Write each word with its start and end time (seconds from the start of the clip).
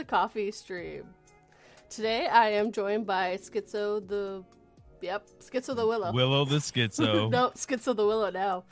the 0.00 0.04
coffee 0.06 0.50
stream. 0.50 1.04
Today 1.90 2.26
I 2.26 2.48
am 2.52 2.72
joined 2.72 3.06
by 3.06 3.36
Schizo 3.36 4.06
the. 4.08 4.42
Yep, 5.02 5.28
Schizo 5.40 5.76
the 5.76 5.86
Willow. 5.86 6.10
Willow 6.12 6.46
the 6.46 6.56
Schizo. 6.56 7.30
no, 7.36 7.50
Schizo 7.54 7.94
the 7.94 8.06
Willow 8.06 8.30
now. 8.30 8.64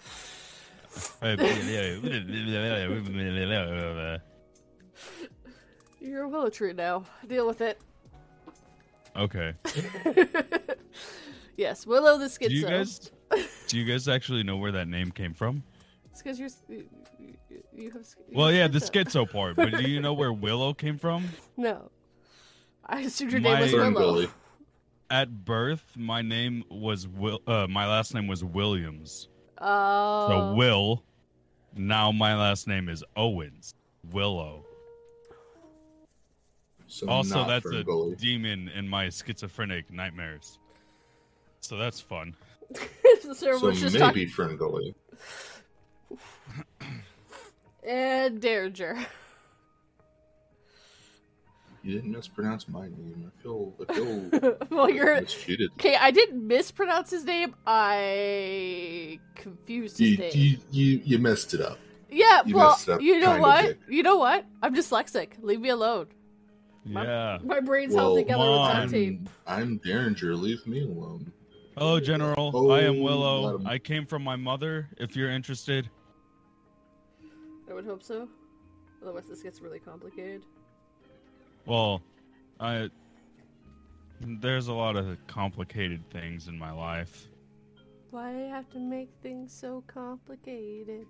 You're 6.00 6.22
a 6.22 6.28
willow 6.28 6.48
tree 6.48 6.72
now. 6.72 7.04
Deal 7.26 7.46
with 7.46 7.60
it. 7.60 7.78
okay. 9.14 9.52
yes, 11.58 11.86
Willow 11.86 12.16
the 12.16 12.26
Schizo. 12.26 12.48
Do 12.48 12.54
you 12.54 12.66
guys 12.66 13.10
do 13.66 13.78
you 13.78 13.84
guys 13.84 14.08
actually 14.08 14.44
know 14.44 14.56
where 14.56 14.72
that 14.72 14.88
name 14.88 15.10
came 15.10 15.34
from? 15.34 15.62
It's 16.10 16.22
because 16.22 16.40
you're. 16.40 16.48
You, 17.50 17.62
you, 17.72 17.82
you 17.84 17.90
have. 17.92 18.02
you 18.28 18.36
Well, 18.36 18.46
have 18.48 18.56
yeah, 18.56 18.68
the 18.68 18.78
schizo. 18.78 19.26
schizo 19.26 19.30
part. 19.32 19.56
But 19.56 19.72
do 19.72 19.82
you 19.88 20.00
know 20.00 20.12
where 20.12 20.32
Willow 20.32 20.74
came 20.74 20.98
from? 20.98 21.28
No. 21.56 21.90
I 22.86 23.00
assumed 23.00 23.32
your 23.32 23.40
My- 23.40 23.54
name 23.54 23.60
was 23.62 23.72
Willow. 23.72 23.90
Gully. 23.92 24.28
At 25.10 25.44
birth, 25.46 25.84
my 25.96 26.20
name 26.20 26.64
was 26.70 27.08
Will. 27.08 27.40
Uh, 27.46 27.66
my 27.68 27.86
last 27.86 28.12
name 28.14 28.26
was 28.26 28.44
Williams. 28.44 29.28
Oh. 29.58 30.28
So 30.28 30.54
Will. 30.54 31.02
Now 31.74 32.12
my 32.12 32.36
last 32.36 32.66
name 32.68 32.88
is 32.90 33.02
Owens. 33.16 33.74
Willow. 34.12 34.64
So 36.86 37.08
Also, 37.08 37.46
that's 37.46 37.66
a 37.66 37.82
Gully. 37.84 38.16
demon 38.16 38.68
in 38.74 38.88
my 38.88 39.08
schizophrenic 39.10 39.90
nightmares. 39.90 40.58
So 41.60 41.76
that's 41.76 42.00
fun. 42.00 42.34
so 43.22 43.32
So 43.34 43.70
maybe 43.70 43.98
talking. 43.98 44.28
Fern 44.28 44.56
Gully. 47.88 47.98
And 47.98 48.40
Dareinger. 48.40 49.04
You 51.82 51.94
didn't 51.94 52.10
mispronounce 52.12 52.68
my 52.68 52.82
name. 52.86 53.30
I 53.38 53.42
feel 53.42 53.72
I 53.88 53.94
feel 53.94 54.56
well, 54.70 54.90
you're. 54.90 55.20
mistreated. 55.20 55.70
Okay, 55.74 55.96
I 55.96 56.10
didn't 56.10 56.46
mispronounce 56.46 57.10
his 57.10 57.24
name. 57.24 57.54
I 57.66 59.20
confused 59.36 59.98
his 59.98 60.10
You, 60.10 60.18
name. 60.18 60.30
you, 60.34 60.58
you, 60.70 61.00
you 61.04 61.18
messed 61.18 61.54
it 61.54 61.60
up. 61.60 61.78
yeah, 62.10 62.42
you 62.44 62.56
well, 62.56 62.76
up 62.88 63.00
you 63.00 63.20
know 63.20 63.38
what? 63.38 63.76
You 63.88 64.02
know 64.02 64.16
what? 64.18 64.44
I'm 64.62 64.74
dyslexic. 64.74 65.30
Leave 65.40 65.60
me 65.60 65.68
alone. 65.70 66.08
My- 66.84 67.04
Yeah. 67.04 67.38
My 67.44 67.60
brain's 67.60 67.94
Well, 67.94 68.06
held 68.06 68.18
together 68.18 68.38
with 68.40 68.48
Mom. 68.48 68.76
duct 68.80 68.90
tape. 68.92 69.20
I'm, 69.46 69.62
I'm 69.62 69.78
Dareinger. 69.78 70.38
Leave 70.38 70.66
me 70.66 70.82
alone. 70.82 71.32
Hello, 71.76 72.00
General. 72.00 72.50
Oh, 72.54 72.70
I 72.70 72.80
am 72.80 72.98
oh, 72.98 73.02
Willow. 73.02 73.62
I 73.64 73.78
came 73.78 74.04
from 74.04 74.24
my 74.24 74.34
mother. 74.36 74.88
If 74.98 75.14
you're 75.16 75.30
interested. 75.30 75.88
I 77.78 77.80
would 77.80 77.86
hope 77.88 78.02
so. 78.02 78.28
Otherwise, 79.00 79.28
this 79.28 79.40
gets 79.40 79.60
really 79.60 79.78
complicated. 79.78 80.42
Well, 81.64 82.02
I 82.58 82.90
there's 84.20 84.66
a 84.66 84.72
lot 84.72 84.96
of 84.96 85.16
complicated 85.28 86.02
things 86.10 86.48
in 86.48 86.58
my 86.58 86.72
life. 86.72 87.28
Why 88.10 88.32
do 88.32 88.38
you 88.40 88.48
have 88.48 88.68
to 88.70 88.80
make 88.80 89.10
things 89.22 89.52
so 89.52 89.84
complicated? 89.86 91.06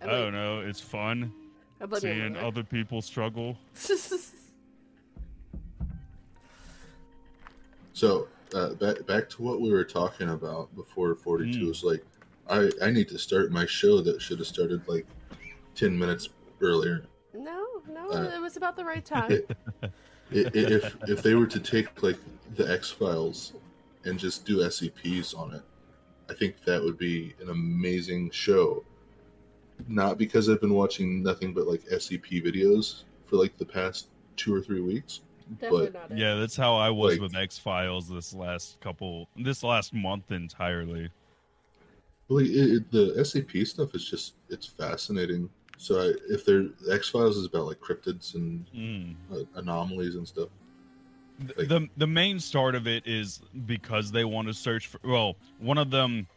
I 0.00 0.06
don't 0.06 0.32
know. 0.32 0.60
It's 0.60 0.80
fun 0.80 1.30
I 1.82 1.84
blame 1.84 2.02
your 2.02 2.14
seeing 2.14 2.36
other 2.38 2.62
people 2.64 3.02
struggle. 3.02 3.58
So 7.92 8.28
uh, 8.54 8.70
back 8.74 9.04
back 9.06 9.28
to 9.28 9.42
what 9.42 9.60
we 9.60 9.70
were 9.70 9.84
talking 9.84 10.30
about 10.30 10.74
before 10.74 11.14
42 11.14 11.58
Mm. 11.66 11.70
is 11.70 11.84
like 11.84 12.02
I 12.50 12.70
I 12.82 12.90
need 12.90 13.08
to 13.08 13.18
start 13.18 13.50
my 13.52 13.64
show 13.66 14.00
that 14.02 14.20
should 14.20 14.38
have 14.38 14.46
started 14.48 14.86
like 14.88 15.06
10 15.74 15.98
minutes 15.98 16.28
earlier. 16.60 17.04
no, 17.32 17.66
no, 17.88 18.10
Uh, 18.10 18.30
it 18.36 18.40
was 18.40 18.56
about 18.56 18.76
the 18.76 18.84
right 18.84 19.04
time. 19.16 19.40
I- 19.82 19.86
i- 19.86 19.92
if 20.32 20.96
if 21.08 21.22
they 21.22 21.34
were 21.34 21.46
to 21.46 21.60
take 21.60 22.02
like 22.02 22.18
the 22.56 22.70
X 22.70 22.90
Files 22.90 23.54
and 24.04 24.18
just 24.18 24.44
do 24.44 24.58
SCPs 24.58 25.36
on 25.38 25.54
it, 25.54 25.62
I 26.28 26.34
think 26.34 26.62
that 26.64 26.82
would 26.82 26.98
be 26.98 27.34
an 27.40 27.50
amazing 27.50 28.30
show. 28.30 28.84
Not 29.88 30.18
because 30.18 30.48
I've 30.50 30.60
been 30.60 30.74
watching 30.74 31.22
nothing 31.22 31.54
but 31.54 31.66
like 31.66 31.82
SCP 31.90 32.42
videos 32.44 33.04
for 33.26 33.36
like 33.36 33.56
the 33.56 33.64
past 33.64 34.08
two 34.36 34.54
or 34.54 34.60
three 34.60 34.80
weeks. 34.80 35.20
Definitely 35.60 35.90
but- 35.90 36.10
not. 36.10 36.18
Yeah, 36.18 36.34
that's 36.36 36.56
how 36.56 36.76
I 36.76 36.90
was 36.90 37.12
Like- 37.14 37.20
with 37.22 37.34
X 37.36 37.58
Files 37.58 38.08
this 38.08 38.34
last 38.34 38.78
couple, 38.80 39.28
this 39.36 39.62
last 39.62 39.92
month 39.94 40.30
entirely. 40.32 41.10
Well, 42.30 42.38
it, 42.38 42.48
it, 42.50 42.90
the 42.92 43.14
SCP 43.18 43.66
stuff 43.66 43.94
is 43.94 44.08
just 44.08 44.34
it's 44.48 44.64
fascinating. 44.66 45.50
So 45.78 46.00
I, 46.00 46.12
if 46.32 46.46
there 46.46 46.66
X 46.90 47.08
Files 47.08 47.36
is 47.36 47.44
about 47.44 47.66
like 47.66 47.80
cryptids 47.80 48.34
and 48.36 48.64
Mm. 48.74 49.14
uh, 49.32 49.44
anomalies 49.56 50.14
and 50.14 50.26
stuff. 50.26 50.48
Like- 51.58 51.68
the 51.68 51.88
the 51.96 52.06
main 52.06 52.38
start 52.38 52.74
of 52.76 52.86
it 52.86 53.02
is 53.06 53.40
because 53.66 54.12
they 54.12 54.24
want 54.24 54.46
to 54.46 54.54
search 54.54 54.86
for. 54.86 55.00
Well, 55.02 55.34
one 55.58 55.76
of 55.78 55.90
them 55.90 56.28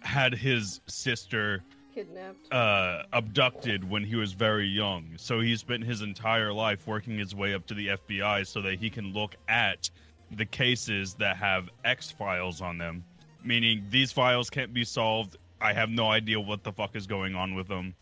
had 0.00 0.32
his 0.32 0.80
sister 0.86 1.62
Kidnapped. 1.94 2.50
uh, 2.52 3.02
abducted 3.12 3.82
when 3.88 4.04
he 4.04 4.14
was 4.16 4.32
very 4.32 4.66
young. 4.68 5.10
So 5.16 5.40
he 5.40 5.56
spent 5.56 5.84
his 5.84 6.00
entire 6.00 6.52
life 6.52 6.86
working 6.86 7.18
his 7.18 7.34
way 7.34 7.52
up 7.52 7.66
to 7.66 7.74
the 7.74 7.88
FBI 7.88 8.46
so 8.46 8.62
that 8.62 8.78
he 8.78 8.88
can 8.88 9.12
look 9.12 9.34
at 9.48 9.90
the 10.30 10.46
cases 10.46 11.14
that 11.14 11.36
have 11.36 11.68
X 11.84 12.10
files 12.12 12.60
on 12.62 12.78
them. 12.78 13.04
Meaning 13.48 13.82
these 13.90 14.12
files 14.12 14.50
can't 14.50 14.74
be 14.74 14.84
solved. 14.84 15.38
I 15.58 15.72
have 15.72 15.88
no 15.88 16.10
idea 16.10 16.38
what 16.38 16.62
the 16.64 16.70
fuck 16.70 16.94
is 16.94 17.06
going 17.06 17.34
on 17.34 17.54
with 17.54 17.66
them. 17.66 17.94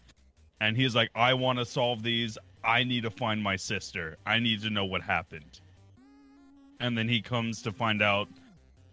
And 0.60 0.76
he's 0.76 0.96
like, 0.96 1.08
I 1.14 1.34
want 1.34 1.60
to 1.60 1.64
solve 1.64 2.02
these. 2.02 2.36
I 2.64 2.82
need 2.82 3.04
to 3.04 3.10
find 3.10 3.40
my 3.40 3.54
sister. 3.54 4.16
I 4.26 4.40
need 4.40 4.60
to 4.62 4.70
know 4.70 4.84
what 4.84 5.02
happened. 5.02 5.60
And 6.80 6.98
then 6.98 7.08
he 7.08 7.22
comes 7.22 7.62
to 7.62 7.70
find 7.70 8.02
out 8.02 8.26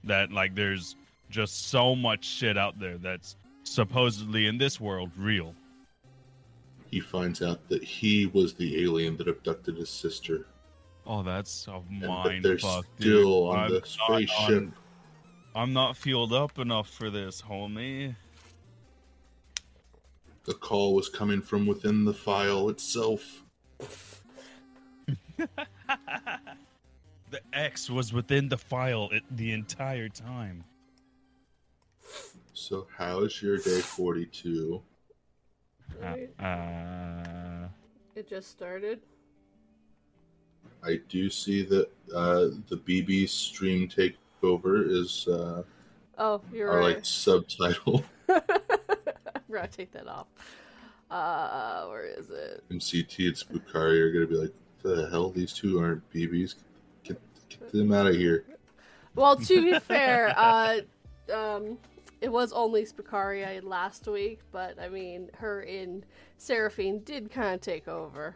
that 0.04 0.32
like 0.32 0.54
there's 0.54 0.96
just 1.32 1.70
so 1.70 1.96
much 1.96 2.24
shit 2.24 2.56
out 2.56 2.80
there 2.80 3.00
that's 3.00 3.36
supposedly 3.64 4.46
in 4.46 4.60
this 4.60 4.80
world 4.80 5.10
real. 5.18 5.56
He 6.92 7.00
finds 7.00 7.42
out 7.42 7.68
that 7.70 7.84
he 7.84 8.28
was 8.28 8.54
the 8.54 8.84
alien 8.84 9.18
that 9.18 9.28
abducted 9.28 9.78
his 9.78 9.90
sister, 9.90 10.46
Oh, 11.08 11.24
that's 11.24 11.68
a 11.68 11.82
and 11.90 12.02
that 12.04 12.40
they're 12.44 12.60
fuck, 12.60 12.86
still 13.00 13.48
dude. 13.50 13.58
on 13.58 13.60
I'm 13.66 13.72
the 13.74 13.82
spaceship. 13.86 14.50
on- 14.62 14.74
I'm 15.56 15.74
not 15.74 15.96
fueled 15.96 16.34
up 16.34 16.58
enough 16.58 16.90
for 16.90 17.10
this, 17.10 17.42
homie. 17.42 18.16
The 20.46 20.54
call 20.54 20.96
was 20.96 21.10
coming 21.10 21.42
from 21.42 21.66
within 21.66 22.06
the 22.06 22.14
file 22.14 22.70
itself. 22.70 23.44
The 27.34 27.42
X 27.52 27.90
was 27.90 28.14
within 28.14 28.48
the 28.48 28.60
file 28.60 29.10
it, 29.12 29.24
the 29.32 29.54
entire 29.54 30.08
time. 30.08 30.64
So 32.54 32.86
how's 32.96 33.42
your 33.42 33.58
day 33.58 33.80
42? 33.80 34.80
Right? 36.00 36.30
Uh, 36.40 36.44
uh, 36.44 37.68
It 38.16 38.30
just 38.30 38.52
started. 38.52 39.00
I 40.84 41.00
do 41.10 41.28
see 41.32 41.64
that 41.64 41.88
uh, 42.14 42.50
the 42.70 42.78
BB 42.86 43.28
stream 43.30 43.88
takeover 44.44 44.90
is 44.90 45.28
uh, 45.28 45.64
Oh, 46.18 46.42
you're 46.54 46.70
our 46.70 46.80
right. 46.80 46.96
like 46.96 47.06
subtitle. 47.06 48.04
I'm 48.30 48.42
gonna 49.52 49.68
take 49.68 49.92
that 49.94 50.08
off. 50.08 50.28
Uh, 51.10 51.86
where 51.88 52.06
is 52.06 52.30
it? 52.30 52.64
MCT 52.72 53.28
and 53.28 53.36
Spookari 53.36 54.00
are 54.00 54.12
gonna 54.12 54.28
be 54.28 54.36
like, 54.36 54.54
the 54.84 55.10
hell, 55.10 55.30
these 55.30 55.54
two 55.54 55.80
aren't 55.80 56.08
BBs. 56.12 56.56
Get, 57.04 57.20
get 57.50 57.72
them 57.72 57.92
out 57.94 58.08
of 58.08 58.16
here. 58.16 58.46
Well, 59.16 59.36
to 59.38 59.62
be 59.64 59.80
fair, 59.88 60.34
uh, 60.38 60.82
um, 61.34 61.78
it 62.22 62.32
was 62.32 62.54
only 62.54 62.86
Spicari 62.86 63.64
last 63.64 64.08
week, 64.08 64.40
but 64.52 64.80
I 64.80 64.90
mean, 64.90 65.30
her 65.36 65.62
and 65.62 66.06
Seraphine 66.38 67.00
did 67.00 67.32
kind 67.32 67.56
of 67.56 67.62
take 67.62 67.88
over. 67.88 68.36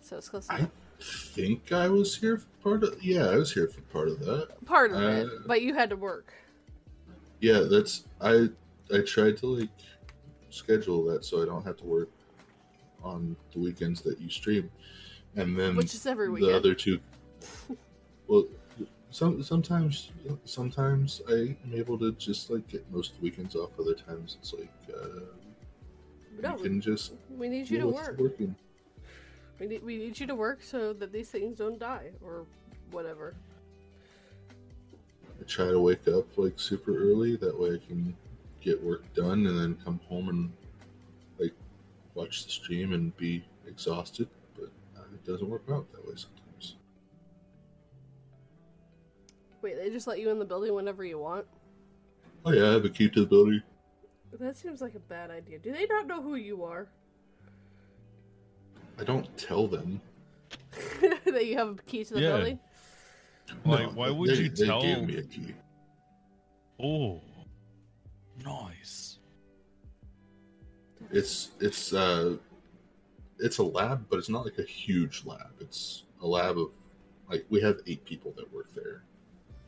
So 0.00 0.16
it's 0.16 0.28
close 0.28 0.46
I 0.48 0.58
enough. 0.58 0.70
Think 1.00 1.72
I 1.72 1.88
was 1.88 2.16
here 2.16 2.38
for 2.38 2.46
part 2.62 2.82
of. 2.84 3.02
Yeah, 3.02 3.26
I 3.26 3.36
was 3.36 3.52
here 3.52 3.68
for 3.68 3.80
part 3.82 4.08
of 4.08 4.18
that. 4.20 4.48
Part 4.64 4.92
of 4.92 5.02
it, 5.02 5.26
uh, 5.26 5.30
but 5.46 5.62
you 5.62 5.74
had 5.74 5.90
to 5.90 5.96
work. 5.96 6.32
Yeah, 7.40 7.60
that's 7.70 8.04
I. 8.20 8.48
I 8.94 9.00
tried 9.00 9.36
to 9.38 9.46
like 9.46 9.68
schedule 10.50 11.04
that 11.06 11.24
so 11.24 11.42
I 11.42 11.44
don't 11.44 11.64
have 11.64 11.76
to 11.78 11.84
work 11.84 12.08
on 13.02 13.36
the 13.52 13.58
weekends 13.60 14.00
that 14.02 14.20
you 14.20 14.30
stream, 14.30 14.70
and 15.34 15.58
then 15.58 15.74
Which 15.76 15.94
is 15.94 16.06
every 16.06 16.28
weekend. 16.28 16.52
the 16.52 16.56
other 16.56 16.74
two. 16.74 16.98
Well, 18.28 18.46
some 19.10 19.40
sometimes 19.40 20.10
sometimes 20.44 21.22
I 21.28 21.32
am 21.64 21.72
able 21.72 21.96
to 22.00 22.10
just 22.14 22.50
like 22.50 22.66
get 22.66 22.84
most 22.90 23.12
weekends 23.20 23.54
off. 23.54 23.70
Other 23.78 23.94
times 23.94 24.36
it's 24.40 24.52
like 24.52 24.72
uh, 24.92 25.20
No, 26.42 26.56
you 26.56 26.62
can 26.64 26.80
just 26.80 27.12
we 27.30 27.48
need 27.48 27.70
you 27.70 27.78
to 27.78 27.86
work. 27.86 28.18
working. 28.18 28.56
We 29.58 29.66
need, 29.66 29.82
we 29.82 29.96
need 29.96 30.18
you 30.20 30.26
to 30.26 30.34
work 30.34 30.62
so 30.62 30.92
that 30.94 31.12
these 31.12 31.28
things 31.28 31.58
don't 31.58 31.78
die 31.78 32.10
or 32.22 32.44
whatever. 32.90 33.34
I 35.40 35.44
try 35.44 35.66
to 35.66 35.80
wake 35.80 36.08
up 36.08 36.26
like 36.36 36.58
super 36.58 36.96
early. 36.96 37.36
That 37.36 37.58
way 37.58 37.74
I 37.74 37.86
can 37.86 38.14
get 38.60 38.82
work 38.82 39.02
done 39.14 39.46
and 39.46 39.58
then 39.58 39.78
come 39.84 40.00
home 40.08 40.28
and 40.28 40.52
like 41.38 41.54
watch 42.14 42.44
the 42.44 42.50
stream 42.50 42.92
and 42.92 43.16
be 43.16 43.44
exhausted, 43.66 44.28
but 44.54 44.70
uh, 44.96 45.04
it 45.14 45.24
doesn't 45.24 45.48
work 45.48 45.64
out 45.70 45.90
that 45.92 46.06
way 46.06 46.14
sometimes. 46.16 46.76
Wait, 49.62 49.76
they 49.76 49.90
just 49.90 50.06
let 50.06 50.18
you 50.18 50.30
in 50.30 50.38
the 50.38 50.44
building 50.44 50.74
whenever 50.74 51.04
you 51.04 51.18
want? 51.18 51.46
Oh 52.44 52.52
yeah, 52.52 52.68
I 52.68 52.72
have 52.74 52.84
a 52.84 52.90
key 52.90 53.08
to 53.08 53.20
the 53.20 53.26
building. 53.26 53.62
That 54.38 54.56
seems 54.56 54.80
like 54.80 54.94
a 54.94 55.00
bad 55.00 55.30
idea. 55.30 55.58
Do 55.58 55.72
they 55.72 55.86
not 55.86 56.06
know 56.06 56.20
who 56.20 56.34
you 56.34 56.62
are? 56.62 56.88
I 58.98 59.04
don't 59.04 59.36
tell 59.36 59.66
them. 59.66 60.00
that 61.24 61.46
you 61.46 61.56
have 61.56 61.68
a 61.78 61.82
key 61.82 62.04
to 62.04 62.14
the 62.14 62.20
Yeah. 62.20 62.36
building? 62.36 62.58
Like, 63.64 63.92
why 63.94 64.10
would 64.10 64.30
they, 64.30 64.34
you 64.42 64.48
they 64.48 64.66
tell- 64.66 64.82
gave 64.82 65.02
me 65.06 65.16
a 65.18 65.22
key. 65.22 65.54
Oh, 66.80 67.20
nice. 68.44 69.18
It's 71.12 71.50
it's 71.60 71.92
uh 71.92 72.36
it's 73.38 73.58
a 73.58 73.62
lab, 73.62 74.06
but 74.10 74.18
it's 74.18 74.28
not 74.28 74.44
like 74.44 74.58
a 74.58 74.64
huge 74.64 75.24
lab. 75.24 75.52
It's 75.60 76.02
a 76.22 76.26
lab 76.26 76.58
of 76.58 76.70
like 77.30 77.46
we 77.48 77.60
have 77.60 77.78
eight 77.86 78.04
people 78.04 78.32
that 78.36 78.52
work 78.52 78.72
there, 78.74 79.04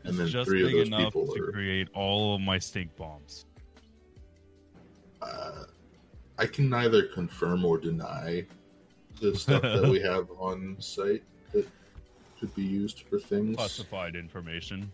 and 0.03 0.11
It's 0.11 0.19
then 0.19 0.27
just 0.29 0.49
three 0.51 0.63
of 0.63 0.69
big 0.69 0.77
those 0.79 0.87
enough 0.89 1.01
people 1.15 1.27
to 1.35 1.43
are. 1.45 1.53
create 1.53 1.89
all 1.95 2.35
of 2.35 2.41
my 2.41 2.59
stink 2.59 2.95
bombs. 2.97 3.47
Uh, 5.23 5.65
I 6.39 6.47
can 6.47 6.69
neither 6.69 7.05
confirm 7.05 7.65
or 7.65 7.79
deny 7.79 8.45
the 9.21 9.37
stuff 9.37 9.63
that 9.63 9.89
we 9.89 10.01
have 10.13 10.31
on 10.39 10.77
site 10.79 11.23
that 11.53 11.67
could 12.39 12.55
be 12.55 12.63
used 12.63 13.01
for 13.11 13.19
things. 13.19 13.57
Classified 13.57 14.17
information. 14.17 14.91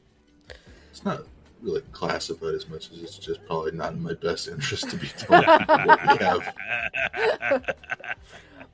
It's 0.90 1.04
not 1.04 1.22
really 1.62 1.82
classified 1.92 2.54
as 2.54 2.68
much 2.68 2.90
as 2.92 3.02
it's 3.02 3.18
just 3.18 3.44
probably 3.46 3.72
not 3.72 3.92
in 3.94 4.02
my 4.02 4.14
best 4.14 4.48
interest 4.48 4.90
to 4.90 4.96
be 4.96 5.08
told 5.08 5.46
what 5.46 6.20
we 6.20 6.24
have. 6.24 7.74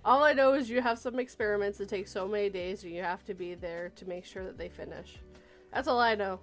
All 0.04 0.25
I 0.25 0.33
know 0.33 0.54
is 0.54 0.69
you 0.71 0.80
have 0.80 0.99
some 0.99 1.19
experiments 1.19 1.78
that 1.78 1.88
take 1.88 2.09
so 2.09 2.26
many 2.26 2.49
days 2.49 2.85
and 2.85 2.92
you 2.92 3.02
have 3.02 3.25
to 3.26 3.35
be 3.35 3.54
there 3.54 3.92
to 3.97 4.09
make 4.09 4.25
sure 4.25 4.45
that 4.45 4.57
they 4.57 4.69
finish. 4.69 5.19
That's 5.73 5.87
all 5.88 6.00
I 6.00 6.14
know. 6.14 6.40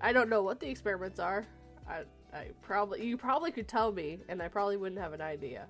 I 0.00 0.12
don't 0.12 0.28
know 0.28 0.42
what 0.42 0.60
the 0.60 0.68
experiments 0.68 1.18
are. 1.18 1.46
I, 1.88 2.02
I 2.34 2.48
probably 2.60 3.04
you 3.04 3.16
probably 3.16 3.50
could 3.50 3.66
tell 3.66 3.92
me 3.92 4.20
and 4.28 4.42
I 4.42 4.48
probably 4.48 4.76
wouldn't 4.76 5.00
have 5.00 5.14
an 5.14 5.22
idea. 5.22 5.66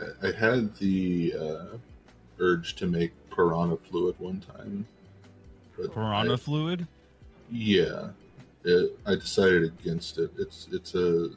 I, 0.00 0.28
I 0.28 0.32
had 0.32 0.74
the 0.76 1.34
uh, 1.38 1.76
urge 2.38 2.76
to 2.76 2.86
make 2.86 3.12
piranha 3.30 3.76
fluid 3.76 4.14
one 4.18 4.40
time. 4.40 4.86
but 5.76 5.92
Piranha 5.92 6.34
I- 6.34 6.36
fluid? 6.36 6.86
Yeah, 7.50 8.08
it, 8.64 8.98
I 9.06 9.14
decided 9.14 9.64
against 9.64 10.18
it. 10.18 10.30
It's 10.38 10.68
it's 10.70 10.94
a, 10.94 11.30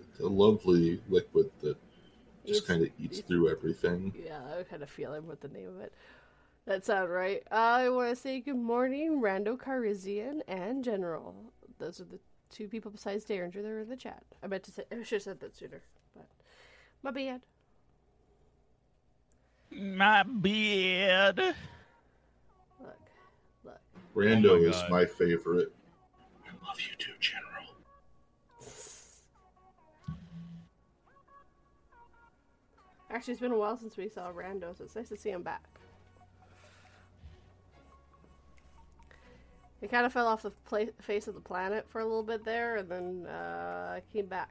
it's 0.00 0.20
a 0.20 0.26
lovely 0.26 1.00
liquid 1.08 1.50
that 1.60 1.76
just 2.44 2.66
kind 2.66 2.82
of 2.82 2.90
eats 2.98 3.20
through 3.20 3.48
everything. 3.50 4.12
Yeah, 4.24 4.40
I 4.58 4.64
kind 4.64 4.82
of 4.82 4.90
feel 4.90 5.14
him 5.14 5.26
with 5.28 5.40
the 5.40 5.48
name 5.48 5.68
of 5.68 5.80
it. 5.80 5.92
That 6.64 6.84
sound 6.84 7.12
right. 7.12 7.44
I 7.52 7.88
want 7.90 8.10
to 8.10 8.16
say 8.16 8.40
good 8.40 8.56
morning, 8.56 9.20
Rando 9.20 9.56
Carizian 9.56 10.40
and 10.48 10.82
General. 10.82 11.52
Those 11.78 12.00
are 12.00 12.04
the 12.04 12.18
two 12.50 12.66
people 12.66 12.90
besides 12.90 13.24
Dareinger 13.24 13.62
that 13.62 13.66
are 13.66 13.80
in 13.80 13.88
the 13.88 13.96
chat. 13.96 14.24
I 14.42 14.48
meant 14.48 14.64
to 14.64 14.72
say 14.72 14.82
I 14.90 15.02
should 15.04 15.16
have 15.16 15.22
said 15.22 15.40
that 15.40 15.56
sooner, 15.56 15.82
but 16.14 16.26
my 17.04 17.12
bad. 17.12 17.42
My 19.70 20.22
beard. 20.22 21.36
Look, 21.38 22.96
look. 23.64 23.80
Rando 24.14 24.50
Oh 24.50 24.58
my 24.58 24.64
is 24.68 24.76
God. 24.76 24.90
my 24.90 25.04
favorite. 25.04 25.72
I 26.46 26.66
love 26.66 26.80
you 26.80 26.96
too, 26.98 27.12
General. 27.20 27.74
Actually, 33.10 33.32
it's 33.32 33.40
been 33.40 33.52
a 33.52 33.56
while 33.58 33.76
since 33.76 33.96
we 33.96 34.08
saw 34.08 34.32
Rando, 34.32 34.76
so 34.76 34.84
it's 34.84 34.96
nice 34.96 35.08
to 35.10 35.16
see 35.16 35.30
him 35.30 35.42
back. 35.42 35.62
He 39.80 39.86
kind 39.86 40.04
of 40.06 40.12
fell 40.12 40.26
off 40.26 40.42
the 40.42 40.50
pla- 40.50 40.86
face 41.00 41.28
of 41.28 41.34
the 41.34 41.40
planet 41.40 41.86
for 41.88 42.00
a 42.00 42.04
little 42.04 42.22
bit 42.22 42.44
there, 42.44 42.76
and 42.76 42.88
then 42.88 43.26
uh, 43.26 44.00
came 44.12 44.26
back. 44.26 44.50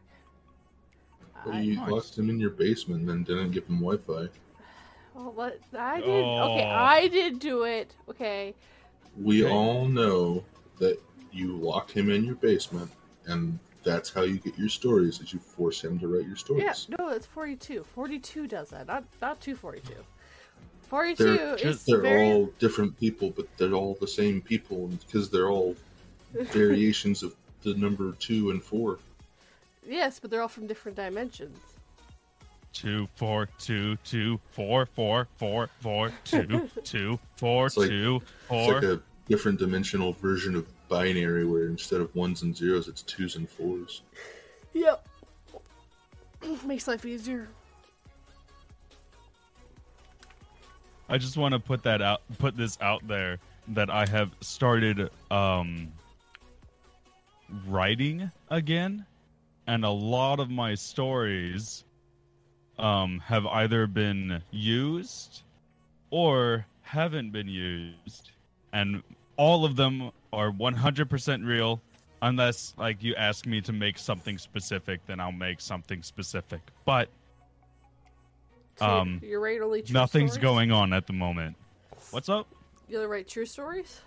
Well, 1.45 1.59
you 1.61 1.75
Nice. 1.75 1.91
locked 1.91 2.17
him 2.17 2.29
in 2.29 2.39
your 2.39 2.51
basement 2.51 3.01
and 3.01 3.09
then 3.09 3.23
didn't 3.23 3.51
give 3.51 3.65
him 3.67 3.79
Wi-Fi. 3.79 4.29
Oh, 5.15 5.29
what? 5.29 5.59
I 5.77 5.99
did. 6.01 6.07
Okay, 6.09 6.65
Oh. 6.65 6.75
I 6.75 7.07
did 7.07 7.39
do 7.39 7.63
it. 7.63 7.93
Okay. 8.09 8.53
We 9.19 9.43
Okay. 9.45 9.53
all 9.53 9.87
know 9.87 10.43
that 10.79 10.99
you 11.31 11.55
lock 11.55 11.89
him 11.91 12.09
in 12.09 12.23
your 12.25 12.35
basement, 12.35 12.91
and 13.25 13.57
that's 13.83 14.09
how 14.09 14.23
you 14.23 14.37
get 14.37 14.57
your 14.57 14.67
stories. 14.69 15.21
Is 15.21 15.31
you 15.33 15.39
force 15.39 15.81
him 15.83 15.97
to 15.99 16.07
write 16.07 16.25
your 16.27 16.35
stories? 16.35 16.63
Yeah, 16.89 16.95
no, 16.99 17.09
it's 17.09 17.25
42. 17.25 17.85
42 17.95 18.47
does 18.47 18.69
that, 18.71 18.87
not 18.87 19.03
not 19.21 19.39
242. 19.39 19.93
42 20.89 21.23
They're, 21.23 21.55
is 21.55 21.83
they're 21.85 22.01
very. 22.01 22.23
all 22.31 22.45
different 22.59 22.99
people, 22.99 23.31
but 23.31 23.47
they're 23.57 23.73
all 23.73 23.97
the 23.99 24.07
same 24.07 24.41
people 24.41 24.87
because 24.87 25.29
they're 25.29 25.49
all 25.49 25.75
variations 26.33 27.23
of 27.23 27.35
the 27.63 27.73
number 27.75 28.11
two 28.13 28.51
and 28.51 28.61
four. 28.63 28.99
yes, 29.87 30.19
but 30.19 30.29
they're 30.29 30.41
all 30.41 30.47
from 30.47 30.67
different 30.67 30.95
dimensions. 30.97 31.57
Two, 32.75 33.07
four, 33.15 33.47
two, 33.57 33.95
two, 34.03 34.37
four, 34.51 34.85
four, 34.85 35.29
four, 35.37 35.69
four, 35.79 36.11
two, 36.25 36.69
two, 36.83 37.17
four, 37.37 37.67
It's 37.67 37.77
like- 37.77 37.87
two, 37.87 38.21
It's 38.51 38.73
like 38.73 38.83
a 38.83 39.01
different 39.29 39.59
dimensional 39.59 40.11
version 40.11 40.57
of 40.57 40.67
binary 40.89 41.45
where 41.45 41.67
instead 41.67 42.01
of 42.01 42.13
ones 42.13 42.41
and 42.41 42.55
zeros, 42.55 42.89
it's 42.89 43.01
twos 43.01 43.37
and 43.37 43.49
fours. 43.49 44.01
Yep. 44.73 45.07
Makes 46.65 46.89
life 46.89 47.05
easier. 47.05 47.47
I 51.07 51.17
just 51.17 51.37
want 51.37 51.53
to 51.53 51.59
put 51.59 51.81
that 51.83 52.01
out, 52.01 52.23
put 52.39 52.57
this 52.57 52.77
out 52.81 53.07
there 53.07 53.39
that 53.69 53.89
I 53.89 54.05
have 54.07 54.31
started 54.41 55.09
um, 55.31 55.93
writing 57.65 58.29
again, 58.49 59.05
and 59.65 59.85
a 59.85 59.89
lot 59.89 60.41
of 60.41 60.49
my 60.49 60.75
stories 60.75 61.85
um, 62.79 63.19
have 63.25 63.45
either 63.45 63.87
been 63.87 64.41
used 64.51 65.43
or 66.09 66.65
haven't 66.81 67.31
been 67.31 67.47
used, 67.47 68.31
and 68.73 69.01
all 69.37 69.65
of 69.65 69.75
them 69.75 70.11
are 70.33 70.51
100% 70.51 71.45
real. 71.45 71.81
Unless, 72.21 72.73
like, 72.77 73.03
you 73.03 73.13
ask 73.15 73.45
me 73.45 73.61
to 73.61 73.73
make 73.73 73.97
something 73.97 74.37
specific, 74.37 75.05
then 75.05 75.19
I'll 75.19 75.31
make 75.31 75.61
something 75.61 76.01
specific. 76.01 76.61
But 76.85 77.09
So 78.77 78.85
Um, 78.85 79.21
you're 79.23 79.39
right, 79.39 79.61
only 79.61 79.83
nothing's 79.91 80.31
stories? 80.33 80.41
going 80.41 80.71
on 80.71 80.91
at 80.93 81.07
the 81.07 81.13
moment. 81.13 81.55
What's 82.11 82.29
up? 82.29 82.47
You 82.89 83.03
write 83.05 83.27
true 83.27 83.45
stories? 83.45 84.01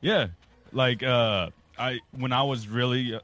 Yeah, 0.00 0.28
like 0.72 1.02
uh, 1.02 1.50
I 1.78 1.98
when 2.12 2.32
I 2.32 2.42
was 2.42 2.68
really, 2.68 3.18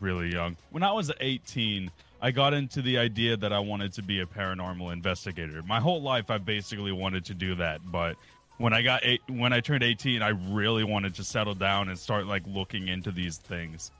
really 0.00 0.30
young, 0.32 0.56
when 0.70 0.82
I 0.82 0.92
was 0.92 1.10
18, 1.20 1.90
I 2.24 2.30
got 2.30 2.54
into 2.54 2.80
the 2.80 2.96
idea 2.96 3.36
that 3.36 3.52
I 3.52 3.58
wanted 3.58 3.92
to 3.92 4.02
be 4.02 4.20
a 4.20 4.24
paranormal 4.24 4.94
investigator. 4.94 5.62
My 5.66 5.78
whole 5.78 6.00
life, 6.00 6.30
I 6.30 6.38
basically 6.38 6.90
wanted 6.90 7.26
to 7.26 7.34
do 7.34 7.54
that, 7.56 7.82
but 7.92 8.16
when 8.56 8.72
I 8.72 8.80
got 8.80 9.04
eight, 9.04 9.20
when 9.28 9.52
I 9.52 9.60
turned 9.60 9.82
18, 9.82 10.22
I 10.22 10.30
really 10.30 10.84
wanted 10.84 11.14
to 11.16 11.22
settle 11.22 11.54
down 11.54 11.90
and 11.90 11.98
start 11.98 12.24
like 12.26 12.42
looking 12.46 12.88
into 12.88 13.10
these 13.10 13.36
things. 13.36 13.90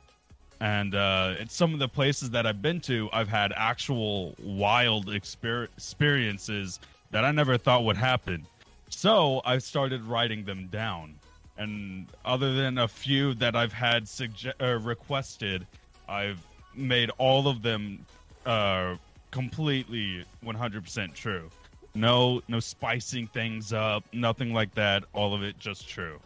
And 0.58 0.94
uh, 0.94 1.46
some 1.48 1.74
of 1.74 1.80
the 1.80 1.88
places 1.88 2.30
that 2.30 2.46
I've 2.46 2.62
been 2.62 2.80
to, 2.82 3.10
I've 3.12 3.28
had 3.28 3.52
actual 3.54 4.34
wild 4.42 5.08
exper- 5.08 5.68
experiences 5.76 6.80
that 7.10 7.26
I 7.26 7.30
never 7.30 7.58
thought 7.58 7.84
would 7.84 7.98
happen. 7.98 8.46
So 8.88 9.42
I 9.44 9.58
started 9.58 10.02
writing 10.02 10.46
them 10.46 10.68
down. 10.68 11.16
And 11.58 12.06
other 12.24 12.54
than 12.54 12.78
a 12.78 12.88
few 12.88 13.34
that 13.34 13.54
I've 13.54 13.74
had 13.74 14.04
sugge- 14.04 14.54
uh, 14.62 14.78
requested, 14.78 15.66
I've 16.08 16.40
made 16.76 17.10
all 17.18 17.48
of 17.48 17.62
them 17.62 18.04
uh, 18.46 18.96
completely 19.30 20.24
100% 20.44 21.14
true. 21.14 21.50
No, 21.94 22.42
no 22.48 22.60
spicing 22.60 23.28
things 23.28 23.72
up, 23.72 24.04
nothing 24.12 24.52
like 24.52 24.74
that. 24.74 25.04
All 25.12 25.34
of 25.34 25.42
it 25.42 25.58
just 25.58 25.88
true. 25.88 26.18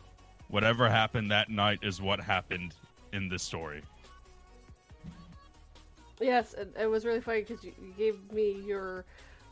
Whatever 0.48 0.88
happened 0.88 1.30
that 1.30 1.50
night 1.50 1.80
is 1.82 2.00
what 2.00 2.20
happened 2.20 2.74
in 3.12 3.28
this 3.28 3.42
story. 3.42 3.82
Yes, 6.20 6.54
it 6.78 6.86
was 6.86 7.04
really 7.04 7.20
funny 7.20 7.42
because 7.42 7.62
you, 7.62 7.72
you 7.80 7.92
gave 7.96 8.32
me 8.32 8.60
your 8.66 9.04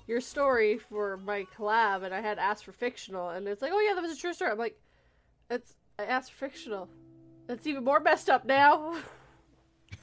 your 0.09 0.21
story 0.21 0.79
for 0.79 1.17
my 1.19 1.47
collab, 1.57 2.05
and 2.05 2.15
I 2.15 2.21
had 2.21 2.39
asked 2.39 2.65
for 2.65 2.73
fictional, 2.73 3.31
and 3.31 3.47
it's 3.49 3.61
like, 3.61 3.73
oh 3.75 3.81
yeah, 3.81 3.95
that 3.95 4.03
was 4.03 4.13
a 4.13 4.17
true 4.17 4.33
story. 4.33 4.51
I'm 4.53 4.59
like, 4.59 4.79
it's 5.51 5.75
I 5.99 6.05
asked 6.05 6.33
for 6.33 6.39
fictional. 6.39 6.89
It's 7.49 7.67
even 7.67 7.85
more 7.85 8.01
messed 8.01 8.29
up 8.31 8.45
now. 8.45 8.97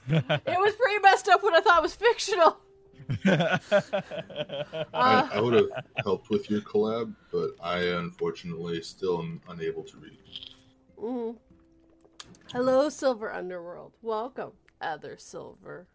it 0.10 0.46
was 0.60 0.74
pretty 0.76 1.00
messed 1.02 1.30
up 1.30 1.44
when 1.44 1.54
I 1.56 1.62
thought 1.62 1.80
it 1.80 1.82
was 1.84 1.96
fictional. 1.96 2.58
Uh, 3.26 3.58
I, 4.94 5.30
I 5.34 5.42
would 5.42 5.54
have 5.54 5.68
helped 6.04 6.30
with 6.30 6.50
your 6.50 6.62
collab, 6.62 7.14
but 7.32 7.52
I 7.62 7.80
unfortunately 7.80 8.82
still 8.82 9.20
am 9.22 9.42
unable 9.50 9.84
to 9.84 9.98
read. 9.98 10.18
mhm. 11.02 11.36
Hello, 12.52 12.88
Silver 12.90 13.32
Underworld. 13.34 13.94
Welcome, 14.02 14.52
Other 14.80 15.16
Silver. 15.18 15.88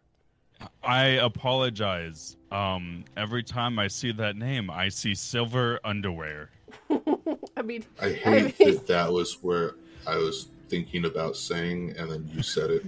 I 0.83 1.05
apologize. 1.05 2.35
Um, 2.51 3.05
every 3.15 3.43
time 3.43 3.79
I 3.79 3.87
see 3.87 4.11
that 4.13 4.35
name, 4.35 4.69
I 4.69 4.89
see 4.89 5.15
silver 5.15 5.79
underwear. 5.85 6.49
I 7.55 7.61
mean, 7.63 7.85
I 8.01 8.09
hate 8.11 8.59
mean- 8.59 8.75
that 8.75 8.87
that 8.87 9.11
was 9.11 9.41
where 9.41 9.75
I 10.05 10.17
was 10.17 10.49
thinking 10.67 11.05
about 11.05 11.37
saying, 11.37 11.95
and 11.97 12.11
then 12.11 12.29
you 12.33 12.43
said 12.43 12.71
it. 12.71 12.85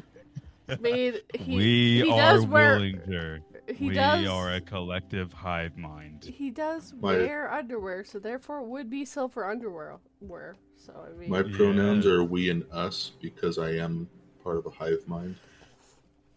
I 0.72 0.75
mean, 0.82 1.13
he, 1.38 1.56
we 1.56 2.01
he 2.04 2.12
are 2.12 2.18
does 2.36 2.46
wear. 2.46 2.80
Willinger. 2.80 3.42
He 3.75 3.90
we 3.90 3.94
does. 3.94 4.28
are 4.28 4.54
a 4.56 4.62
collective 4.62 5.32
hive 5.32 5.78
mind. 5.78 6.24
He 6.25 6.50
does 6.50 6.94
My- 7.00 7.13
wear 7.16 7.51
underwear, 7.51 8.04
so 8.04 8.20
therefore 8.20 8.60
it 8.60 8.68
would 8.68 8.90
be 8.90 9.06
silver 9.06 9.46
underwear. 9.50 9.98
Wear. 10.20 10.56
So 10.75 10.94
I 11.08 11.18
mean, 11.18 11.30
My 11.30 11.42
Yeah. 11.42 11.56
pronouns 11.56 12.06
are 12.06 12.24
we 12.24 12.50
and 12.50 12.66
us 12.72 13.12
because 13.22 13.58
I 13.58 13.72
am 13.75 14.10
part 14.44 14.58
of 14.58 14.66
a 14.66 14.72
hive 14.72 15.08
mind. 15.08 15.36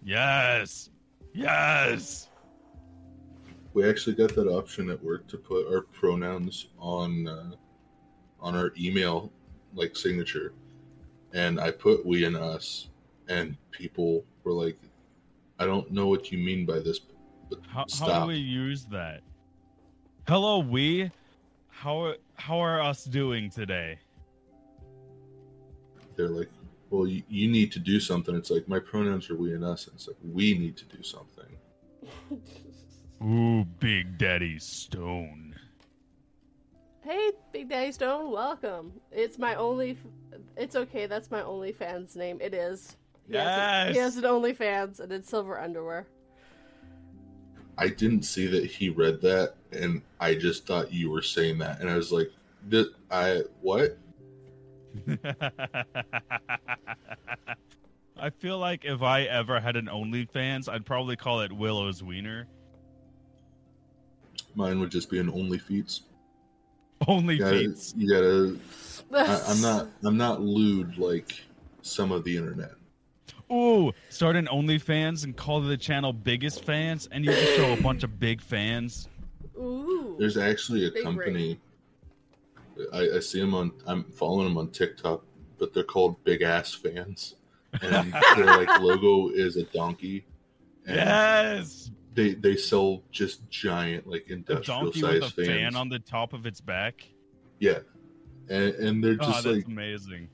Yes, 0.03 0.91
yes. 1.33 2.29
We 3.73 3.89
actually 3.89 4.15
got 4.17 4.35
that 4.37 4.47
option 4.47 4.91
at 4.91 5.03
work 5.03 5.27
to 5.29 5.39
put 5.39 5.67
our 5.67 5.81
pronouns 5.81 6.69
on 6.79 7.27
uh, 7.27 7.53
on 8.39 8.55
our 8.55 8.73
email 8.79 9.33
like 9.75 9.97
signature, 9.97 10.53
and 11.33 11.59
I 11.59 11.71
put 11.73 12.05
we 12.07 12.25
and 12.25 12.37
us, 12.37 12.91
and 13.29 13.57
people 13.71 14.25
were 14.45 14.53
like, 14.53 14.79
"I 15.59 15.67
don't 15.67 15.91
know 15.91 16.07
what 16.07 16.31
you 16.33 16.39
mean 16.39 16.67
by 16.67 16.81
this." 16.81 17.01
But 17.51 17.61
How, 17.67 17.85
how 17.99 18.21
do 18.23 18.27
we 18.29 18.37
use 18.37 18.85
that? 18.87 19.23
Hello, 20.27 20.59
we. 20.59 21.11
How 21.69 22.15
how 22.37 22.59
are 22.59 22.81
us 22.81 23.05
doing 23.05 23.51
today? 23.51 23.99
They're 26.17 26.29
like, 26.29 26.51
"Well, 26.91 27.07
you, 27.07 27.23
you 27.29 27.49
need 27.49 27.73
to 27.73 27.79
do 27.79 28.01
something." 28.01 28.35
It's 28.35 28.51
like 28.51 28.69
my 28.69 28.79
pronouns 28.79 29.29
are 29.31 29.37
we 29.37 29.55
and 29.55 29.65
us, 29.65 29.87
and 29.87 29.97
it's 29.97 30.07
like 30.09 30.17
we 30.23 30.57
need 30.59 30.77
to 30.79 30.85
do 30.87 31.03
something. 31.03 31.45
Ooh, 33.23 33.65
Big 33.81 34.19
Daddy 34.19 34.59
Stone. 34.59 35.55
hey, 37.03 37.33
Big 37.53 37.69
Daddy 37.69 37.93
Stone, 37.93 38.31
welcome. 38.31 38.93
It's 39.13 39.39
my 39.39 39.55
only. 39.55 39.99
It's 40.57 40.77
okay. 40.77 41.07
That's 41.07 41.31
my 41.31 41.41
OnlyFans 41.41 42.17
name. 42.17 42.39
It 42.41 42.55
is. 42.55 42.97
He 43.29 43.37
has, 43.37 43.47
a, 43.47 43.89
he 43.91 43.95
Yes. 43.97 44.05
has 44.05 44.17
an 44.19 44.25
OnlyFans, 44.25 45.01
and 45.01 45.11
it's 45.13 45.29
silver 45.29 45.59
underwear. 45.59 46.07
I 47.79 47.89
didn't 47.89 48.23
see 48.23 48.47
that 48.47 48.65
he 48.65 48.89
read 48.89 49.21
that, 49.23 49.55
and 49.73 50.03
I 50.21 50.35
just 50.35 50.67
thought 50.67 50.93
you 50.93 51.11
were 51.11 51.23
saying 51.23 51.59
that, 51.59 51.81
and 51.81 51.91
I 51.91 51.97
was 51.97 52.13
like, 52.13 52.31
"Did 52.69 52.87
I 53.11 53.43
what?" 53.63 53.99
I 58.17 58.31
feel 58.31 58.59
like 58.59 58.85
if 58.85 59.03
I 59.03 59.23
ever 59.23 59.59
had 59.59 59.75
an 59.77 59.87
OnlyFans, 59.87 60.69
I'd 60.69 60.87
probably 60.87 61.17
call 61.17 61.41
it 61.41 61.53
Willow's 61.53 62.03
Wiener. 62.03 62.47
Mine 64.55 64.79
would 64.79 64.91
just 64.91 65.11
be 65.11 65.19
an 65.19 65.29
only 65.31 65.59
feats. 65.59 66.03
Only 67.09 67.35
You 67.35 67.41
gotta, 67.41 67.59
feats. 67.59 67.93
you 67.97 68.09
gotta. 68.09 68.57
I, 69.29 69.43
I'm 69.49 69.61
not. 69.63 69.89
I'm 70.05 70.17
not 70.17 70.41
lewd 70.43 70.97
like 70.97 71.43
some 71.83 72.13
of 72.13 72.23
the 72.23 72.37
internet. 72.37 72.71
Ooh, 73.55 73.93
start 74.09 74.35
an 74.37 74.47
OnlyFans 74.47 75.25
and 75.25 75.37
call 75.37 75.61
the 75.61 75.77
channel 75.77 76.13
Biggest 76.13 76.65
Fans, 76.65 77.09
and 77.13 77.25
you 77.25 77.31
just 77.31 77.55
show 77.57 77.73
a 77.73 77.81
bunch 77.81 78.03
of 78.03 78.19
big 78.19 78.41
fans. 78.41 79.09
Ooh. 79.57 80.17
There's 80.19 80.37
actually 80.37 80.87
a 80.87 80.91
Big 80.91 81.05
company. 81.05 81.61
I, 82.93 83.09
I 83.17 83.21
see 83.21 83.41
them 83.41 83.55
on. 83.55 83.73
I'm 83.87 84.05
following 84.05 84.49
them 84.49 84.59
on 84.59 84.71
TikTok, 84.71 85.25
but 85.59 85.73
they're 85.73 85.85
called 85.85 86.23
Big 86.25 86.43
Ass 86.43 86.75
Fans, 86.75 87.37
and 87.81 88.13
their 88.37 88.47
like 88.47 88.69
logo 88.81 89.29
is 89.29 89.57
a 89.57 89.63
donkey. 89.65 90.25
And 90.87 90.97
Yes, 90.97 91.91
They 92.15 92.35
they 92.35 92.57
sell 92.57 93.03
just 93.13 93.49
giant 93.51 94.09
like 94.09 94.29
industrial 94.29 94.81
donkey 94.91 95.03
with 95.03 95.11
a 95.13 95.21
size 95.23 95.33
fans. 95.33 95.49
fan 95.49 95.77
on 95.77 95.89
the 95.89 96.01
top 96.01 96.33
of 96.33 96.47
its 96.47 96.61
back. 96.61 97.05
Yeah, 97.61 97.79
and 98.49 98.75
and 98.75 99.05
they're 99.05 99.13
Oh, 99.21 99.25
just 99.25 99.45
that's 99.45 99.47
like 99.57 99.67
amazing. 99.67 100.29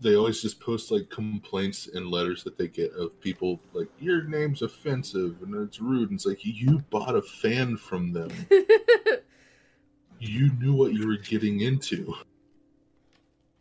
They 0.00 0.16
always 0.16 0.40
just 0.40 0.60
post 0.60 0.90
like 0.90 1.10
complaints 1.10 1.88
and 1.92 2.10
letters 2.10 2.42
that 2.44 2.56
they 2.56 2.68
get 2.68 2.92
of 2.94 3.20
people 3.20 3.60
like 3.74 3.88
your 4.00 4.24
name's 4.24 4.62
offensive 4.62 5.36
and 5.42 5.54
it's 5.54 5.80
rude. 5.80 6.10
And 6.10 6.18
it's 6.18 6.26
like 6.26 6.44
you 6.44 6.78
bought 6.90 7.14
a 7.14 7.22
fan 7.22 7.76
from 7.76 8.12
them. 8.12 8.30
you 10.18 10.50
knew 10.58 10.72
what 10.72 10.94
you 10.94 11.06
were 11.06 11.16
getting 11.16 11.60
into. 11.60 12.14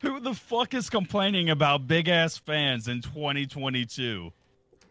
Who 0.01 0.21
the 0.21 0.33
fuck 0.33 0.73
is 0.73 0.89
complaining 0.89 1.49
about 1.49 1.87
big 1.87 2.07
ass 2.07 2.37
fans 2.37 2.87
in 2.87 3.01
2022? 3.01 4.31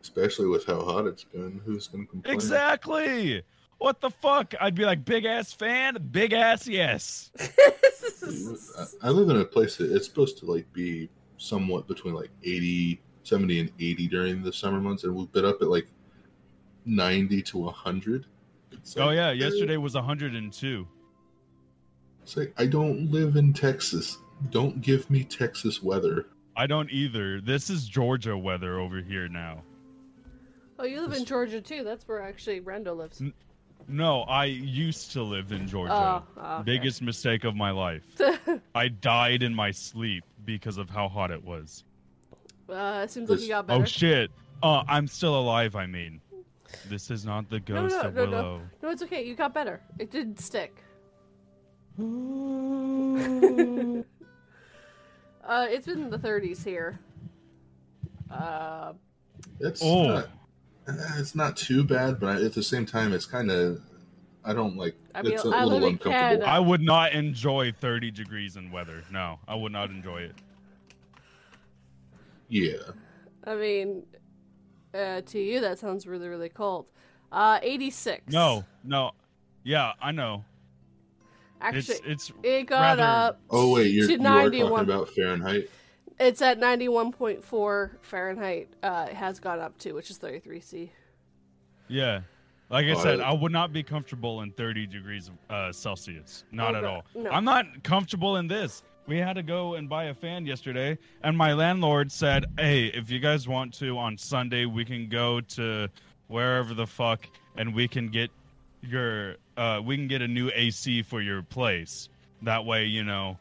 Especially 0.03 0.47
with 0.47 0.67
how 0.67 0.85
hot 0.85 1.07
it's 1.07 1.25
been. 1.25 1.63
Who's 1.65 1.87
gonna 1.87 2.05
complain? 2.05 2.35
Exactly. 2.35 3.43
What 3.79 4.01
the 4.01 4.11
fuck? 4.11 4.55
I'd 4.61 4.75
be 4.75 4.85
like, 4.85 5.05
big 5.05 5.25
ass 5.25 5.53
fan, 5.53 5.97
big 6.11 6.33
ass 6.33 6.67
yes. 6.67 7.31
I, 8.77 9.09
I 9.09 9.11
live 9.11 9.31
in 9.31 9.37
a 9.37 9.45
place 9.45 9.77
that 9.77 9.91
it's 9.91 10.07
supposed 10.07 10.39
to 10.39 10.47
like 10.47 10.71
be 10.73 11.09
somewhat 11.39 11.87
between 11.87 12.15
like 12.15 12.31
80, 12.45 13.01
70 13.23 13.61
and 13.61 13.71
80 13.81 14.09
during 14.09 14.43
the 14.43 14.53
summer 14.53 14.81
months, 14.81 15.05
and 15.05 15.15
we've 15.15 15.33
been 15.33 15.45
up 15.45 15.63
at 15.63 15.69
like 15.69 15.89
90 16.85 17.43
to 17.43 17.59
100. 17.59 18.27
It's 18.73 18.97
Oh 18.97 19.07
like, 19.07 19.17
yeah, 19.17 19.31
yesterday 19.31 19.77
was 19.77 19.95
102. 19.95 20.87
It's 22.23 22.37
like 22.37 22.53
I 22.59 22.67
don't 22.67 23.11
live 23.11 23.37
in 23.37 23.53
Texas. 23.53 24.19
Don't 24.51 24.81
give 24.83 25.09
me 25.11 25.25
Texas 25.25 25.83
weather. 25.83 26.27
I 26.57 26.67
don't 26.67 26.91
either. 26.91 27.41
This 27.41 27.71
is 27.71 27.89
Georgia 27.89 28.37
weather 28.37 28.79
over 28.79 29.01
here 29.01 29.29
now. 29.29 29.63
oh, 30.79 30.85
you 30.85 31.01
live 31.01 31.13
in 31.13 31.25
Georgia 31.25 31.61
too. 31.61 31.85
That's 31.85 32.07
where 32.07 32.21
actually 32.21 32.61
Rando 32.61 32.97
lives. 32.97 33.23
No, 33.89 34.23
I 34.23 34.45
used 34.45 35.13
to 35.13 35.23
live 35.23 35.51
in 35.51 35.67
Georgia. 35.67 35.93
Oh, 35.95 36.23
oh, 36.37 36.55
okay. 36.57 36.63
Biggest 36.65 37.01
mistake 37.01 37.45
of 37.45 37.57
my 37.57 37.71
life. 37.71 38.03
I 38.75 38.89
died 38.89 39.43
in 39.43 39.55
my 39.55 39.71
sleep 39.71 40.25
because 40.45 40.77
of 40.77 40.91
how 40.91 41.09
hot 41.09 41.31
it 41.31 41.43
was. 41.43 41.85
uh, 42.69 43.01
it 43.05 43.11
seems 43.11 43.31
like 43.31 43.41
you 43.41 43.49
got 43.49 43.67
better. 43.67 43.83
Oh 43.83 43.87
shit. 43.87 44.31
Uh, 44.63 44.83
I'm 44.89 45.09
still 45.09 45.39
alive, 45.41 45.75
I 45.75 45.87
mean. 45.87 46.21
This 46.89 47.11
is 47.11 47.25
not 47.25 47.49
the 47.49 47.61
no, 47.61 47.65
ghost 47.89 47.95
no, 47.97 48.01
of 48.03 48.15
no, 48.15 48.25
no. 48.25 48.31
Willow. 48.31 48.61
No, 48.83 48.89
it's 48.91 49.03
okay. 49.03 49.25
You 49.25 49.35
got 49.35 49.55
better. 49.55 49.81
It 49.99 50.11
didn't 50.11 50.39
stick. 50.41 50.77
Uh, 55.45 55.67
it's 55.71 55.87
been 55.87 56.03
in 56.03 56.11
the 56.11 56.19
30s 56.19 56.63
here. 56.63 57.01
Uh, 58.31 58.93
It's 59.61 59.81
Oh. 59.83 60.07
not, 60.07 60.29
it's 61.19 61.35
not 61.35 61.57
too 61.57 61.85
bad, 61.85 62.19
but 62.21 62.43
at 62.43 62.55
the 62.55 62.63
same 62.63 62.87
time, 62.87 63.13
it's 63.13 63.27
kind 63.27 63.51
of 63.51 63.81
I 64.45 64.55
don't 64.55 64.77
like. 64.77 64.95
I 65.15 65.23
mean, 65.23 65.33
it's 65.35 65.45
a 65.45 65.49
I 65.49 65.65
little 65.65 65.89
uncomfortable. 65.89 66.13
Canada. 66.13 66.47
I 66.49 66.59
would 66.59 66.81
not 66.81 67.13
enjoy 67.13 67.73
30 67.73 68.11
degrees 68.13 68.57
in 68.57 68.71
weather. 68.71 69.03
No, 69.11 69.39
I 69.47 69.55
would 69.55 69.73
not 69.73 69.91
enjoy 69.91 70.23
it. 70.23 70.35
Yeah, 72.49 72.77
I 73.45 73.55
mean, 73.57 74.05
uh, 74.95 75.21
to 75.21 75.39
you 75.39 75.61
that 75.61 75.79
sounds 75.79 76.07
really, 76.07 76.29
really 76.29 76.49
cold. 76.49 76.91
Uh, 77.31 77.59
86. 77.63 78.33
No, 78.33 78.65
no. 78.85 79.11
Yeah, 79.65 79.93
I 80.01 80.13
know. 80.13 80.45
Actually, 81.61 81.97
it's 82.07 82.31
it's 82.31 82.33
it 82.43 82.67
got 82.67 82.81
rather- 82.99 83.03
up. 83.03 83.41
Oh 83.51 83.73
wait, 83.73 83.89
you're, 83.93 84.07
to 84.07 84.13
you 84.15 84.21
are 84.21 84.45
talking 84.45 84.61
91. 84.61 84.83
about 84.85 85.09
Fahrenheit. 85.11 85.71
It's 86.21 86.43
at 86.43 86.59
91.4 86.59 87.91
Fahrenheit. 88.03 88.69
Uh, 88.83 89.07
it 89.11 89.15
has 89.15 89.39
gone 89.41 89.61
up 89.61 89.79
to, 89.79 89.93
which 89.93 90.11
is 90.11 90.19
33 90.19 90.61
C. 90.61 90.93
yeah. 91.89 92.21
Like 92.71 92.85
I 92.85 92.95
said, 93.03 93.21
I- 93.21 93.31
I 93.31 93.33
would 93.33 93.51
not 93.53 93.73
be 93.73 93.83
comfortable 93.83 94.43
in 94.43 94.51
30 94.53 94.87
degrees 94.87 95.31
uh, 95.49 95.73
Celsius. 95.73 96.45
Not 96.53 96.75
Oh, 96.75 96.79
at 96.79 96.83
no, 96.83 96.89
all. 96.91 97.05
no. 97.15 97.31
I'm 97.31 97.45
not 97.45 97.83
comfortable 97.83 98.37
in 98.37 98.47
this. 98.47 98.83
We 99.07 99.17
had 99.17 99.35
to 99.37 99.43
go 99.43 99.75
and 99.77 99.89
buy 99.89 100.05
a 100.05 100.15
fan 100.15 100.45
yesterday, 100.45 100.99
and 101.23 101.35
my 101.35 101.55
landlord 101.55 102.13
said, 102.13 102.45
"Hey, 102.59 102.89
if 102.89 103.11
you 103.11 103.21
guys 103.21 103.49
want 103.49 103.73
to 103.79 103.97
on 103.97 104.19
Sunday, 104.19 104.67
we 104.67 104.85
can 104.85 105.09
go 105.09 105.41
to 105.41 105.89
wherever 106.27 106.75
the 106.75 106.87
fuck, 106.87 107.27
and 107.57 107.75
we 107.75 107.89
can 107.89 108.09
get 108.09 108.31
your 108.83 109.37
uh, 109.57 109.81
we 109.83 109.97
can 109.97 110.09
get 110.09 110.21
a 110.21 110.29
new 110.29 110.51
AC 110.55 111.01
for 111.01 111.23
your 111.23 111.41
place. 111.41 112.11
That 112.43 112.67
way, 112.67 112.85
you 112.85 113.03
know, 113.03 113.39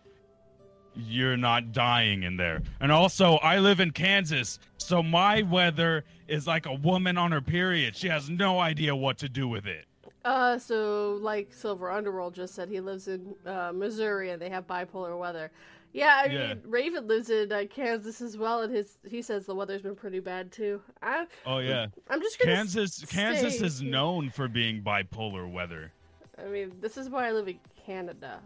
you're 0.97 1.37
not 1.37 1.71
dying 1.71 2.23
in 2.23 2.37
there. 2.37 2.61
And 2.79 2.91
also, 2.91 3.35
I 3.37 3.59
live 3.59 3.79
in 3.79 3.91
Kansas, 3.91 4.59
so 4.77 5.01
my 5.03 5.41
weather 5.43 6.03
is 6.27 6.47
like 6.47 6.65
a 6.65 6.73
woman 6.73 7.17
on 7.17 7.31
her 7.31 7.41
period. 7.41 7.95
She 7.95 8.07
has 8.07 8.29
no 8.29 8.59
idea 8.59 8.95
what 8.95 9.17
to 9.19 9.29
do 9.29 9.47
with 9.47 9.65
it. 9.67 9.85
Uh, 10.25 10.57
so 10.57 11.17
like 11.21 11.53
Silver 11.53 11.89
Underworld 11.89 12.35
just 12.35 12.53
said, 12.53 12.67
he 12.69 12.81
lives 12.81 13.07
in 13.07 13.33
uh, 13.45 13.71
Missouri 13.73 14.31
and 14.31 14.41
they 14.41 14.49
have 14.49 14.67
bipolar 14.67 15.17
weather. 15.17 15.51
Yeah, 15.93 16.21
I 16.21 16.25
Yeah. 16.25 16.47
mean, 16.49 16.61
Raven 16.65 17.07
lives 17.07 17.29
in 17.29 17.49
uh, 17.51 17.63
Kansas 17.69 18.19
as 18.21 18.37
well, 18.37 18.61
and 18.61 18.75
his 18.75 18.97
he 19.09 19.21
says 19.21 19.45
the 19.45 19.55
weather's 19.55 19.81
been 19.81 19.95
pretty 19.95 20.19
bad 20.19 20.51
too. 20.51 20.81
I, 21.01 21.27
Oh 21.45 21.59
yeah, 21.59 21.87
I'm 22.09 22.21
just 22.21 22.37
gonna 22.39 22.53
Kansas. 22.55 23.05
Kansas 23.05 23.61
is 23.61 23.81
known 23.81 24.29
for 24.29 24.49
being 24.49 24.81
bipolar 24.83 25.49
weather. 25.49 25.93
I 26.37 26.49
mean, 26.49 26.73
this 26.81 26.97
is 26.97 27.09
why 27.09 27.29
I 27.29 27.31
live 27.31 27.47
in 27.47 27.57
Canada. 27.85 28.41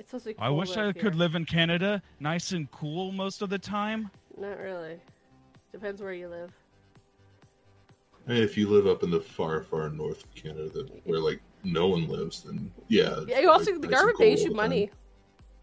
It's 0.00 0.08
supposed 0.08 0.24
to 0.24 0.32
be. 0.32 0.38
I 0.38 0.48
wish 0.48 0.78
I 0.78 0.86
up 0.86 0.94
could 0.94 1.12
here. 1.12 1.20
live 1.20 1.34
in 1.34 1.44
Canada, 1.44 2.02
nice 2.20 2.52
and 2.52 2.70
cool 2.70 3.12
most 3.12 3.42
of 3.42 3.50
the 3.50 3.58
time. 3.58 4.10
Not 4.38 4.58
really. 4.58 4.98
Depends 5.72 6.00
where 6.00 6.14
you 6.14 6.28
live. 6.28 6.50
Hey, 8.26 8.42
if 8.42 8.56
you 8.56 8.66
live 8.66 8.86
up 8.86 9.02
in 9.02 9.10
the 9.10 9.20
far, 9.20 9.62
far 9.62 9.90
north 9.90 10.24
of 10.24 10.34
Canada, 10.34 10.86
where 11.04 11.20
like 11.20 11.42
no 11.64 11.88
one 11.88 12.08
lives, 12.08 12.44
then 12.44 12.72
yeah. 12.88 13.20
Yeah, 13.28 13.40
you 13.40 13.50
also 13.50 13.72
like, 13.72 13.82
the 13.82 13.88
nice 13.88 13.96
government 13.98 14.18
pays 14.18 14.42
you 14.42 14.54
money. 14.54 14.86
time. 14.86 14.96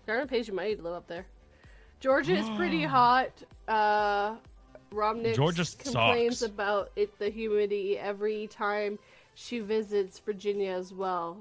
Government 0.05 0.29
pays 0.29 0.47
you 0.47 0.53
money 0.53 0.75
to 0.75 0.83
live 0.83 0.93
up 0.93 1.07
there. 1.07 1.25
Georgia 1.99 2.35
is 2.35 2.47
pretty 2.51 2.83
hot. 2.83 3.31
Uh, 3.67 4.35
Romney 4.91 5.33
Georgia 5.33 5.65
complains 5.79 6.39
sucks. 6.39 6.51
about 6.51 6.91
it 6.95 7.17
the 7.17 7.29
humidity 7.29 7.97
every 7.97 8.45
time 8.45 8.99
she 9.33 9.59
visits 9.61 10.19
Virginia 10.19 10.73
as 10.73 10.93
well. 10.93 11.37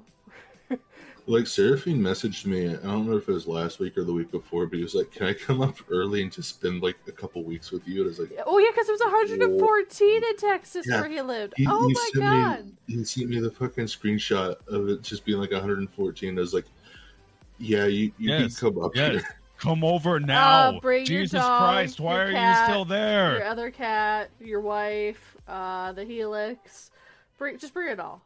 Like 1.28 1.48
Seraphine 1.48 1.98
messaged 2.00 2.46
me. 2.46 2.68
I 2.68 2.74
don't 2.76 3.08
know 3.08 3.16
if 3.16 3.28
it 3.28 3.32
was 3.32 3.48
last 3.48 3.80
week 3.80 3.98
or 3.98 4.04
the 4.04 4.12
week 4.12 4.30
before, 4.30 4.66
but 4.66 4.76
he 4.76 4.82
was 4.84 4.94
like, 4.94 5.10
"Can 5.10 5.26
I 5.26 5.32
come 5.32 5.60
up 5.60 5.76
early 5.90 6.22
and 6.22 6.30
just 6.30 6.50
spend 6.50 6.82
like 6.82 6.96
a 7.08 7.12
couple 7.12 7.42
weeks 7.42 7.72
with 7.72 7.86
you?" 7.88 8.02
And 8.02 8.06
I 8.06 8.08
was 8.10 8.18
like, 8.20 8.38
Oh 8.46 8.58
yeah, 8.58 8.70
because 8.70 8.88
it 8.88 8.92
was 8.92 9.00
114 9.00 10.22
in 10.24 10.36
Texas 10.36 10.86
Yeah. 10.88 11.00
where 11.00 11.10
he 11.10 11.20
lived. 11.22 11.54
He, 11.56 11.66
oh 11.68 11.88
he 11.88 11.94
my 11.94 12.10
god. 12.14 12.66
Me, 12.86 12.94
he 12.98 13.04
sent 13.04 13.28
me 13.28 13.40
the 13.40 13.50
fucking 13.50 13.86
screenshot 13.86 14.54
of 14.68 14.88
it 14.88 15.02
just 15.02 15.24
being 15.24 15.38
like 15.40 15.50
114. 15.50 16.38
I 16.38 16.40
was 16.40 16.54
like, 16.54 16.66
"Yeah, 17.58 17.86
you, 17.86 18.12
you 18.18 18.30
Yes, 18.30 18.60
can 18.60 18.72
come 18.74 18.84
up 18.84 18.94
yes. 18.94 19.10
here." 19.12 19.22
Come 19.58 19.82
over 19.82 20.20
now. 20.20 20.78
bring 20.80 21.06
your 21.06 21.22
Jesus 21.22 21.40
dog, 21.40 21.58
Christ, 21.72 21.98
why 21.98 22.14
your 22.18 22.28
are 22.28 22.32
cat, 22.32 22.68
you 22.68 22.72
still 22.72 22.84
there? 22.84 23.38
Your 23.38 23.46
other 23.46 23.70
cat, 23.72 24.30
your 24.38 24.60
wife, 24.60 25.36
uh, 25.48 25.90
the 25.92 26.04
Helix. 26.04 26.92
Bring 27.36 27.58
just 27.58 27.74
bring 27.74 27.90
it 27.90 27.98
all. 27.98 28.22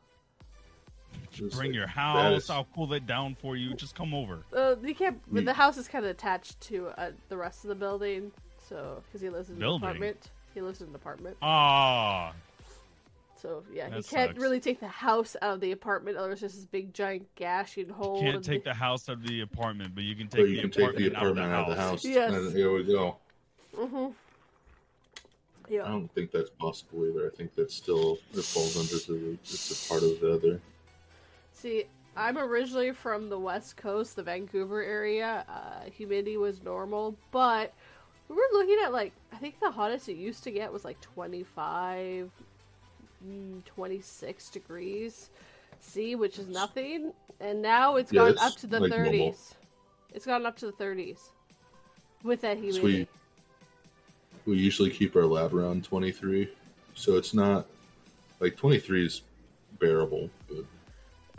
Just 1.41 1.57
Bring 1.57 1.71
like, 1.71 1.77
your 1.77 1.87
house. 1.87 2.45
is- 2.45 2.51
I'll 2.51 2.67
cool 2.75 2.93
it 2.93 3.07
down 3.07 3.35
for 3.41 3.57
you. 3.57 3.73
Just 3.75 3.95
come 3.95 4.13
over. 4.15 4.41
Uh, 4.55 4.77
you 4.83 4.95
can't. 4.95 5.21
Me- 5.33 5.43
The 5.43 5.53
house 5.55 5.77
is 5.79 5.89
kind 5.89 6.05
of 6.05 6.11
attached 6.11 6.61
to 6.63 6.89
uh, 6.99 7.11
the 7.29 7.37
rest 7.37 7.65
of 7.65 7.69
the 7.69 7.75
building, 7.75 8.31
so 8.69 9.03
because 9.07 9.21
he 9.23 9.31
lives 9.31 9.49
in 9.49 9.57
Building? 9.57 9.83
an 9.83 9.89
apartment. 9.91 10.31
He 10.55 10.61
lives 10.61 10.81
in 10.83 10.89
an 10.89 10.95
apartment, 10.97 11.37
Ah, 11.41 12.33
so 13.41 13.63
yeah, 13.73 13.87
he 13.87 13.93
can't 14.03 14.05
sucks. 14.31 14.39
really 14.39 14.59
take 14.61 14.81
the 14.81 14.89
house 14.89 15.37
out 15.41 15.55
of 15.55 15.61
the 15.61 15.71
apartment. 15.73 16.17
Otherwise, 16.17 16.35
it's 16.35 16.41
just 16.43 16.55
this 16.57 16.65
big 16.67 16.93
giant 16.93 17.27
gashing 17.37 17.89
hole. 17.89 18.23
you 18.23 18.33
can't 18.33 18.45
take 18.45 18.65
the 18.65 18.75
house 18.75 19.09
out 19.09 19.17
of 19.19 19.27
the 19.27 19.41
apartment, 19.43 19.95
but 19.95 20.03
you 20.05 20.15
can 20.17 20.27
take 20.29 20.49
you 20.49 20.57
the 20.57 20.61
can 20.63 20.71
take 20.73 20.83
apartment, 20.83 21.13
the 21.13 21.17
apartment 21.19 21.53
out 21.53 21.71
of 21.71 21.77
the 21.77 21.81
house. 21.83 22.05
Yes. 22.05 22.33
and 22.35 22.53
here 22.55 22.73
we 22.73 22.85
go. 22.85 23.17
hmm 23.77 24.09
I 25.73 25.77
don't 25.89 26.13
think 26.13 26.33
that's 26.33 26.51
possible 26.51 27.07
either. 27.07 27.31
I 27.33 27.37
think 27.37 27.55
that's 27.55 27.75
still 27.77 28.19
it 28.35 28.43
falls 28.43 28.77
under 28.77 28.97
the 29.07 29.39
it's 29.45 29.87
a 29.87 29.89
part 29.89 30.03
of 30.03 30.21
the 30.21 30.33
other. 30.35 30.61
See, 31.61 31.85
I'm 32.17 32.39
originally 32.39 32.93
from 32.93 33.29
the 33.29 33.39
West 33.39 33.77
Coast, 33.77 34.17
the 34.17 34.23
Vancouver 34.23 34.83
area. 34.83 35.45
Uh, 35.47 35.91
humidity 35.91 36.39
was 36.39 36.63
normal, 36.63 37.15
but 37.33 37.75
we 38.31 38.35
were 38.35 38.43
looking 38.55 38.79
at 38.83 38.95
like 38.95 39.13
I 39.31 39.37
think 39.37 39.61
the 39.61 39.71
hottest 39.71 40.09
it 40.09 40.17
used 40.17 40.43
to 40.45 40.51
get 40.51 40.73
was 40.73 40.87
like 40.87 40.99
25, 41.03 42.31
mm, 43.29 43.65
26 43.67 44.49
degrees 44.49 45.29
C, 45.81 46.15
which 46.15 46.39
is 46.39 46.49
nothing, 46.49 47.13
and 47.41 47.61
now 47.61 47.97
it's 47.97 48.11
Yeah, 48.11 48.23
gone 48.23 48.39
up 48.39 48.57
to 48.57 48.67
the 48.67 48.81
like 48.81 48.93
30s. 48.93 49.13
normal. 49.13 49.37
It's 50.15 50.25
gone 50.25 50.47
up 50.47 50.57
to 50.61 50.67
the 50.67 50.73
30s 50.73 51.19
with 52.23 52.41
that 52.41 52.57
humidity. 52.57 52.81
Sweet. 52.81 53.09
We 54.47 54.57
usually 54.57 54.89
keep 54.91 55.15
our 55.15 55.27
lab 55.27 55.55
around 55.55 55.85
23, 55.85 56.49
so 56.95 57.19
it's 57.19 57.35
not 57.35 57.67
like 58.41 58.57
23 58.57 59.05
is 59.05 59.23
bearable. 59.79 60.31
But 60.49 60.65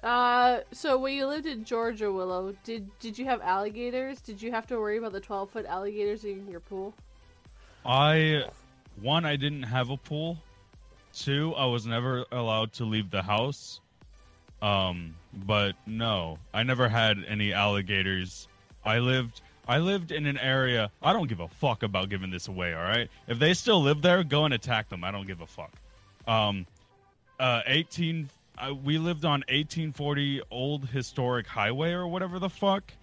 Uh, 0.03 0.61
so 0.71 0.97
when 0.97 1.13
you 1.13 1.27
lived 1.27 1.45
in 1.45 1.63
Georgia, 1.63 2.11
Willow, 2.11 2.55
did 2.63 2.89
did 2.99 3.17
you 3.19 3.25
have 3.25 3.41
alligators? 3.41 4.19
Did 4.19 4.41
you 4.41 4.51
have 4.51 4.65
to 4.67 4.79
worry 4.79 4.97
about 4.97 5.11
the 5.11 5.19
12 5.19 5.51
foot 5.51 5.65
alligators 5.65 6.23
in 6.23 6.47
your 6.49 6.59
pool? 6.59 6.93
I 7.85 8.45
one, 8.99 9.25
I 9.25 9.35
didn't 9.35 9.63
have 9.63 9.89
a 9.89 9.97
pool. 9.97 10.37
Two, 11.13 11.53
I 11.55 11.65
was 11.65 11.85
never 11.85 12.25
allowed 12.31 12.73
to 12.73 12.85
leave 12.85 13.11
the 13.11 13.21
house. 13.21 13.79
Um, 14.61 15.15
but 15.45 15.75
no, 15.85 16.37
I 16.53 16.63
never 16.63 16.87
had 16.87 17.17
any 17.27 17.53
alligators. 17.53 18.47
I 18.83 18.99
lived 18.99 19.41
I 19.67 19.77
lived 19.77 20.11
in 20.11 20.25
an 20.25 20.39
area 20.39 20.91
I 21.03 21.13
don't 21.13 21.27
give 21.27 21.39
a 21.39 21.47
fuck 21.47 21.83
about 21.83 22.09
giving 22.09 22.31
this 22.31 22.47
away, 22.47 22.73
all 22.73 22.81
right? 22.81 23.09
If 23.27 23.37
they 23.37 23.53
still 23.53 23.81
live 23.81 24.01
there, 24.01 24.23
go 24.23 24.45
and 24.45 24.53
attack 24.53 24.89
them. 24.89 25.03
I 25.03 25.11
don't 25.11 25.27
give 25.27 25.41
a 25.41 25.47
fuck. 25.47 25.71
Um 26.27 26.65
uh 27.39 27.61
18 27.67 28.29
I, 28.61 28.71
we 28.71 28.99
lived 28.99 29.25
on 29.25 29.39
1840 29.49 30.43
old 30.51 30.87
historic 30.87 31.47
highway 31.47 31.93
or 31.93 32.07
whatever 32.07 32.37
the 32.37 32.49
fuck. 32.49 32.93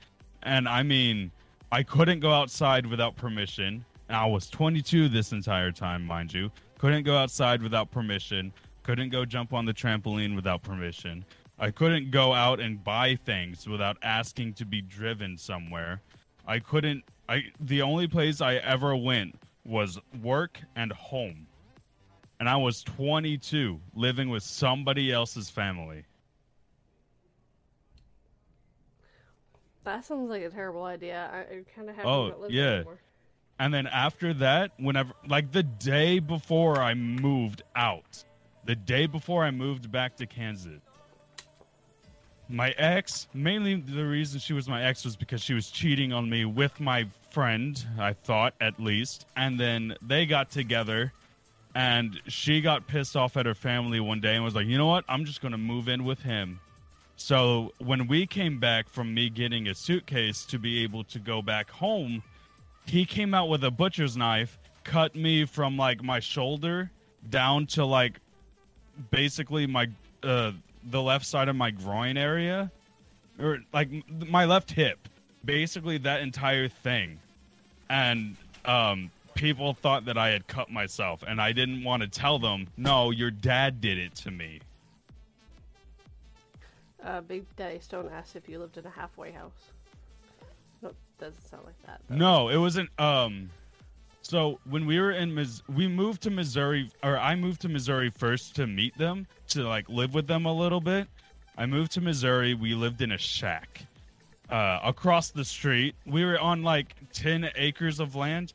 And 0.45 0.69
I 0.69 0.85
mean, 0.85 1.33
I 1.73 1.83
couldn't 1.83 2.21
go 2.21 2.31
outside 2.31 2.87
without 2.87 3.17
permission. 3.17 3.85
And 4.09 4.17
I 4.17 4.25
was 4.27 4.49
22 4.49 5.09
this 5.09 5.33
entire 5.33 5.73
time, 5.73 6.07
mind 6.07 6.33
you. 6.33 6.53
Couldn't 6.79 7.03
go 7.03 7.17
outside 7.17 7.61
without 7.61 7.91
permission. 7.91 8.53
Couldn't 8.85 9.11
go 9.11 9.25
jump 9.25 9.53
on 9.53 9.67
the 9.67 9.75
trampoline 9.75 10.37
without 10.37 10.63
permission. 10.63 11.25
I 11.59 11.73
couldn't 11.73 12.13
go 12.13 12.33
out 12.33 12.61
and 12.61 12.83
buy 12.85 13.17
things 13.17 13.67
without 13.67 13.97
asking 14.03 14.55
to 14.55 14.65
be 14.65 14.81
driven 14.81 15.37
somewhere. 15.37 16.03
I 16.47 16.61
couldn't 16.61 17.03
I 17.29 17.43
the 17.59 17.83
only 17.83 18.07
place 18.07 18.41
I 18.41 18.55
ever 18.57 18.95
went 18.95 19.35
was 19.65 19.99
work 20.23 20.61
and 20.77 20.93
home. 20.93 21.48
And 22.41 22.49
I 22.49 22.57
was 22.57 22.83
22 22.83 23.81
living 23.95 24.29
with 24.29 24.43
somebody 24.43 25.13
else's 25.13 25.51
family. 25.51 26.05
That 29.85 30.05
sounds 30.05 30.29
like 30.29 30.43
a 30.43 30.51
terrible 30.51 30.85
idea. 30.85 31.31
I, 31.33 31.39
I 31.39 31.63
kind 31.75 31.89
of 31.89 31.97
have 31.97 32.07
Oh, 32.07 32.29
not 32.29 32.41
live 32.41 32.51
yeah. 32.51 32.65
anymore. 32.75 32.99
And 33.59 33.75
then 33.75 33.87
after 33.89 34.35
that, 34.35 34.73
whenever, 34.79 35.13
like 35.27 35.51
the 35.51 35.63
day 35.65 36.21
before 36.21 36.81
I 36.81 36.95
moved 36.95 37.63
out, 37.75 38.23
the 38.65 38.77
day 38.77 39.07
before 39.07 39.43
I 39.45 39.51
moved 39.51 39.91
back 39.91 40.17
to 40.17 40.27
Kansas, 40.27 40.81
my 42.49 42.71
ex, 42.79 43.29
mainly 43.35 43.75
the 43.77 44.05
reason 44.07 44.39
she 44.41 44.53
was 44.53 44.69
my 44.69 44.85
ex 44.85 45.05
was 45.05 45.17
because 45.17 45.43
she 45.43 45.55
was 45.55 45.71
cheating 45.71 46.13
on 46.13 46.31
me 46.31 46.45
with 46.45 46.79
my 46.81 47.07
friend, 47.31 47.85
I 47.99 48.13
thought 48.13 48.55
at 48.61 48.79
least. 48.79 49.27
And 49.37 49.59
then 49.59 49.97
they 50.03 50.25
got 50.25 50.51
together 50.51 51.13
and 51.79 52.21
she 52.27 52.61
got 52.61 52.89
pissed 52.89 53.17
off 53.17 53.37
at 53.37 53.47
her 53.47 53.55
family 53.55 54.01
one 54.01 54.21
day 54.21 54.35
and 54.35 54.43
was 54.43 54.57
like, 54.57 54.67
you 54.67 54.77
know 54.77 54.89
what? 54.89 55.05
I'm 55.09 55.25
just 55.25 55.41
going 55.41 55.53
to 55.53 55.59
move 55.59 55.89
in 55.89 56.05
with 56.05 56.21
him. 56.21 56.59
So 57.15 57.73
when 57.79 58.09
we 58.09 58.27
came 58.27 58.59
back 58.59 58.89
from 58.89 59.15
me 59.15 59.31
getting 59.31 59.69
a 59.69 59.77
suitcase 59.77 60.45
to 60.47 60.59
be 60.59 60.83
able 60.83 61.05
to 61.05 61.21
go 61.21 61.41
back 61.41 61.71
home, 61.71 62.25
he 62.85 63.05
came 63.05 63.33
out 63.33 63.49
with 63.49 63.63
a 63.63 63.71
butcher's 63.71 64.17
knife, 64.17 64.59
cut 64.83 65.15
me 65.15 65.45
from 65.45 65.77
like 65.77 66.03
my 66.03 66.19
shoulder 66.19 66.91
down 67.31 67.67
to 67.67 67.85
like 67.85 68.19
basically 69.13 69.65
my 69.69 69.87
uh 70.25 70.51
the 70.91 71.01
left 71.01 71.27
side 71.27 71.49
of 71.49 71.55
my 71.55 71.71
groin 71.71 72.17
area 72.17 72.73
or 73.39 73.59
like 73.73 73.89
my 74.29 74.47
left 74.47 74.73
hip. 74.73 75.09
Basically 75.45 75.99
that 75.99 76.23
entire 76.23 76.67
thing. 76.67 77.21
And 77.89 78.35
um 78.65 79.13
people 79.39 79.73
thought 79.73 80.05
that 80.07 80.19
I 80.19 80.31
had 80.31 80.49
cut 80.49 80.69
myself 80.69 81.23
and 81.27 81.41
I 81.41 81.53
didn't 81.53 81.85
want 81.85 82.03
to 82.03 82.09
tell 82.09 82.39
them, 82.41 82.67
"No, 82.77 83.11
your 83.13 83.31
dad 83.31 83.81
did 83.81 83.97
it 83.97 84.15
to 84.17 84.31
me." 84.33 84.61
Uh, 87.03 87.21
Big 87.21 87.45
Daddy 87.57 87.79
Stone 87.79 88.11
asked 88.13 88.35
if 88.35 88.49
you 88.49 88.59
lived 88.59 88.77
in 88.77 88.85
a 88.85 88.91
halfway 88.91 89.31
house. 89.31 89.71
No, 90.83 90.93
doesn't 91.21 91.49
sound 91.49 91.65
like 91.65 91.81
that. 91.87 92.01
though. 92.09 92.17
No, 92.17 92.49
it 92.49 92.57
wasn't. 92.57 92.91
Um, 92.99 93.49
so 94.23 94.59
when 94.69 94.85
we 94.87 94.99
were 94.99 95.13
in 95.13 95.33
Mis- 95.33 95.63
we 95.69 95.87
moved 95.87 96.21
to 96.23 96.31
Missouri, 96.31 96.91
or 97.05 97.17
I 97.17 97.37
moved 97.37 97.61
to 97.63 97.69
Missouri 97.69 98.11
first 98.11 98.57
to 98.57 98.67
meet 98.67 98.99
them 98.99 99.27
to 99.51 99.63
like 99.63 99.89
live 99.89 100.15
with 100.15 100.27
them 100.27 100.47
a 100.47 100.53
little 100.53 100.81
bit. 100.81 101.07
I 101.57 101.67
moved 101.67 101.93
to 101.93 102.01
Missouri. 102.01 102.55
We 102.55 102.75
lived 102.75 103.03
in 103.03 103.13
a 103.13 103.19
shack 103.19 103.83
uh, 104.51 104.81
across 104.83 105.31
the 105.31 105.45
street. 105.45 105.95
We 106.07 106.25
were 106.25 106.41
on 106.41 106.65
like 106.65 106.97
ten 107.13 107.49
acres 107.55 108.01
of 108.01 108.17
land. 108.17 108.53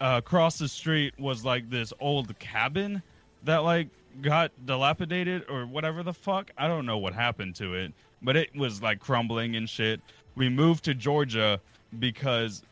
Uh, 0.00 0.14
across 0.18 0.58
the 0.58 0.68
street 0.68 1.14
was 1.18 1.44
like 1.44 1.68
this 1.70 1.92
old 2.00 2.38
cabin 2.38 3.02
that 3.44 3.58
like 3.58 3.88
got 4.22 4.50
dilapidated 4.64 5.44
or 5.48 5.66
whatever 5.66 6.02
the 6.02 6.12
fuck. 6.12 6.50
I 6.56 6.68
don't 6.68 6.86
know 6.86 6.98
what 6.98 7.14
happened 7.14 7.54
to 7.56 7.74
it, 7.74 7.92
but 8.22 8.36
it 8.36 8.54
was 8.56 8.82
like 8.82 9.00
crumbling 9.00 9.56
and 9.56 9.68
shit. 9.68 10.00
We 10.34 10.48
moved 10.48 10.84
to 10.84 10.94
Georgia 10.94 11.60
because 11.98 12.62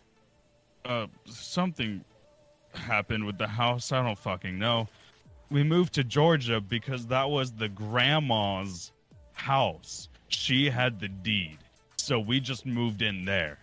uh 0.85 1.07
something 1.25 2.05
happened 2.75 3.25
with 3.25 3.39
the 3.39 3.47
house. 3.49 3.93
I 3.93 4.03
don't 4.03 4.19
fucking 4.19 4.59
know. 4.59 4.89
We 5.51 5.63
moved 5.63 5.93
to 5.95 6.05
Georgia 6.05 6.61
because 6.61 7.07
that 7.07 7.29
was 7.29 7.53
the 7.53 7.69
grandma's 7.69 8.93
house. 9.35 10.09
She 10.29 10.69
had 10.69 10.99
the 10.99 11.09
deed. 11.09 11.59
So 11.97 12.19
we 12.19 12.41
just 12.41 12.67
moved 12.67 13.03
in 13.03 13.25
there. 13.25 13.59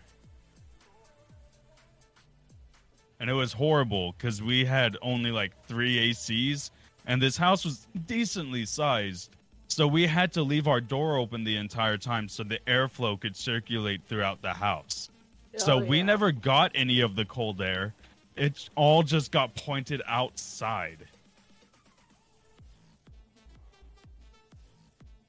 And 3.21 3.29
it 3.29 3.33
was 3.33 3.53
horrible 3.53 4.13
because 4.17 4.41
we 4.41 4.65
had 4.65 4.97
only 5.03 5.29
like 5.29 5.51
three 5.67 6.09
ACs, 6.09 6.71
and 7.05 7.21
this 7.21 7.37
house 7.37 7.63
was 7.63 7.85
decently 8.07 8.65
sized. 8.65 9.29
So 9.67 9.85
we 9.87 10.07
had 10.07 10.33
to 10.33 10.41
leave 10.41 10.67
our 10.67 10.81
door 10.81 11.17
open 11.17 11.43
the 11.43 11.55
entire 11.55 11.97
time 11.97 12.27
so 12.27 12.41
the 12.43 12.57
airflow 12.65 13.21
could 13.21 13.37
circulate 13.37 14.01
throughout 14.07 14.41
the 14.41 14.51
house. 14.51 15.11
So 15.55 15.73
Oh, 15.75 15.85
we 15.85 15.97
yeah. 15.97 16.03
never 16.05 16.31
got 16.31 16.71
any 16.73 17.01
of 17.01 17.15
the 17.15 17.23
cold 17.25 17.61
air. 17.61 17.93
It 18.35 18.67
all 18.75 19.03
just 19.03 19.31
got 19.31 19.53
pointed 19.53 20.01
outside. 20.07 21.05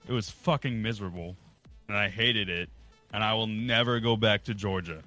It 0.09 0.13
was 0.13 0.31
fucking 0.31 0.81
miserable, 0.81 1.37
and 1.89 1.97
I 1.99 2.09
hated 2.09 2.49
it, 2.49 2.71
and 3.13 3.23
I 3.23 3.35
will 3.35 3.47
never 3.47 4.01
go 4.01 4.17
back 4.17 4.45
to 4.45 4.55
Georgia. 4.55 5.03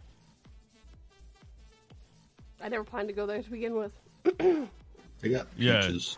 I 2.66 2.68
never 2.70 2.84
planned 2.84 3.08
to 3.10 3.14
go 3.14 3.28
there 3.28 3.44
to 3.44 3.50
begin 3.50 3.76
with. 3.76 3.92
They 5.22 5.30
got 5.30 5.48
Yeah. 5.58 5.82
peaches. 5.88 6.18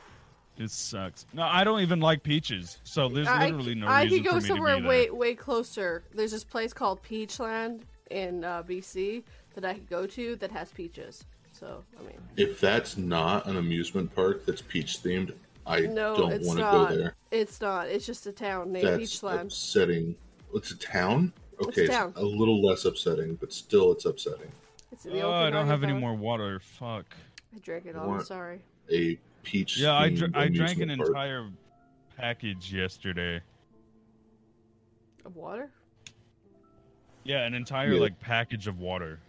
It 0.58 0.72
sucks. 0.72 1.28
No, 1.34 1.44
I 1.44 1.64
don't 1.64 1.82
even 1.82 2.00
like 2.00 2.24
peaches, 2.24 2.80
so 2.84 3.08
there's 3.08 3.28
I, 3.28 3.46
literally 3.46 3.76
no 3.76 3.86
I 3.88 4.04
reason 4.04 4.18
could 4.18 4.26
go 4.26 4.32
for 4.32 4.42
me 4.42 4.48
somewhere 4.48 4.76
to 4.78 4.82
be 4.82 4.88
way 4.88 5.04
there. 5.06 5.14
way 5.14 5.36
closer. 5.36 6.04
There's 6.16 6.32
this 6.32 6.44
place 6.44 6.74
called 6.74 7.04
Peachland 7.04 7.82
in 8.10 8.44
uh, 8.44 8.64
BC 8.64 9.24
that 9.54 9.66
I 9.66 9.76
could 9.76 9.88
go 9.90 10.08
to 10.08 10.36
that 10.38 10.52
has 10.52 10.72
peaches. 10.72 11.26
So 11.52 11.84
I 12.00 12.02
mean, 12.02 12.18
If 12.38 12.60
that's 12.60 12.98
not 12.98 13.46
an 13.46 13.58
amusement 13.58 14.14
park 14.16 14.46
that's 14.48 14.64
peach 14.64 14.98
themed, 15.04 15.34
I 15.68 15.82
no, 15.82 16.16
don't 16.16 16.42
want 16.44 16.58
to 16.60 16.66
not. 16.66 16.90
go 16.90 16.96
there. 16.96 17.16
It's 17.30 17.62
not. 17.62 17.88
It's 17.88 18.06
just 18.06 18.26
a 18.26 18.32
town 18.32 18.72
named 18.72 18.88
That's 18.88 19.04
Peachland. 19.04 19.42
upsetting. 19.44 20.16
It's 20.56 20.72
a 20.72 20.78
town. 20.78 21.34
Okay, 21.62 21.86
a 21.86 21.90
town. 21.90 22.14
a 22.16 22.24
little 22.24 22.66
less 22.66 22.86
upsetting, 22.86 23.36
but 23.36 23.54
still, 23.54 23.92
it's 23.92 24.06
upsetting. 24.06 24.52
It's 24.92 25.04
the 25.04 25.22
Oh, 25.22 25.32
I 25.32 25.50
don't 25.50 25.68
have 25.68 25.84
any 25.84 25.94
more 25.94 26.14
water. 26.16 26.60
Fuck. 26.60 27.16
I 27.56 27.60
drank 27.60 27.86
it 27.86 27.96
all. 27.96 28.12
I'm 28.12 28.24
sorry. 28.24 28.62
A 28.92 29.18
peach. 29.44 29.78
Yeah, 29.78 29.94
I, 29.94 30.10
dr- 30.10 30.36
I 30.36 30.48
drank 30.48 30.78
an 30.80 30.90
amusement 30.90 30.98
park. 31.00 31.10
entire 31.10 31.50
package 32.16 32.74
yesterday. 32.74 33.42
Of 35.26 35.36
water? 35.36 35.70
Yeah, 37.24 37.46
an 37.46 37.54
entire 37.54 37.94
Yeah. 37.94 38.02
like 38.02 38.20
package 38.20 38.68
of 38.68 38.80
water. 38.80 39.20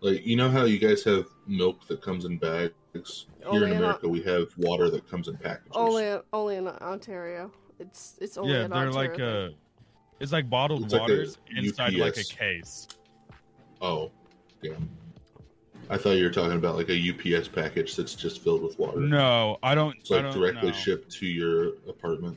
Like 0.00 0.24
you 0.24 0.36
know 0.36 0.50
how 0.50 0.64
you 0.64 0.78
guys 0.78 1.02
have 1.04 1.26
milk 1.46 1.86
that 1.88 2.00
comes 2.02 2.24
in 2.24 2.38
bags. 2.38 2.72
Here 2.92 3.02
Only 3.46 3.66
in 3.66 3.72
in 3.72 3.76
America, 3.78 4.08
we 4.08 4.22
have 4.22 4.46
water 4.58 4.88
that 4.90 5.08
comes 5.08 5.26
in 5.28 5.36
packages. 5.36 5.72
Only 5.74 6.18
only 6.32 6.56
in 6.56 6.68
Ontario. 6.68 7.50
It's 7.80 8.16
it's 8.20 8.38
only 8.38 8.52
yeah, 8.54 8.64
in 8.66 8.70
they're 8.70 8.86
Ontario. 8.88 9.44
like 9.46 9.50
uh 9.52 9.56
it's 10.20 10.32
like 10.32 10.48
bottled 10.48 10.84
It's 10.84 10.92
like 10.92 11.00
a 11.00 11.02
waters 11.02 11.38
inside 11.54 11.94
like 11.94 12.16
a 12.16 12.24
case. 12.24 12.86
Oh, 13.80 14.12
damn. 14.62 14.88
I 15.88 15.96
thought 15.96 16.12
you 16.12 16.24
were 16.24 16.30
talking 16.30 16.56
about 16.58 16.74
like 16.76 16.88
a 16.88 17.10
UPS 17.38 17.46
package 17.48 17.94
that's 17.94 18.14
just 18.14 18.42
filled 18.42 18.62
with 18.62 18.78
water. 18.78 18.98
No, 19.00 19.56
I 19.62 19.74
don't. 19.74 19.96
It's 20.00 20.10
I 20.10 20.16
like 20.16 20.24
don't 20.24 20.34
directly 20.34 20.70
know. 20.70 20.76
shipped 20.76 21.10
to 21.12 21.26
your 21.26 21.74
apartment. 21.88 22.36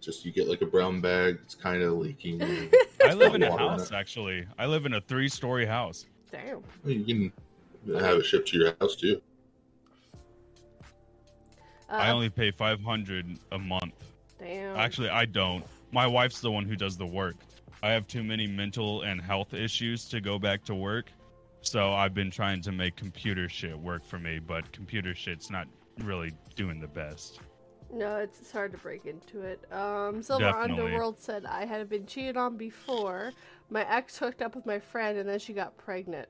Just 0.00 0.24
you 0.24 0.32
get 0.32 0.48
like 0.48 0.62
a 0.62 0.66
brown 0.66 1.00
bag. 1.00 1.38
It's 1.42 1.54
kind 1.54 1.82
of 1.82 1.94
leaking. 1.98 2.40
I 3.06 3.14
live 3.14 3.34
in 3.34 3.42
a 3.42 3.50
Water 3.50 3.62
in 3.62 3.68
house 3.70 3.92
actually. 3.92 4.46
I 4.58 4.66
live 4.66 4.86
in 4.86 4.94
a 4.94 5.00
three-story 5.02 5.66
house. 5.66 6.06
Damn. 6.32 6.62
you 6.84 7.04
can 7.84 7.94
have 8.00 8.16
it 8.18 8.24
shipped 8.24 8.48
to 8.48 8.58
your 8.58 8.74
house 8.80 8.96
too. 8.96 9.20
Uh, 11.88 11.94
I 11.94 12.10
only 12.10 12.28
pay 12.30 12.50
five 12.50 12.80
hundred 12.80 13.26
a 13.52 13.58
month. 13.58 13.94
damn. 14.38 14.76
Actually, 14.76 15.10
I 15.10 15.26
don't. 15.26 15.64
My 15.92 16.06
wife's 16.06 16.40
the 16.40 16.50
one 16.50 16.64
who 16.64 16.76
does 16.76 16.96
the 16.96 17.06
work. 17.06 17.36
I 17.82 17.90
have 17.90 18.06
too 18.06 18.22
many 18.22 18.46
mental 18.46 19.02
and 19.02 19.20
health 19.20 19.54
issues 19.54 20.08
to 20.08 20.20
go 20.20 20.38
back 20.38 20.64
to 20.64 20.74
work, 20.74 21.10
so 21.62 21.92
I've 21.92 22.14
been 22.14 22.30
trying 22.30 22.60
to 22.62 22.72
make 22.72 22.96
computer 22.96 23.48
shit 23.48 23.78
work 23.78 24.04
for 24.04 24.18
me. 24.18 24.38
But 24.38 24.70
computer 24.72 25.14
shit's 25.14 25.50
not 25.50 25.66
really 25.98 26.32
doing 26.56 26.80
the 26.80 26.88
best. 26.88 27.40
No, 27.92 28.16
it's, 28.16 28.40
it's 28.40 28.52
hard 28.52 28.72
to 28.72 28.78
break 28.78 29.06
into 29.06 29.42
it. 29.42 29.60
Um, 29.72 30.22
Silver 30.22 30.44
Definitely. 30.44 30.84
Underworld 30.84 31.18
said 31.18 31.44
I 31.44 31.64
had 31.64 31.88
been 31.88 32.06
cheated 32.06 32.36
on 32.36 32.56
before. 32.56 33.32
My 33.68 33.88
ex 33.90 34.16
hooked 34.16 34.42
up 34.42 34.54
with 34.54 34.66
my 34.66 34.78
friend, 34.78 35.18
and 35.18 35.28
then 35.28 35.38
she 35.38 35.52
got 35.52 35.76
pregnant. 35.76 36.28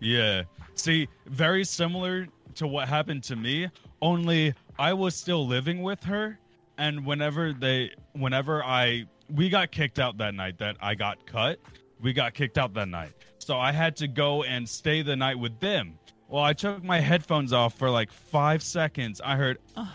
Yeah. 0.00 0.44
See, 0.74 1.08
very 1.26 1.64
similar 1.64 2.26
to 2.54 2.66
what 2.66 2.88
happened 2.88 3.22
to 3.24 3.36
me, 3.36 3.68
only 4.02 4.54
I 4.78 4.94
was 4.94 5.14
still 5.14 5.46
living 5.46 5.82
with 5.82 6.02
her 6.04 6.38
and 6.78 7.04
whenever 7.04 7.52
they 7.52 7.90
whenever 8.12 8.64
I 8.64 9.04
we 9.34 9.48
got 9.48 9.70
kicked 9.70 9.98
out 9.98 10.18
that 10.18 10.34
night 10.34 10.58
that 10.58 10.76
I 10.80 10.94
got 10.94 11.26
cut, 11.26 11.58
we 12.00 12.12
got 12.12 12.34
kicked 12.34 12.58
out 12.58 12.74
that 12.74 12.88
night. 12.88 13.12
So 13.38 13.58
I 13.58 13.72
had 13.72 13.96
to 13.96 14.08
go 14.08 14.42
and 14.44 14.68
stay 14.68 15.02
the 15.02 15.16
night 15.16 15.38
with 15.38 15.58
them. 15.60 15.98
Well, 16.28 16.44
I 16.44 16.52
took 16.52 16.84
my 16.84 17.00
headphones 17.00 17.52
off 17.52 17.74
for 17.74 17.90
like 17.90 18.12
5 18.12 18.62
seconds. 18.62 19.20
I 19.24 19.36
heard 19.36 19.58
uh, 19.76 19.86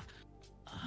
uh, 0.68 0.72
uh, 0.72 0.78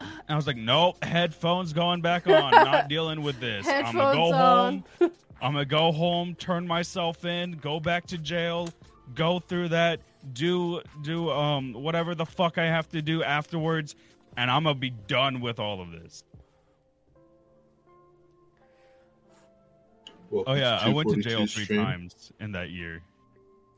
and 0.00 0.30
I 0.30 0.36
was 0.36 0.46
like, 0.46 0.58
"Nope, 0.58 1.02
headphones 1.02 1.72
going 1.72 2.02
back 2.02 2.26
on. 2.26 2.50
Not 2.50 2.88
dealing 2.90 3.22
with 3.22 3.40
this. 3.40 3.66
I'm 3.66 3.94
gonna 3.94 4.14
go 4.14 4.32
on. 4.32 4.84
home. 4.98 5.10
I'm 5.40 5.52
gonna 5.52 5.64
go 5.64 5.92
home, 5.92 6.34
turn 6.34 6.66
myself 6.66 7.24
in, 7.24 7.52
go 7.52 7.80
back 7.80 8.06
to 8.08 8.18
jail, 8.18 8.68
go 9.14 9.38
through 9.38 9.68
that, 9.68 10.00
do 10.32 10.82
do 11.02 11.30
um 11.30 11.72
whatever 11.72 12.14
the 12.14 12.26
fuck 12.26 12.58
I 12.58 12.64
have 12.66 12.88
to 12.90 13.02
do 13.02 13.22
afterwards, 13.22 13.94
and 14.36 14.50
I'm 14.50 14.64
gonna 14.64 14.74
be 14.74 14.90
done 14.90 15.40
with 15.40 15.58
all 15.58 15.80
of 15.80 15.90
this. 15.92 16.24
Well, 20.34 20.44
Oh 20.48 20.54
yeah, 20.54 20.80
I 20.82 20.88
went 20.88 21.08
to 21.10 21.22
jail 21.22 21.46
three 21.46 21.64
stream. 21.64 21.84
times 21.84 22.32
in 22.40 22.50
that 22.52 22.70
year. 22.70 23.02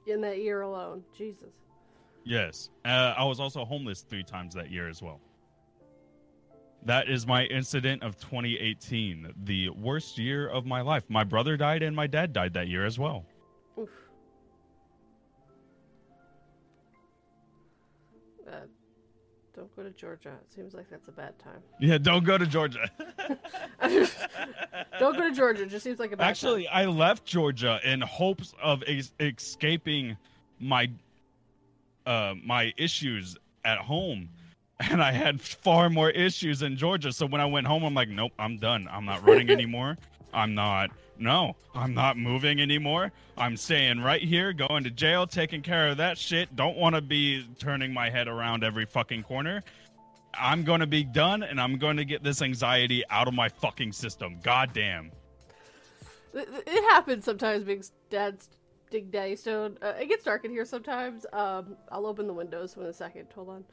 In 0.07 0.23
that 0.23 0.39
year 0.39 0.63
alone. 0.63 1.05
Jesus. 1.17 1.53
Yes, 2.25 2.71
uh, 2.85 3.15
I 3.17 3.25
was 3.25 3.39
also 3.39 3.65
homeless 3.65 4.01
three 4.01 4.25
times 4.25 4.55
that 4.55 4.71
year 4.71 4.89
as 4.89 5.03
well. 5.03 5.21
That 6.85 7.09
is 7.09 7.27
my 7.27 7.45
incident 7.45 8.03
of 8.03 8.19
2018, 8.19 9.33
the 9.45 9.69
worst 9.71 10.19
year 10.19 10.49
of 10.49 10.65
my 10.65 10.81
life. 10.81 11.05
My 11.09 11.25
brother 11.25 11.57
died 11.57 11.83
and 11.83 11.95
my 11.95 12.07
dad 12.07 12.33
died 12.33 12.55
that 12.55 12.69
year 12.69 12.87
as 12.87 12.99
well. 12.99 13.27
Oof. 13.79 13.91
Don't 19.57 19.75
go 19.75 19.83
to 19.83 19.91
Georgia. 19.91 20.35
It 20.43 20.53
seems 20.55 20.75
like 20.75 20.91
that's 20.91 21.09
a 21.09 21.13
bad 21.13 21.39
time. 21.39 21.61
Yeah, 21.81 21.97
don't 21.97 22.25
go 22.25 22.37
to 22.37 22.47
Georgia. 22.47 22.91
don't 23.81 25.17
go 25.17 25.29
to 25.29 25.33
Georgia. 25.33 25.63
It 25.63 25.71
just 25.71 25.83
seems 25.83 25.99
like 25.99 26.13
a 26.13 26.17
bad 26.17 26.29
Actually, 26.29 26.69
I 26.69 26.85
left 26.85 27.25
Georgia 27.25 27.81
in 27.83 28.03
hopes 28.03 28.55
of 28.63 28.85
escaping 29.19 30.17
my 30.61 30.91
uh, 32.05 32.35
my 32.45 32.73
issues 32.77 33.37
at 33.65 33.79
home, 33.79 34.29
and 34.79 35.03
I 35.03 35.11
had 35.11 35.41
far 35.41 35.89
more 35.89 36.11
issues 36.11 36.61
in 36.63 36.77
Georgia. 36.77 37.11
So 37.11 37.25
when 37.27 37.41
I 37.41 37.47
went 37.47 37.67
home, 37.67 37.83
I'm 37.83 37.95
like, 37.95 38.11
nope, 38.11 38.33
I'm 38.39 38.59
done. 38.59 38.87
I'm 38.93 39.07
not 39.07 39.27
running 39.27 39.49
anymore. 39.59 39.97
I'm 40.37 40.55
not. 40.55 40.91
No, 41.19 41.57
I'm 41.75 41.95
not 41.95 42.19
moving 42.19 42.61
anymore. 42.61 43.11
I'm 43.39 43.57
staying 43.57 44.01
right 44.01 44.23
here, 44.23 44.53
going 44.53 44.85
to 44.85 44.91
jail, 44.91 45.27
taking 45.27 45.63
care 45.63 45.89
of 45.89 45.97
that 45.97 46.19
shit. 46.19 46.55
Don't 46.55 46.77
want 46.77 46.95
to 46.95 47.01
be 47.01 47.49
turning 47.59 47.93
my 47.93 48.11
head 48.11 48.29
around 48.29 48.63
every 48.63 48.85
fucking 48.85 49.23
corner. 49.23 49.63
I'm 50.39 50.63
going 50.63 50.81
to 50.81 50.87
be 50.87 51.05
done, 51.05 51.43
and 51.43 51.59
I'm 51.59 51.79
going 51.79 51.97
to 51.97 52.05
get 52.05 52.23
this 52.23 52.43
anxiety 52.43 53.03
out 53.09 53.29
of 53.29 53.35
my 53.35 53.49
fucking 53.49 53.93
system. 53.93 54.39
God 54.43 54.75
damn. 54.75 55.11
It, 56.35 56.85
happens 56.91 57.25
sometimes, 57.25 57.65
Big 57.65 57.83
Dad's 58.11 58.51
Big 58.91 59.11
Daddy 59.11 59.37
Stone. 59.37 59.79
Uh, 59.81 59.95
it 59.99 60.09
gets 60.09 60.23
dark 60.23 60.45
in 60.45 60.51
here 60.51 60.67
sometimes. 60.67 61.25
Um, 61.33 61.79
I'll 61.91 62.07
open 62.07 62.27
the 62.27 62.35
windows 62.35 62.77
in 62.77 62.83
a 62.83 62.93
second. 62.93 63.29
Hold 63.35 63.49
on. 63.49 63.65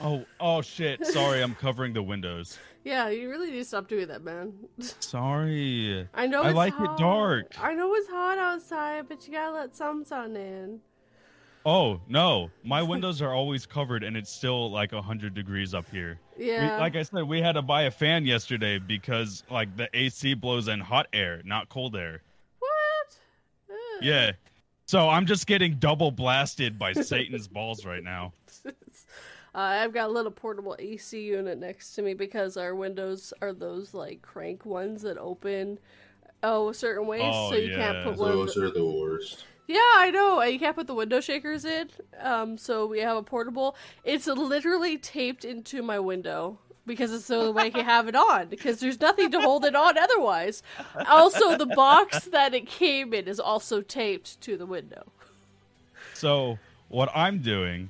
Oh, 0.00 0.24
oh 0.40 0.60
shit. 0.62 1.04
Sorry, 1.06 1.42
I'm 1.42 1.54
covering 1.54 1.92
the 1.92 2.02
windows. 2.02 2.58
Yeah, 2.86 3.08
you 3.08 3.30
really 3.30 3.50
need 3.50 3.56
to 3.60 3.64
stop 3.64 3.88
doing 3.88 4.08
that, 4.08 4.22
man. 4.22 4.52
Sorry. 5.00 6.06
I 6.12 6.26
know 6.26 6.42
I 6.42 6.48
it's 6.48 6.54
like 6.54 6.74
it 6.78 6.90
dark. 6.98 7.54
I 7.58 7.72
know 7.72 7.94
it's 7.94 8.10
hot 8.10 8.36
outside, 8.36 9.08
but 9.08 9.26
you 9.26 9.32
gotta 9.32 9.52
let 9.54 9.74
some 9.74 10.04
sun 10.04 10.36
in. 10.36 10.80
Oh, 11.64 11.98
no. 12.08 12.50
My 12.62 12.82
windows 12.92 13.22
are 13.22 13.32
always 13.32 13.64
covered 13.64 14.04
and 14.04 14.18
it's 14.18 14.30
still 14.30 14.70
like 14.70 14.92
100 14.92 15.32
degrees 15.32 15.72
up 15.72 15.86
here. 15.90 16.18
We- 16.38 16.50
Yeah. 16.50 16.76
like 16.78 16.94
I 16.94 17.04
said, 17.04 17.22
we 17.22 17.40
had 17.40 17.52
to 17.52 17.62
buy 17.62 17.84
a 17.84 17.90
fan 17.90 18.26
yesterday 18.26 18.78
because 18.78 19.44
like 19.50 19.74
the 19.78 19.88
AC 19.94 20.34
blows 20.34 20.68
in 20.68 20.78
hot 20.78 21.06
air, 21.14 21.40
not 21.46 21.70
cold 21.70 21.96
air. 21.96 22.20
what? 22.58 23.16
Ugh. 23.70 24.02
Yeah. 24.02 24.32
So 24.84 25.08
I'm 25.08 25.24
just 25.24 25.46
getting 25.46 25.76
double 25.78 26.10
blasted 26.10 26.78
by 26.78 26.92
Satan's 26.92 27.48
balls 27.48 27.86
right 27.86 28.04
now. 28.04 28.34
Uh, 29.54 29.58
I've 29.58 29.92
got 29.92 30.08
a 30.08 30.12
little 30.12 30.30
portable 30.30 30.76
AC 30.78 31.20
unit 31.20 31.58
next 31.58 31.94
to 31.94 32.02
me 32.02 32.14
because 32.14 32.56
our 32.56 32.74
windows 32.74 33.32
are 33.40 33.52
those 33.52 33.94
like 33.94 34.22
crank 34.22 34.66
ones 34.66 35.02
that 35.02 35.18
open 35.18 35.78
oh 36.42 36.68
a 36.70 36.74
certain 36.74 37.06
way, 37.06 37.20
Oh, 37.22 37.50
so 37.50 37.56
you 37.56 37.74
can't 37.74 38.04
put 38.04 38.16
one. 38.16 38.32
Of 38.32 38.38
Those 38.38 38.54
the... 38.54 38.64
are 38.64 38.70
the 38.70 38.84
worst. 38.84 39.44
Yeah, 39.66 39.80
I 39.96 40.10
know. 40.10 40.40
and 40.40 40.52
You 40.52 40.58
can't 40.58 40.76
put 40.76 40.86
the 40.86 40.94
window 40.94 41.20
shakers 41.20 41.64
in. 41.64 41.88
Um, 42.20 42.58
so 42.58 42.86
we 42.86 43.00
have 43.00 43.16
a 43.16 43.22
portable. 43.22 43.76
It's 44.04 44.26
literally 44.26 44.98
taped 44.98 45.44
into 45.44 45.82
my 45.82 45.98
window 45.98 46.58
because 46.86 47.12
it's 47.12 47.28
the 47.28 47.36
only 47.36 47.52
way 47.52 47.62
I 47.64 47.70
can 47.70 47.84
have 47.84 48.08
it 48.08 48.14
on 48.14 48.48
because 48.48 48.80
there's 48.80 49.00
nothing 49.00 49.30
to 49.30 49.40
hold 49.40 49.64
it 49.64 49.74
on 49.74 49.96
otherwise. 49.96 50.62
Also, 51.08 51.56
the 51.56 51.66
box 51.66 52.24
that 52.26 52.52
it 52.54 52.66
came 52.66 53.14
in 53.14 53.26
is 53.26 53.40
also 53.40 53.80
taped 53.80 54.40
to 54.42 54.56
the 54.56 54.66
window. 54.66 55.04
So 56.12 56.58
what 56.88 57.10
I'm 57.14 57.38
doing, 57.40 57.88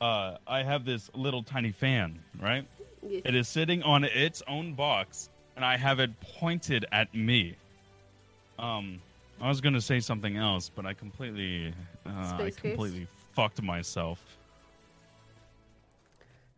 uh, 0.00 0.36
I 0.46 0.62
have 0.62 0.84
this 0.84 1.10
little 1.14 1.42
tiny 1.42 1.72
fan, 1.72 2.18
right? 2.40 2.66
Yeah. 3.06 3.20
It 3.24 3.34
is 3.34 3.48
sitting 3.48 3.82
on 3.82 4.04
its 4.04 4.42
own 4.48 4.74
box, 4.74 5.30
and 5.56 5.64
I 5.64 5.76
have 5.76 6.00
it 6.00 6.10
pointed 6.20 6.84
at 6.92 7.12
me. 7.14 7.56
Um, 8.58 9.00
I 9.40 9.48
was 9.48 9.60
gonna 9.60 9.80
say 9.80 10.00
something 10.00 10.36
else, 10.36 10.68
but 10.74 10.84
I 10.84 10.94
completely, 10.94 11.72
uh, 12.06 12.10
I 12.10 12.28
Space 12.38 12.56
case? 12.56 12.72
completely 12.74 13.06
fucked 13.34 13.62
myself. 13.62 14.20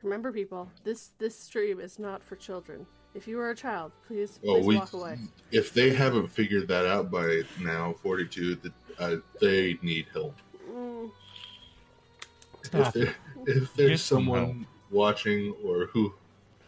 Remember, 0.02 0.32
people, 0.32 0.70
this 0.82 1.10
this 1.18 1.38
stream 1.38 1.78
is 1.78 1.98
not 1.98 2.22
for 2.22 2.36
children. 2.36 2.86
If 3.14 3.26
you 3.28 3.38
are 3.40 3.50
a 3.50 3.56
child, 3.56 3.92
please 4.06 4.38
Oh, 4.46 4.54
please 4.54 4.66
we 4.66 4.76
walk 4.76 4.92
away. 4.94 5.18
if 5.50 5.74
they 5.74 5.90
haven't 5.92 6.28
figured 6.28 6.68
that 6.68 6.86
out 6.86 7.10
by 7.10 7.42
now, 7.60 7.94
forty 8.02 8.26
two, 8.26 8.54
that 8.56 8.72
uh, 8.98 9.16
they 9.40 9.78
need 9.82 10.06
help. 10.12 10.34
Mm, 10.70 11.10
If, 12.62 12.66
Stop. 12.66 12.96
There, 13.46 13.56
if 13.58 13.74
there's 13.74 14.02
some 14.02 14.24
someone 14.24 14.66
watching 14.90 15.54
or 15.64 15.86
who 15.86 16.12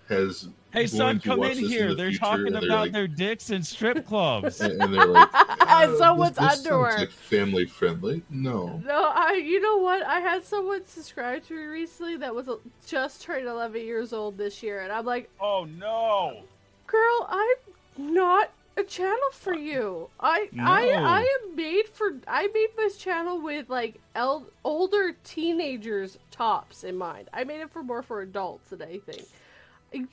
has 0.09 0.49
Hey 0.73 0.87
son, 0.87 1.21
come 1.21 1.43
in 1.43 1.51
this 1.51 1.59
here. 1.59 1.89
the 1.91 1.95
they're 1.95 2.09
future 2.09 2.21
talking 2.25 2.49
about 2.49 2.61
they're 2.63 2.71
like- 2.71 2.93
their 2.93 3.07
dicks 3.09 3.51
in 3.51 3.63
strip 3.63 4.07
clubs. 4.07 4.61
and, 4.61 4.81
and 4.83 4.95
they're 4.95 5.07
like, 5.07 5.29
And 5.35 5.61
"Uh, 5.93 5.97
someone's 5.99 6.37
this, 6.37 6.51
this 6.57 6.67
underwear." 6.67 6.99
like 6.99 7.11
family 7.11 7.67
friendly. 7.67 8.23
No, 8.31 8.81
no, 8.87 9.11
I. 9.15 9.35
You 9.35 9.61
know 9.61 9.77
what? 9.79 10.03
I 10.07 10.21
had 10.21 10.45
someone 10.45 10.87
subscribe 10.87 11.45
to 11.47 11.55
me 11.55 11.63
recently 11.65 12.17
that 12.17 12.35
was 12.35 12.49
uh, 12.49 12.57
just 12.87 13.21
turned 13.23 13.47
11 13.47 13.83
years 13.83 14.13
old 14.15 14.39
this 14.39 14.63
year, 14.63 14.81
and 14.81 14.91
I'm 14.93 15.05
like, 15.05 15.29
oh 15.41 15.65
no. 15.79 16.43
girl, 16.87 17.27
I'm 17.29 18.15
not 18.15 18.51
a 18.77 18.83
channel 18.83 19.31
for 19.33 19.55
you. 19.55 20.09
I 20.19 20.49
I 20.59 20.91
I 20.91 21.21
am 21.21 21.57
made 21.57 21.89
for. 21.89 22.13
I 22.27 22.49
made 22.49 22.69
this 22.77 22.97
channel 22.97 23.41
with 23.41 23.69
like 23.69 24.01
el- 24.15 24.47
older 24.65 25.15
teenagers 25.25 26.19
tops 26.31 26.85
in 26.85 26.97
mind. 26.97 27.29
I 27.33 27.45
made 27.45 27.61
it 27.61 27.71
for 27.71 27.83
more 27.83 28.03
for 28.03 28.23
adults 28.23 28.71
than 28.71 28.83
anything. 28.83 29.25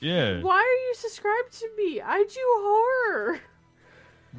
Yeah. 0.00 0.40
Why 0.42 0.58
are 0.58 0.88
you 0.88 0.94
subscribed 0.94 1.52
to 1.60 1.68
me? 1.76 2.00
I 2.00 2.18
do 2.22 2.40
horror. 2.58 3.40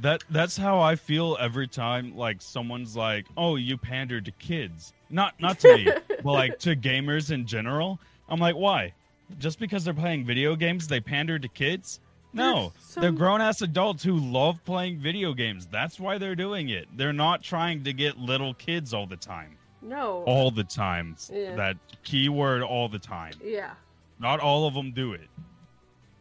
That 0.02 0.24
that's 0.30 0.56
how 0.56 0.80
I 0.80 0.96
feel 0.96 1.36
every 1.40 1.68
time 1.68 2.16
like 2.16 2.42
someone's 2.42 2.96
like, 2.96 3.26
"Oh, 3.36 3.56
you 3.56 3.78
pander 3.78 4.22
to 4.22 4.32
kids." 4.32 4.94
Not 5.10 5.40
not 5.40 5.60
to 5.60 5.76
me, 5.76 5.86
but 6.08 6.32
like 6.32 6.60
to 6.60 6.76
gamers 6.76 7.32
in 7.32 7.46
general. 7.46 8.00
I'm 8.30 8.40
like, 8.40 8.56
"Why? 8.56 8.94
Just 9.40 9.60
because 9.60 9.84
they're 9.84 9.94
playing 9.94 10.26
video 10.26 10.56
games, 10.56 10.88
they 10.88 11.02
pander 11.02 11.40
to 11.40 11.48
kids?" 11.48 12.00
No. 12.34 12.72
There's 12.74 12.96
They're 12.96 13.12
grown-ass 13.12 13.62
adults 13.62 14.04
who 14.04 14.18
love 14.18 14.64
playing 14.64 15.00
video 15.00 15.34
games. 15.34 15.68
That's 15.68 16.00
why 16.00 16.18
they're 16.18 16.36
doing 16.36 16.70
it. 16.70 16.88
They're 16.96 17.14
not 17.14 17.44
trying 17.44 17.84
to 17.84 17.94
get 17.94 18.18
little 18.18 18.54
kids 18.54 18.94
all 18.94 19.06
the 19.06 19.18
time. 19.18 19.58
No. 19.82 20.24
All 20.26 20.52
the 20.52 20.64
time. 20.64 21.16
Yeah. 21.32 21.56
That 21.56 21.78
keyword 22.04 22.62
all 22.62 22.88
the 22.88 23.00
time. 23.00 23.34
Yeah. 23.44 23.72
Not 24.20 24.40
all 24.40 24.68
of 24.68 24.74
them 24.74 24.92
do 24.92 25.14
it. 25.14 25.28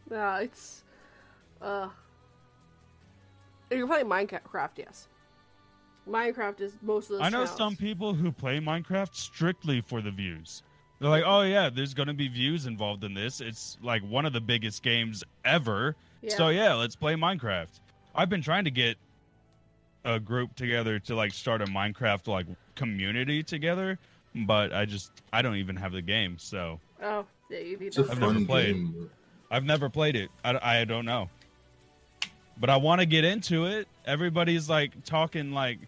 No, 0.08 0.34
it's 0.36 0.82
uh 1.60 1.88
you're 3.70 3.86
playing 3.86 4.06
Minecraft, 4.06 4.70
yes. 4.76 5.06
Minecraft 6.08 6.60
is 6.60 6.76
most 6.82 7.04
of 7.10 7.18
those 7.18 7.20
I 7.20 7.28
know 7.28 7.44
channels. 7.44 7.56
some 7.56 7.76
people 7.76 8.14
who 8.14 8.32
play 8.32 8.58
Minecraft 8.58 9.14
strictly 9.14 9.80
for 9.80 10.00
the 10.00 10.10
views. 10.10 10.62
They're 11.00 11.10
like, 11.10 11.24
"Oh 11.26 11.42
yeah, 11.42 11.70
there's 11.70 11.94
gonna 11.94 12.14
be 12.14 12.28
views 12.28 12.66
involved 12.66 13.04
in 13.04 13.14
this. 13.14 13.40
It's 13.40 13.78
like 13.82 14.02
one 14.02 14.26
of 14.26 14.32
the 14.32 14.40
biggest 14.40 14.82
games 14.82 15.24
ever. 15.44 15.96
Yeah. 16.22 16.36
So 16.36 16.48
yeah, 16.50 16.74
let's 16.74 16.94
play 16.96 17.14
Minecraft." 17.14 17.80
I've 18.14 18.28
been 18.28 18.42
trying 18.42 18.64
to 18.64 18.70
get 18.70 18.96
a 20.04 20.18
group 20.20 20.54
together 20.56 20.98
to 20.98 21.14
like 21.14 21.32
start 21.32 21.62
a 21.62 21.66
Minecraft 21.66 22.26
like 22.26 22.46
community 22.74 23.42
together, 23.42 23.98
but 24.34 24.72
I 24.72 24.84
just 24.84 25.12
I 25.32 25.42
don't 25.42 25.56
even 25.56 25.76
have 25.76 25.92
the 25.92 26.02
game, 26.02 26.36
so 26.38 26.78
Oh, 27.02 27.24
yeah, 27.50 27.58
you 27.60 27.76
need 27.78 27.86
it's 27.88 27.98
a 27.98 28.02
that. 28.02 28.12
I've 28.12 28.20
never 28.20 28.44
played. 28.44 28.74
game. 28.74 29.10
I've 29.50 29.64
never 29.64 29.88
played 29.88 30.16
it. 30.16 30.30
I, 30.44 30.80
I 30.80 30.84
don't 30.84 31.04
know. 31.06 31.28
But 32.58 32.68
I 32.68 32.76
want 32.76 33.00
to 33.00 33.06
get 33.06 33.24
into 33.24 33.64
it. 33.64 33.88
Everybody's 34.04 34.68
like 34.68 35.02
talking 35.04 35.52
like 35.52 35.78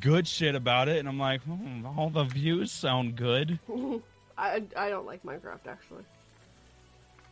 good 0.00 0.26
shit 0.26 0.54
about 0.54 0.88
it, 0.88 0.98
and 0.98 1.08
I'm 1.08 1.18
like, 1.18 1.42
hmm, 1.42 1.84
all 1.84 2.08
the 2.10 2.24
views 2.24 2.72
sound 2.72 3.16
good. 3.16 3.58
I 4.40 4.62
I 4.76 4.88
don't 4.88 5.06
like 5.06 5.22
Minecraft 5.22 5.66
actually. 5.68 6.04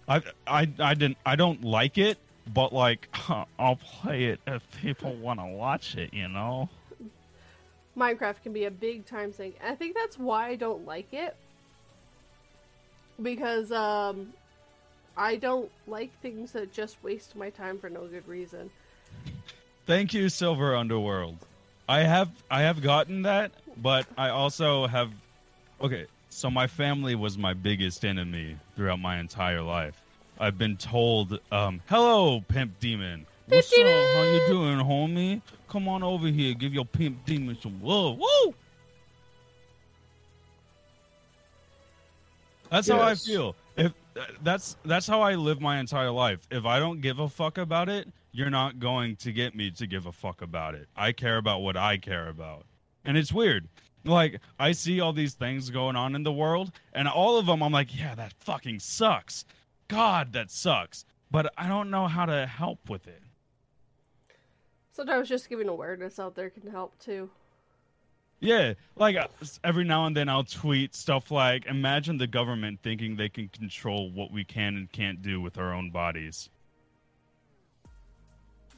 I 0.06 0.22
I 0.46 0.68
I 0.78 0.94
didn't 0.94 1.16
I 1.24 1.36
don't 1.36 1.64
like 1.64 1.96
it, 1.96 2.18
but 2.52 2.72
like 2.72 3.08
I'll 3.58 3.76
play 3.76 4.26
it 4.26 4.40
if 4.46 4.62
people 4.82 5.14
want 5.16 5.40
to 5.40 5.46
watch 5.46 5.96
it. 5.96 6.12
You 6.12 6.28
know. 6.28 6.68
Minecraft 7.96 8.42
can 8.42 8.52
be 8.52 8.66
a 8.66 8.70
big 8.70 9.06
time 9.06 9.32
thing. 9.32 9.54
I 9.64 9.74
think 9.74 9.96
that's 9.96 10.18
why 10.18 10.48
I 10.48 10.54
don't 10.54 10.86
like 10.86 11.12
it. 11.12 11.34
Because 13.20 13.72
um 13.72 14.34
I 15.16 15.36
don't 15.36 15.70
like 15.86 16.12
things 16.20 16.52
that 16.52 16.72
just 16.72 17.02
waste 17.02 17.34
my 17.34 17.50
time 17.50 17.78
for 17.78 17.88
no 17.88 18.06
good 18.06 18.28
reason. 18.28 18.70
Thank 19.86 20.12
you, 20.12 20.28
Silver 20.28 20.76
Underworld. 20.76 21.38
I 21.88 22.00
have 22.00 22.28
I 22.50 22.62
have 22.62 22.82
gotten 22.82 23.22
that, 23.22 23.50
but 23.78 24.06
I 24.18 24.28
also 24.28 24.86
have 24.86 25.10
okay, 25.80 26.06
so 26.28 26.50
my 26.50 26.66
family 26.66 27.14
was 27.14 27.38
my 27.38 27.54
biggest 27.54 28.04
enemy 28.04 28.56
throughout 28.76 29.00
my 29.00 29.18
entire 29.18 29.62
life. 29.62 30.02
I've 30.38 30.58
been 30.58 30.76
told, 30.76 31.38
um, 31.50 31.80
hello, 31.86 32.40
pimp 32.48 32.78
demon. 32.78 33.26
What's 33.48 33.72
up? 33.72 33.78
How 33.78 34.22
you 34.22 34.46
doing, 34.46 34.78
homie? 34.78 35.42
Come 35.68 35.88
on 35.88 36.02
over 36.02 36.28
here, 36.28 36.54
give 36.54 36.74
your 36.74 36.84
pimp 36.84 37.24
demon 37.24 37.56
some 37.60 37.82
love. 37.82 38.18
Woo! 38.18 38.54
That's 42.70 42.88
how 42.88 43.00
I 43.00 43.14
feel. 43.14 43.56
If 43.76 43.92
that's 44.42 44.76
that's 44.84 45.06
how 45.06 45.22
I 45.22 45.34
live 45.34 45.60
my 45.60 45.78
entire 45.78 46.10
life. 46.10 46.40
If 46.50 46.66
I 46.66 46.78
don't 46.78 47.00
give 47.00 47.18
a 47.20 47.28
fuck 47.28 47.56
about 47.58 47.88
it, 47.88 48.08
you're 48.32 48.50
not 48.50 48.78
going 48.78 49.16
to 49.16 49.32
get 49.32 49.54
me 49.54 49.70
to 49.72 49.86
give 49.86 50.06
a 50.06 50.12
fuck 50.12 50.42
about 50.42 50.74
it. 50.74 50.88
I 50.96 51.12
care 51.12 51.38
about 51.38 51.62
what 51.62 51.76
I 51.76 51.96
care 51.96 52.28
about. 52.28 52.66
And 53.04 53.16
it's 53.16 53.32
weird. 53.32 53.68
Like 54.04 54.40
I 54.58 54.72
see 54.72 55.00
all 55.00 55.12
these 55.12 55.34
things 55.34 55.70
going 55.70 55.96
on 55.96 56.14
in 56.14 56.22
the 56.22 56.32
world 56.32 56.72
and 56.92 57.08
all 57.08 57.38
of 57.38 57.46
them 57.46 57.62
I'm 57.62 57.72
like, 57.72 57.96
yeah, 57.96 58.14
that 58.14 58.32
fucking 58.40 58.80
sucks. 58.80 59.44
God, 59.88 60.32
that 60.32 60.50
sucks. 60.50 61.04
But 61.30 61.52
I 61.58 61.68
don't 61.68 61.90
know 61.90 62.06
how 62.06 62.26
to 62.26 62.46
help 62.46 62.88
with 62.88 63.06
it. 63.06 63.22
Sometimes 64.92 65.28
just 65.28 65.48
giving 65.48 65.68
awareness 65.68 66.18
out 66.18 66.34
there 66.34 66.50
can 66.50 66.70
help 66.70 66.98
too. 66.98 67.30
Yeah, 68.40 68.74
like 68.96 69.16
uh, 69.16 69.26
every 69.64 69.84
now 69.84 70.06
and 70.06 70.16
then 70.16 70.28
I'll 70.28 70.44
tweet 70.44 70.94
stuff 70.94 71.30
like, 71.32 71.66
imagine 71.66 72.18
the 72.18 72.26
government 72.26 72.78
thinking 72.82 73.16
they 73.16 73.28
can 73.28 73.48
control 73.48 74.10
what 74.10 74.30
we 74.30 74.44
can 74.44 74.76
and 74.76 74.92
can't 74.92 75.20
do 75.22 75.40
with 75.40 75.58
our 75.58 75.74
own 75.74 75.90
bodies. 75.90 76.48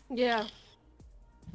Yeah. 0.09 0.47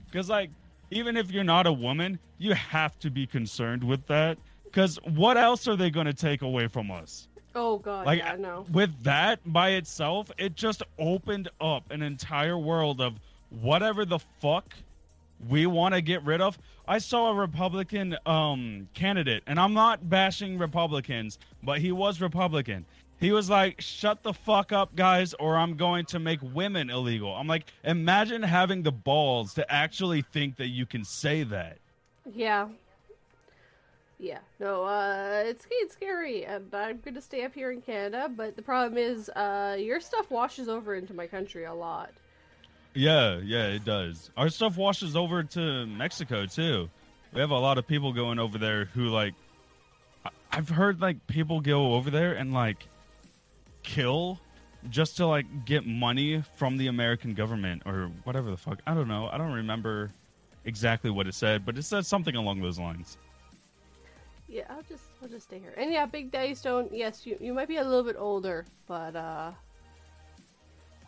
Because, 0.05 0.29
like, 0.29 0.51
even 0.91 1.17
if 1.17 1.31
you're 1.31 1.43
not 1.43 1.67
a 1.67 1.73
woman, 1.73 2.19
you 2.37 2.53
have 2.53 2.97
to 2.99 3.09
be 3.09 3.25
concerned 3.25 3.83
with 3.83 4.05
that. 4.07 4.37
Because 4.63 4.97
what 5.03 5.37
else 5.37 5.67
are 5.67 5.75
they 5.75 5.89
going 5.89 6.05
to 6.05 6.13
take 6.13 6.41
away 6.41 6.67
from 6.67 6.91
us? 6.91 7.27
Oh 7.55 7.77
god, 7.77 8.05
Like, 8.05 8.19
yeah, 8.19 8.35
no. 8.37 8.65
With 8.71 9.03
that 9.03 9.39
by 9.45 9.71
itself, 9.71 10.29
it 10.37 10.55
just 10.55 10.83
opened 10.99 11.49
up 11.61 11.89
an 11.89 12.01
entire 12.01 12.57
world 12.57 12.99
of 12.99 13.13
whatever 13.49 14.03
the 14.03 14.19
fuck 14.41 14.75
we 15.47 15.65
want 15.65 15.93
to 15.93 16.01
get 16.01 16.23
rid 16.23 16.41
of. 16.41 16.57
I 16.87 16.97
saw 16.97 17.31
a 17.31 17.33
Republican 17.33 18.17
um, 18.25 18.89
candidate, 18.93 19.43
and 19.47 19.59
I'm 19.59 19.73
not 19.73 20.09
bashing 20.09 20.57
Republicans, 20.57 21.39
but 21.63 21.79
he 21.79 21.93
was 21.93 22.19
Republican. 22.19 22.85
He 23.25 23.31
was 23.31 23.49
like, 23.49 23.81
shut 23.81 24.21
the 24.21 24.33
fuck 24.33 24.71
up, 24.71 24.95
guys, 24.95 25.33
or 25.33 25.57
I'm 25.57 25.77
going 25.77 26.05
to 26.05 26.19
make 26.19 26.37
women 26.43 26.91
illegal. 26.91 27.33
I'm 27.33 27.47
like, 27.47 27.65
imagine 27.83 28.43
having 28.43 28.83
the 28.83 28.91
balls 28.91 29.55
to 29.55 29.65
actually 29.67 30.21
think 30.21 30.57
that 30.57 30.67
you 30.67 30.85
can 30.85 31.03
say 31.03 31.41
that. 31.41 31.79
Yeah. 32.31 32.67
Yeah. 34.19 34.37
No, 34.59 34.83
uh 34.83 35.41
it's 35.43 35.65
it's 35.71 35.95
scary 35.95 36.45
and 36.45 36.71
I'm 36.71 36.99
gonna 37.03 37.19
stay 37.19 37.43
up 37.45 37.55
here 37.55 37.71
in 37.71 37.81
Canada, 37.81 38.29
but 38.29 38.55
the 38.55 38.61
problem 38.61 38.99
is 38.99 39.27
uh 39.29 39.75
your 39.79 39.99
stuff 40.01 40.29
washes 40.29 40.69
over 40.69 40.93
into 40.93 41.15
my 41.15 41.25
country 41.25 41.63
a 41.63 41.73
lot. 41.73 42.11
Yeah, 42.93 43.39
yeah, 43.43 43.69
it 43.69 43.85
does. 43.85 44.29
Our 44.37 44.49
stuff 44.49 44.77
washes 44.77 45.15
over 45.15 45.41
to 45.41 45.87
Mexico 45.87 46.45
too. 46.45 46.91
We 47.33 47.41
have 47.41 47.49
a 47.49 47.57
lot 47.57 47.79
of 47.79 47.87
people 47.87 48.13
going 48.13 48.37
over 48.37 48.59
there 48.59 48.85
who 48.85 49.07
like 49.07 49.33
I've 50.51 50.69
heard 50.69 51.01
like 51.01 51.25
people 51.25 51.59
go 51.59 51.95
over 51.95 52.11
there 52.11 52.33
and 52.33 52.53
like 52.53 52.87
kill 53.85 54.39
just 54.89 55.17
to 55.17 55.25
like 55.25 55.65
get 55.65 55.85
money 55.85 56.43
from 56.55 56.77
the 56.77 56.87
American 56.87 57.33
government 57.33 57.83
or 57.85 58.11
whatever 58.23 58.51
the 58.51 58.57
fuck. 58.57 58.81
I 58.85 58.93
don't 58.93 59.07
know. 59.07 59.29
I 59.31 59.37
don't 59.37 59.53
remember 59.53 60.11
exactly 60.65 61.09
what 61.09 61.27
it 61.27 61.33
said, 61.33 61.65
but 61.65 61.77
it 61.77 61.83
said 61.83 62.05
something 62.05 62.35
along 62.35 62.61
those 62.61 62.79
lines. 62.79 63.17
Yeah, 64.47 64.63
I'll 64.69 64.83
just 64.83 65.03
I'll 65.21 65.27
just 65.29 65.47
stay 65.47 65.59
here. 65.59 65.73
And 65.77 65.91
yeah, 65.91 66.05
Big 66.05 66.31
Daddy 66.31 66.53
Stone, 66.53 66.89
yes, 66.91 67.25
you 67.25 67.37
you 67.39 67.53
might 67.53 67.67
be 67.67 67.77
a 67.77 67.83
little 67.83 68.03
bit 68.03 68.15
older, 68.17 68.65
but 68.87 69.15
uh 69.15 69.51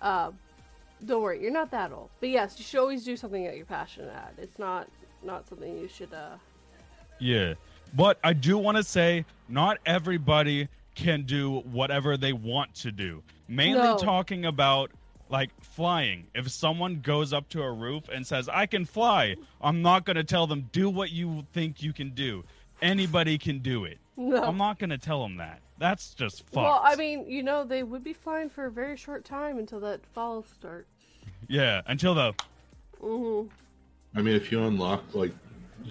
uh 0.01 0.31
don't 1.05 1.21
worry, 1.21 1.41
you're 1.41 1.51
not 1.51 1.69
that 1.71 1.91
old. 1.91 2.09
But 2.19 2.29
yes, 2.29 2.55
you 2.57 2.63
should 2.63 2.79
always 2.79 3.03
do 3.03 3.15
something 3.15 3.43
that 3.43 3.55
you're 3.55 3.65
passionate 3.65 4.09
at. 4.13 4.33
It's 4.37 4.57
not 4.57 4.87
not 5.23 5.47
something 5.47 5.77
you 5.77 5.87
should 5.87 6.13
uh 6.13 6.37
Yeah. 7.19 7.53
But 7.93 8.19
I 8.23 8.33
do 8.33 8.57
want 8.57 8.77
to 8.77 8.83
say 8.83 9.23
not 9.47 9.77
everybody 9.85 10.67
can 10.97 11.21
do 11.23 11.59
whatever 11.59 12.17
they 12.17 12.33
want 12.33 12.73
to 12.75 12.91
do. 12.91 13.23
Mainly 13.47 13.89
No. 13.89 13.97
talking 13.97 14.45
about 14.45 14.91
like 15.29 15.51
flying. 15.61 16.25
If 16.33 16.49
someone 16.49 16.99
goes 17.01 17.31
up 17.33 17.47
to 17.49 17.61
a 17.61 17.71
roof 17.71 18.09
and 18.09 18.25
says, 18.25 18.49
I 18.49 18.65
can 18.65 18.83
fly, 18.85 19.35
I'm 19.61 19.81
not 19.81 20.05
going 20.05 20.15
to 20.15 20.23
tell 20.23 20.47
them, 20.47 20.69
do 20.71 20.89
what 20.89 21.11
you 21.11 21.45
think 21.53 21.81
you 21.83 21.93
can 21.93 22.09
do. 22.11 22.43
Anybody 22.81 23.37
can 23.37 23.59
do 23.59 23.85
it. 23.85 23.99
No. 24.15 24.41
I'm 24.43 24.57
not 24.57 24.79
going 24.79 24.89
to 24.89 24.97
tell 24.97 25.21
them 25.21 25.37
that. 25.37 25.61
That's 25.77 26.13
just 26.13 26.39
fucked. 26.43 26.55
Well, 26.55 26.81
I 26.83 26.95
mean, 26.95 27.29
you 27.29 27.43
know, 27.43 27.63
they 27.63 27.83
would 27.83 28.03
be 28.03 28.13
flying 28.13 28.49
for 28.49 28.65
a 28.65 28.71
very 28.71 28.97
short 28.97 29.23
time 29.25 29.59
until 29.59 29.79
that 29.81 30.05
fall 30.13 30.43
start. 30.43 30.87
yeah, 31.47 31.81
until 31.85 32.15
the 32.15 32.33
hmm 32.99 33.43
I 34.15 34.21
mean, 34.21 34.35
if 34.35 34.51
you 34.51 34.63
unlock 34.63 35.13
like 35.13 35.33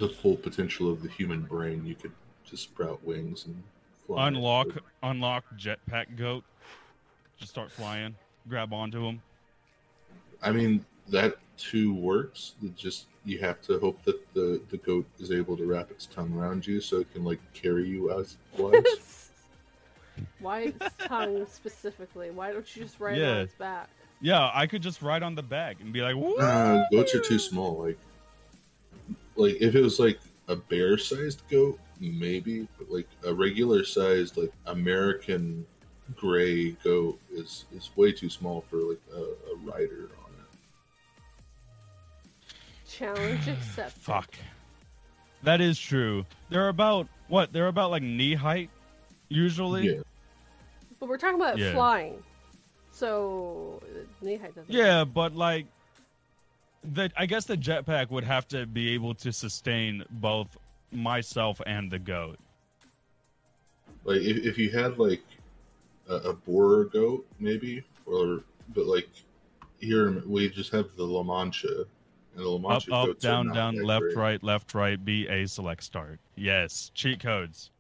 the 0.01 0.09
full 0.09 0.37
potential 0.37 0.90
of 0.90 1.03
the 1.03 1.09
human 1.09 1.42
brain, 1.42 1.87
you 1.87 1.95
could 1.95 2.12
just 2.45 2.62
sprout 2.64 3.05
wings 3.05 3.45
and 3.47 3.62
fly. 4.07 4.29
unlock 4.29 4.69
unlock 5.03 5.45
jetpack 5.57 6.16
goat, 6.16 6.45
just 7.38 7.51
start 7.51 7.71
flying, 7.71 8.14
grab 8.49 8.73
onto 8.73 9.05
him. 9.05 9.21
I 10.42 10.53
mean, 10.53 10.85
that 11.09 11.37
too 11.57 11.95
works. 11.95 12.55
It 12.62 12.77
just 12.77 13.07
you 13.25 13.38
have 13.38 13.61
to 13.62 13.79
hope 13.79 14.03
that 14.05 14.21
the 14.35 14.61
the 14.71 14.77
goat 14.79 15.07
is 15.19 15.31
able 15.33 15.57
to 15.57 15.64
wrap 15.64 15.90
its 15.90 16.07
tongue 16.07 16.33
around 16.35 16.66
you 16.66 16.81
so 16.81 16.99
it 16.99 17.12
can 17.12 17.25
like 17.25 17.40
carry 17.53 17.88
you 17.88 18.19
as 18.19 18.33
it 18.53 18.57
flies. 18.57 19.31
Why 20.38 20.61
its 20.61 20.85
tongue 20.99 21.47
specifically? 21.47 22.31
Why 22.31 22.53
don't 22.53 22.77
you 22.77 22.83
just 22.83 22.99
ride 23.01 23.19
Yeah. 23.19 23.31
on 23.33 23.37
its 23.38 23.55
back? 23.55 23.88
Yeah, 24.23 24.51
I 24.55 24.66
could 24.66 24.81
just 24.83 25.03
ride 25.03 25.23
on 25.23 25.35
the 25.35 25.42
back 25.42 25.77
and 25.81 25.92
be 25.92 26.01
like, 26.01 26.16
Woo! 26.16 26.37
uh, 26.38 26.85
goats 26.90 27.14
are 27.14 27.21
too 27.21 27.38
small. 27.38 27.83
Like, 27.83 27.99
like 29.37 29.57
if 29.61 29.75
it 29.75 29.83
was 29.83 29.99
like 30.01 30.19
a 30.49 30.57
bear-sized 30.57 31.42
goat, 31.51 31.79
maybe, 32.01 32.69
but 32.79 32.91
like 32.91 33.09
a 33.25 33.33
regular-sized 33.35 34.37
like 34.37 34.53
American 34.67 35.67
gray 36.17 36.71
goat 36.85 37.19
is 37.33 37.65
is 37.75 37.91
way 37.97 38.13
too 38.13 38.29
small 38.31 38.63
for 38.71 38.77
like 38.77 39.01
a, 39.13 39.21
a 39.21 39.57
rider 39.65 40.09
on 40.25 40.31
it. 40.41 40.49
Challenge 42.89 43.49
accepted. 43.49 44.01
Fuck. 44.01 44.35
That 45.43 45.61
is 45.61 45.79
true. 45.79 46.25
They're 46.49 46.69
about 46.69 47.09
what? 47.29 47.53
They're 47.53 47.69
about 47.69 47.91
like 47.91 48.03
knee 48.03 48.35
height, 48.35 48.71
usually. 49.29 49.89
Yeah, 49.97 50.01
But 50.99 51.09
we're 51.09 51.19
talking 51.19 51.37
about 51.41 51.59
Yeah. 51.59 51.73
flying. 51.73 52.23
So, 52.91 53.83
knee 54.23 54.37
height 54.37 54.55
doesn't 54.55 54.73
Yeah, 54.73 55.05
but 55.05 55.35
like 55.35 55.67
the 56.83 57.11
I 57.17 57.27
guess 57.27 57.45
the 57.45 57.57
jetpack 57.57 58.11
would 58.11 58.25
have 58.25 58.49
to 58.49 58.65
be 58.67 58.91
able 58.95 59.15
to 59.17 59.33
sustain 59.33 60.05
both 60.11 60.57
myself 60.97 61.61
and 61.67 61.91
the 61.91 61.99
goat. 61.99 62.39
like 64.05 64.21
if, 64.23 64.39
if 64.39 64.59
you 64.59 64.71
had 64.71 64.99
like 64.99 65.23
a, 66.09 66.15
a 66.15 66.33
Boer 66.33 66.85
goat, 66.85 67.27
maybe, 67.39 67.85
or 68.07 68.43
but 68.75 68.87
like 68.87 69.09
here 69.79 70.23
we 70.27 70.49
just 70.49 70.73
have 70.73 70.97
the 70.97 71.05
La 71.05 71.23
Mancha, 71.23 71.85
and 72.35 72.45
the 72.45 72.49
La 72.49 72.57
Up, 72.57 72.63
Mancha 72.63 72.93
up, 72.95 73.07
goats 73.07 73.25
are 73.25 73.29
down, 73.29 73.53
down, 73.53 73.83
left, 73.83 74.03
great. 74.03 74.17
right, 74.17 74.43
left, 74.43 74.75
right, 74.75 75.05
B, 75.05 75.27
A, 75.29 75.47
select, 75.47 75.85
start. 75.85 76.19
Yes, 76.35 76.90
cheat 76.94 77.21
codes. 77.21 77.71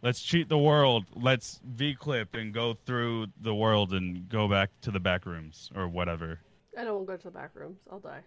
Let's 0.00 0.22
cheat 0.22 0.48
the 0.48 0.58
world. 0.58 1.06
Let's 1.16 1.60
V 1.64 1.96
clip 1.96 2.34
and 2.34 2.54
go 2.54 2.74
through 2.86 3.26
the 3.40 3.54
world 3.54 3.92
and 3.92 4.28
go 4.28 4.46
back 4.46 4.70
to 4.82 4.92
the 4.92 5.00
back 5.00 5.26
rooms 5.26 5.72
or 5.74 5.88
whatever. 5.88 6.38
I 6.78 6.84
don't 6.84 6.94
want 6.94 7.06
to 7.08 7.12
go 7.12 7.16
to 7.16 7.24
the 7.24 7.30
back 7.32 7.50
rooms. 7.54 7.80
I'll 7.90 7.98
die. 7.98 8.20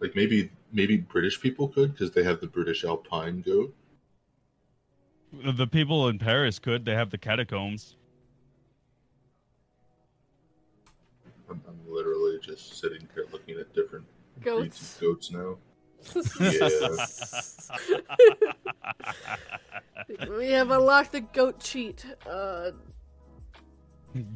Like 0.00 0.14
maybe 0.14 0.50
maybe 0.72 0.96
British 0.96 1.40
people 1.40 1.68
could 1.68 1.92
because 1.92 2.12
they 2.12 2.22
have 2.22 2.40
the 2.40 2.46
British 2.46 2.84
Alpine 2.84 3.42
goat. 3.42 3.74
The 5.32 5.66
people 5.66 6.08
in 6.08 6.18
Paris 6.18 6.58
could. 6.58 6.84
They 6.84 6.94
have 6.94 7.10
the 7.10 7.18
catacombs. 7.18 7.96
I'm, 11.50 11.60
I'm 11.68 11.78
literally 11.86 12.38
just 12.42 12.78
sitting 12.78 13.06
here 13.14 13.26
looking 13.32 13.58
at 13.58 13.72
different 13.74 14.04
Goats. 14.40 14.94
of 14.96 15.00
goats 15.00 15.32
now. 15.32 15.56
we 20.38 20.50
have 20.50 20.70
unlocked 20.70 21.12
the 21.12 21.20
goat 21.20 21.60
cheat. 21.60 22.04
Uh, 22.28 22.70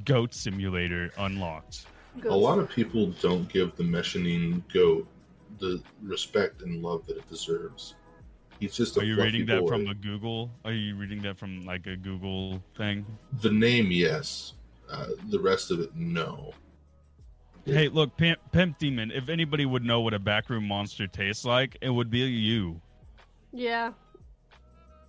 Goat 0.05 0.35
simulator 0.35 1.11
unlocked. 1.19 1.87
goats. 2.21 2.35
A 2.35 2.37
lot 2.37 2.59
of 2.59 2.69
people 2.69 3.09
don't 3.21 3.49
give 3.49 3.75
the 3.77 3.83
Meshanine 3.83 4.63
goat 4.73 5.09
the 5.63 5.81
respect 6.03 6.63
and 6.63 6.83
love 6.83 7.07
that 7.07 7.17
it 7.17 7.29
deserves. 7.31 7.95
He's 8.59 8.75
just 8.77 8.97
a 8.97 9.01
Are 9.01 9.05
you 9.05 9.17
reading 9.17 9.47
that 9.47 9.61
boy. 9.61 9.69
from 9.69 9.87
a 9.87 9.95
Google? 9.95 10.51
Are 10.65 10.73
you 10.73 10.97
reading 10.97 11.23
that 11.23 11.39
from 11.39 11.65
like 11.65 11.87
a 11.87 11.97
Google 11.97 12.61
thing? 12.77 13.07
The 13.41 13.51
name, 13.51 13.91
yes. 13.91 14.55
Uh, 14.91 15.07
the 15.31 15.39
rest 15.39 15.71
of 15.71 15.81
it, 15.81 15.95
no. 15.95 16.53
Hey, 17.65 17.89
look, 17.89 18.17
Pimp, 18.17 18.41
Pimp 18.51 18.79
Demon. 18.79 19.13
If 19.13 19.29
anybody 19.29 19.67
would 19.67 19.85
know 19.85 20.01
what 20.01 20.15
a 20.15 20.19
backroom 20.19 20.67
monster 20.67 21.07
tastes 21.07 21.45
like, 21.45 21.77
it 21.81 21.91
would 21.91 22.11
be 22.11 22.19
you. 22.19 22.81
Yeah. 23.53 23.93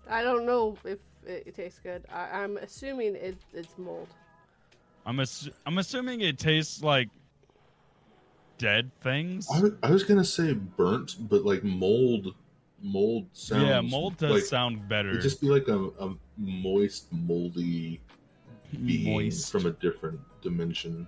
I 0.08 0.22
don't 0.22 0.45
know 0.45 0.78
if 0.84 0.99
it, 1.26 1.47
it 1.47 1.56
tastes 1.56 1.80
good. 1.80 2.06
I, 2.14 2.43
I'm 2.43 2.58
assuming 2.58 3.16
it, 3.16 3.38
it's 3.54 3.76
mold. 3.78 4.08
I'm 5.06 5.20
ass- 5.20 5.49
I'm 5.66 5.80
assuming 5.80 6.22
it 6.22 6.38
tastes 6.38 6.84
like 6.84 7.10
dead 8.64 8.89
things. 9.01 9.47
I, 9.51 9.88
I 9.88 9.91
was 9.91 10.03
gonna 10.03 10.24
say 10.24 10.53
burnt, 10.53 11.18
but 11.20 11.43
like 11.43 11.64
mold, 11.66 12.34
mold 12.82 13.28
sounds. 13.34 13.68
yeah, 13.68 13.82
mold 13.82 14.16
does 14.18 14.32
like, 14.32 14.43
sound 14.43 14.88
better. 14.88 15.09
It'd 15.09 15.22
just 15.22 15.41
be 15.41 15.49
like 15.49 15.68
a, 15.68 15.89
a 15.99 16.16
moist, 16.38 17.11
moldy 17.11 17.99
being 18.86 19.14
Moist. 19.14 19.51
from 19.51 19.66
a 19.66 19.72
different 19.72 20.20
dimension. 20.41 21.07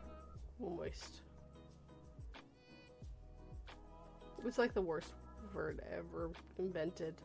Moist. 0.60 1.22
It's 4.46 4.58
like 4.58 4.74
the 4.74 4.82
worst 4.82 5.14
word 5.54 5.82
ever 5.98 6.32
invented. 6.60 7.16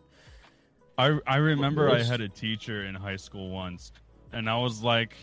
I 0.97 1.19
I 1.27 1.37
remember 1.37 1.91
I 1.91 2.05
had 2.05 2.21
a 2.21 2.29
teacher 2.29 2.85
in 2.85 2.95
high 2.95 3.17
school 3.17 3.51
once, 3.51 3.91
and 4.33 4.49
I 4.49 4.57
was 4.59 4.81
like, 4.81 5.17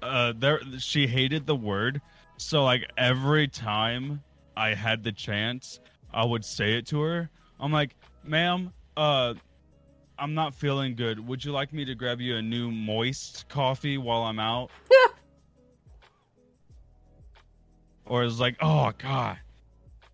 uh, 0.00 0.32
there 0.34 0.60
she 0.78 1.06
hated 1.06 1.46
the 1.46 1.56
word, 1.56 2.00
so 2.38 2.64
like 2.64 2.90
every 2.96 3.48
time 3.48 4.22
I 4.56 4.74
had 4.74 5.02
the 5.04 5.12
chance, 5.12 5.80
I 6.12 6.24
would 6.24 6.44
say 6.44 6.74
it 6.78 6.86
to 6.88 7.00
her. 7.02 7.30
I'm 7.60 7.72
like, 7.72 7.94
ma'am, 8.24 8.72
uh, 8.96 9.34
I'm 10.18 10.34
not 10.34 10.54
feeling 10.54 10.94
good. 10.96 11.24
Would 11.26 11.44
you 11.44 11.52
like 11.52 11.72
me 11.72 11.84
to 11.84 11.94
grab 11.94 12.20
you 12.20 12.36
a 12.36 12.42
new 12.42 12.70
moist 12.70 13.48
coffee 13.48 13.98
while 13.98 14.22
I'm 14.22 14.38
out? 14.38 14.70
or 18.06 18.24
it's 18.24 18.40
like, 18.40 18.56
oh 18.60 18.92
god. 18.98 19.38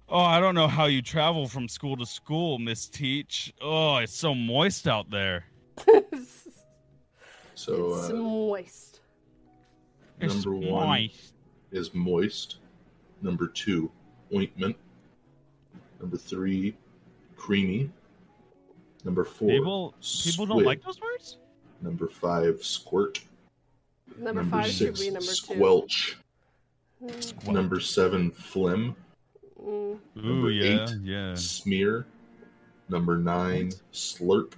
Oh, 0.08 0.18
I 0.20 0.40
don't 0.40 0.54
know 0.54 0.68
how 0.68 0.86
you 0.86 1.00
travel 1.00 1.46
from 1.48 1.68
school 1.68 1.96
to 1.96 2.04
school, 2.04 2.58
Miss 2.58 2.86
Teach. 2.86 3.54
Oh, 3.62 3.96
it's 3.96 4.14
so 4.14 4.34
moist 4.34 4.86
out 4.86 5.08
there. 5.10 5.46
it's 5.86 6.48
So 7.54 7.94
uh, 7.94 8.12
moist. 8.12 9.00
It's 10.20 10.34
Number 10.44 10.54
one. 10.54 10.86
moist. 10.88 11.32
is 11.70 11.94
moist. 11.94 12.56
Number 13.22 13.46
two, 13.46 13.90
ointment. 14.34 14.76
Number 16.00 16.16
three, 16.16 16.74
creamy. 17.36 17.90
Number 19.04 19.24
four, 19.24 19.48
People 19.48 19.94
people 20.22 20.46
don't 20.46 20.64
like 20.64 20.82
those 20.84 21.00
words? 21.00 21.38
Number 21.80 22.08
five, 22.08 22.62
squirt. 22.64 23.20
Number, 24.18 24.44
five 24.44 24.66
should 24.66 24.96
six, 24.96 25.00
be 25.00 25.06
number 25.10 25.22
squelch. 25.32 26.18
two. 27.00 27.08
Squelch. 27.20 27.54
Number 27.54 27.80
seven, 27.80 28.30
phlegm. 28.30 28.94
Mm, 29.60 29.66
Ooh, 29.66 30.00
number 30.14 30.50
yeah, 30.50 30.84
eight. 30.84 30.90
yeah. 31.02 31.34
Smear. 31.34 32.06
Number 32.88 33.16
nine, 33.16 33.72
slurp. 33.92 34.52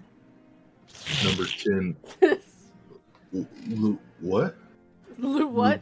Number 1.25 1.45
ten, 1.47 1.97
l- 3.35 3.47
l- 3.83 3.99
what? 4.21 4.57
Lu- 5.19 5.47
what? 5.47 5.81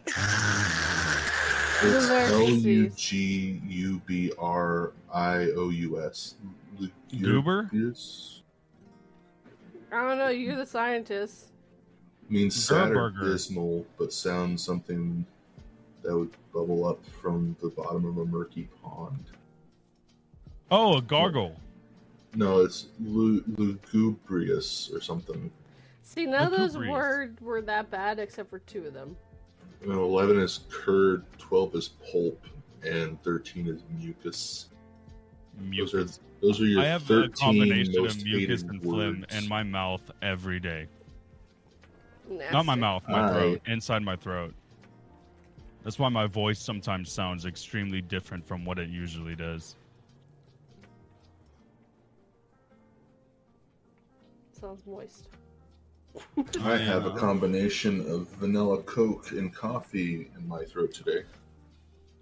It's 1.84 2.06
Lubercuses. 2.06 2.32
L 2.32 2.48
U 2.50 2.88
G 2.90 3.60
U 3.66 4.00
B 4.06 4.32
R 4.38 4.92
I 5.12 5.48
O 5.56 5.70
U 5.70 6.04
S. 6.04 6.36
Goober? 7.20 7.68
Yes. 7.72 8.42
I 9.90 10.02
don't 10.08 10.18
know. 10.18 10.28
You're 10.28 10.56
the 10.56 10.66
scientist. 10.66 11.48
Means 12.28 12.54
sad 12.54 12.94
dismal, 13.22 13.84
but 13.98 14.12
sounds 14.12 14.64
something 14.64 15.26
that 16.02 16.16
would 16.16 16.30
bubble 16.54 16.86
up 16.86 17.04
from 17.20 17.56
the 17.60 17.68
bottom 17.68 18.06
of 18.06 18.18
a 18.18 18.24
murky 18.24 18.68
pond. 18.82 19.24
Oh, 20.70 20.96
a 20.98 21.02
gargle. 21.02 21.56
No, 22.34 22.60
it's 22.60 22.86
lu- 23.00 23.44
lugubrious 23.58 24.90
or 24.94 25.00
something. 25.02 25.50
See, 26.02 26.24
none 26.26 26.52
of 26.52 26.58
those 26.58 26.78
words 26.78 27.40
were 27.42 27.60
that 27.62 27.90
bad 27.90 28.18
except 28.18 28.48
for 28.48 28.60
two 28.60 28.86
of 28.86 28.94
them. 28.94 29.16
And 29.82 29.92
11 29.92 30.38
is 30.38 30.60
curd, 30.70 31.24
12 31.38 31.74
is 31.74 31.88
pulp, 32.10 32.46
and 32.84 33.20
13 33.22 33.68
is 33.68 33.82
mucus. 33.98 34.68
Those 35.76 35.94
are, 35.94 36.06
those 36.40 36.60
are 36.60 36.64
your 36.64 36.80
I 36.82 36.86
have 36.86 37.02
13 37.02 37.24
a 37.24 37.36
combination 37.36 38.06
of 38.06 38.24
mucus 38.24 38.62
hated 38.62 38.70
and 38.70 38.82
phlegm 38.82 39.26
in 39.30 39.48
my 39.48 39.62
mouth 39.62 40.02
every 40.22 40.60
day. 40.60 40.86
Nasty. 42.28 42.52
Not 42.52 42.64
my 42.64 42.74
mouth, 42.74 43.02
my 43.08 43.20
Alright. 43.20 43.32
throat, 43.32 43.60
inside 43.66 44.02
my 44.02 44.16
throat. 44.16 44.54
That's 45.82 45.98
why 45.98 46.08
my 46.08 46.26
voice 46.26 46.60
sometimes 46.60 47.10
sounds 47.10 47.44
extremely 47.44 48.00
different 48.00 48.46
from 48.46 48.64
what 48.64 48.78
it 48.78 48.88
usually 48.88 49.34
does. 49.34 49.74
Sounds 54.52 54.86
moist. 54.86 55.28
I 56.62 56.76
have 56.76 57.06
a 57.06 57.10
combination 57.12 58.00
of 58.10 58.28
vanilla 58.38 58.82
Coke 58.82 59.30
and 59.32 59.54
coffee 59.54 60.30
in 60.36 60.48
my 60.48 60.64
throat 60.64 60.92
today. 60.92 61.22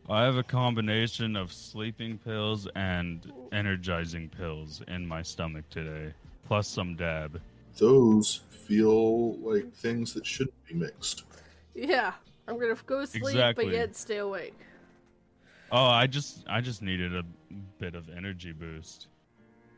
I 0.09 0.25
have 0.25 0.37
a 0.37 0.43
combination 0.43 1.37
of 1.37 1.53
sleeping 1.53 2.19
pills 2.19 2.67
and 2.75 3.33
energizing 3.53 4.29
pills 4.29 4.83
in 4.89 5.07
my 5.07 5.23
stomach 5.23 5.69
today, 5.71 6.13
plus 6.47 6.67
some 6.67 6.97
dab. 6.97 7.41
Those 7.79 8.43
feel 8.51 9.37
like 9.39 9.73
things 9.73 10.13
that 10.15 10.27
shouldn't 10.27 10.65
be 10.67 10.75
mixed. 10.75 11.25
Yeah, 11.75 12.13
I'm 12.49 12.59
gonna 12.59 12.77
go 12.87 13.05
sleep, 13.05 13.23
Exactly. 13.25 13.67
but 13.67 13.75
yet 13.75 13.97
stay 13.97 14.19
awake. 14.19 14.59
Oh, 15.71 15.87
I 15.87 16.07
just 16.09 16.45
I 16.49 16.61
just 16.61 16.83
needed 16.83 17.15
a 17.15 17.25
bit 17.79 17.95
of 17.95 18.09
energy 18.09 18.53
boost. 18.53 19.07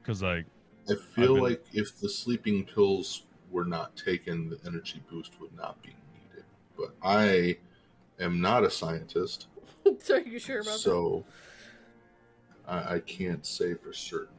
Cuz 0.04 0.22
like 0.22 0.46
I 0.88 0.94
feel 1.14 1.34
been- 1.34 1.42
like 1.42 1.64
if 1.74 1.98
the 2.00 2.08
sleeping 2.08 2.64
pills 2.64 3.24
were 3.52 3.64
not 3.64 3.96
taken, 3.96 4.48
the 4.48 4.58
energy 4.66 5.02
boost 5.10 5.40
would 5.40 5.54
not 5.56 5.80
be 5.82 5.94
needed. 6.12 6.44
But 6.76 6.94
I 7.02 7.58
am 8.18 8.40
not 8.40 8.64
a 8.64 8.70
scientist, 8.70 9.46
so 10.00 10.16
are 10.16 10.20
you 10.20 10.38
sure 10.38 10.60
about 10.60 10.74
so 10.78 11.24
I, 12.66 12.94
I 12.94 12.98
can't 13.00 13.44
say 13.44 13.74
for 13.74 13.92
certain. 13.92 14.34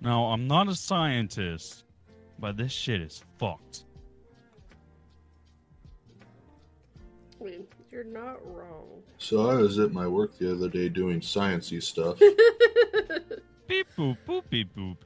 no, 0.00 0.26
I'm 0.26 0.46
not 0.46 0.68
a 0.68 0.74
scientist, 0.74 1.84
but 2.38 2.56
this 2.56 2.72
shit 2.72 3.00
is 3.00 3.22
fucked. 3.38 3.84
I 7.40 7.44
mean, 7.44 7.66
you're 7.90 8.04
not 8.04 8.38
wrong. 8.44 9.02
So 9.18 9.48
I 9.48 9.54
was 9.54 9.78
at 9.78 9.92
my 9.92 10.06
work 10.06 10.38
the 10.38 10.52
other 10.52 10.68
day 10.68 10.88
doing 10.88 11.20
sciencey 11.20 11.82
stuff. 11.82 12.18
Beep 13.66 13.86
boop 13.96 14.16
boop 14.26 14.42
beep 14.50 14.74
boop. 14.74 14.96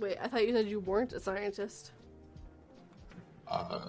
Wait, 0.00 0.16
I 0.20 0.28
thought 0.28 0.46
you 0.46 0.54
said 0.54 0.66
you 0.66 0.80
weren't 0.80 1.12
a 1.12 1.20
scientist. 1.20 1.92
Uh, 3.46 3.80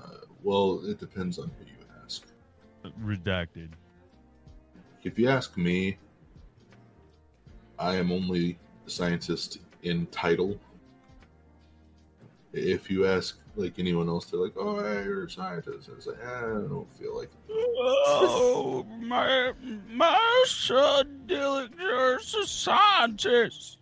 well, 0.44 0.82
it 0.86 1.00
depends 1.00 1.40
on 1.40 1.50
who 1.58 1.66
you 1.66 2.04
ask. 2.04 2.26
Redacted. 3.02 3.70
If 5.04 5.18
you 5.18 5.30
ask 5.30 5.58
me, 5.58 5.98
I 7.80 7.96
am 7.96 8.12
only 8.12 8.60
a 8.86 8.90
scientist 8.90 9.60
in 9.84 10.06
title. 10.08 10.60
If 12.52 12.92
you 12.92 13.08
ask 13.08 13.40
like 13.56 13.80
anyone 13.80 14.10
else, 14.10 14.26
they're 14.26 14.40
like, 14.40 14.54
"Oh, 14.58 14.84
hey, 14.84 15.06
you're 15.06 15.26
a 15.26 15.30
scientist." 15.30 15.90
I 15.90 15.96
was 15.96 16.08
like, 16.08 16.18
eh, 16.22 16.28
"I 16.28 16.68
don't 16.68 16.94
feel 16.94 17.18
like." 17.18 17.32
Oh, 17.50 18.86
my 19.00 19.54
my 19.90 20.44
son 20.46 21.24
Dareinger's 21.28 22.36
a 22.36 22.46
scientist. 22.46 23.78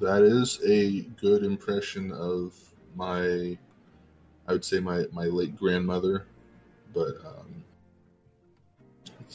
That 0.00 0.22
is 0.22 0.60
a 0.64 1.00
good 1.20 1.42
impression 1.44 2.12
of 2.12 2.54
my, 2.94 3.58
I 4.46 4.52
would 4.52 4.64
say 4.64 4.80
my 4.80 5.04
my 5.12 5.24
late 5.24 5.56
grandmother, 5.56 6.26
but 6.94 7.16
um, 7.26 7.64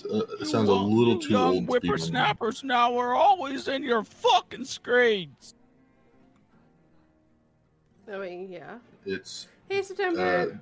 uh, 0.09 0.21
it 0.39 0.47
sounds 0.47 0.69
a 0.69 0.73
little 0.73 1.19
too 1.19 1.33
young 1.33 1.43
old. 1.43 1.53
to 1.53 1.59
be 1.59 1.59
my 1.59 1.65
mom. 1.65 1.67
whippersnappers 1.67 2.63
now 2.63 2.97
are 2.97 3.13
always 3.13 3.67
in 3.67 3.83
your 3.83 4.03
fucking 4.03 4.65
screens. 4.65 5.55
I 8.11 8.17
mean, 8.17 8.51
yeah. 8.51 8.77
It's 9.05 9.47
Hey, 9.69 9.79
uh, 9.79 9.83
September. 9.83 10.59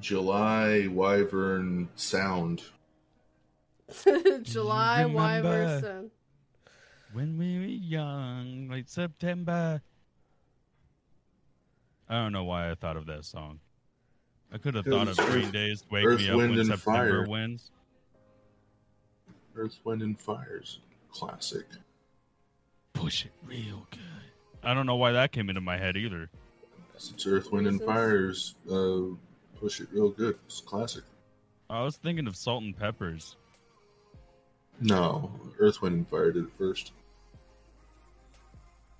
July 0.00 0.88
Wyvern 0.90 1.88
Sound. 1.94 2.62
July 4.42 5.04
Wyvern 5.04 5.82
Wyverson. 5.82 6.10
When 7.14 7.38
we 7.38 7.58
were 7.58 7.64
young, 7.64 8.68
like 8.68 8.88
September. 8.88 9.80
I 12.08 12.14
don't 12.14 12.32
know 12.32 12.42
why 12.42 12.72
I 12.72 12.74
thought 12.74 12.96
of 12.96 13.06
that 13.06 13.24
song. 13.24 13.60
I 14.52 14.58
could 14.58 14.74
have 14.74 14.84
thought 14.84 15.06
of 15.06 15.16
Green 15.16 15.52
Days 15.52 15.84
Wake 15.92 16.06
Earth, 16.06 16.18
Me 16.18 16.28
Up 16.28 16.36
Wind, 16.36 16.50
When 16.50 16.58
and 16.58 16.68
September 16.70 17.24
Fire. 17.24 17.28
Wins. 17.28 17.70
Earth, 19.54 19.78
Wind, 19.84 20.02
and 20.02 20.18
Fire's 20.18 20.80
classic. 21.12 21.66
Push 22.94 23.26
it 23.26 23.32
real 23.46 23.86
good. 23.92 24.00
I 24.64 24.74
don't 24.74 24.86
know 24.86 24.96
why 24.96 25.12
that 25.12 25.30
came 25.30 25.48
into 25.48 25.60
my 25.60 25.78
head 25.78 25.96
either. 25.96 26.28
It's 26.96 27.26
Earth, 27.28 27.52
Wind, 27.52 27.68
and 27.68 27.80
Fire's 27.80 28.56
uh, 28.68 29.02
push 29.60 29.78
it 29.80 29.86
real 29.92 30.10
good. 30.10 30.36
It's 30.46 30.60
classic. 30.60 31.04
I 31.70 31.84
was 31.84 31.96
thinking 31.96 32.26
of 32.26 32.34
Salt 32.34 32.64
and 32.64 32.76
Peppers. 32.76 33.36
No, 34.80 35.30
Earth, 35.60 35.80
Wind, 35.80 35.94
and 35.94 36.08
Fire 36.08 36.32
did 36.32 36.46
it 36.46 36.50
first. 36.58 36.90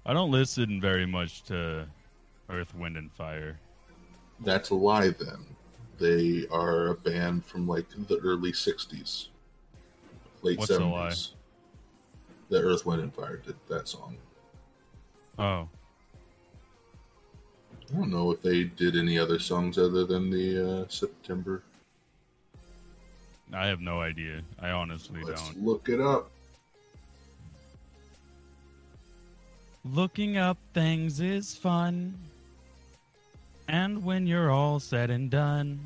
I 0.07 0.13
don't 0.13 0.31
listen 0.31 0.81
very 0.81 1.07
much 1.07 1.43
to 1.45 1.87
Earth, 2.51 2.75
Wind, 2.75 2.97
and 2.97 3.11
Fire. 3.13 3.59
That's 4.41 4.71
a 4.71 4.75
lie. 4.75 5.11
Then 5.11 5.45
they 5.99 6.47
are 6.51 6.89
a 6.89 6.95
band 6.95 7.45
from 7.45 7.67
like 7.67 7.87
the 8.09 8.19
early 8.19 8.53
'60s, 8.53 9.29
late 10.43 10.59
What's 10.59 10.71
a 10.71 10.79
'70s. 10.79 10.93
lie? 10.93 11.15
The 12.51 12.63
Earth, 12.63 12.85
Wind, 12.85 13.03
and 13.03 13.15
Fire 13.15 13.39
did 13.39 13.57
that 13.69 13.89
song. 13.89 14.17
Oh, 15.39 15.69
I 17.91 17.97
don't 17.97 18.11
know 18.11 18.31
if 18.31 18.43
they 18.43 18.65
did 18.65 18.97
any 18.97 19.19
other 19.19 19.39
songs 19.39 19.79
other 19.79 20.05
than 20.05 20.31
the 20.31 20.83
uh, 20.83 20.89
September. 20.89 21.63
I 23.53 23.67
have 23.67 23.81
no 23.81 24.01
idea. 24.01 24.43
I 24.61 24.71
honestly 24.71 25.23
Let's 25.23 25.49
don't. 25.51 25.65
look 25.65 25.89
it 25.89 26.01
up. 26.01 26.31
Looking 29.85 30.37
up 30.39 30.57
things 30.73 31.21
is 31.21 31.55
fun. 31.55 32.15
And 33.69 34.05
when 34.05 34.27
you're 34.27 34.51
all 34.51 34.81
said 34.81 35.11
and 35.11 35.31
done, 35.31 35.79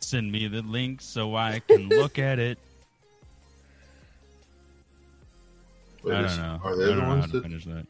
send 0.00 0.30
me 0.30 0.48
the 0.48 0.62
link 0.62 1.00
so 1.00 1.34
I 1.34 1.60
can 1.66 1.88
look 1.88 2.18
at 2.18 2.38
it. 2.38 2.58
Wait, 6.02 6.14
I 6.14 6.22
don't 6.22 6.36
know. 6.36 6.60
Are 6.62 6.72
I 6.72 6.76
don't 6.76 6.78
the 6.78 6.94
know 6.96 7.08
ones 7.08 7.20
how 7.26 7.30
to 7.30 7.32
that? 7.32 7.42
finish 7.42 7.64
that. 7.64 7.86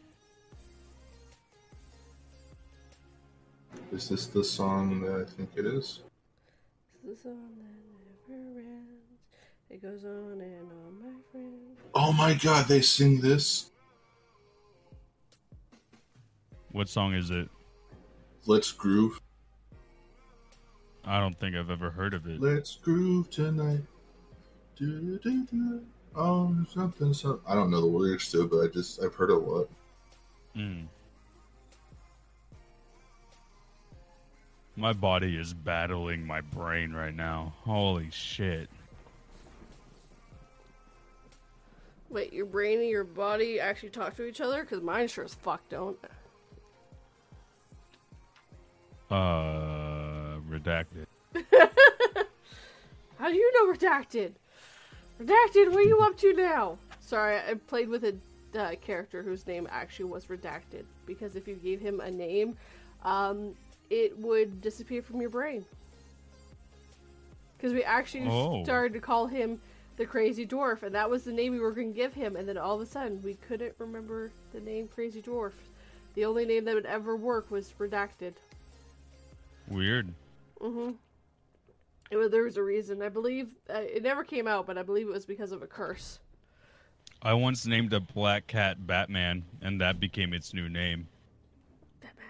Is 3.92 4.08
this 4.08 4.26
the 4.26 4.44
song 4.44 5.00
that 5.02 5.20
I 5.20 5.24
think 5.24 5.50
it 5.56 5.66
is? 5.66 6.00
This 7.04 7.18
is 7.18 7.20
a 7.20 7.22
song 7.28 7.50
that 8.28 8.34
never 8.34 8.60
ends. 8.60 8.90
It 9.70 9.82
goes 9.82 10.04
on 10.04 10.40
and 10.40 10.70
on, 10.70 11.02
my 11.02 11.20
friend. 11.30 11.76
Oh 11.94 12.12
my 12.12 12.34
God! 12.34 12.66
They 12.68 12.80
sing 12.80 13.20
this. 13.20 13.70
What 16.72 16.88
song 16.88 17.14
is 17.14 17.30
it? 17.30 17.48
Let's 18.46 18.72
groove. 18.72 19.20
I 21.04 21.20
don't 21.20 21.38
think 21.38 21.54
I've 21.54 21.70
ever 21.70 21.90
heard 21.90 22.14
of 22.14 22.26
it. 22.26 22.40
Let's 22.40 22.76
groove 22.76 23.30
tonight. 23.30 23.82
Do, 24.76 25.18
do, 25.18 25.44
do. 25.44 25.82
Oh, 26.14 26.56
something, 26.72 27.12
something. 27.12 27.44
I 27.46 27.54
don't 27.54 27.70
know 27.70 27.80
the 27.80 27.86
lyrics 27.86 28.30
to 28.32 28.42
it, 28.42 28.50
but 28.50 28.60
I 28.60 28.66
just 28.68 29.02
I've 29.02 29.14
heard 29.14 29.30
a 29.30 29.36
lot. 29.36 29.68
Mm. 30.56 30.86
My 34.76 34.92
body 34.92 35.36
is 35.36 35.52
battling 35.52 36.26
my 36.26 36.40
brain 36.40 36.92
right 36.92 37.14
now. 37.14 37.54
Holy 37.64 38.10
shit. 38.10 38.68
Wait, 42.08 42.32
your 42.32 42.46
brain 42.46 42.80
and 42.80 42.88
your 42.88 43.04
body 43.04 43.60
actually 43.60 43.90
talk 43.90 44.16
to 44.16 44.24
each 44.24 44.40
other? 44.40 44.62
Because 44.62 44.82
mine 44.82 45.08
sure 45.08 45.24
as 45.24 45.34
fuck 45.34 45.66
don't. 45.68 45.98
Uh, 49.12 50.38
redacted. 50.48 51.04
How 53.18 53.28
do 53.28 53.34
you 53.34 53.52
know 53.52 53.72
Redacted? 53.72 54.32
Redacted, 55.20 55.68
what 55.70 55.76
are 55.76 55.82
you 55.82 56.00
up 56.00 56.16
to 56.18 56.32
now? 56.32 56.78
Sorry, 57.00 57.36
I 57.36 57.54
played 57.54 57.88
with 57.88 58.04
a 58.04 58.16
uh, 58.58 58.74
character 58.80 59.22
whose 59.22 59.46
name 59.46 59.68
actually 59.70 60.06
was 60.06 60.26
Redacted. 60.26 60.84
Because 61.04 61.36
if 61.36 61.46
you 61.46 61.56
gave 61.56 61.78
him 61.80 62.00
a 62.00 62.10
name, 62.10 62.56
um, 63.04 63.54
it 63.90 64.16
would 64.18 64.62
disappear 64.62 65.02
from 65.02 65.20
your 65.20 65.30
brain. 65.30 65.64
Because 67.58 67.74
we 67.74 67.84
actually 67.84 68.26
Oh. 68.28 68.64
started 68.64 68.94
to 68.94 69.00
call 69.00 69.26
him 69.26 69.60
the 69.98 70.06
Crazy 70.06 70.46
Dwarf, 70.46 70.82
and 70.82 70.94
that 70.94 71.10
was 71.10 71.22
the 71.24 71.32
name 71.32 71.52
we 71.52 71.60
were 71.60 71.72
going 71.72 71.92
to 71.92 71.96
give 71.96 72.14
him, 72.14 72.34
and 72.34 72.48
then 72.48 72.56
all 72.56 72.74
of 72.76 72.80
a 72.80 72.86
sudden 72.86 73.22
we 73.22 73.34
couldn't 73.34 73.74
remember 73.78 74.32
the 74.54 74.60
name 74.60 74.88
Crazy 74.88 75.20
Dwarf. 75.20 75.52
The 76.14 76.24
only 76.24 76.46
name 76.46 76.64
that 76.64 76.74
would 76.74 76.86
ever 76.86 77.14
work 77.14 77.50
was 77.50 77.74
Redacted. 77.78 78.32
Weird. 79.68 80.12
Mm-hmm. 80.60 80.92
There 82.10 82.42
was 82.42 82.56
a 82.56 82.62
reason. 82.62 83.00
I 83.00 83.08
believe 83.08 83.48
uh, 83.70 83.78
it 83.78 84.02
never 84.02 84.22
came 84.22 84.46
out, 84.46 84.66
but 84.66 84.76
I 84.76 84.82
believe 84.82 85.08
it 85.08 85.12
was 85.12 85.24
because 85.24 85.50
of 85.50 85.62
a 85.62 85.66
curse. 85.66 86.18
I 87.22 87.32
once 87.34 87.66
named 87.66 87.92
a 87.94 88.00
black 88.00 88.46
cat 88.46 88.86
Batman, 88.86 89.44
and 89.62 89.80
that 89.80 89.98
became 89.98 90.34
its 90.34 90.52
new 90.52 90.68
name. 90.68 91.08
Batman. 92.00 92.26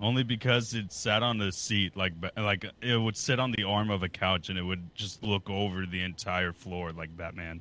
Only 0.00 0.22
because 0.22 0.74
it 0.74 0.92
sat 0.92 1.22
on 1.22 1.38
the 1.38 1.50
seat, 1.50 1.96
like 1.96 2.12
like 2.36 2.64
it 2.80 2.96
would 2.96 3.16
sit 3.16 3.40
on 3.40 3.52
the 3.52 3.64
arm 3.64 3.90
of 3.90 4.02
a 4.02 4.08
couch, 4.08 4.50
and 4.50 4.58
it 4.58 4.62
would 4.62 4.94
just 4.94 5.24
look 5.24 5.50
over 5.50 5.84
the 5.86 6.02
entire 6.02 6.52
floor 6.52 6.92
like 6.92 7.16
Batman. 7.16 7.60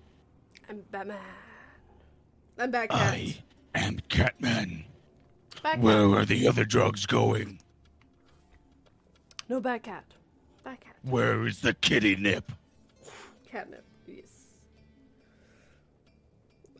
I'm 0.69 0.83
Batman. 0.91 1.17
I'm 2.59 2.71
cat. 2.71 2.87
I 2.91 3.35
am 3.73 3.99
Catman. 4.09 4.85
Back 5.63 5.75
cat. 5.75 5.81
Where 5.81 6.09
are 6.09 6.25
the 6.25 6.47
other 6.47 6.65
drugs 6.65 7.05
going? 7.05 7.59
No 9.49 9.59
back 9.61 9.83
cat. 9.83 10.03
Back 10.63 10.81
cat. 10.81 10.95
Where 11.03 11.47
is 11.47 11.61
the 11.61 11.73
kitty 11.73 12.15
nip? 12.17 12.51
Catnip. 13.49 13.83
Yes. 14.05 14.25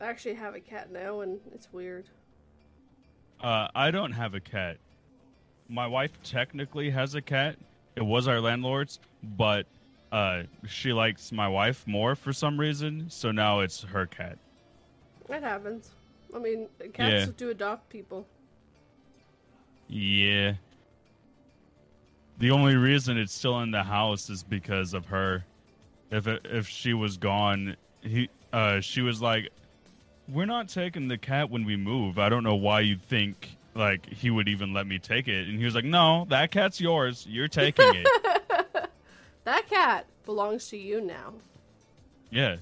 I 0.00 0.04
actually 0.06 0.34
have 0.34 0.54
a 0.54 0.60
cat 0.60 0.92
now, 0.92 1.20
and 1.22 1.40
it's 1.54 1.72
weird. 1.72 2.04
Uh, 3.40 3.68
I 3.74 3.90
don't 3.90 4.12
have 4.12 4.34
a 4.34 4.40
cat. 4.40 4.76
My 5.68 5.86
wife 5.86 6.12
technically 6.22 6.90
has 6.90 7.14
a 7.14 7.22
cat. 7.22 7.56
It 7.96 8.02
was 8.04 8.28
our 8.28 8.40
landlord's, 8.40 9.00
but 9.22 9.66
uh, 10.12 10.42
she 10.66 10.92
likes 10.92 11.32
my 11.32 11.48
wife 11.48 11.86
more 11.86 12.14
for 12.14 12.32
some 12.32 12.58
reason, 12.60 13.08
so 13.08 13.30
now 13.30 13.60
it's 13.60 13.82
her 13.82 14.06
cat. 14.06 14.38
It 15.28 15.42
happens. 15.42 15.90
I 16.34 16.38
mean, 16.38 16.68
cats 16.92 17.26
Yeah. 17.26 17.32
do 17.36 17.50
adopt 17.50 17.88
people. 17.88 18.26
Yeah. 19.88 20.54
The 22.38 22.50
only 22.50 22.74
reason 22.76 23.16
it's 23.16 23.32
still 23.32 23.60
in 23.60 23.70
the 23.70 23.82
house 23.82 24.28
is 24.28 24.42
because 24.42 24.92
of 24.94 25.06
her. 25.06 25.44
If 26.10 26.26
it, 26.26 26.42
if 26.44 26.68
she 26.68 26.92
was 26.94 27.16
gone, 27.16 27.76
he 28.02 28.28
uh 28.52 28.80
she 28.80 29.00
was 29.02 29.22
like, 29.22 29.50
"We're 30.28 30.44
not 30.46 30.68
taking 30.68 31.08
the 31.08 31.18
cat 31.18 31.50
when 31.50 31.64
we 31.64 31.76
move. 31.76 32.18
I 32.18 32.28
don't 32.28 32.42
know 32.44 32.56
why 32.56 32.80
you 32.80 32.96
think 32.96 33.56
like 33.74 34.06
he 34.08 34.30
would 34.30 34.48
even 34.48 34.72
let 34.72 34.86
me 34.86 34.98
take 34.98 35.28
it." 35.28 35.48
And 35.48 35.58
he 35.58 35.64
was 35.64 35.74
like, 35.74 35.84
"No, 35.84 36.26
that 36.28 36.50
cat's 36.50 36.80
yours. 36.80 37.26
You're 37.28 37.48
taking 37.48 37.94
it." 37.94 38.06
That 39.44 39.68
cat 39.68 40.06
belongs 40.24 40.68
to 40.68 40.78
you 40.78 41.02
now. 41.02 41.34
yeah. 42.30 42.56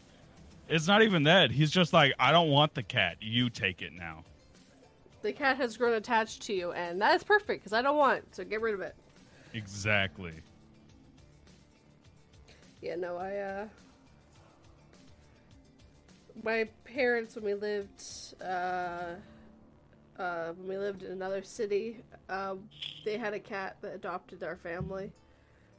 It's 0.68 0.88
not 0.88 1.02
even 1.02 1.22
that. 1.24 1.52
He's 1.52 1.70
just 1.70 1.92
like, 1.92 2.12
"I 2.18 2.32
don't 2.32 2.48
want 2.50 2.74
the 2.74 2.82
cat. 2.82 3.18
You 3.20 3.50
take 3.50 3.82
it 3.82 3.92
now." 3.92 4.24
The 5.22 5.32
cat 5.32 5.56
has 5.56 5.76
grown 5.76 5.94
attached 5.94 6.42
to 6.42 6.52
you, 6.52 6.72
and 6.72 7.00
that 7.00 7.14
is 7.14 7.22
perfect 7.22 7.62
because 7.62 7.72
I 7.72 7.80
don't 7.80 7.96
want 7.96 8.18
it, 8.18 8.24
so 8.34 8.44
get 8.44 8.60
rid 8.60 8.74
of 8.74 8.80
it. 8.80 8.96
Exactly. 9.54 10.34
Yeah, 12.80 12.96
no, 12.96 13.16
I, 13.16 13.36
uh. 13.36 13.68
My 16.42 16.68
parents, 16.84 17.36
when 17.36 17.44
we 17.44 17.54
lived, 17.54 18.02
uh. 18.44 19.14
Uh, 20.18 20.52
when 20.52 20.68
we 20.68 20.76
lived 20.76 21.02
in 21.02 21.10
another 21.10 21.42
city, 21.42 22.04
um, 22.28 22.68
they 23.04 23.16
had 23.16 23.32
a 23.32 23.38
cat 23.38 23.76
that 23.80 23.94
adopted 23.94 24.42
our 24.42 24.56
family 24.56 25.10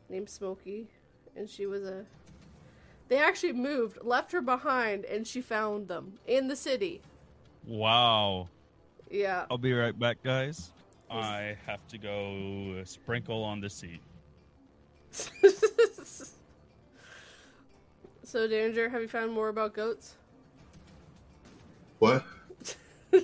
named 0.09 0.27
Smokey, 0.29 0.87
and 1.35 1.49
she 1.49 1.65
was 1.65 1.83
a. 1.83 2.03
They 3.09 3.17
actually 3.17 3.53
moved, 3.53 3.99
left 4.01 4.31
her 4.31 4.41
behind, 4.41 5.05
and 5.05 5.27
she 5.27 5.39
found 5.41 5.87
them 5.87 6.13
in 6.25 6.47
the 6.47 6.55
city. 6.55 7.01
Wow. 7.67 8.47
Yeah. 9.13 9.45
I'll 9.51 9.59
be 9.59 9.73
right 9.73 9.97
back, 9.97 10.17
guys. 10.23 10.71
I 11.09 11.55
have 11.67 11.87
to 11.89 11.99
go 11.99 12.81
sprinkle 12.83 13.43
on 13.43 13.61
the 13.61 13.69
seat. 13.69 14.01
so, 18.23 18.47
Danger, 18.47 18.89
have 18.89 19.03
you 19.03 19.07
found 19.07 19.31
more 19.31 19.49
about 19.49 19.75
goats? 19.75 20.15
What? 21.99 22.25
have 23.11 23.21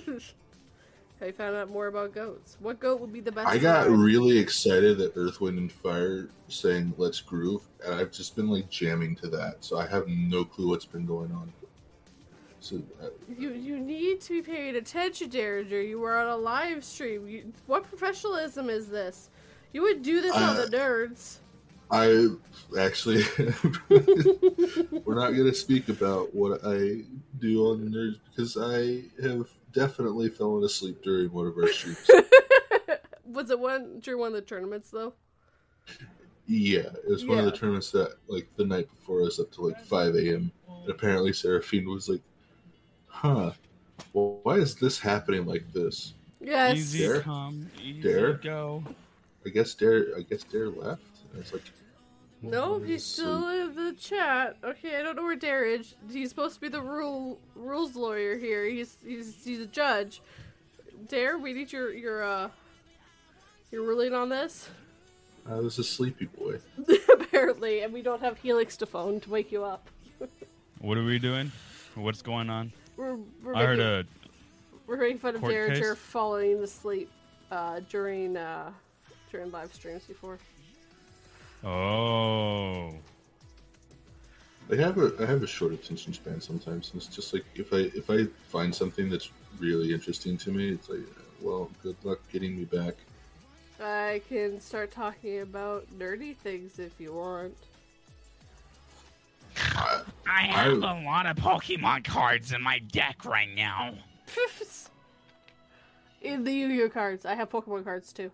you 1.26 1.32
found 1.32 1.56
out 1.56 1.68
more 1.68 1.88
about 1.88 2.14
goats? 2.14 2.56
What 2.60 2.78
goat 2.78 3.00
would 3.00 3.12
be 3.12 3.18
the 3.18 3.32
best? 3.32 3.48
I 3.48 3.58
got 3.58 3.84
to 3.84 3.90
ride? 3.90 3.98
really 3.98 4.38
excited 4.38 5.00
at 5.00 5.10
Earth, 5.16 5.40
Wind, 5.40 5.58
and 5.58 5.72
Fire 5.72 6.28
saying 6.46 6.94
"Let's 6.98 7.20
groove," 7.20 7.62
and 7.84 7.96
I've 7.96 8.12
just 8.12 8.36
been 8.36 8.48
like 8.48 8.70
jamming 8.70 9.16
to 9.16 9.28
that, 9.30 9.56
so 9.64 9.76
I 9.76 9.88
have 9.88 10.06
no 10.06 10.44
clue 10.44 10.68
what's 10.68 10.86
been 10.86 11.04
going 11.04 11.32
on. 11.32 11.52
So 12.60 12.82
uh, 13.02 13.06
You 13.38 13.52
you 13.52 13.78
need 13.80 14.20
to 14.22 14.42
be 14.42 14.52
paying 14.52 14.76
attention, 14.76 15.30
Dareinger. 15.30 15.86
You 15.86 15.98
were 15.98 16.16
on 16.16 16.28
a 16.28 16.36
live 16.36 16.84
stream. 16.84 17.26
You, 17.26 17.52
what 17.66 17.84
professionalism 17.88 18.68
is 18.68 18.88
this? 18.88 19.30
You 19.72 19.82
would 19.82 20.02
do 20.02 20.20
this 20.20 20.34
on 20.34 20.56
Uh, 20.56 20.66
the 20.66 20.76
nerds. 20.76 21.38
I 21.92 22.28
actually, 22.78 23.24
we're 23.88 25.14
not 25.16 25.32
going 25.32 25.46
to 25.48 25.54
speak 25.54 25.88
about 25.88 26.32
what 26.34 26.60
I 26.64 27.02
do 27.40 27.66
on 27.66 27.84
the 27.84 27.90
nerds 27.90 28.16
because 28.28 28.56
I 28.56 29.02
have 29.26 29.48
definitely 29.72 30.28
fallen 30.28 30.62
asleep 30.64 31.02
during 31.02 31.32
one 31.32 31.46
of 31.46 31.56
our 31.56 31.66
streams. 31.68 32.08
Was 33.24 33.50
it 33.50 33.58
one 33.58 33.98
during 34.00 34.20
one 34.20 34.28
of 34.28 34.34
the 34.34 34.42
tournaments 34.42 34.90
though? 34.90 35.14
yeah, 36.46 36.80
it 36.80 37.08
was 37.08 37.24
one 37.24 37.38
of 37.38 37.44
the 37.44 37.52
tournaments 37.52 37.90
that 37.92 38.14
like 38.26 38.48
the 38.56 38.64
night 38.64 38.88
before 38.96 39.22
us 39.22 39.38
up 39.38 39.50
to 39.52 39.62
like 39.62 39.80
five 39.80 40.14
a.m. 40.16 40.50
And 40.68 40.90
apparently 40.90 41.32
Seraphine 41.32 41.88
was 41.88 42.08
like, 42.08 42.20
"Huh, 43.20 43.52
well, 44.14 44.40
why 44.42 44.54
is 44.56 44.74
this 44.76 44.98
happening 44.98 45.44
like 45.44 45.70
this?" 45.74 46.14
Yes. 46.40 46.76
Easy 46.78 47.00
Dare? 47.06 47.20
come, 47.20 47.70
easy 47.82 48.00
Dare? 48.00 48.32
go. 48.32 48.82
I 49.44 49.50
guess 49.50 49.74
Dare, 49.74 50.06
I 50.16 50.22
guess 50.22 50.42
Dare 50.44 50.70
left. 50.70 51.02
And 51.32 51.42
it's 51.42 51.52
like, 51.52 51.62
No, 52.40 52.76
"Oh, 52.76 52.78
he's 52.80 53.04
still 53.04 53.46
in 53.48 53.74
the 53.74 53.92
chat. 53.92 54.56
Okay, 54.64 54.96
I 54.98 55.02
don't 55.02 55.16
know 55.16 55.24
where 55.24 55.36
Dare 55.36 55.66
is. 55.66 55.94
He's 56.10 56.30
supposed 56.30 56.54
to 56.54 56.60
be 56.62 56.68
the 56.68 56.80
rule 56.80 57.38
rules 57.54 57.94
lawyer 57.94 58.38
here. 58.38 58.64
He's 58.64 58.96
he's 59.04 59.44
he's 59.44 59.60
a 59.60 59.66
judge. 59.66 60.22
Dare, 61.08 61.38
we 61.38 61.52
need 61.52 61.70
your 61.72 61.92
your 61.92 62.22
uh 62.22 62.48
your 63.70 63.82
ruling 63.82 64.14
on 64.14 64.30
this. 64.30 64.70
I 65.48 65.56
was 65.56 65.78
a 65.78 65.84
sleepy 65.84 66.26
boy. 66.26 66.58
Apparently, 67.12 67.82
and 67.82 67.92
we 67.92 68.00
don't 68.02 68.20
have 68.20 68.38
Helix 68.38 68.76
to 68.78 68.86
phone 68.86 69.20
to 69.20 69.30
wake 69.30 69.52
you 69.52 69.64
up. 69.64 69.88
What 70.80 70.96
are 70.96 71.04
we 71.04 71.18
doing? 71.18 71.52
What's 71.94 72.22
going 72.22 72.48
on? 72.48 72.72
We're 72.96 73.16
we're 73.42 73.54
I 73.54 73.64
heard 73.64 73.80
a. 73.80 74.04
we're 74.86 74.96
making 74.96 75.18
fun 75.18 75.34
of 75.34 75.40
court 75.40 75.54
Dareinger 75.54 75.96
falling 75.96 76.62
asleep 76.62 77.10
uh, 77.50 77.80
during 77.88 78.36
uh, 78.36 78.72
during 79.30 79.50
live 79.50 79.72
streams 79.72 80.04
before. 80.04 80.38
Oh. 81.64 82.94
I 84.72 84.76
have 84.76 84.98
a 84.98 85.12
I 85.20 85.26
have 85.26 85.42
a 85.42 85.46
short 85.46 85.72
attention 85.72 86.12
span 86.12 86.40
sometimes. 86.40 86.92
And 86.92 87.02
it's 87.02 87.14
just 87.14 87.32
like 87.32 87.44
if 87.54 87.72
I 87.72 87.90
if 87.94 88.08
I 88.10 88.26
find 88.48 88.74
something 88.74 89.08
that's 89.08 89.30
really 89.58 89.92
interesting 89.92 90.36
to 90.38 90.50
me, 90.50 90.70
it's 90.70 90.88
like, 90.88 91.00
well, 91.40 91.70
good 91.82 91.96
luck 92.04 92.20
getting 92.32 92.56
me 92.56 92.64
back. 92.64 92.94
I 93.82 94.20
can 94.28 94.60
start 94.60 94.92
talking 94.92 95.40
about 95.40 95.86
nerdy 95.98 96.36
things 96.36 96.78
if 96.78 97.00
you 97.00 97.14
want. 97.14 97.56
I, 99.56 100.02
I 100.26 100.42
have 100.42 100.82
I- 100.84 101.00
a 101.00 101.04
lot 101.04 101.26
of 101.26 101.36
Pokemon 101.36 102.04
cards 102.04 102.52
in 102.52 102.62
my 102.62 102.78
deck 102.78 103.24
right 103.24 103.48
now. 103.54 103.94
In 106.22 106.44
the 106.44 106.52
Yu-Gi-Oh 106.52 106.90
cards, 106.90 107.24
I 107.24 107.34
have 107.34 107.48
Pokemon 107.50 107.82
cards 107.84 108.12
too. 108.12 108.30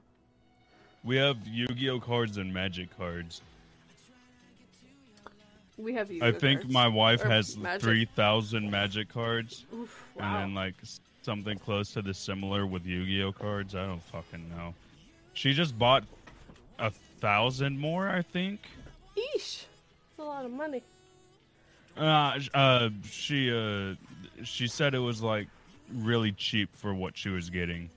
We 1.05 1.15
have 1.17 1.37
Yu-Gi-Oh 1.47 2.01
cards 2.01 2.37
and 2.37 2.53
Magic 2.53 2.89
cards. 2.99 3.43
We 5.79 5.93
have 5.95 6.11
Yu-Gi-Oh 6.11 6.29
I 6.29 6.33
think 6.33 6.63
cards. 6.63 6.73
my 6.73 6.89
wife 6.89 7.25
Or 7.25 7.29
has 7.29 7.57
Magic. 7.57 7.83
3,000 7.83 8.69
Magic 8.71 9.09
cards, 9.09 9.67
Oof, 9.73 10.05
and 10.19 10.35
then 10.35 10.55
like 10.55 10.75
something 11.23 11.59
close 11.59 11.93
to 11.93 12.03
the 12.03 12.13
similar 12.13 12.67
with 12.67 12.85
Yu-Gi-Oh 12.85 13.33
cards. 13.33 13.75
I 13.77 13.87
don't 13.87 14.03
fucking 14.03 14.49
know. 14.49 14.75
She 15.35 15.53
just 15.53 15.79
bought 15.79 16.03
a 16.81 16.91
thousand 17.21 17.79
more, 17.79 18.09
I 18.09 18.23
think. 18.23 18.61
Eesh, 19.17 19.65
that's 20.17 20.19
a 20.19 20.23
lot 20.25 20.45
of 20.45 20.51
money. 20.51 20.83
Uh, 21.97 22.39
uh, 22.55 22.89
she 23.09 23.51
uh, 23.53 23.95
she 24.45 24.67
said 24.67 24.95
it 24.95 24.99
was 24.99 25.23
like 25.23 25.49
really 25.95 26.33
cheap 26.33 26.69
for 26.75 26.95
what 26.95 27.17
she 27.17 27.29
was 27.31 27.49
getting. 27.51 27.89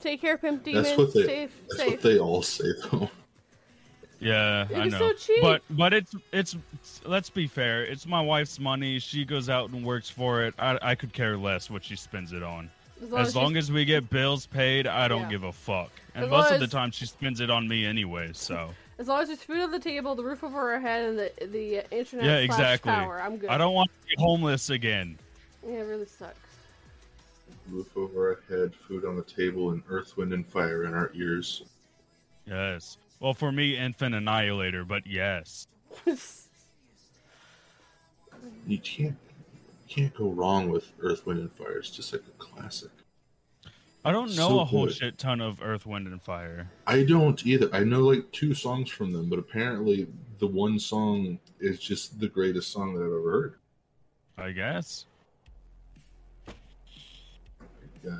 Take 0.00 0.20
care, 0.20 0.38
pimp 0.38 0.62
demon. 0.64 0.82
that's 0.82 0.96
what 0.96 1.12
they 1.14 1.24
safe, 1.26 1.52
that's 1.68 1.76
safe. 1.80 1.90
what 1.92 2.02
they 2.02 2.18
all 2.18 2.42
say 2.42 2.68
though. 2.90 3.10
Yeah, 4.20 4.66
It 4.68 4.76
I 4.76 4.84
know. 4.86 4.98
so 4.98 5.12
cheap. 5.12 5.42
But 5.42 5.62
but 5.70 5.92
it's 5.92 6.14
it's 6.32 6.56
let's 7.04 7.30
be 7.30 7.46
fair. 7.46 7.84
It's 7.84 8.06
my 8.06 8.20
wife's 8.20 8.58
money. 8.58 8.98
She 8.98 9.24
goes 9.24 9.48
out 9.48 9.70
and 9.70 9.84
works 9.84 10.10
for 10.10 10.42
it. 10.42 10.54
I 10.58 10.78
I 10.82 10.94
could 10.96 11.12
care 11.12 11.36
less 11.36 11.70
what 11.70 11.84
she 11.84 11.94
spends 11.96 12.32
it 12.32 12.42
on. 12.42 12.70
As 13.02 13.12
As 13.12 13.36
long 13.36 13.56
as 13.56 13.70
we 13.70 13.84
get 13.84 14.10
bills 14.10 14.46
paid, 14.46 14.86
I 14.86 15.08
don't 15.08 15.22
Yeah. 15.22 15.30
give 15.30 15.42
a 15.44 15.52
fuck. 15.52 15.90
And 16.14 16.24
As 16.24 16.30
most 16.30 16.44
long 16.46 16.54
of 16.54 16.60
the 16.60 16.66
time, 16.66 16.90
she 16.90 17.06
spends 17.06 17.40
it 17.40 17.50
on 17.50 17.68
me 17.68 17.84
anyway. 17.84 18.32
So 18.34 18.70
as 18.98 19.06
long 19.06 19.22
as 19.22 19.28
there's 19.28 19.42
food 19.42 19.60
on 19.60 19.70
the 19.70 19.78
table, 19.78 20.14
the 20.14 20.24
roof 20.24 20.42
over 20.42 20.72
our 20.72 20.80
head, 20.80 21.08
and 21.08 21.18
the 21.18 21.32
the 21.46 21.78
uh, 21.78 21.82
internet 21.90 22.26
yeah, 22.26 22.36
exactly. 22.38 22.90
power, 22.90 23.20
I'm 23.20 23.36
good. 23.36 23.48
I 23.50 23.56
don't 23.56 23.74
want 23.74 23.90
to 23.90 24.06
be 24.08 24.22
homeless 24.22 24.70
again. 24.70 25.18
Yeah, 25.64 25.74
it 25.76 25.82
really 25.82 26.06
sucks. 26.06 26.36
Roof 27.70 27.96
over 27.96 28.30
our 28.30 28.40
head, 28.48 28.74
food 28.74 29.04
on 29.04 29.16
the 29.16 29.22
table, 29.22 29.70
and 29.70 29.82
earth, 29.88 30.16
wind, 30.16 30.32
and 30.32 30.46
fire 30.46 30.84
in 30.84 30.94
our 30.94 31.10
ears. 31.14 31.62
Yes. 32.46 32.96
Well, 33.20 33.34
for 33.34 33.52
me, 33.52 33.76
infant 33.76 34.14
annihilator, 34.14 34.84
but 34.84 35.06
yes. 35.06 35.66
You 38.66 38.78
can't 38.78 39.16
you 39.27 39.27
can't 39.88 40.14
go 40.14 40.30
wrong 40.30 40.70
with 40.70 40.92
Earth, 41.00 41.26
Wind, 41.26 41.40
and 41.40 41.52
Fire. 41.52 41.78
It's 41.78 41.90
just 41.90 42.12
like 42.12 42.22
a 42.28 42.38
classic. 42.38 42.90
I 44.04 44.12
don't 44.12 44.28
know 44.36 44.48
So 44.48 44.60
a 44.60 44.64
whole 44.64 44.86
good. 44.86 44.94
shit 44.94 45.18
ton 45.18 45.40
of 45.40 45.60
Earth, 45.62 45.84
Wind, 45.86 46.06
and 46.06 46.22
Fire. 46.22 46.70
I 46.86 47.02
don't 47.02 47.44
either. 47.46 47.68
I 47.74 47.80
know 47.84 48.00
like 48.00 48.30
two 48.32 48.54
songs 48.54 48.90
from 48.90 49.12
them, 49.12 49.28
but 49.28 49.38
apparently 49.38 50.06
the 50.38 50.46
one 50.46 50.78
song 50.78 51.38
is 51.60 51.80
just 51.80 52.20
the 52.20 52.28
greatest 52.28 52.70
song 52.72 52.94
that 52.94 53.00
I've 53.00 53.06
ever 53.08 53.30
heard. 53.30 53.54
I 54.38 54.52
guess. 54.52 55.06
uh, 58.08 58.12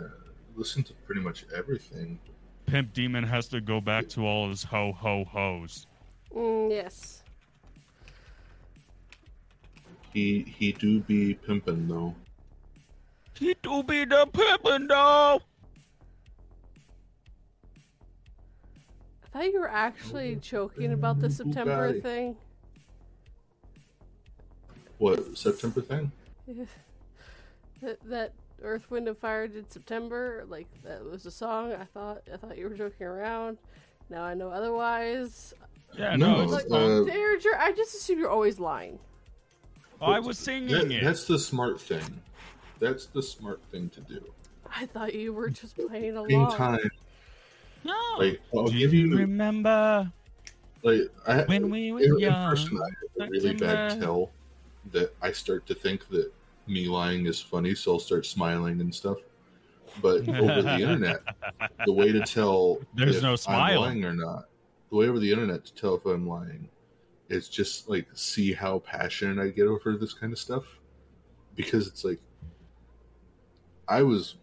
listen 0.57 0.83
to 0.83 0.93
pretty 1.07 1.21
much 1.21 1.45
everything. 1.57 2.19
Pimp 2.67 2.93
Demon 2.93 3.25
has 3.25 3.49
to 3.49 3.61
go 3.61 3.81
back 3.81 4.09
to 4.11 4.27
all 4.27 4.49
his 4.49 4.65
ho 4.65 4.93
ho 4.93 5.25
ho's. 5.25 5.87
Mm, 6.35 6.71
yes. 6.71 7.18
He 10.19 10.45
he 10.59 10.73
do 10.73 10.99
be 10.99 11.35
pimpin' 11.47 11.87
though. 11.87 12.13
He 13.35 13.55
do 13.63 13.85
be 13.85 14.05
the 14.05 14.27
pimpin' 14.27 14.89
though. 14.89 15.41
I 19.23 19.29
thought 19.31 19.53
you 19.53 19.61
were 19.61 19.71
actually 19.71 20.35
joking 20.37 20.93
about 20.93 21.21
the 21.21 21.31
September 21.31 21.93
Bugatti. 21.93 22.03
thing. 22.03 22.37
What 24.99 25.39
September 25.39 25.83
thing? 25.83 26.11
that, 27.81 28.01
that 28.07 28.33
Earth, 28.61 28.91
Wind, 28.91 29.07
and 29.07 29.17
Fire 29.17 29.47
did 29.47 29.71
September. 29.71 30.45
Like 30.49 30.67
that 30.83 31.05
was 31.05 31.27
a 31.27 31.31
song. 31.31 31.73
I 31.75 31.85
thought 31.85 32.23
I 32.33 32.37
thought 32.39 32.59
you 32.59 32.69
were 32.69 32.75
joking 32.75 33.07
around. 33.07 33.59
Now 34.11 34.25
I 34.25 34.35
know 34.35 34.51
otherwise. 34.51 35.55
Yeah, 35.97 36.17
No, 36.17 36.39
no, 36.39 36.43
it's 36.43 36.53
Like, 36.53 36.67
uh, 36.73 37.05
I 37.57 37.73
just 37.77 37.95
assume 37.95 38.19
you're 38.19 38.29
always 38.29 38.59
lying. 38.59 38.99
I 40.01 40.21
was 40.21 40.39
singing 40.39 40.69
That- 40.69 40.91
it. 40.91 41.03
that's 41.05 41.27
the 41.27 41.39
smart 41.39 41.81
thing. 41.81 42.21
That's 42.79 43.07
the 43.07 43.23
smart 43.23 43.61
thing 43.73 43.89
to 43.91 44.01
do. 44.03 44.23
I 44.75 44.87
thought 44.87 45.15
you 45.15 45.33
were 45.33 45.49
just 45.51 45.77
playing 45.77 46.17
along. 46.17 46.55
Time, 46.57 46.79
No. 47.85 47.95
like 48.19 48.41
I'll 48.55 48.67
do 48.67 48.79
give 48.79 48.93
you 48.95 49.09
you 49.09 49.17
remember 49.17 50.13
like 50.83 51.01
I 51.27 51.43
when 51.45 51.71
we 51.71 51.91
were 51.93 52.01
in, 52.01 52.23
in 52.23 52.33
person 52.33 52.79
I 52.79 53.23
have 53.23 53.29
a 53.29 53.31
really 53.31 53.55
bad 53.55 53.91
September. 53.93 54.05
tell 54.05 54.31
that 54.93 55.15
I 55.23 55.33
start 55.33 55.67
to 55.67 55.75
think 55.75 56.09
that 56.11 56.33
me 56.67 56.87
lying 56.87 57.27
is 57.27 57.41
funny, 57.41 57.75
so 57.75 57.95
I'll 57.95 57.99
start 57.99 58.27
smiling 58.27 58.81
and 58.81 58.95
stuff. 58.95 59.17
But 60.03 60.29
over 60.29 60.63
the 60.63 60.75
internet, 60.75 61.23
the 61.87 61.93
way 61.93 62.13
to 62.13 62.21
tell 62.21 62.79
There's 62.95 63.17
if 63.17 63.23
no 63.23 63.31
I'm 63.33 63.37
smile. 63.39 63.81
lying 63.81 64.05
or 64.05 64.13
not, 64.15 64.49
the 64.91 64.97
way 64.97 65.09
over 65.09 65.19
the 65.19 65.33
internet 65.33 65.65
to 65.65 65.75
tell 65.75 65.95
if 65.95 66.05
I'm 66.05 66.29
lying 66.29 66.69
is 67.29 67.49
just 67.49 67.89
like 67.89 68.07
see 68.15 68.53
how 68.53 68.79
passionate 68.81 69.43
I 69.43 69.49
get 69.49 69.67
over 69.67 69.97
this 69.97 70.15
kind 70.15 70.33
of 70.33 70.39
stuff. 70.39 70.65
Because 71.55 71.87
it's 71.87 72.05
like 72.05 72.21
I 73.89 74.03
was 74.03 74.37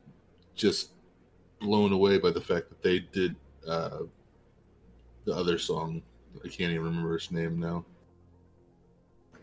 just 0.56 0.92
blown 1.60 1.92
away 1.94 2.18
by 2.18 2.32
the 2.32 2.42
fact 2.42 2.70
that 2.70 2.82
they 2.82 3.00
did 3.00 3.36
uh, 3.68 4.00
the 5.26 5.34
other 5.34 5.58
song. 5.58 6.02
I 6.44 6.48
can't 6.48 6.72
even 6.74 6.84
remember 6.84 7.16
its 7.16 7.32
name 7.32 7.60
now. 7.60 7.86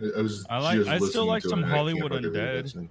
I- 0.01 0.21
was. 0.21 0.45
I 0.51 0.59
like- 0.59 0.79
just 0.79 0.91
I 0.91 0.99
still 0.99 1.27
like 1.27 1.43
some 1.43 1.61
it 1.61 1.65
and 1.65 1.65
I 1.65 1.69
can't 1.69 1.79
Hollywood 1.79 2.13
Undead. 2.13 2.89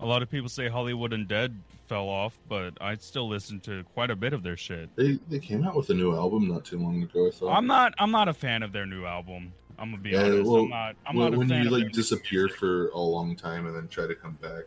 A 0.00 0.06
lot 0.06 0.22
of 0.22 0.30
people 0.30 0.48
say 0.48 0.68
Hollywood 0.68 1.10
Undead 1.12 1.54
fell 1.88 2.08
off, 2.08 2.38
but 2.48 2.74
I 2.80 2.94
still 2.96 3.28
listen 3.28 3.58
to 3.60 3.82
quite 3.94 4.10
a 4.10 4.16
bit 4.16 4.32
of 4.32 4.42
their 4.42 4.56
shit. 4.56 4.94
They 4.94 5.18
they 5.28 5.38
came 5.38 5.64
out 5.64 5.74
with 5.74 5.90
a 5.90 5.94
new 5.94 6.14
album 6.14 6.48
not 6.48 6.64
too 6.64 6.78
long 6.78 7.02
ago. 7.02 7.28
I 7.28 7.30
thought. 7.30 7.56
I'm 7.56 7.66
not. 7.66 7.94
I'm 7.98 8.10
not 8.10 8.28
a 8.28 8.34
fan 8.34 8.62
of 8.62 8.72
their 8.72 8.86
new 8.86 9.06
album. 9.06 9.52
I'm 9.78 9.90
gonna 9.90 10.02
be 10.02 10.10
Yeah, 10.10 10.24
honest. 10.24 10.50
well, 10.50 10.62
I'm 10.64 10.68
not. 10.70 10.96
I'm 11.06 11.16
when, 11.16 11.24
not 11.30 11.34
a 11.34 11.38
when 11.38 11.48
fan 11.48 11.62
you 11.62 11.66
of 11.68 11.72
like 11.82 11.92
disappear 11.92 12.42
music. 12.42 12.58
for 12.58 12.88
a 12.88 12.98
long 12.98 13.36
time 13.36 13.66
and 13.66 13.76
then 13.76 13.88
try 13.88 14.06
to 14.06 14.14
come 14.14 14.32
back. 14.42 14.64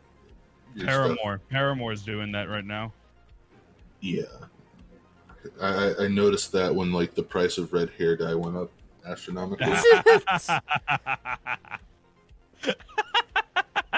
your 0.73 0.85
stuff- 0.87 1.17
Paramore. 1.17 1.41
Paramore's 1.49 2.01
doing 2.01 2.31
that 2.31 2.47
right 2.49 2.65
now. 2.65 2.93
yeah, 3.99 4.23
I, 5.61 5.67
I- 5.67 6.05
I 6.05 6.07
noticed 6.07 6.51
that 6.53 6.73
when 6.73 6.93
like 6.93 7.13
the 7.13 7.23
price 7.23 7.57
of 7.57 7.73
red 7.73 7.89
hair 7.97 8.15
dye 8.15 8.35
went 8.35 8.55
up 8.55 8.71
astronomically. 9.05 9.67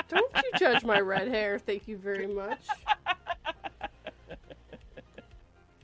Don't 0.09 0.32
you 0.36 0.51
judge 0.57 0.84
my 0.84 0.99
red 0.99 1.28
hair. 1.28 1.59
Thank 1.59 1.88
you 1.88 1.97
very 1.97 2.26
much. 2.28 2.59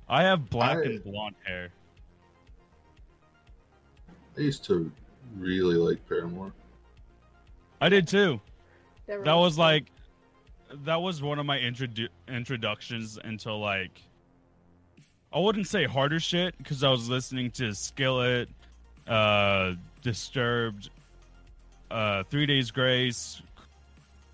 I 0.07 0.23
have 0.23 0.49
black 0.49 0.79
I- 0.79 0.83
and 0.85 1.03
blonde 1.03 1.35
hair. 1.45 1.69
I 4.37 4.41
used 4.41 4.63
to 4.65 4.91
really 5.37 5.75
like 5.75 6.07
Paramore. 6.07 6.51
I 7.81 7.89
did 7.89 8.07
too. 8.07 8.39
Never 9.07 9.23
That 9.23 9.33
was 9.35 9.57
understood. 9.57 9.59
like, 9.59 9.85
that 10.85 11.01
was 11.01 11.21
one 11.21 11.39
of 11.39 11.45
my 11.45 11.57
introdu- 11.57 12.09
introductions 12.27 13.17
into 13.23 13.53
like, 13.53 14.01
I 15.33 15.39
wouldn't 15.39 15.67
say 15.67 15.85
harder 15.85 16.19
shit 16.19 16.57
because 16.57 16.83
I 16.83 16.89
was 16.89 17.09
listening 17.09 17.51
to 17.51 17.73
Skillet, 17.73 18.49
uh, 19.07 19.73
Disturbed, 20.01 20.89
uh, 21.91 22.23
Three 22.29 22.45
Days 22.45 22.71
Grace, 22.71 23.41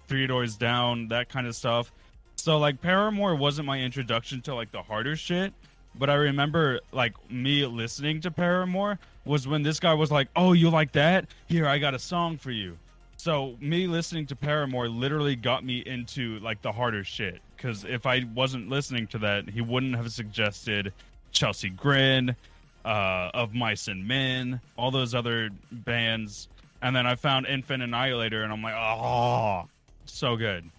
Three 0.08 0.28
Doors 0.28 0.56
Down, 0.56 1.08
that 1.10 1.30
kind 1.30 1.48
of 1.48 1.56
stuff. 1.56 1.92
So 2.38 2.58
like 2.58 2.82
Paramore 2.82 3.36
wasn't 3.36 3.66
my 3.66 3.80
introduction 3.80 4.42
to 4.44 4.56
like 4.56 4.72
the 4.72 4.82
harder 4.82 5.16
shit, 5.16 5.54
but 5.96 6.10
I 6.10 6.16
remember 6.16 6.80
like 6.92 7.14
me 7.32 7.66
listening 7.66 8.22
to 8.22 8.32
Paramore 8.32 9.00
was 9.26 9.48
when 9.48 9.64
this 9.64 9.80
guy 9.80 9.94
was 9.94 10.12
like, 10.12 10.28
"Oh, 10.36 10.54
you 10.54 10.70
like 10.70 10.92
that? 10.94 11.28
Here, 11.48 11.68
I 11.68 11.78
got 11.78 11.94
a 11.94 12.00
song 12.00 12.38
for 12.38 12.52
you." 12.52 12.78
So 13.18 13.56
me 13.60 13.88
listening 13.88 14.26
to 14.28 14.36
Paramore 14.36 14.88
literally 14.88 15.36
got 15.36 15.66
me 15.66 15.84
into 15.86 16.40
like 16.40 16.62
the 16.62 16.72
harder 16.72 17.04
shit. 17.04 17.42
Because 17.56 17.84
if 17.86 18.06
I 18.06 18.26
wasn't 18.36 18.70
listening 18.70 19.08
to 19.08 19.18
that, 19.20 19.50
he 19.50 19.62
wouldn't 19.62 19.96
have 19.96 20.12
suggested 20.12 20.94
Chelsea 21.32 21.70
Grin, 21.70 22.36
uh, 22.84 23.32
Of 23.34 23.54
Mice 23.54 23.88
and 23.88 24.08
Men, 24.08 24.62
all 24.78 24.92
those 24.92 25.16
other 25.16 25.50
bands. 25.72 26.48
And 26.82 26.96
then 26.96 27.08
I 27.08 27.16
found 27.16 27.48
Infant 27.48 27.82
Annihilator, 27.82 28.44
and 28.44 28.54
I'm 28.54 28.62
like, 28.62 28.76
oh, 28.76 29.68
so 30.06 30.36
good. 30.36 30.70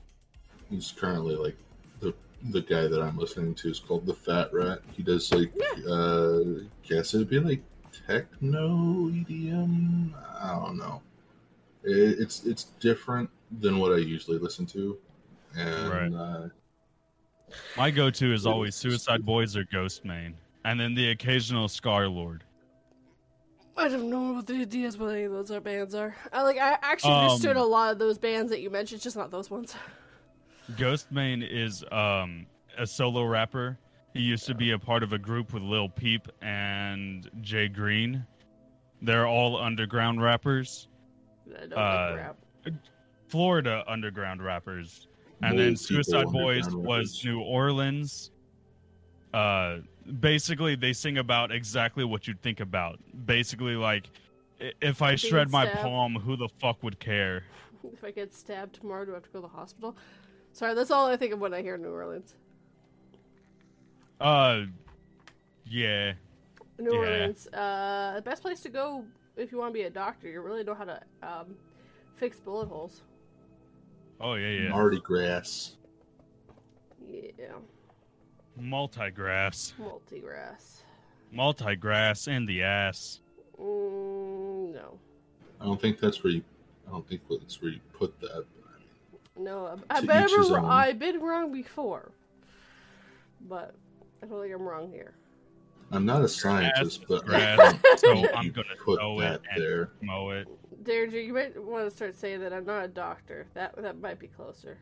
He's 0.71 0.93
currently 0.93 1.37
like 1.37 1.57
the 2.01 2.15
the 2.51 2.61
guy 2.61 2.87
that 2.87 3.01
I'm 3.01 3.17
listening 3.17 3.55
to 3.57 3.71
is 3.71 3.81
called 3.81 4.07
the 4.07 4.15
Fat 4.15 4.53
Rat. 4.53 4.81
He 4.93 5.03
does 5.03 5.33
like 5.33 5.53
uh 5.89 6.41
guess 6.89 7.15
it'd 7.15 7.29
be 7.31 7.41
like 7.41 7.63
techno 8.07 9.09
EDM. 9.11 10.13
I 10.41 10.55
don't 10.65 10.77
know. 10.79 11.03
It, 11.85 12.19
it's 12.21 12.45
it's 12.45 12.65
different 12.81 13.31
than 13.61 13.79
what 13.79 13.93
I 13.93 13.99
usually 13.99 14.39
listen 14.39 14.67
to, 14.67 14.99
and 15.57 16.17
uh, 16.17 16.49
My 17.77 17.91
go-to 17.91 18.33
is 18.33 18.45
always 18.47 18.75
Suicide 18.75 19.25
Boys 19.25 19.57
or 19.57 19.65
Ghostemane, 19.65 20.35
and 20.65 20.79
then 20.81 20.95
the 20.95 21.11
occasional 21.11 21.69
Scarlxrd. 21.69 22.41
I 23.79 23.89
don't 23.89 24.09
know 24.09 24.33
what 24.33 24.47
the 24.47 24.55
ideas 24.55 24.97
what 24.97 25.11
any 25.11 25.25
of 25.25 25.33
those 25.33 25.51
are 25.51 25.61
bands 25.61 25.95
are. 25.95 26.17
I 26.33 26.43
like 26.43 26.59
I 26.59 26.79
actually 26.83 27.13
Um, 27.13 27.25
understood 27.31 27.57
a 27.57 27.63
lot 27.63 27.93
of 27.93 27.99
those 27.99 28.19
bands 28.19 28.51
that 28.51 28.61
you 28.61 28.71
mentioned, 28.71 29.03
just 29.03 29.17
not 29.17 29.31
those 29.31 29.51
ones. 29.51 29.77
Ghostemane 30.73 31.47
is 31.49 31.85
um, 31.93 32.47
a 32.77 32.87
solo 32.87 33.25
rapper. 33.25 33.79
He 34.17 34.23
used 34.23 34.47
to 34.47 34.55
be 34.55 34.71
a 34.73 34.79
part 34.79 35.03
of 35.03 35.13
a 35.13 35.19
group 35.19 35.53
with 35.53 35.63
Lil 35.63 35.89
Peep 35.91 36.27
and 36.41 37.31
JGRXXN. 37.43 38.27
They're 39.03 39.27
all 39.27 39.59
underground 39.59 40.23
rappers, 40.23 40.89
Uh, 41.77 42.15
rap. 42.17 42.37
Florida 43.29 43.85
underground 43.87 44.43
rappers. 44.43 45.09
And 45.43 45.53
Old 45.53 45.61
then 45.61 45.77
Suicide 45.77 46.27
Boys 46.33 46.75
was 46.75 47.23
rappers. 47.23 47.25
New 47.27 47.41
Orleans. 47.43 48.31
Uh, 49.35 49.79
basically, 50.21 50.77
they 50.77 50.95
sing 50.95 51.19
about 51.19 51.53
exactly 51.53 52.05
what 52.05 52.27
you'd 52.27 52.41
think 52.41 52.61
about. 52.61 52.99
Basically, 53.27 53.77
like, 53.77 54.09
if 54.81 55.03
I 55.03 55.11
Being 55.11 55.19
shred 55.19 55.51
my 55.51 55.67
stabbed. 55.67 55.83
palm, 55.83 56.15
who 56.15 56.37
the 56.37 56.49
fuck 56.49 56.83
would 56.83 56.99
care? 56.99 57.45
If 57.93 58.03
I 58.03 58.11
get 58.11 58.35
stabbed 58.35 58.75
tomorrow, 58.81 59.05
do 59.05 59.13
I 59.13 59.15
have 59.15 59.23
to 59.25 59.29
go 59.31 59.41
to 59.41 59.43
the 59.43 59.49
hospital? 59.49 59.97
Sorry, 60.53 60.75
that's 60.75 60.91
all 60.91 61.07
I 61.07 61.17
think 61.17 61.33
of 61.33 61.39
when 61.39 61.55
I 61.55 61.63
hear 61.63 61.77
New 61.77 61.91
Orleans. 61.91 62.35
Uh, 64.21 64.63
yeah. 65.65 66.13
New 66.79 66.93
Yeah. 66.93 66.99
Orleans, 66.99 67.47
uh, 67.49 68.15
the 68.17 68.23
best 68.23 68.43
place 68.43 68.61
to 68.61 68.69
go 68.69 69.05
if 69.37 69.51
you 69.53 69.59
want 69.59 69.71
to 69.71 69.75
be 69.79 69.83
a 69.85 69.91
doctor. 69.91 70.29
You 70.29 70.41
really 70.41 70.65
know 70.65 70.75
how 70.75 70.85
to 70.85 71.01
um, 71.23 71.55
fix 72.17 72.39
bullet 72.39 72.69
holes. 72.69 73.03
Oh 74.21 74.35
yeah, 74.35 74.49
yeah. 74.49 74.69
Mardi 74.71 75.01
Gras. 75.01 75.73
Yeah, 77.09 77.53
Multigrass. 78.61 79.75
multigrass. 79.79 80.81
Multigrass 81.33 82.29
in 82.29 82.47
the 82.47 82.63
ass. 82.63 83.21
Mm, 83.61 84.75
no, 84.75 84.99
I 85.61 85.65
don't 85.65 85.81
think 85.81 85.99
that's 86.01 86.23
where 86.25 86.33
you. 86.33 86.43
I 86.87 86.91
don't 86.91 87.07
think 87.09 87.23
that's 87.29 87.61
where 87.61 87.71
you 87.73 87.81
put 87.93 88.19
that. 88.21 88.45
no. 89.37 89.79
I, 89.91 89.99
I 89.99 90.01
To 90.01 90.07
bet 90.07 90.31
I'm, 90.31 90.53
own. 90.53 90.65
I've 90.65 90.99
been 90.99 91.21
wrong 91.21 91.53
before, 91.53 92.11
but 93.49 93.75
I 94.23 94.27
don't 94.27 94.43
think 94.43 94.55
I'm 94.55 94.63
wrong 94.63 94.91
here. 94.91 95.15
I'm 95.93 96.05
not 96.05 96.23
a 96.23 96.29
scientist, 96.29 97.05
but 97.09 97.25
grass, 97.25 97.75
so 97.99 98.11
I'm 98.35 98.51
gonna 98.51 98.69
put 98.85 98.99
throw 98.99 99.21
that 99.21 99.35
it 99.35 99.43
and 99.53 99.63
there. 99.63 99.91
mow 100.03 100.31
it. 100.31 100.49
Deirdre, 100.83 101.21
you 101.21 101.33
might 101.33 101.61
want 101.63 101.89
to 101.89 101.95
start 101.95 102.17
saying 102.17 102.41
that 102.41 102.53
I'm 102.53 102.65
not 102.65 102.85
a 102.85 102.89
doctor. 102.89 103.47
That 103.55 103.77
that 103.81 104.01
might 104.01 104.19
be 104.19 104.27
closer. 104.27 104.79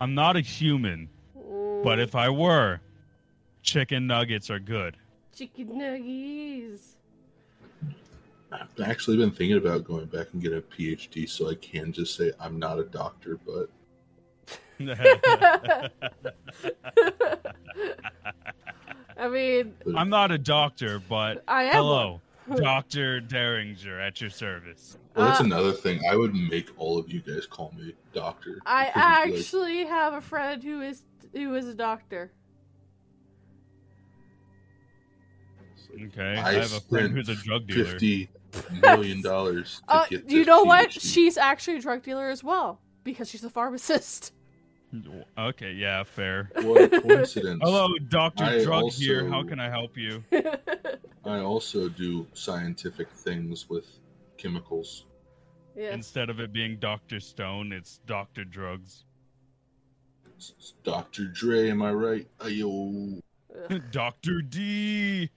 I'm 0.00 0.14
not 0.14 0.36
a 0.36 0.40
human, 0.40 1.08
but 1.34 1.98
Mm, 1.98 2.02
if 2.02 2.14
I 2.16 2.28
were, 2.30 2.80
chicken 3.62 4.06
nuggets 4.08 4.50
are 4.50 4.58
good. 4.58 4.96
chicken 5.34 5.68
nuggies. 5.68 6.94
I've 8.52 8.80
actually 8.84 9.16
been 9.16 9.30
thinking 9.32 9.56
about 9.56 9.84
going 9.84 10.06
back 10.06 10.28
and 10.32 10.42
get 10.42 10.52
a 10.52 10.60
PhD 10.60 11.28
so 11.28 11.48
I 11.50 11.54
can 11.56 11.92
just 11.92 12.16
say 12.16 12.32
I'm 12.40 12.58
not 12.58 12.78
a 12.78 12.84
doctor, 12.84 13.38
but 13.46 13.68
I 19.16 19.28
mean, 19.28 19.74
I'm 19.96 20.08
not 20.08 20.32
a 20.32 20.38
doctor, 20.38 21.00
but 21.08 21.44
I 21.46 21.64
am. 21.64 21.72
hello, 21.74 22.20
Doctor 22.56 23.20
Dareinger 23.20 24.00
at 24.04 24.20
your 24.20 24.30
service. 24.30 24.98
Well, 25.14 25.28
that's 25.28 25.40
Uh, 25.40 25.44
another 25.44 25.72
thing. 25.72 26.00
I 26.10 26.16
would 26.16 26.34
make 26.34 26.70
all 26.76 26.98
of 26.98 27.10
you 27.10 27.20
guys 27.20 27.46
call 27.46 27.72
me 27.78 27.94
doctor. 28.12 28.58
I 28.66 28.86
because 28.86 28.96
like, 28.96 29.38
actually 29.38 29.84
have 29.86 30.14
a 30.14 30.20
friend 30.20 30.62
who 30.62 30.80
is 30.80 31.02
who 31.32 31.54
is 31.54 31.68
a 31.68 31.74
doctor. 31.74 32.32
Okay, 36.06 36.34
I 36.36 36.48
I, 36.48 36.52
have 36.54 36.72
a 36.72 36.80
friend 36.80 37.12
who's 37.12 37.28
a 37.28 37.36
drug 37.36 37.68
dealer. 37.68 37.84
fifty 37.84 38.28
million 38.82 39.22
dollars 39.22 39.80
to 39.88 39.94
Uh, 39.94 40.06
you 40.10 40.18
this 40.18 40.46
know 40.46 40.64
what? 40.64 40.92
She's 40.92 41.36
actually 41.36 41.76
a 41.76 41.80
drug 41.80 42.02
dealer 42.02 42.28
as 42.30 42.42
well 42.42 42.80
because 43.04 43.28
she's 43.30 43.44
a 43.44 43.50
pharmacist. 43.50 44.32
Okay, 45.38 45.72
yeah, 45.72 46.02
fair. 46.02 46.50
What 46.62 46.92
a 46.92 47.00
coincidence! 47.00 47.60
Hello, 47.62 47.88
Doctor 48.08 48.44
I 48.44 48.62
Drug 48.64 48.90
here. 48.92 49.28
How 49.28 49.42
can 49.42 49.58
I 49.58 49.68
help 49.68 49.96
you? 49.96 50.22
I 51.24 51.38
also 51.40 51.88
do 51.88 52.26
scientific 52.34 53.10
things 53.10 53.68
with 53.68 53.98
chemicals. 54.36 55.06
yes. 55.76 55.94
Instead 55.94 56.30
of 56.30 56.38
it 56.40 56.52
being 56.52 56.76
Doctor 56.78 57.18
Stone, 57.20 57.72
it's 57.72 58.00
Doctor 58.06 58.44
Drugs. 58.44 59.04
It's- 60.26 60.52
it's 60.58 60.74
Dr. 60.82 61.26
Dre, 61.26 61.70
am 61.70 61.80
I 61.82 61.92
right? 61.92 62.28
Ayo. 62.40 63.20
Doctor 63.90 64.42
D. 64.42 65.30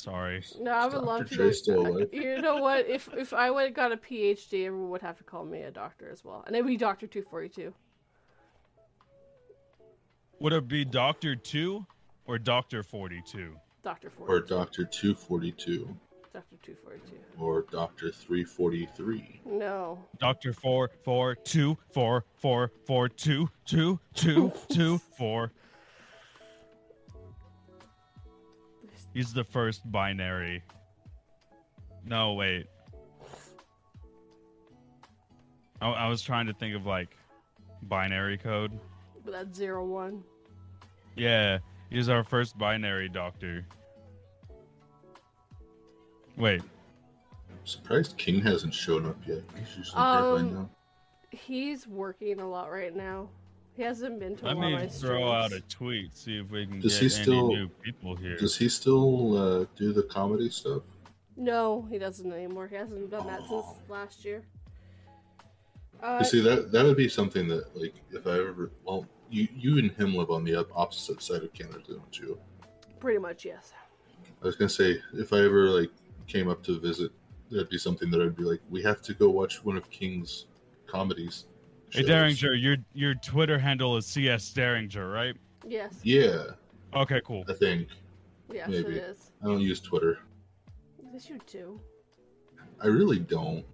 Sorry. 0.00 0.42
No, 0.58 0.70
I 0.70 0.84
would 0.86 0.92
Dr. 0.92 1.04
love 1.04 1.30
to. 1.30 1.52
Still 1.52 1.86
alive. 1.86 2.08
You 2.12 2.40
know 2.40 2.56
what? 2.56 2.86
If 2.88 3.08
if 3.12 3.34
I 3.34 3.50
would 3.50 3.64
have 3.64 3.74
got 3.74 3.92
a 3.92 3.98
PhD, 3.98 4.66
everyone 4.66 4.88
would 4.90 5.02
have 5.02 5.18
to 5.18 5.24
call 5.24 5.44
me 5.44 5.60
a 5.60 5.70
doctor 5.70 6.08
as 6.10 6.24
well, 6.24 6.42
and 6.46 6.56
it'd 6.56 6.66
be 6.66 6.78
Doctor 6.78 7.06
Two 7.06 7.22
Forty 7.22 7.50
Two. 7.50 7.74
Would 10.38 10.54
it 10.54 10.68
be 10.68 10.86
Doctor 10.86 11.36
Two 11.36 11.84
or 12.26 12.38
Doctor 12.38 12.82
Forty 12.82 13.22
Two? 13.26 13.54
Doctor 13.82 14.10
Or 14.26 14.40
Dr. 14.40 14.84
242. 14.84 15.88
Doctor 16.32 16.56
Two 16.62 16.76
Forty 16.82 17.00
Two. 17.06 17.42
Or 17.42 17.66
Dr. 17.70 18.10
343. 18.10 19.40
No. 19.46 19.98
Doctor 20.18 20.52
Four 20.52 20.90
Four 21.02 21.34
Two 21.34 21.76
Four 21.92 22.24
Four 22.36 22.70
Four 22.86 23.08
Two 23.10 23.50
Two 23.66 24.00
Two 24.14 24.52
Two 24.70 24.98
Four. 25.18 25.52
He's 29.14 29.32
the 29.32 29.44
first 29.44 29.90
binary. 29.90 30.62
No, 32.04 32.34
wait. 32.34 32.66
I, 35.80 35.88
I 35.90 36.08
was 36.08 36.22
trying 36.22 36.46
to 36.46 36.52
think 36.52 36.74
of 36.74 36.86
like 36.86 37.16
binary 37.82 38.38
code. 38.38 38.78
But 39.24 39.32
that's 39.32 39.56
zero 39.56 39.84
one. 39.84 40.22
Yeah, 41.16 41.58
he's 41.90 42.08
our 42.08 42.22
first 42.24 42.56
binary 42.56 43.08
doctor. 43.08 43.66
Wait, 46.36 46.62
I'm 46.62 47.66
surprised 47.66 48.16
King 48.16 48.40
hasn't 48.40 48.72
shown 48.72 49.04
up 49.06 49.16
yet. 49.26 49.42
He's 49.58 49.76
usually 49.76 50.00
here 50.00 50.20
by 50.20 50.40
Um, 50.40 50.54
now. 50.54 50.70
He's 51.32 51.86
working 51.86 52.40
a 52.40 52.48
lot 52.48 52.70
right 52.70 52.94
now. 52.94 53.28
He 53.80 53.86
hasn't 53.86 54.20
been 54.20 54.36
to 54.36 54.44
a 54.44 54.48
let 54.48 54.56
lot 54.58 54.64
of 54.66 54.70
me 54.72 54.76
my 54.76 54.86
throw 54.88 55.32
out 55.32 55.52
a 55.52 55.60
tweet, 55.62 56.14
see 56.14 56.36
if 56.36 56.50
we 56.50 56.66
can 56.66 56.80
Does 56.80 57.00
get 57.00 57.00
he 57.00 57.16
any 57.16 57.22
still- 57.24 57.48
new 57.48 57.66
people 57.66 58.14
here. 58.14 58.36
Does 58.36 58.54
he 58.54 58.68
still 58.68 59.38
uh, 59.38 59.64
do 59.74 59.94
the 59.94 60.02
comedy 60.02 60.50
stuff? 60.50 60.82
No, 61.34 61.86
he 61.90 61.96
doesn't 61.96 62.30
anymore. 62.30 62.68
He 62.68 62.76
hasn't 62.76 63.10
done 63.10 63.26
that 63.26 63.40
since 63.48 63.64
last 63.88 64.22
year. 64.22 64.42
Uh, 66.02 66.18
You 66.20 66.26
see, 66.26 66.40
that 66.42 66.70
that 66.72 66.84
would 66.84 66.98
be 66.98 67.08
something 67.08 67.48
that, 67.48 67.74
like, 67.74 67.94
if 68.10 68.26
I 68.26 68.32
ever, 68.40 68.70
well, 68.84 69.06
you 69.30 69.48
you 69.56 69.78
and 69.78 69.90
him 69.92 70.14
live 70.14 70.30
on 70.30 70.44
the 70.44 70.56
opposite 70.74 71.22
side 71.22 71.42
of 71.42 71.50
Canada, 71.54 71.80
don't 71.88 72.18
you? 72.18 72.38
pretty 72.98 73.18
much 73.18 73.46
yes. 73.46 73.72
I 74.42 74.44
was 74.44 74.56
gonna 74.56 74.68
say, 74.68 75.00
if 75.14 75.32
I 75.32 75.38
ever 75.38 75.70
like 75.70 75.90
came 76.26 76.48
up 76.50 76.62
to 76.64 76.78
visit, 76.78 77.12
that'd 77.50 77.70
be 77.70 77.78
something 77.78 78.10
that 78.10 78.20
I'd 78.20 78.36
be 78.36 78.44
like, 78.44 78.60
we 78.68 78.82
have 78.82 79.00
to 79.00 79.14
go 79.14 79.30
watch 79.30 79.64
one 79.64 79.78
of 79.78 79.88
King's 79.88 80.44
comedies. 80.86 81.46
Hey 81.92 82.00
shows." 82.02 82.08
Dareinger, 82.10 82.60
your 82.60 82.76
your 82.94 83.14
Twitter 83.14 83.58
handle 83.58 83.96
is 83.96 84.06
CS 84.06 84.52
Dareinger, 84.52 85.12
right? 85.12 85.36
Yes. 85.66 86.00
Yeah, 86.02 86.44
Okay, 86.94 87.20
cool. 87.24 87.44
I 87.48 87.52
think 87.52 87.88
Yes, 88.52 88.68
Maybe. 88.68 88.96
it 88.96 89.04
is. 89.04 89.30
I 89.42 89.46
don't 89.46 89.60
use 89.60 89.80
Twitter. 89.80 90.18
Yes, 91.12 91.28
you 91.28 91.38
do. 91.46 91.80
I 92.82 92.86
really 92.88 93.20
don't. 93.20 93.64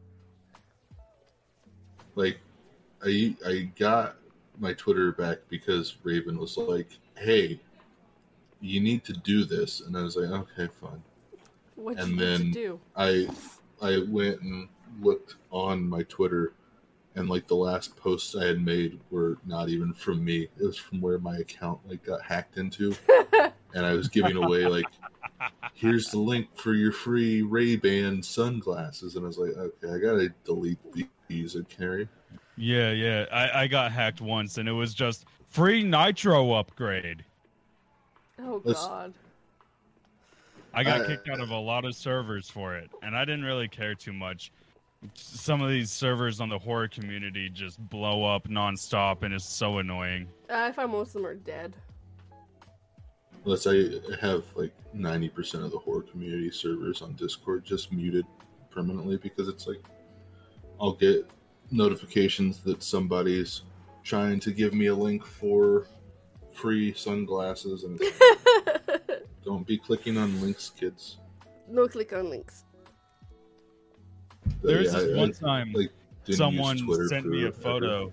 Like, 2.15 2.39
I 3.03 3.35
I 3.47 3.71
got 3.79 4.17
my 4.59 4.73
Twitter 4.75 5.13
back 5.13 5.39
because 5.49 5.97
Raven 6.03 6.37
was 6.39 6.57
like, 6.59 6.89
"Hey, 7.17 7.61
you 8.61 8.81
need 8.81 9.05
to 9.05 9.13
do 9.15 9.45
this," 9.45 9.81
and 9.81 9.97
I 9.97 10.03
was 10.03 10.17
like, 10.17 10.29
"Okay, 10.31 10.69
fine." 10.81 11.03
What 11.77 11.99
And 11.99 12.11
you 12.11 12.17
need 12.17 12.23
then- 12.23 12.41
to 12.41 12.51
do? 12.53 12.81
I 12.97 13.29
I 13.81 13.99
went 14.09 14.41
and 14.43 14.69
looked 15.01 15.37
on 15.51 15.87
my 15.89 16.03
Twitter, 16.05 16.53
and 17.17 17.29
like 17.29 17.47
the 17.47 17.57
last 17.57 17.97
posts 17.97 18.37
I 18.37 18.45
had 18.47 18.61
made 18.65 19.01
were 19.11 19.39
not 19.47 19.69
even 19.69 19.93
from 19.93 20.25
me. 20.25 20.43
It 20.59 20.65
was 20.65 20.77
from 20.79 21.01
where 21.01 21.19
my 21.19 21.39
account 21.39 21.81
like 21.89 22.05
got 22.05 22.23
hacked 22.23 22.59
into, 22.59 22.95
and 23.75 23.85
I 23.87 23.95
was 23.95 24.09
giving 24.09 24.37
away 24.37 24.67
like, 24.67 24.85
"Here's 25.75 26.09
the 26.11 26.19
link 26.19 26.49
for 26.55 26.75
your 26.75 26.93
free 26.93 27.43
Ray 27.43 27.77
Ban 27.77 28.23
sunglasses," 28.23 29.17
and 29.17 29.25
I 29.25 29.29
was 29.29 29.39
like, 29.39 29.53
"Okay, 29.57 29.89
I 29.93 29.99
gotta 29.99 30.29
delete 30.45 30.79
these 31.27 31.55
and 31.57 31.69
carry." 31.69 32.09
Yeah, 32.59 32.93
yeah. 32.93 33.27
I, 33.33 33.63
I 33.63 33.67
got 33.67 33.93
hacked 33.93 34.21
once 34.23 34.57
and 34.57 34.67
it 34.69 34.73
was 34.73 34.95
just 34.95 35.27
free 35.51 35.83
nitro 35.83 36.53
upgrade. 36.53 37.25
Oh 38.41 38.61
Let's- 38.65 38.87
God. 38.87 39.13
I 40.73 40.85
got 40.85 41.01
Uh, 41.03 41.07
kicked 41.07 41.29
out 41.31 41.41
of 41.41 41.49
a 41.51 41.57
lot 41.59 41.87
of 41.87 41.95
servers 41.97 42.51
for 42.51 42.77
it, 42.77 42.91
and 43.03 43.17
I 43.17 43.25
didn't 43.25 43.45
really 43.45 43.67
care 43.69 43.95
too 43.95 44.13
much. 44.13 44.53
Some 45.15 45.63
of 45.63 45.71
these 45.71 45.91
servers 45.91 46.41
on 46.41 46.49
the 46.49 46.59
horror 46.59 46.89
community 46.89 47.49
just 47.49 47.79
blow 47.89 48.25
up 48.25 48.49
nonstop, 48.49 49.23
and 49.23 49.33
it's 49.35 49.49
so 49.49 49.79
annoying. 49.79 50.29
Uh, 50.51 50.55
I 50.55 50.73
find 50.73 50.91
most 50.93 51.09
of 51.09 51.15
them 51.15 51.27
are 51.27 51.35
dead. 51.35 51.77
Unless 53.45 53.67
I 53.67 54.01
have 54.21 54.45
like 54.55 54.73
ninety 54.93 55.29
percent 55.29 55.65
of 55.65 55.71
the 55.71 55.79
horror 55.79 56.03
community 56.03 56.51
servers 56.51 57.01
on 57.03 57.15
Discord 57.15 57.65
just 57.65 57.93
muted 57.93 58.27
permanently 58.71 59.17
because 59.17 59.49
it's 59.49 59.67
like 59.67 59.83
I'll 60.81 60.93
get 60.93 61.29
notifications 61.71 62.59
that 62.61 62.83
somebody's 62.83 63.63
trying 64.03 64.41
to 64.41 64.51
give 64.53 64.75
me 64.75 64.87
a 64.87 64.95
link 64.95 65.25
for 65.25 65.87
free 66.53 66.93
sunglasses 66.95 67.85
and 67.85 68.01
don't 69.45 69.67
be 69.67 69.79
clicking 69.79 70.17
on 70.17 70.41
links, 70.41 70.71
kids. 70.71 71.19
no 71.69 71.87
click 71.89 72.13
on 72.13 72.31
links. 72.31 72.65
There's 74.63 74.93
yeah, 74.93 75.01
this 75.01 75.15
I- 75.15 75.17
one 75.19 75.29
I 75.31 75.33
time 75.33 75.73
like, 75.73 75.91
someone 76.31 76.79
sent 77.09 77.27
me 77.27 77.45
a 77.47 77.53
photo. 77.53 78.13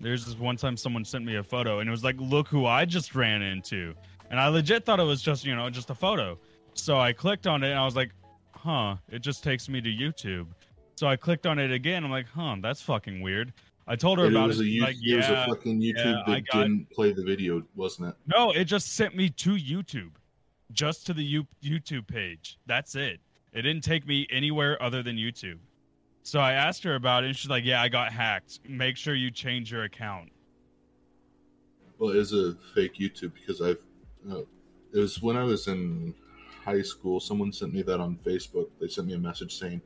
There's 0.00 0.24
this 0.24 0.36
one 0.38 0.56
time 0.56 0.76
someone 0.76 1.04
sent 1.04 1.24
me 1.24 1.36
a 1.36 1.42
photo, 1.42 1.80
and 1.80 1.88
it 1.88 1.90
was 1.90 2.04
like, 2.04 2.16
"Look 2.18 2.46
who 2.48 2.66
I 2.66 2.84
just 2.84 3.14
ran 3.14 3.42
into," 3.42 3.94
and 4.30 4.38
I 4.38 4.46
legit 4.48 4.84
thought 4.84 5.00
it 5.00 5.04
was 5.04 5.20
just 5.22 5.44
you 5.44 5.56
know 5.56 5.68
just 5.70 5.90
a 5.90 5.94
photo. 5.94 6.38
So 6.74 6.98
I 6.98 7.12
clicked 7.12 7.46
on 7.48 7.64
it, 7.64 7.70
and 7.70 7.78
I 7.78 7.84
was 7.84 7.96
like, 7.96 8.12
"Huh?" 8.52 8.96
It 9.10 9.20
just 9.20 9.42
takes 9.42 9.68
me 9.68 9.80
to 9.80 9.88
YouTube. 9.88 10.46
So 10.96 11.06
I 11.08 11.16
clicked 11.16 11.46
on 11.46 11.58
it 11.58 11.72
again. 11.72 12.04
I'm 12.04 12.10
like, 12.10 12.28
"Huh? 12.28 12.56
That's 12.60 12.80
fucking 12.82 13.20
weird." 13.20 13.52
I 13.88 13.96
told 13.96 14.18
her 14.18 14.26
It 14.26 14.32
about 14.32 14.48
was 14.48 14.60
it. 14.60 14.66
a, 14.66 14.80
like, 14.82 14.96
it 15.02 15.16
was 15.16 15.28
yeah, 15.28 15.44
a 15.44 15.46
fucking 15.48 15.80
YouTube 15.80 15.96
yeah, 15.96 16.22
that 16.34 16.46
got- 16.52 16.62
didn't 16.62 16.90
play 16.90 17.12
the 17.12 17.22
video, 17.24 17.62
wasn't 17.74 18.10
it? 18.10 18.14
No, 18.26 18.50
it 18.52 18.64
just 18.64 18.94
sent 18.94 19.16
me 19.16 19.30
to 19.30 19.54
YouTube, 19.56 20.10
just 20.72 21.06
to 21.06 21.14
the 21.14 21.24
U- 21.24 21.46
YouTube 21.64 22.06
page. 22.06 22.58
That's 22.66 22.94
it. 22.96 23.18
It 23.52 23.62
didn't 23.62 23.82
take 23.82 24.06
me 24.06 24.26
anywhere 24.30 24.80
other 24.82 25.02
than 25.02 25.16
YouTube. 25.16 25.58
So 26.22 26.40
I 26.40 26.52
asked 26.52 26.84
her 26.84 26.94
about 26.94 27.24
it, 27.24 27.28
and 27.28 27.36
she's 27.36 27.48
like, 27.48 27.64
"Yeah, 27.64 27.80
I 27.80 27.88
got 27.88 28.12
hacked. 28.12 28.60
Make 28.68 28.96
sure 28.96 29.14
you 29.14 29.30
change 29.30 29.72
your 29.72 29.84
account." 29.84 30.30
Well, 31.98 32.10
it 32.10 32.16
is 32.16 32.32
a 32.32 32.54
fake 32.74 32.94
YouTube 32.94 33.32
because 33.34 33.62
I've. 33.62 33.78
Uh, 34.30 34.42
it 34.92 34.98
was 34.98 35.22
when 35.22 35.36
I 35.36 35.44
was 35.44 35.68
in 35.68 36.14
high 36.64 36.82
school. 36.82 37.18
Someone 37.18 37.52
sent 37.52 37.72
me 37.72 37.82
that 37.82 38.00
on 38.00 38.16
Facebook. 38.16 38.68
They 38.78 38.88
sent 38.88 39.06
me 39.06 39.14
a 39.14 39.18
message 39.18 39.56
saying, 39.58 39.80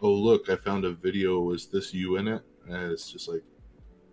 "Oh, 0.00 0.12
look, 0.12 0.48
I 0.48 0.56
found 0.56 0.84
a 0.84 0.92
video. 0.92 1.50
Is 1.50 1.66
this 1.66 1.92
you 1.92 2.16
in 2.16 2.28
it?" 2.28 2.42
And 2.68 2.92
it's 2.92 3.10
just 3.10 3.28
like, 3.28 3.42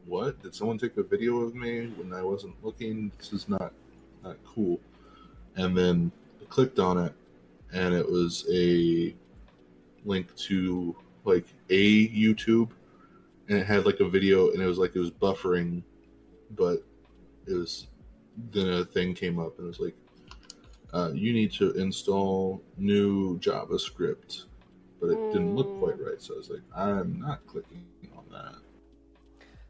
"What? 0.05 0.41
Did 0.41 0.55
someone 0.55 0.79
take 0.79 0.97
a 0.97 1.03
video 1.03 1.41
of 1.41 1.53
me 1.53 1.87
when 1.97 2.11
I 2.13 2.23
wasn't 2.23 2.55
looking? 2.63 3.11
This 3.19 3.31
is 3.31 3.47
not 3.47 3.73
not 4.23 4.37
cool." 4.43 4.79
And 5.55 5.77
then 5.77 6.11
I 6.41 6.45
clicked 6.45 6.79
on 6.79 6.97
it, 6.97 7.13
and 7.73 7.93
it 7.93 8.09
was 8.09 8.45
a 8.51 9.15
link 10.05 10.35
to 10.35 10.95
like 11.25 11.45
a 11.69 12.07
YouTube, 12.09 12.71
and 13.47 13.59
it 13.59 13.65
had 13.65 13.85
like 13.85 13.99
a 13.99 14.09
video, 14.09 14.51
and 14.51 14.61
it 14.61 14.65
was 14.65 14.77
like 14.77 14.95
it 14.95 14.99
was 14.99 15.11
buffering, 15.11 15.83
but 16.51 16.83
it 17.47 17.53
was 17.53 17.87
then 18.51 18.69
a 18.69 18.85
thing 18.85 19.13
came 19.13 19.39
up 19.39 19.57
and 19.57 19.65
it 19.65 19.67
was 19.67 19.79
like 19.79 19.95
uh, 20.93 21.11
you 21.13 21.33
need 21.33 21.51
to 21.51 21.71
install 21.73 22.61
new 22.77 23.37
javascript 23.39 24.45
but 24.99 25.09
it 25.09 25.31
didn't 25.31 25.55
look 25.55 25.79
quite 25.79 25.99
right 25.99 26.21
so 26.21 26.33
i 26.33 26.37
was 26.37 26.49
like 26.49 26.61
i'm 26.75 27.19
not 27.19 27.45
clicking 27.47 27.85
on 28.17 28.23
that 28.31 28.55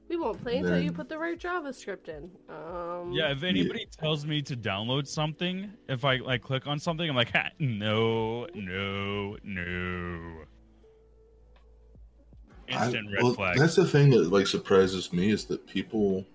We 0.09 0.17
won't 0.17 0.41
play 0.41 0.57
until 0.57 0.79
you 0.79 0.91
put 0.91 1.07
the 1.07 1.19
right 1.19 1.39
JavaScript 1.39 2.09
in. 2.09 2.31
Um, 2.49 3.11
Yeah, 3.11 3.31
if 3.31 3.43
anybody 3.43 3.85
tells 3.85 4.25
me 4.25 4.41
to 4.41 4.57
download 4.57 5.07
something, 5.07 5.71
if 5.87 6.03
I 6.03 6.17
like 6.17 6.41
click 6.41 6.65
on 6.65 6.79
something, 6.79 7.07
I'm 7.07 7.15
like, 7.15 7.31
ha, 7.31 7.49
no, 7.59 8.47
no, 8.55 9.37
no. 9.43 10.43
Instant 12.67 13.07
I- 13.09 13.13
red 13.13 13.23
well, 13.23 13.33
flag. 13.33 13.57
That's 13.59 13.75
the 13.75 13.85
thing 13.85 14.09
that 14.09 14.31
like 14.31 14.47
surprises 14.47 15.13
me 15.13 15.29
is 15.29 15.45
that 15.45 15.65
people 15.67 16.25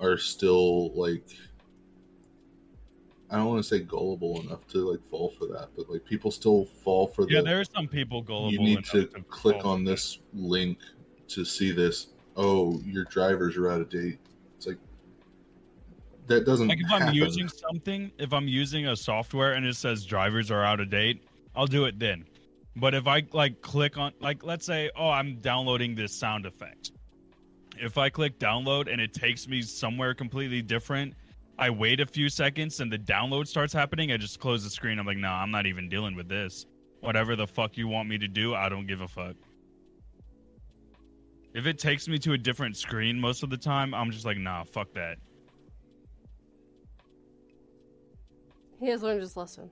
are 0.00 0.16
still 0.16 0.92
like 0.94 1.28
I 3.30 3.36
don't 3.36 3.46
want 3.46 3.62
to 3.64 3.68
say 3.68 3.80
gullible 3.80 4.40
enough 4.40 4.66
to 4.68 4.90
like 4.90 5.02
fall 5.10 5.30
for 5.38 5.46
that, 5.46 5.70
but 5.76 5.90
like 5.90 6.04
people 6.06 6.30
still 6.30 6.64
fall 6.64 7.06
for 7.06 7.22
Yeah, 7.22 7.26
the 7.26 7.34
Yeah, 7.34 7.42
there 7.42 7.60
are 7.60 7.64
some 7.64 7.88
people 7.88 8.22
gullible. 8.22 8.52
you 8.52 8.60
need 8.60 8.78
enough 8.78 8.90
to 8.90 9.06
click 9.28 9.64
on 9.64 9.84
this 9.84 10.20
link 10.32 10.78
to 11.28 11.44
see 11.44 11.70
this. 11.72 12.08
Oh, 12.36 12.80
your 12.84 13.04
drivers 13.04 13.56
are 13.56 13.70
out 13.70 13.80
of 13.80 13.88
date. 13.88 14.18
It's 14.56 14.66
like 14.66 14.78
that 16.26 16.44
doesn't 16.44 16.68
Like 16.68 16.80
if 16.80 16.92
I'm 16.92 17.14
using 17.14 17.48
something, 17.48 18.10
if 18.18 18.32
I'm 18.32 18.48
using 18.48 18.88
a 18.88 18.96
software 18.96 19.54
and 19.54 19.64
it 19.66 19.76
says 19.76 20.04
drivers 20.04 20.50
are 20.50 20.64
out 20.64 20.80
of 20.80 20.90
date, 20.90 21.22
I'll 21.54 21.66
do 21.66 21.86
it 21.86 21.98
then. 21.98 22.26
But 22.76 22.94
if 22.94 23.06
I 23.06 23.22
like 23.32 23.62
click 23.62 23.96
on 23.96 24.12
like 24.20 24.44
let's 24.44 24.66
say, 24.66 24.90
oh, 24.96 25.08
I'm 25.08 25.36
downloading 25.36 25.94
this 25.94 26.12
sound 26.12 26.44
effect. 26.44 26.92
If 27.78 27.98
I 27.98 28.10
click 28.10 28.38
download 28.38 28.90
and 28.90 29.00
it 29.00 29.12
takes 29.12 29.48
me 29.48 29.62
somewhere 29.62 30.14
completely 30.14 30.62
different, 30.62 31.14
I 31.58 31.70
wait 31.70 32.00
a 32.00 32.06
few 32.06 32.28
seconds 32.28 32.80
and 32.80 32.92
the 32.92 32.98
download 32.98 33.46
starts 33.46 33.72
happening, 33.72 34.12
I 34.12 34.18
just 34.18 34.40
close 34.40 34.62
the 34.62 34.70
screen. 34.70 34.98
I'm 34.98 35.06
like, 35.06 35.16
"No, 35.16 35.30
I'm 35.30 35.50
not 35.50 35.66
even 35.66 35.88
dealing 35.88 36.14
with 36.14 36.28
this. 36.28 36.66
Whatever 37.00 37.34
the 37.36 37.46
fuck 37.46 37.76
you 37.78 37.88
want 37.88 38.08
me 38.08 38.18
to 38.18 38.28
do, 38.28 38.54
I 38.54 38.68
don't 38.68 38.86
give 38.86 39.00
a 39.00 39.08
fuck." 39.08 39.36
If 41.56 41.66
it 41.66 41.78
takes 41.78 42.06
me 42.06 42.18
to 42.18 42.34
a 42.34 42.38
different 42.38 42.76
screen 42.76 43.18
most 43.18 43.42
of 43.42 43.48
the 43.48 43.56
time, 43.56 43.94
I'm 43.94 44.10
just 44.10 44.26
like, 44.26 44.36
"Nah, 44.36 44.64
fuck 44.64 44.92
that." 44.92 45.16
He 48.78 48.88
has 48.88 49.02
learned 49.02 49.22
his 49.22 49.38
lesson. 49.38 49.70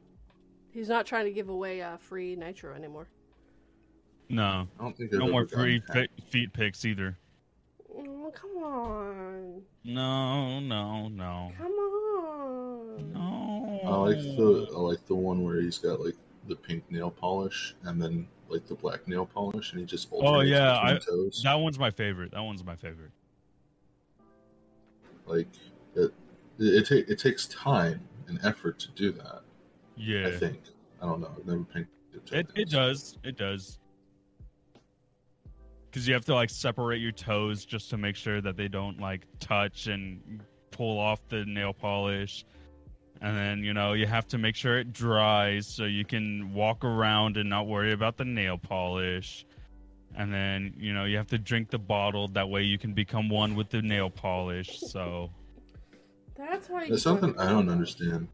He's 0.73 0.89
not 0.89 1.05
trying 1.05 1.27
to 1.27 1.31
give 1.31 1.51
away 1.51 1.83
uh, 1.83 1.99
free 1.99 2.37
nitro 2.37 2.75
anymore. 2.75 3.09
No. 4.31 4.67
I 4.81 4.83
don't 4.83 4.97
think 4.97 5.13
No 5.13 5.29
more 5.29 5.47
free 5.47 5.81
gotten 5.81 6.09
fe- 6.17 6.23
feet 6.31 6.53
picks 6.55 6.87
either. 6.87 7.19
Oh, 7.95 8.33
come 8.35 8.51
on. 8.63 9.63
No, 9.85 10.61
no, 10.61 11.09
no, 11.09 11.53
Come 11.59 11.67
on. 11.73 13.13
no. 13.13 13.81
I 13.85 13.97
like 13.97 14.23
the 14.23 14.69
I 14.75 14.79
like 14.81 15.07
the 15.07 15.15
one 15.15 15.45
where 15.45 15.61
he's 15.61 15.77
got 15.77 16.01
like 16.01 16.17
the 16.49 16.57
pink 16.57 16.91
nail 16.91 17.11
polish 17.11 17.75
and 17.85 18.01
then 18.01 18.27
like 18.55 18.67
the 18.67 18.75
black 18.75 19.07
nail 19.09 19.27
polish 19.27 19.73
and 19.73 19.81
he 19.81 19.87
just 19.87 20.09
Oh, 20.13 20.41
yeah, 20.41 20.79
I- 20.81 20.99
toes. 20.99 21.43
That 21.45 21.55
one's 21.55 21.79
my 21.79 21.91
favorite. 21.91 22.31
That 22.31 22.43
one's 22.43 22.65
my 22.65 22.77
favorite. 22.77 23.11
Like 25.27 25.49
it 25.95 26.13
it, 26.59 26.87
ta- 26.87 27.13
it 27.13 27.19
takes 27.19 27.47
time 27.49 28.01
and 28.29 28.39
effort 28.45 28.79
to 28.79 28.91
do 28.93 29.11
that. 29.13 29.41
Yeah, 29.97 30.29
I 30.29 30.31
think. 30.33 30.61
I 31.03 31.07
don't 31.07 31.21
know. 31.21 31.31
I've 31.37 31.47
never 31.47 31.65
painted 31.65 31.89
it 32.31 32.47
it 32.55 32.71
does. 32.71 33.19
It 33.25 33.37
does. 33.37 33.79
Because 35.91 36.07
you 36.07 36.15
have 36.15 36.25
to 36.27 36.35
like 36.35 36.51
separate 36.51 37.01
your 37.01 37.13
toes 37.13 37.65
just 37.65 37.91
to 37.91 37.97
make 37.97 38.15
sure 38.17 38.41
that 38.41 38.57
they 38.57 38.69
don't 38.69 39.01
like 39.01 39.27
touch 39.41 39.89
and 39.89 40.41
pull 40.71 40.99
off 40.99 41.27
the 41.29 41.45
nail 41.45 41.73
polish. 41.73 42.45
And 43.25 43.35
then, 43.35 43.65
you 43.65 43.73
know, 43.73 43.95
you 43.95 44.07
have 44.07 44.27
to 44.29 44.39
make 44.39 44.55
sure 44.55 44.79
it 44.79 44.93
dries 44.93 45.67
so 45.67 45.85
you 45.87 46.05
can 46.05 46.53
walk 46.53 46.85
around 46.85 47.39
and 47.39 47.49
not 47.49 47.67
worry 47.67 47.93
about 47.93 48.19
the 48.19 48.25
nail 48.27 48.59
polish. 48.59 49.47
And 50.15 50.31
then, 50.31 50.75
you 50.77 50.93
know, 50.93 51.07
you 51.07 51.17
have 51.17 51.29
to 51.29 51.39
drink 51.39 51.71
the 51.71 51.79
bottle. 51.79 52.29
That 52.29 52.47
way 52.51 52.65
you 52.65 52.77
can 52.77 52.93
become 52.93 53.31
one 53.31 53.55
with 53.55 53.71
the 53.71 53.81
nail 53.81 54.11
polish. 54.11 54.79
So, 54.79 55.31
That's 56.35 56.69
why 56.69 56.85
you 56.85 56.93
It's 56.93 57.03
something 57.03 57.35
I 57.39 57.49
don't 57.49 57.71
understand. 57.71 58.29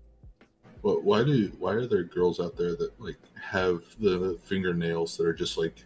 But 0.83 1.05
why 1.05 1.23
do 1.23 1.53
why 1.61 1.75
are 1.75 1.87
there 1.87 2.03
girls 2.03 2.41
out 2.41 2.57
there 2.57 2.75
that 2.75 2.91
like 2.99 3.19
have 3.41 3.83
the 4.01 4.37
fingernails 4.43 5.17
that 5.19 5.27
are 5.27 5.33
just 5.33 5.57
like 5.57 5.85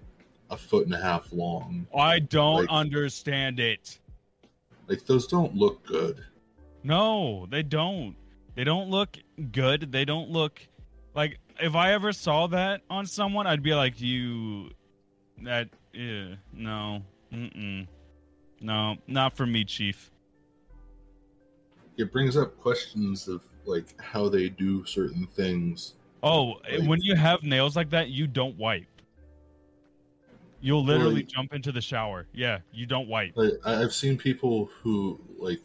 a 0.48 0.56
foot 0.56 0.86
and 0.86 0.94
a 0.94 1.00
half 1.02 1.30
long? 1.30 1.86
I 1.94 2.20
don't 2.20 2.60
Like- 2.62 2.70
understand 2.70 3.60
it. 3.60 3.98
Like 4.88 5.04
those 5.04 5.26
don't 5.26 5.54
look 5.54 5.84
good. 5.84 6.24
No, 6.82 7.44
they 7.50 7.62
don't. 7.62 8.16
They 8.54 8.64
don't 8.64 8.88
look 8.90 9.16
good. 9.52 9.90
They 9.90 10.04
don't 10.04 10.30
look 10.30 10.60
like 11.14 11.38
if 11.60 11.74
I 11.74 11.92
ever 11.92 12.12
saw 12.12 12.46
that 12.48 12.82
on 12.90 13.06
someone, 13.06 13.46
I'd 13.46 13.62
be 13.62 13.74
like, 13.74 14.00
"You, 14.00 14.70
that, 15.42 15.68
yeah, 15.92 16.34
no, 16.52 17.02
mm-mm, 17.32 17.86
no, 18.60 18.96
not 19.06 19.36
for 19.36 19.46
me, 19.46 19.64
Chief." 19.64 20.10
It 21.96 22.12
brings 22.12 22.36
up 22.36 22.58
questions 22.60 23.28
of 23.28 23.42
like 23.64 24.00
how 24.00 24.28
they 24.28 24.48
do 24.48 24.84
certain 24.84 25.26
things. 25.26 25.94
Oh, 26.22 26.54
Like- 26.70 26.88
when 26.88 27.00
you 27.02 27.14
have 27.16 27.42
nails 27.42 27.76
like 27.76 27.90
that, 27.90 28.08
you 28.08 28.26
don't 28.26 28.56
wipe. 28.56 28.86
You'll 30.60 30.84
literally 30.84 31.16
Like- 31.16 31.28
jump 31.28 31.52
into 31.54 31.70
the 31.72 31.80
shower. 31.80 32.26
Yeah, 32.32 32.60
you 32.72 32.86
don't 32.86 33.08
wipe. 33.08 33.36
Like 33.36 33.52
I- 33.64 33.82
I've 33.82 33.92
seen 33.92 34.16
people 34.16 34.66
who 34.82 35.20
like 35.38 35.60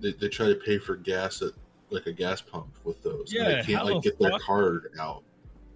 they, 0.00 0.12
they 0.12 0.28
try 0.28 0.48
to 0.48 0.54
pay 0.56 0.78
for 0.78 0.96
gas 0.96 1.40
at 1.42 1.52
like 1.94 2.06
a 2.06 2.12
gas 2.12 2.40
pump 2.42 2.74
with 2.84 3.02
those. 3.02 3.32
and 3.32 3.46
they 3.46 3.62
can't 3.62 3.84
like 3.86 4.02
the 4.02 4.10
get 4.10 4.18
their 4.18 4.30
fuck? 4.32 4.42
card 4.42 4.90
out 5.00 5.22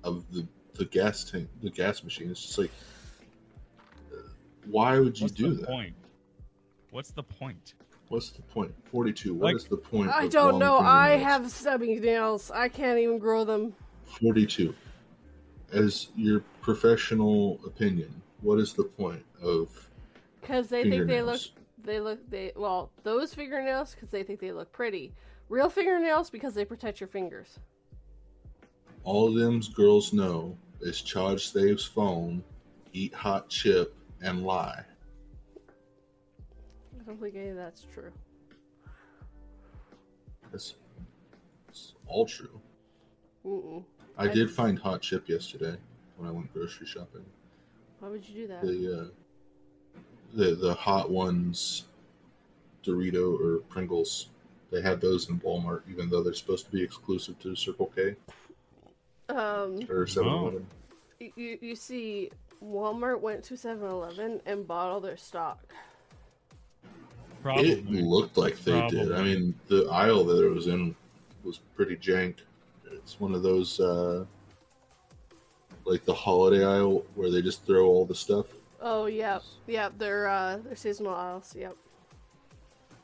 of 0.05 0.25
the 0.33 0.47
the 0.75 0.85
gas 0.85 1.25
tank, 1.25 1.49
the 1.63 1.71
gas 1.71 2.05
machine. 2.05 2.31
It's 2.31 2.41
just 2.43 2.59
like, 2.59 2.71
why 4.67 4.99
would 4.99 5.19
you 5.19 5.25
What's 5.25 5.35
do 5.35 5.49
the 5.51 5.55
that? 5.63 5.67
point? 5.67 5.95
What's 6.91 7.11
the 7.11 7.23
point? 7.23 7.75
What's 8.09 8.31
the 8.31 8.43
point? 8.43 8.73
Forty-two. 8.91 9.35
What 9.35 9.55
is 9.55 9.63
Like- 9.63 9.71
the 9.71 9.77
point? 9.77 10.11
I 10.11 10.25
of 10.25 10.31
don't 10.31 10.51
long 10.53 10.61
know. 10.61 10.79
I 10.79 11.11
fingernails? 11.17 11.33
have 11.33 11.51
stubby 11.51 11.95
nails. 12.01 12.51
I 12.51 12.69
can't 12.69 12.99
even 12.99 13.19
grow 13.19 13.45
them. 13.45 13.75
forty-two. 14.21 14.75
As 15.73 16.09
your 16.17 16.41
professional 16.63 17.61
opinion, 17.67 18.23
what 18.41 18.59
is 18.59 18.73
the 18.73 18.85
point 18.85 19.25
of 19.43 19.91
Because 20.41 20.69
they 20.69 20.89
think 20.89 21.07
they 21.07 21.21
look, 21.23 21.41
they 21.85 22.01
look, 22.01 22.19
they 22.31 22.53
well, 22.57 22.91
those 23.03 23.35
fingernails 23.35 23.95
because 23.95 24.09
they 24.11 24.23
think 24.23 24.41
they 24.41 24.53
look 24.53 24.73
pretty. 24.73 25.13
Real 25.49 25.71
fingernails 25.71 26.31
because 26.31 26.55
they 26.55 26.65
protect 26.65 27.01
your 27.01 27.09
fingers. 27.09 27.59
All 29.05 29.33
them 29.33 29.61
girls 29.75 30.13
know 30.13 30.57
is 30.81 31.01
charge 31.01 31.49
Save's 31.49 31.85
phone, 31.85 32.43
eat 32.93 33.15
hot 33.15 33.49
chip, 33.49 33.95
and 34.21 34.45
lie. 34.45 34.85
I 37.01 37.05
don't 37.07 37.21
think 37.21 37.35
any 37.35 37.49
of 37.49 37.57
that's 37.57 37.87
true. 37.95 38.11
That's, 40.53 40.75
that's 41.67 41.95
all 42.07 42.27
true. 42.27 42.61
Mm-mm. 43.47 43.85
I 44.19 44.25
I- 44.25 44.29
did 44.35 44.51
find 44.51 44.79
hot 44.79 45.01
chip 45.01 45.29
yesterday 45.29 45.77
when 46.17 46.29
I 46.29 46.33
went 46.33 46.53
grocery 46.53 46.87
shopping. 46.87 47.25
Why 48.01 48.09
would 48.09 48.29
you 48.29 48.43
do 48.43 48.47
that? 48.49 48.63
The 48.63 49.01
uh, 49.01 49.99
the 50.35 50.55
the 50.55 50.75
hot 50.75 51.11
ones, 51.11 51.85
Dorito 52.85 53.39
or 53.41 53.61
Pringles, 53.69 54.29
they 54.71 54.83
had 54.83 55.01
those 55.01 55.29
in 55.29 55.41
Walmart, 55.41 55.83
even 55.91 56.09
though 56.11 56.23
they're 56.23 56.35
supposed 56.35 56.67
to 56.67 56.73
be 56.73 56.83
exclusive 56.83 57.39
to 57.41 57.55
Circle 57.57 57.93
K 57.95 58.17
Um, 59.29 59.79
or 59.89 60.05
7-Eleven. 60.07 60.67
you 61.37 61.59
you 61.61 61.75
see, 61.75 62.31
Walmart 62.65 63.21
went 63.21 63.43
to 63.45 63.55
7-Eleven 63.55 64.41
and 64.47 64.67
bought 64.67 64.91
all 64.91 65.01
their 65.01 65.17
stock. 65.17 65.61
Probably. 67.43 67.71
It 67.71 67.87
looked 67.87 68.37
like 68.37 68.59
they 68.65 68.87
did. 68.89 69.13
I 69.13 69.23
mean, 69.23 69.55
the 69.69 69.87
aisle 69.91 70.25
that 70.25 70.45
it 70.45 70.49
was 70.51 70.67
in 70.67 70.95
was 71.45 71.59
pretty 71.77 71.97
jank. 71.97 72.39
It's 72.91 73.21
one 73.21 73.33
of 73.33 73.43
those, 73.43 73.79
uh, 73.79 74.25
like 75.85 76.05
the 76.05 76.13
holiday 76.15 76.65
aisle 76.65 77.05
where 77.15 77.31
they 77.31 77.41
just 77.41 77.65
throw 77.65 77.87
all 77.87 78.05
the 78.05 78.15
stuff. 78.15 78.47
Oh 78.81 79.07
yep, 79.07 79.43
yep. 79.67 79.93
They're 79.99 80.29
uh, 80.29 80.59
they're 80.65 80.77
seasonal 80.77 81.15
aisles. 81.15 81.55
Yep. 81.57 81.77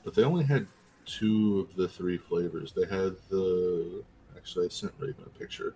But 0.05 0.15
they 0.15 0.25
only 0.25 0.45
had 0.45 0.67
two 1.07 1.69
of 1.69 1.77
the 1.77 1.89
three 1.89 2.19
flavors. 2.19 2.73
They 2.73 2.87
had 2.87 3.17
the. 3.31 4.03
Actually, 4.37 4.67
I 4.67 4.69
sent 4.69 4.93
Raven 4.99 5.25
a 5.25 5.39
picture. 5.39 5.75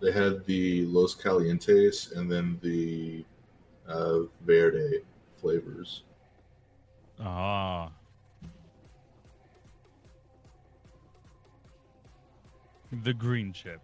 They 0.00 0.12
had 0.12 0.44
the 0.46 0.84
Los 0.86 1.14
Calientes 1.14 2.12
and 2.12 2.30
then 2.30 2.58
the 2.62 3.24
uh, 3.88 4.20
Verde 4.44 5.00
flavors. 5.40 6.02
Ah. 7.20 7.90
The 13.04 13.14
green 13.14 13.52
chip. 13.52 13.80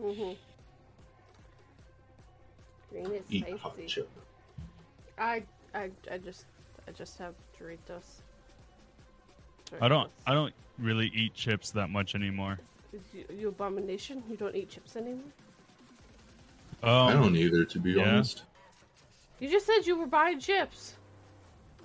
Mm-hmm. 0.00 0.32
Green 2.90 3.14
is 3.14 3.24
Eat 3.30 3.58
hot 3.58 3.76
chip. 3.86 4.10
I 5.18 5.42
I 5.74 5.90
I 6.10 6.18
just 6.18 6.46
I 6.88 6.90
just 6.90 7.18
have 7.18 7.34
Doritos. 7.58 8.22
I 9.80 9.88
don't. 9.88 10.10
I 10.26 10.32
don't 10.34 10.54
really 10.78 11.08
eat 11.14 11.34
chips 11.34 11.70
that 11.72 11.90
much 11.90 12.14
anymore. 12.14 12.58
You, 13.12 13.24
you 13.36 13.48
abomination! 13.48 14.22
You 14.30 14.36
don't 14.36 14.54
eat 14.54 14.70
chips 14.70 14.96
anymore. 14.96 15.24
Um, 16.82 16.90
I 17.08 17.12
don't 17.14 17.36
either, 17.36 17.64
to 17.64 17.78
be 17.78 17.92
yeah. 17.92 18.02
honest. 18.02 18.44
You 19.40 19.48
just 19.50 19.66
said 19.66 19.80
you 19.86 19.98
were 19.98 20.06
buying 20.06 20.38
chips. 20.40 20.94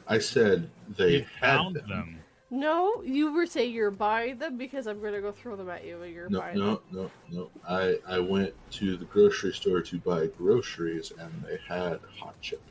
I 0.07 0.19
said 0.19 0.69
they 0.97 1.11
You 1.11 1.25
had 1.39 1.55
found 1.57 1.75
them. 1.75 1.87
them. 1.89 2.17
No, 2.49 3.01
you 3.03 3.31
were 3.33 3.45
saying 3.45 3.73
you're 3.73 3.91
buying 3.91 4.37
them 4.37 4.57
because 4.57 4.85
I'm 4.85 5.01
gonna 5.01 5.21
go 5.21 5.31
throw 5.31 5.55
them 5.55 5.69
at 5.69 5.85
you 5.85 6.01
and 6.01 6.13
you're 6.13 6.29
No, 6.29 6.39
buying 6.39 6.57
no, 6.59 6.81
no, 6.91 7.09
no. 7.29 7.49
I 7.67 7.97
I 8.07 8.19
went 8.19 8.53
to 8.71 8.97
the 8.97 9.05
grocery 9.05 9.53
store 9.53 9.81
to 9.81 9.97
buy 9.99 10.27
groceries, 10.27 11.13
and 11.17 11.31
they 11.45 11.57
had 11.67 11.99
hot 12.19 12.35
chip. 12.41 12.61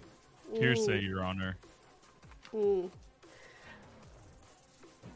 them. 0.53 0.61
Hearsay, 0.61 1.01
Your 1.01 1.23
Honor. 1.25 1.57
Mm. 2.53 2.91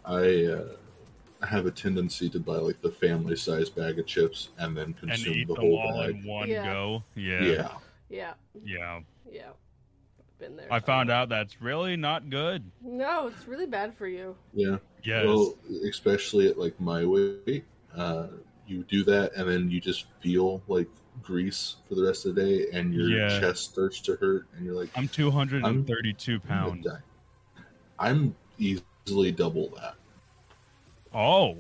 I 0.04 0.44
uh, 0.46 1.46
have 1.46 1.66
a 1.66 1.70
tendency 1.70 2.28
to 2.30 2.38
buy 2.40 2.56
like 2.56 2.80
the 2.82 2.90
family 2.90 3.36
size 3.36 3.70
bag 3.70 3.98
of 3.98 4.06
chips 4.06 4.50
and 4.58 4.76
then 4.76 4.86
And 4.86 4.96
consume 5.10 5.34
eat 5.34 5.48
the 5.48 5.54
whole 5.54 5.78
all 5.78 6.02
bag. 6.02 6.16
in 6.16 6.24
one 6.26 6.48
Yeah. 6.48 6.64
go. 6.64 7.02
Yeah. 7.14 7.42
Yeah. 7.42 7.68
Yeah, 8.10 8.34
Yeah. 8.64 9.00
yeah. 9.30 9.48
Been 10.38 10.56
there. 10.56 10.66
I 10.70 10.80
found 10.80 11.10
out 11.10 11.28
that's 11.28 11.60
really 11.62 11.96
not 11.96 12.28
good. 12.28 12.62
No, 12.82 13.28
it's 13.28 13.46
really 13.48 13.66
bad 13.66 13.94
for 13.96 14.06
you. 14.08 14.36
yeah. 14.52 14.76
Yes. 15.02 15.26
Well, 15.26 15.54
especially 15.88 16.48
at 16.48 16.58
like 16.58 16.78
my 16.80 17.04
weight, 17.04 17.64
uh, 17.94 18.28
you 18.66 18.84
do 18.84 19.04
that 19.04 19.34
and 19.36 19.48
then 19.48 19.70
you 19.70 19.80
just 19.80 20.06
feel 20.22 20.62
like 20.66 20.88
grease 21.22 21.76
for 21.88 21.94
the 21.94 22.02
rest 22.04 22.24
of 22.26 22.34
the 22.34 22.42
day, 22.42 22.66
and 22.72 22.92
your 22.92 23.08
Yeah. 23.08 23.38
chest 23.38 23.64
starts 23.70 24.00
to 24.00 24.16
hurt, 24.16 24.46
and 24.56 24.64
you're 24.64 24.74
like, 24.74 24.88
I'm 24.96 25.06
232 25.08 26.32
I'm 26.32 26.38
gonna 26.40 26.48
pounds. 26.48 26.86
I'm 27.98 28.36
easily 28.58 28.84
double 29.06 29.68
that. 29.76 29.94
Oh, 31.12 31.56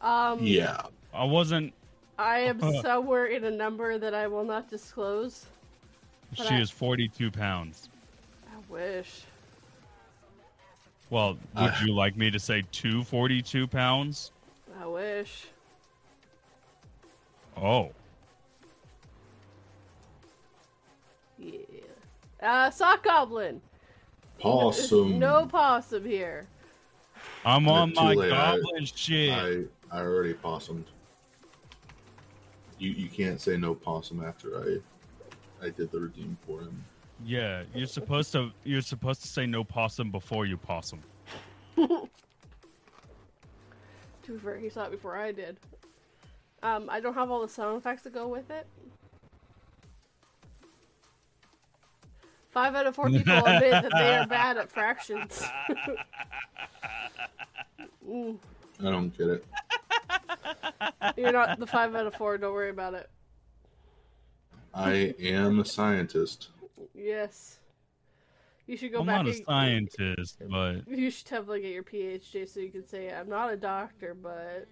Um, 0.00 0.38
Yeah. 0.42 0.80
I 1.12 1.24
wasn't. 1.24 1.72
I 2.18 2.38
am 2.40 2.60
somewhere 2.82 3.26
in 3.26 3.44
a 3.44 3.50
number 3.50 3.98
that 3.98 4.14
I 4.14 4.26
will 4.26 4.44
not 4.44 4.68
disclose. 4.68 5.46
She 6.34 6.44
I- 6.44 6.60
is 6.60 6.70
42 6.70 7.30
pounds. 7.30 7.88
I 8.46 8.72
wish. 8.72 9.22
Well, 11.10 11.36
would 11.56 11.74
you 11.84 11.92
like 11.94 12.16
me 12.16 12.30
to 12.30 12.38
say 12.38 12.64
242 12.72 13.66
pounds? 13.66 14.32
I 14.80 14.86
wish. 14.86 15.46
Oh, 17.56 17.90
Yeah. 21.38 21.58
Uh, 22.42 22.70
sock 22.70 23.02
goblin. 23.02 23.60
Possum. 24.38 25.18
No 25.18 25.46
possum 25.46 26.04
here. 26.06 26.46
I'm 27.44 27.68
on 27.68 27.92
my 27.94 28.12
late. 28.14 28.32
I- 28.32 28.56
goblin 28.56 28.84
shit. 28.84 29.32
I 29.32 29.62
I 29.96 30.00
already 30.02 30.34
possumed. 30.34 30.86
You 32.78 32.90
you 32.90 33.08
can't 33.08 33.40
say 33.40 33.56
no 33.56 33.74
possum 33.74 34.24
after 34.24 34.58
I 34.58 35.66
I 35.66 35.70
did 35.70 35.90
the 35.90 36.00
redeem 36.00 36.36
for 36.46 36.60
him. 36.60 36.84
Yeah, 37.24 37.64
you're 37.74 37.86
supposed 37.86 38.32
to. 38.32 38.50
You're 38.64 38.80
supposed 38.80 39.20
to 39.22 39.28
say 39.28 39.46
no 39.46 39.62
possum 39.64 40.10
before 40.10 40.46
you 40.46 40.56
possum. 40.56 41.00
To 44.24 44.32
be 44.32 44.38
fair, 44.38 44.58
he 44.58 44.68
saw 44.68 44.84
it 44.84 44.90
before 44.92 45.16
I 45.16 45.32
did. 45.32 45.56
Um, 46.62 46.88
I 46.90 47.00
don't 47.00 47.14
have 47.14 47.30
all 47.30 47.40
the 47.40 47.48
sound 47.48 47.78
effects 47.78 48.02
that 48.02 48.12
go 48.12 48.28
with 48.28 48.48
it. 48.50 48.66
Five 52.50 52.74
out 52.74 52.86
of 52.86 52.94
four 52.94 53.08
people 53.08 53.34
admit 53.46 53.70
that 53.70 53.90
they 53.92 54.16
are 54.16 54.26
bad 54.26 54.58
at 54.58 54.70
fractions. 54.70 55.42
Mm, 58.08 58.38
I 58.80 58.84
don't 58.84 59.16
get 59.16 59.28
it. 59.28 59.44
you're 61.16 61.32
not 61.32 61.58
the 61.58 61.66
five 61.66 61.94
out 61.94 62.06
of 62.06 62.14
four. 62.14 62.38
Don't 62.38 62.52
worry 62.52 62.70
about 62.70 62.94
it. 62.94 63.10
I 64.74 65.14
am 65.20 65.60
a 65.60 65.64
scientist. 65.64 66.48
Yes. 66.94 67.58
You 68.66 68.76
should 68.76 68.92
go 68.92 69.00
I'm 69.00 69.06
back. 69.06 69.24
not 69.24 69.26
a 69.26 69.30
and- 69.36 69.44
scientist, 69.46 70.36
but 70.48 70.88
You 70.88 71.10
should 71.10 71.26
definitely 71.26 71.62
get 71.62 71.72
your 71.72 71.82
PhD 71.82 72.48
so 72.48 72.60
you 72.60 72.70
can 72.70 72.86
say 72.86 73.12
I'm 73.12 73.28
not 73.28 73.52
a 73.52 73.56
doctor, 73.56 74.14
but 74.14 74.66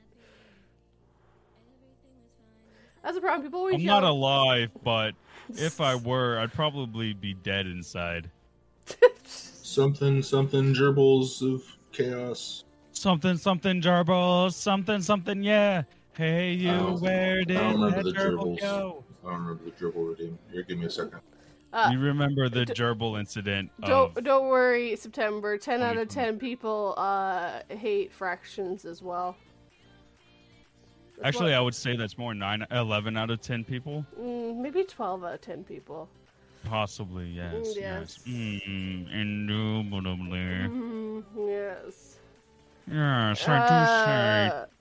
that's 3.02 3.16
a 3.16 3.20
problem. 3.20 3.42
People 3.42 3.60
always 3.60 3.74
I'm 3.74 3.80
yell. 3.80 4.00
not 4.00 4.08
alive. 4.10 4.70
But 4.84 5.14
if 5.50 5.80
I 5.80 5.96
were, 5.96 6.38
I'd 6.38 6.52
probably 6.52 7.12
be 7.12 7.34
dead 7.34 7.66
inside. 7.66 8.30
Something 9.24 10.22
something 10.22 10.72
gerbils 10.74 11.42
of 11.42 11.62
chaos. 11.92 12.64
Something, 12.98 13.36
something, 13.36 13.80
gerbils. 13.80 14.54
Something, 14.54 15.00
something. 15.02 15.40
Yeah. 15.42 15.84
Hey, 16.14 16.52
you, 16.54 16.72
don't- 16.72 17.00
where 17.00 17.34
I 17.40 17.44
did 17.44 17.54
don't 17.54 17.80
remember 17.80 18.02
that 18.02 18.04
the 18.04 18.12
gerbil 18.12 18.58
gerbils. 18.58 18.60
go? 18.60 19.04
I 19.24 19.30
don't 19.30 19.40
remember 19.40 19.64
the 19.66 19.70
dribble 19.70 20.02
redeem. 20.02 20.38
Here, 20.52 20.62
give 20.64 20.78
me 20.78 20.86
a 20.86 20.90
second. 20.90 21.20
Uh, 21.72 21.90
you 21.92 22.00
remember 22.00 22.48
the 22.48 22.64
d- 22.64 22.72
gerbil 22.72 23.20
incident? 23.20 23.70
Don't 23.84 24.16
of, 24.18 24.24
don't 24.24 24.48
worry, 24.48 24.96
September. 24.96 25.56
Ten 25.58 25.80
out 25.82 25.96
of 25.96 26.08
ten 26.08 26.38
people 26.40 26.94
uh 26.96 27.60
hate 27.68 28.10
fractions 28.12 28.84
as 28.84 29.00
well. 29.00 29.36
That's 31.18 31.28
Actually, 31.28 31.50
what- 31.52 31.58
I 31.58 31.60
would 31.60 31.74
say 31.76 31.94
that's 31.96 32.18
more 32.18 32.34
9, 32.34 32.66
11 32.72 33.16
out 33.16 33.30
of 33.30 33.40
10 33.40 33.62
people. 33.64 34.04
mm, 34.20 34.56
maybe 34.56 34.82
twelve 34.84 35.22
out 35.22 35.34
of 35.34 35.40
ten 35.40 35.62
people. 35.62 36.08
Possibly, 36.64 37.26
yes. 37.28 37.54
Mm, 37.54 37.76
yes. 37.76 37.76
yes. 37.76 38.18
Mm, 38.26 39.12
indubitably. 39.12 40.38
Mm, 40.38 41.22
yes. 41.36 42.17
Yes, 42.90 43.46
I 43.46 43.58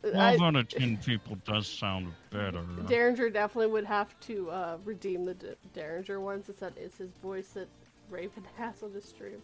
do 0.04 0.10
say. 0.14 0.18
Uh, 0.18 0.20
I- 0.28 0.38
12 0.38 0.42
out 0.42 0.56
of 0.56 0.70
10 0.70 0.98
people 0.98 1.38
does 1.46 1.68
sound 1.68 2.14
better. 2.30 2.62
Dareinger 2.88 3.32
definitely 3.32 3.72
would 3.74 3.86
have 3.86 4.18
to 4.22 4.50
uh, 4.50 4.78
redeem 4.86 5.26
the 5.26 5.34
D- 5.34 5.48
Dareinger 5.76 6.22
one 6.22 6.44
since 6.44 6.58
that 6.60 6.78
is 6.78 6.96
his 6.96 7.12
voice 7.22 7.50
that 7.50 7.68
Raven 8.10 8.44
has 8.58 8.82
on 8.84 8.94
the 8.94 9.02
stream. 9.02 9.42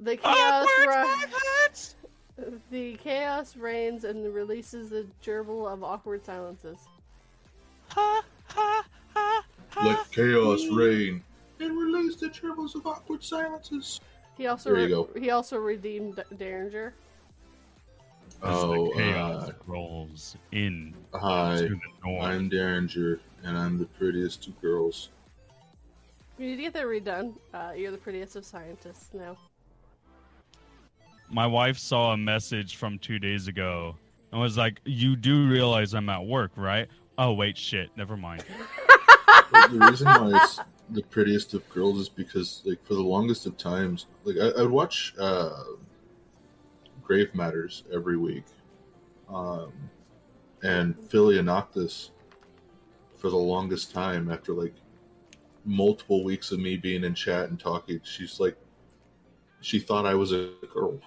The 0.00 0.16
chaos, 0.16 0.66
ri- 0.86 2.46
the 2.70 2.94
chaos 2.98 3.56
reigns 3.56 4.04
and 4.04 4.32
releases 4.32 4.90
the 4.90 5.06
gerbil 5.24 5.70
of 5.70 5.82
awkward 5.82 6.24
silences. 6.24 6.78
Ha 7.88 8.22
ha 8.46 8.84
ha 9.14 9.44
ha! 9.74 9.84
Let 9.84 10.10
chaos 10.12 10.64
reign 10.72 11.22
and 11.58 11.76
release 11.76 12.14
the 12.16 12.28
gerbils 12.28 12.76
of 12.76 12.86
awkward 12.86 13.24
silences. 13.24 14.00
He 14.38 14.46
also 14.46 14.72
There 14.72 14.88
you 14.88 15.08
re- 15.12 15.20
he 15.20 15.30
also 15.30 15.58
redeemed 15.58 16.16
D- 16.16 16.36
Dareinger. 16.36 16.92
Oh, 18.40 18.86
the 18.86 18.92
chaos 18.94 19.48
uh, 19.48 19.52
rolls 19.66 20.36
in 20.52 20.94
Hi, 21.12 21.56
to 21.56 21.68
the 21.68 21.80
north. 22.04 22.22
I'm 22.22 22.48
Dareinger, 22.48 23.18
and 23.42 23.58
I'm 23.58 23.78
the 23.78 23.84
prettiest 23.84 24.46
of 24.46 24.60
girls. 24.62 25.08
You 26.38 26.46
need 26.46 26.56
to 26.56 26.62
get 26.62 26.72
that 26.74 26.86
redone. 26.86 27.34
Uh, 27.52 27.72
you're 27.76 27.90
the 27.90 27.98
prettiest 27.98 28.36
of 28.36 28.44
scientists 28.44 29.12
now. 29.12 29.36
My 31.28 31.46
wife 31.46 31.76
saw 31.76 32.12
a 32.12 32.16
message 32.16 32.76
from 32.76 33.00
two 33.00 33.18
days 33.18 33.48
ago 33.48 33.96
and 34.30 34.40
was 34.40 34.56
like, 34.56 34.80
You 34.84 35.16
do 35.16 35.48
realize 35.48 35.94
I'm 35.94 36.08
at 36.08 36.24
work, 36.24 36.52
right? 36.54 36.86
Oh, 37.18 37.32
wait, 37.32 37.58
shit. 37.58 37.90
Never 37.96 38.16
mind. 38.16 38.44
But 39.50 39.70
the 39.72 39.78
reason 39.78 40.06
why 40.06 40.40
it's 40.42 40.60
the 40.90 41.02
prettiest 41.02 41.54
of 41.54 41.68
girls 41.68 41.98
is 42.00 42.08
because, 42.08 42.62
like, 42.64 42.84
for 42.86 42.94
the 42.94 43.02
longest 43.02 43.46
of 43.46 43.56
times, 43.56 44.06
like, 44.24 44.36
I, 44.36 44.62
I'd 44.62 44.68
watch 44.70 45.14
uh, 45.18 45.50
Grave 47.02 47.34
Matters 47.34 47.84
every 47.92 48.16
week, 48.16 48.44
um, 49.28 49.72
and 50.62 50.96
Philionoctus 50.96 52.10
for 53.16 53.30
the 53.30 53.36
longest 53.36 53.92
time, 53.92 54.30
after 54.30 54.52
like 54.52 54.74
multiple 55.64 56.22
weeks 56.24 56.52
of 56.52 56.60
me 56.60 56.76
being 56.76 57.04
in 57.04 57.14
chat 57.14 57.48
and 57.50 57.58
talking, 57.58 58.00
she's 58.04 58.38
like, 58.40 58.56
she 59.60 59.78
thought 59.80 60.06
I 60.06 60.14
was 60.14 60.32
a 60.32 60.50
girl, 60.72 61.00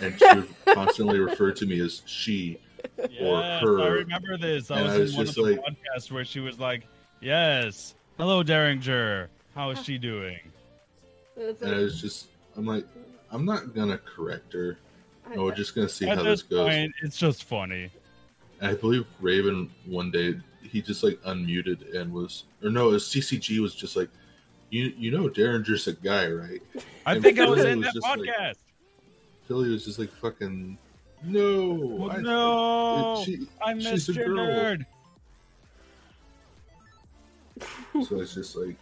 and 0.00 0.18
she 0.18 0.26
would 0.34 0.48
constantly 0.74 1.18
refer 1.18 1.52
to 1.52 1.66
me 1.66 1.80
as 1.80 2.02
she. 2.06 2.58
Or 3.20 3.42
her. 3.42 3.80
I 3.82 3.86
remember 3.88 4.36
this. 4.38 4.70
I 4.70 4.78
And 4.80 4.86
was, 4.86 4.94
I 4.94 4.98
was 4.98 5.10
in 5.12 5.16
one 5.18 5.28
of 5.28 5.34
the 5.34 5.42
like- 5.42 5.60
podcasts 5.60 6.10
where 6.10 6.24
she 6.24 6.40
was 6.40 6.58
like, 6.58 6.86
Yes. 7.20 7.94
Hello, 8.18 8.42
Dareinger. 8.42 9.28
How 9.54 9.70
is 9.70 9.82
she 9.84 9.98
doing? 9.98 10.38
It's 11.36 11.62
And 11.62 11.74
I 11.74 11.78
was 11.78 12.00
just, 12.00 12.28
I'm 12.56 12.66
like, 12.66 12.84
I'm 13.30 13.44
not 13.44 13.74
gonna 13.74 13.98
correct 13.98 14.52
her. 14.52 14.78
No, 15.34 15.44
we're 15.44 15.54
just 15.54 15.74
gonna 15.74 15.88
see 15.88 16.08
At 16.08 16.18
how 16.18 16.22
this 16.24 16.42
this 16.42 16.48
goes. 16.50 16.68
point, 16.68 16.92
it's 17.02 17.16
just 17.16 17.44
funny. 17.44 17.90
I 18.62 18.74
believe 18.74 19.04
Raven 19.20 19.70
one 19.86 20.10
day 20.10 20.34
he 20.62 20.80
just 20.80 21.02
like 21.02 21.20
unmuted 21.22 21.94
and 21.98 22.12
was, 22.12 22.44
or 22.62 22.70
no, 22.70 22.90
it 22.90 22.92
was 22.92 23.04
CCG 23.04 23.58
was 23.60 23.74
just 23.74 23.96
like, 23.96 24.08
you 24.70 24.92
you 24.96 25.10
know 25.10 25.28
Dareinger's 25.28 25.86
a 25.88 25.92
guy, 25.94 26.30
right? 26.30 26.62
I 27.04 27.14
And 27.14 27.22
think 27.22 27.38
I 27.38 27.46
was 27.48 27.60
Philly 27.60 27.72
in 27.72 27.78
was 27.78 27.86
that 27.88 27.94
just 27.94 28.06
like- 28.06 28.20
podcast. 28.20 28.54
Philly 29.48 29.70
was 29.70 29.84
just 29.84 29.98
like 29.98 30.10
fucking, 30.12 30.76
no, 31.24 31.98
Oh, 32.00 32.10
I- 32.10 32.20
no, 32.20 33.20
it- 33.20 33.24
she- 33.24 33.48
I 33.64 33.74
she's 33.74 33.84
missed 33.92 34.08
a 34.10 34.12
your 34.14 34.26
girl. 34.26 34.46
nerd. 34.46 34.86
So 38.04 38.20
it's 38.20 38.34
just 38.34 38.56
like, 38.56 38.76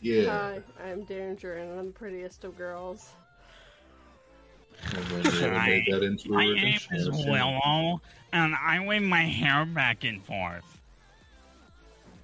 yeah. 0.00 0.26
Hi, 0.26 0.62
I'm 0.84 1.04
Dareinger, 1.04 1.60
and 1.60 1.78
I'm 1.78 1.86
the 1.86 1.92
prettiest 1.92 2.44
of 2.44 2.56
girls. 2.56 3.10
And 4.94 5.04
then 5.06 5.24
Raven 5.24 5.66
made 5.66 5.84
that 5.90 6.02
into 6.02 6.28
a 6.28 6.32
My 6.32 6.44
name 6.44 6.78
is. 6.92 7.08
Willow, 7.08 8.00
and 8.32 8.54
I 8.54 8.84
wave 8.84 9.02
my 9.02 9.22
hair 9.22 9.64
back 9.64 10.04
and 10.04 10.22
forth. 10.22 10.64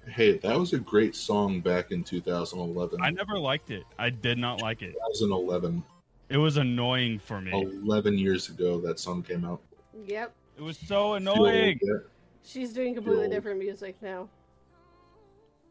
Hey, 0.07 0.37
that 0.39 0.57
was 0.57 0.73
a 0.73 0.79
great 0.79 1.15
song 1.15 1.59
back 1.59 1.91
in 1.91 2.03
2011. 2.03 3.01
I 3.01 3.11
never 3.11 3.37
liked 3.37 3.71
it. 3.71 3.83
I 3.99 4.09
did 4.09 4.37
not 4.37 4.61
like 4.61 4.81
it. 4.81 4.93
2011, 5.19 5.83
It 6.29 6.37
was 6.37 6.57
annoying 6.57 7.19
for 7.19 7.39
me. 7.39 7.51
11 7.51 8.17
years 8.17 8.49
ago, 8.49 8.79
that 8.81 8.99
song 8.99 9.21
came 9.21 9.45
out. 9.45 9.61
Yep. 10.05 10.33
It 10.57 10.61
was 10.61 10.77
so 10.77 11.13
annoying. 11.13 11.79
She's 12.43 12.73
doing 12.73 12.95
completely 12.95 13.29
different 13.29 13.59
music 13.59 13.95
now. 14.01 14.27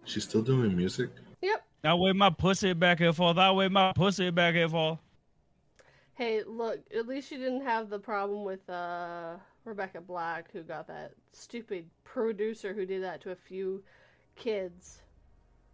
She's 0.05 0.25
still 0.25 0.43
doing 0.43 0.77
music. 0.77 1.11
Yep. 1.43 1.65
That 1.83 1.99
way 1.99 2.13
my 2.13 2.31
pussy 2.31 2.73
back 2.73 3.01
and 3.01 3.15
for. 3.15 3.35
That 3.35 3.55
way 3.55 3.69
my 3.69 3.93
pussy 3.93 4.31
back 4.31 4.55
and 4.55 4.71
for. 4.71 4.99
Hey, 6.15 6.43
look, 6.47 6.81
at 6.95 7.07
least 7.07 7.29
she 7.29 7.37
didn't 7.37 7.63
have 7.63 7.89
the 7.89 7.99
problem 7.99 8.45
with 8.45 8.69
uh 8.69 9.37
Rebecca 9.65 10.01
Black 10.01 10.51
who 10.53 10.63
got 10.63 10.87
that 10.89 11.13
stupid 11.33 11.87
producer 12.05 12.75
who 12.75 12.85
did 12.85 13.03
that 13.03 13.21
to 13.23 13.31
a 13.31 13.37
few 13.37 13.83
kids. 14.37 15.01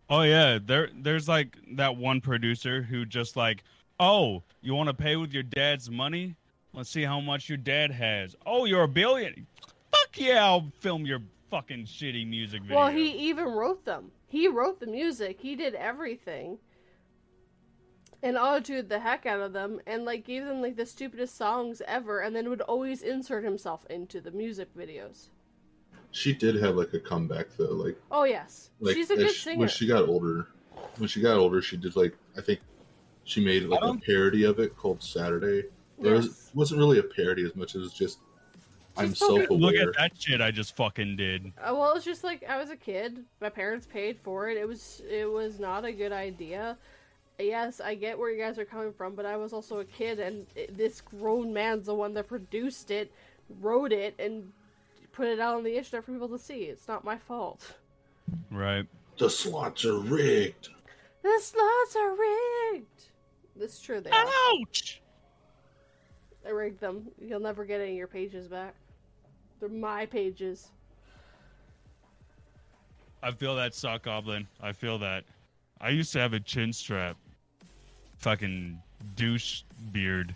Oh 0.08 0.22
yeah, 0.22 0.58
there 0.64 0.90
there's 0.94 1.28
like 1.28 1.56
that 1.72 1.96
one 1.96 2.20
producer 2.20 2.82
who 2.82 3.04
just 3.04 3.36
like, 3.36 3.64
oh, 3.98 4.42
you 4.60 4.74
want 4.74 4.88
to 4.88 4.94
pay 4.94 5.16
with 5.16 5.32
your 5.32 5.42
dad's 5.42 5.90
money? 5.90 6.36
Let's 6.72 6.90
see 6.90 7.02
how 7.02 7.20
much 7.20 7.48
your 7.48 7.58
dad 7.58 7.90
has. 7.90 8.36
Oh, 8.44 8.66
you're 8.66 8.82
a 8.82 8.88
billion. 8.88 9.46
Fuck 9.90 10.10
yeah, 10.18 10.44
I'll 10.44 10.70
film 10.80 11.06
your 11.06 11.20
fucking 11.50 11.84
shitty 11.86 12.28
music 12.28 12.62
video. 12.62 12.76
Well, 12.76 12.88
he 12.88 13.10
even 13.28 13.44
wrote 13.46 13.84
them. 13.84 14.10
He 14.26 14.48
wrote 14.48 14.80
the 14.80 14.86
music. 14.86 15.40
He 15.40 15.54
did 15.56 15.74
everything. 15.74 16.58
And 18.22 18.36
auto-tuned 18.36 18.88
the 18.88 18.98
heck 18.98 19.26
out 19.26 19.40
of 19.40 19.52
them 19.52 19.78
and 19.86 20.04
like 20.04 20.24
gave 20.24 20.44
them 20.44 20.60
like 20.62 20.76
the 20.76 20.86
stupidest 20.86 21.36
songs 21.36 21.82
ever 21.86 22.20
and 22.20 22.34
then 22.34 22.48
would 22.48 22.62
always 22.62 23.02
insert 23.02 23.44
himself 23.44 23.86
into 23.90 24.20
the 24.20 24.30
music 24.30 24.68
videos. 24.76 25.28
She 26.12 26.32
did 26.32 26.56
have 26.56 26.76
like 26.76 26.92
a 26.94 26.98
comeback 26.98 27.46
though. 27.58 27.72
Like, 27.72 27.96
Oh 28.10 28.24
yes. 28.24 28.70
like 28.80 28.94
She's 28.96 29.10
a 29.10 29.16
good 29.16 29.30
she- 29.30 29.40
singer. 29.40 29.58
when 29.60 29.68
she 29.68 29.86
got 29.86 30.08
older. 30.08 30.48
When 30.96 31.08
she 31.08 31.20
got 31.20 31.36
older, 31.36 31.60
she 31.60 31.76
did 31.76 31.94
like 31.94 32.16
I 32.36 32.40
think 32.40 32.60
she 33.24 33.44
made 33.44 33.64
like 33.64 33.82
a 33.82 33.94
parody 33.98 34.44
of 34.44 34.58
it 34.60 34.76
called 34.76 35.02
Saturday. 35.02 35.64
It 36.00 36.10
was, 36.10 36.26
Yes. 36.26 36.50
wasn't 36.54 36.78
really 36.78 36.98
a 36.98 37.02
parody 37.02 37.44
as 37.44 37.54
much 37.54 37.70
as 37.74 37.80
it 37.82 37.84
was 37.84 37.92
just 37.92 38.18
I'm 38.98 39.08
She's 39.10 39.18
fucking- 39.18 39.36
self-aware. 39.38 39.58
Look 39.60 39.74
at 39.76 39.94
that 39.98 40.12
shit 40.20 40.40
I 40.40 40.50
just 40.50 40.76
fucking 40.76 41.16
did. 41.16 41.52
Uh, 41.58 41.74
well, 41.74 41.94
it's 41.94 42.04
just 42.04 42.24
like 42.24 42.44
I 42.48 42.58
was 42.58 42.70
a 42.70 42.76
kid. 42.76 43.24
My 43.40 43.48
parents 43.50 43.86
paid 43.86 44.18
for 44.22 44.48
it. 44.48 44.56
It 44.56 44.66
was 44.66 45.02
it 45.10 45.30
was 45.30 45.58
not 45.58 45.84
a 45.84 45.92
good 45.92 46.12
idea. 46.12 46.76
Yes, 47.38 47.80
I 47.80 47.94
get 47.94 48.18
where 48.18 48.30
you 48.30 48.40
guys 48.42 48.58
are 48.58 48.64
coming 48.64 48.92
from, 48.94 49.14
but 49.14 49.26
I 49.26 49.36
was 49.36 49.52
also 49.52 49.80
a 49.80 49.84
kid, 49.84 50.20
and 50.20 50.46
it, 50.54 50.74
this 50.76 51.02
grown 51.02 51.52
man's 51.52 51.84
the 51.86 51.94
one 51.94 52.14
that 52.14 52.28
produced 52.28 52.90
it, 52.90 53.12
wrote 53.60 53.92
it, 53.92 54.14
and 54.18 54.50
put 55.12 55.26
it 55.28 55.38
out 55.38 55.56
on 55.56 55.62
the 55.64 55.76
internet 55.76 56.04
for 56.04 56.12
people 56.12 56.28
to 56.30 56.38
see. 56.38 56.64
It's 56.64 56.88
not 56.88 57.04
my 57.04 57.18
fault. 57.18 57.74
Right. 58.50 58.86
The 59.18 59.28
slots 59.28 59.84
are 59.84 59.98
rigged. 59.98 60.70
The 61.22 61.38
slots 61.42 61.96
are 61.96 62.12
rigged. 62.16 63.04
This 63.54 63.74
is 63.74 63.80
true. 63.80 64.00
They 64.00 64.10
are. 64.10 64.26
Ouch! 64.60 65.02
I 66.46 66.50
rigged 66.50 66.80
them. 66.80 67.08
You'll 67.20 67.40
never 67.40 67.64
get 67.66 67.80
any 67.80 67.90
of 67.92 67.96
your 67.96 68.06
pages 68.06 68.46
back. 68.48 68.74
They're 69.60 69.68
my 69.68 70.06
pages. 70.06 70.68
I 73.22 73.30
feel 73.32 73.56
that 73.56 73.74
sock 73.74 74.02
goblin. 74.02 74.46
I 74.60 74.72
feel 74.72 74.98
that. 74.98 75.24
I 75.80 75.90
used 75.90 76.12
to 76.12 76.20
have 76.20 76.32
a 76.32 76.40
chin 76.40 76.72
strap. 76.72 77.16
Fucking 78.18 78.80
douche 79.14 79.62
beard. 79.92 80.34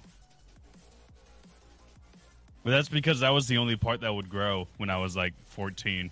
But 2.62 2.72
that's 2.72 2.88
because 2.88 3.20
that 3.20 3.30
was 3.30 3.46
the 3.46 3.56
only 3.56 3.76
part 3.76 4.00
that 4.00 4.12
would 4.12 4.28
grow 4.28 4.66
when 4.76 4.90
I 4.90 4.98
was 4.98 5.16
like 5.16 5.32
14. 5.46 6.10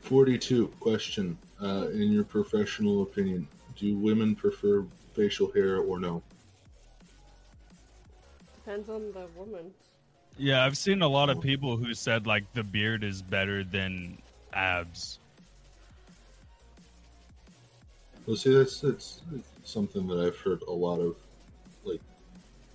42 0.00 0.68
question. 0.80 1.38
Uh, 1.62 1.88
in 1.92 2.10
your 2.10 2.24
professional 2.24 3.02
opinion, 3.02 3.46
do 3.76 3.96
women 3.96 4.34
prefer 4.34 4.84
facial 5.14 5.50
hair 5.52 5.78
or 5.78 6.00
no? 6.00 6.22
Depends 8.64 8.88
on 8.88 9.12
the 9.12 9.26
woman. 9.36 9.72
Yeah, 10.38 10.64
I've 10.64 10.78
seen 10.78 11.02
a 11.02 11.08
lot 11.08 11.30
of 11.30 11.40
people 11.40 11.76
who 11.76 11.94
said 11.94 12.26
like 12.26 12.44
the 12.54 12.62
beard 12.62 13.04
is 13.04 13.20
better 13.20 13.64
than 13.64 14.18
abs. 14.52 15.18
Well, 18.26 18.36
see, 18.36 18.54
that's 18.54 18.80
that's 18.80 19.20
something 19.64 20.06
that 20.06 20.20
I've 20.20 20.38
heard 20.38 20.62
a 20.68 20.72
lot 20.72 21.00
of. 21.00 21.16
Like, 21.84 22.00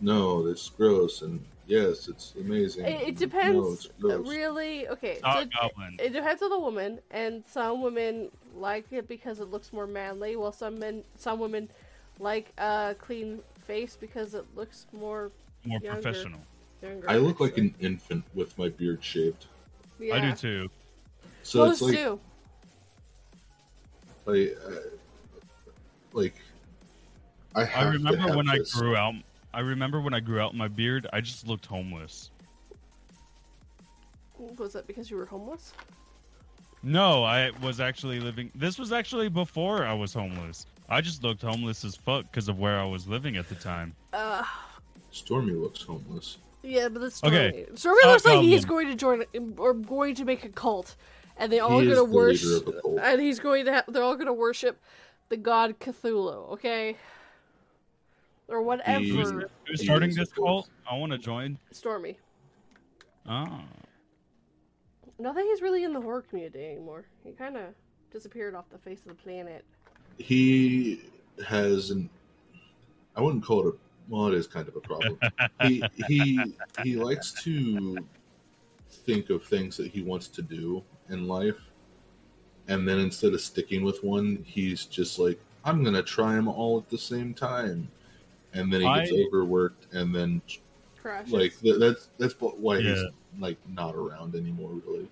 no, 0.02 0.46
that's 0.46 0.68
gross, 0.70 1.22
and 1.22 1.40
yes, 1.68 2.10
it's 2.10 2.34
amazing. 2.36 2.86
It, 2.86 3.10
it 3.10 3.18
depends. 3.18 3.56
No, 3.56 3.72
it's 3.72 3.88
gross. 4.00 4.28
really, 4.28 4.88
okay. 4.90 5.20
Sock 5.20 5.44
so- 5.44 5.50
goblin. 5.62 5.98
It 6.00 6.12
depends 6.12 6.44
on 6.44 6.50
the 6.50 6.60
woman, 6.60 7.00
and 7.12 7.44
some 7.46 7.82
women 7.82 8.30
like 8.56 8.86
it 8.92 9.08
because 9.08 9.40
it 9.40 9.50
looks 9.50 9.72
more 9.72 9.88
manly, 9.88 10.36
while 10.36 10.52
some 10.52 10.80
men, 10.80 11.04
some 11.16 11.40
women 11.40 11.70
like 12.20 12.52
a 12.58 12.96
clean 13.00 13.40
face 13.66 13.98
because 14.00 14.34
it 14.34 14.46
looks 14.56 14.86
more 14.92 15.32
More 15.68 15.80
younger. 15.82 16.02
professional. 16.02 16.40
younger. 16.82 17.10
I 17.10 17.18
look 17.18 17.40
like 17.40 17.58
an 17.58 17.74
infant 17.80 18.24
with 18.34 18.58
my 18.58 18.70
beard 18.70 19.04
shaved. 19.04 19.46
Yeah. 20.00 20.16
I 20.16 20.20
do 20.22 20.34
too. 20.34 20.70
So 21.44 21.60
Most 21.66 21.74
it's 21.74 21.82
like, 21.82 21.96
do. 21.96 22.20
like, 24.26 24.58
uh, 24.66 24.72
like, 26.14 26.36
I 27.56 27.62
I 27.62 27.66
have 27.66 27.86
to 27.92 27.98
remember 27.98 28.22
have 28.22 28.36
when 28.36 28.50
I 28.50 28.60
grew 28.74 28.96
out. 28.96 29.16
I 29.54 29.62
remember 29.62 30.02
when 30.02 30.14
I 30.14 30.20
grew 30.20 30.40
out 30.40 30.56
my 30.56 30.68
beard. 30.68 31.08
I 31.14 31.22
just 31.22 31.48
looked 31.48 31.66
homeless. 31.66 32.32
Was 34.58 34.74
that 34.74 34.86
because 34.88 35.10
you 35.10 35.18
were 35.18 35.26
homeless? 35.26 35.74
No, 36.84 37.24
I 37.24 37.52
was 37.62 37.80
actually 37.80 38.20
living. 38.20 38.52
This 38.54 38.78
was 38.78 38.92
actually 38.92 39.30
before 39.30 39.84
I 39.86 39.94
was 39.94 40.14
homeless. 40.14 40.68
I 40.90 41.02
just 41.02 41.24
looked 41.24 41.42
homeless 41.42 41.84
as 41.84 41.96
fuck 41.96 42.24
because 42.32 42.48
of 42.48 42.60
where 42.60 42.80
I 42.80 42.86
was 42.86 43.08
living 43.08 43.36
at 43.36 43.50
the 43.50 43.56
time. 43.56 43.96
Uh, 44.14 44.44
Stormy 45.18 45.54
looks 45.54 45.82
homeless. 45.84 46.38
yeah, 46.64 46.88
but 46.90 47.02
that's 47.02 47.16
Stormy. 47.18 47.38
Okay. 47.38 47.66
Stormy 47.76 48.02
Sock 48.04 48.12
looks 48.12 48.26
like 48.26 48.38
um, 48.38 48.44
he's 48.46 48.66
goblin. 48.66 48.86
going 48.86 48.98
to 48.98 49.00
join 49.36 49.56
or 49.58 49.74
going 49.74 50.16
to 50.16 50.26
make 50.26 50.44
a 50.46 50.50
cult, 50.50 50.96
and 51.38 51.52
they 51.52 51.60
all 51.60 51.80
He 51.80 51.86
going 51.88 51.88
to 51.88 51.92
is 51.94 51.98
the 51.98 52.04
leader 52.04 52.16
worship. 52.16 52.68
of 52.68 52.76
a 52.76 52.82
cult. 52.82 53.00
And 53.02 53.22
he's 53.22 53.40
going 53.40 53.66
to. 53.66 53.74
Ha- 53.74 53.84
they're 53.88 54.04
all 54.04 54.16
going 54.16 54.28
to 54.28 54.34
worship 54.34 54.80
the 55.30 55.38
god 55.38 55.80
Cthulhu. 55.80 56.52
Okay. 56.54 56.96
Or 58.48 58.62
whatever. 58.62 59.00
He's- 59.00 59.30
Who's 59.68 59.84
starting 59.84 60.14
this 60.16 60.32
cult. 60.32 60.48
cult? 60.48 60.70
I 60.90 60.98
want 60.98 61.12
to 61.12 61.18
join. 61.18 61.58
Stormy. 61.72 62.18
Oh, 63.30 63.60
Not 65.20 65.36
that 65.36 65.44
he's 65.44 65.62
really 65.62 65.84
in 65.84 65.92
the 65.92 66.00
horror 66.00 66.22
community 66.22 66.64
anymore. 66.66 67.06
He 67.26 67.32
kind 67.34 67.58
of 67.58 67.64
disappeared 68.12 68.56
off 68.56 68.70
the 68.72 68.78
face 68.78 69.02
of 69.02 69.08
the 69.10 69.16
planet. 69.16 69.66
He 70.18 71.02
has 71.46 71.90
an. 71.92 72.10
I 73.18 73.22
wouldn't 73.22 73.44
call 73.44 73.68
it 73.68 73.74
a. 73.76 73.78
Well, 74.10 74.28
it 74.28 74.34
is 74.36 74.48
kind 74.48 74.68
of 74.68 74.76
a 74.76 74.80
problem. 74.80 75.20
he 75.64 75.84
he 76.08 76.56
he 76.84 76.96
likes 76.96 77.44
to 77.44 77.98
think 78.90 79.30
of 79.30 79.44
things 79.44 79.78
that 79.78 79.88
he 79.88 80.02
wants 80.02 80.28
to 80.30 80.42
do 80.42 80.84
in 81.10 81.28
life, 81.28 81.60
and 82.68 82.88
then 82.88 83.00
instead 83.00 83.34
of 83.34 83.42
sticking 83.42 83.84
with 83.84 84.04
one, 84.04 84.44
he's 84.46 84.86
just 84.86 85.20
like, 85.20 85.40
"I'm 85.66 85.84
gonna 85.84 86.04
try 86.04 86.34
them 86.34 86.48
all 86.48 86.78
at 86.78 86.90
the 86.90 86.98
same 86.98 87.34
time," 87.34 87.90
and 88.54 88.72
then 88.72 88.82
he 88.82 88.94
gets 88.94 89.12
I- 89.12 89.26
overworked, 89.28 89.94
and 89.94 90.16
then 90.16 90.42
Crashes. 91.02 91.34
like 91.34 91.60
th- 91.60 91.80
that's 91.80 92.10
that's 92.18 92.36
why 92.40 92.82
he's 92.82 93.04
like 93.40 93.58
not 93.70 93.96
around 93.96 94.34
anymore 94.36 94.72
really 94.86 95.08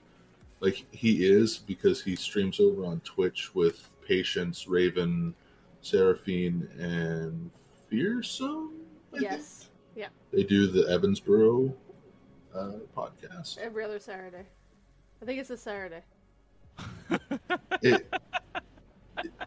like 0.62 0.86
he 0.92 1.26
is 1.26 1.60
because 1.60 2.02
he 2.02 2.16
streams 2.16 2.60
over 2.60 2.86
on 2.86 3.00
twitch 3.02 3.54
with 3.54 3.88
patience 4.08 4.68
raven 4.68 5.34
seraphine 5.82 6.68
and 6.80 7.52
fearsome 7.90 8.72
I 8.72 8.78
think. 8.78 8.85
Yes. 9.22 9.70
Yeah. 9.96 10.08
they 10.32 10.44
do 10.44 10.68
the 10.68 10.84
evansboro 10.94 11.74
uh, 12.54 12.72
podcast 12.96 13.58
Every 13.58 13.84
other 13.84 14.00
Saturday. 14.00 14.44
I 15.22 15.26
think 15.26 15.40
it's 15.40 15.50
a 15.50 15.58
Saturday. 15.58 16.02
it, 17.82 18.14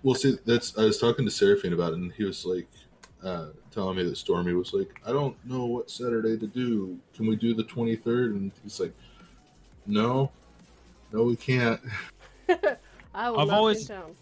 well 0.03 0.15
see 0.15 0.39
that's 0.47 0.79
i 0.79 0.83
was 0.85 0.99
talking 0.99 1.25
to 1.27 1.31
seraphine 1.31 1.75
about 1.75 1.93
it 1.93 1.97
and 1.99 2.11
he 2.13 2.25
was 2.25 2.47
like 2.47 2.67
uh, 3.23 3.49
telling 3.71 3.97
me 3.99 4.03
that 4.05 4.17
stormy 4.17 4.55
was 4.55 4.73
like 4.73 4.99
i 5.05 5.13
don't 5.13 5.37
know 5.45 5.67
what 5.67 5.91
saturday 5.91 6.39
to 6.39 6.47
do 6.47 6.99
can 7.15 7.27
we 7.27 7.37
do 7.37 7.53
the 7.53 7.65
23rd 7.65 8.31
and 8.37 8.53
he's 8.63 8.81
like 8.81 8.95
no 9.87 10.31
no 11.13 11.25
we 11.25 11.37
can't 11.37 11.81
I 13.15 13.29
will 13.31 13.41
I've 13.41 13.51
always- 13.51 13.89
be 13.89 13.95
in 13.95 14.01
town. 14.01 14.15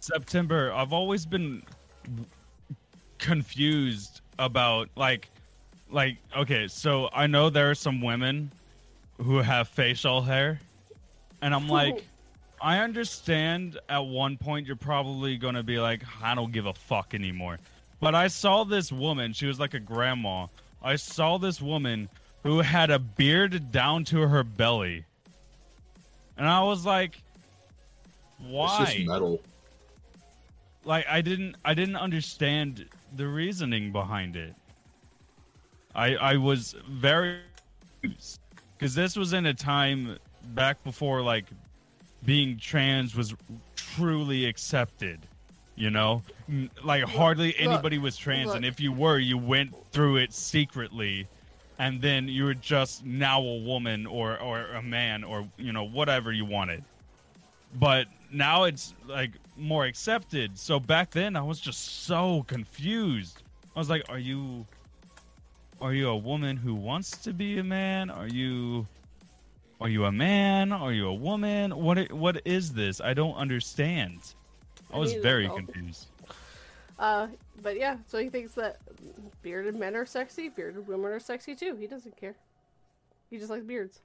September. 0.00 0.70
I've 0.72 0.92
always 0.92 1.24
been 1.26 1.62
confused 3.18 4.20
about 4.38 4.88
like, 4.96 5.28
like 5.90 6.16
okay. 6.36 6.68
So 6.68 7.08
I 7.12 7.26
know 7.26 7.50
there 7.50 7.70
are 7.70 7.74
some 7.74 8.00
women 8.00 8.50
who 9.22 9.38
have 9.38 9.68
facial 9.68 10.22
hair, 10.22 10.60
and 11.42 11.54
I'm 11.54 11.68
like, 11.68 12.04
I 12.60 12.78
understand. 12.78 13.78
At 13.88 14.00
one 14.06 14.36
point, 14.36 14.66
you're 14.66 14.76
probably 14.76 15.36
gonna 15.36 15.62
be 15.62 15.78
like, 15.78 16.02
I 16.22 16.34
don't 16.34 16.52
give 16.52 16.66
a 16.66 16.74
fuck 16.74 17.14
anymore. 17.14 17.58
But 18.00 18.14
I 18.14 18.28
saw 18.28 18.64
this 18.64 18.90
woman. 18.92 19.32
She 19.32 19.46
was 19.46 19.58
like 19.60 19.74
a 19.74 19.80
grandma. 19.80 20.46
I 20.82 20.96
saw 20.96 21.38
this 21.38 21.62
woman 21.62 22.08
who 22.42 22.58
had 22.60 22.90
a 22.90 22.98
beard 22.98 23.72
down 23.72 24.04
to 24.04 24.18
her 24.28 24.44
belly. 24.44 25.04
and 26.36 26.46
I 26.46 26.62
was 26.62 26.84
like, 26.84 27.16
It's 28.42 28.50
why? 28.50 28.84
just 28.84 29.06
metal. 29.06 29.40
like 30.84 31.06
I 31.08 31.22
didn't 31.22 31.56
I 31.64 31.72
didn't 31.72 31.96
understand 31.96 32.86
the 33.16 33.26
reasoning 33.26 33.92
behind 33.92 34.36
it. 34.36 34.54
I 35.94 36.14
I 36.16 36.36
was 36.36 36.74
very 36.88 37.40
because 38.02 38.94
this 38.94 39.16
was 39.16 39.32
in 39.32 39.46
a 39.46 39.54
time 39.54 40.18
back 40.54 40.82
before 40.84 41.22
like 41.22 41.46
being 42.24 42.58
trans 42.58 43.14
was 43.14 43.34
truly 43.76 44.46
accepted. 44.46 45.20
You 45.76 45.90
know, 45.90 46.22
like 46.84 47.02
hardly 47.02 47.48
look, 47.48 47.60
anybody 47.60 47.98
was 47.98 48.16
trans, 48.16 48.52
and 48.52 48.64
if 48.64 48.78
you 48.78 48.92
were, 48.92 49.18
you 49.18 49.36
went 49.36 49.74
through 49.90 50.18
it 50.18 50.32
secretly, 50.32 51.26
and 51.80 52.00
then 52.00 52.28
you 52.28 52.44
were 52.44 52.54
just 52.54 53.04
now 53.04 53.40
a 53.40 53.58
woman 53.58 54.06
or 54.06 54.38
or 54.40 54.66
a 54.74 54.82
man 54.82 55.24
or 55.24 55.48
you 55.56 55.72
know 55.72 55.84
whatever 55.84 56.30
you 56.30 56.44
wanted 56.44 56.84
but 57.74 58.06
now 58.30 58.64
it's 58.64 58.94
like 59.06 59.32
more 59.56 59.84
accepted. 59.84 60.58
So 60.58 60.80
back 60.80 61.10
then 61.10 61.36
I 61.36 61.42
was 61.42 61.60
just 61.60 62.04
so 62.04 62.44
confused. 62.46 63.42
I 63.74 63.78
was 63.78 63.90
like, 63.90 64.04
"Are 64.08 64.18
you 64.18 64.66
are 65.80 65.92
you 65.92 66.08
a 66.08 66.16
woman 66.16 66.56
who 66.56 66.74
wants 66.74 67.16
to 67.18 67.32
be 67.32 67.58
a 67.58 67.64
man? 67.64 68.10
Are 68.10 68.28
you 68.28 68.86
are 69.80 69.88
you 69.88 70.04
a 70.04 70.12
man? 70.12 70.72
Are 70.72 70.92
you 70.92 71.08
a 71.08 71.14
woman? 71.14 71.76
What 71.76 72.12
what 72.12 72.42
is 72.44 72.72
this? 72.72 73.00
I 73.00 73.14
don't 73.14 73.34
understand." 73.34 74.20
I 74.92 74.96
I 74.96 74.98
was 74.98 75.14
very 75.14 75.48
confused. 75.48 76.06
Uh, 76.98 77.26
but 77.62 77.76
yeah, 77.76 77.96
so 78.06 78.18
he 78.18 78.28
thinks 78.28 78.54
that 78.54 78.78
bearded 79.42 79.74
men 79.74 79.96
are 79.96 80.06
sexy, 80.06 80.48
bearded 80.48 80.86
women 80.86 81.06
are 81.06 81.20
sexy 81.20 81.54
too. 81.54 81.76
He 81.76 81.86
doesn't 81.86 82.16
care. 82.16 82.36
He 83.30 83.38
just 83.38 83.50
likes 83.50 83.64
beards. 83.64 84.00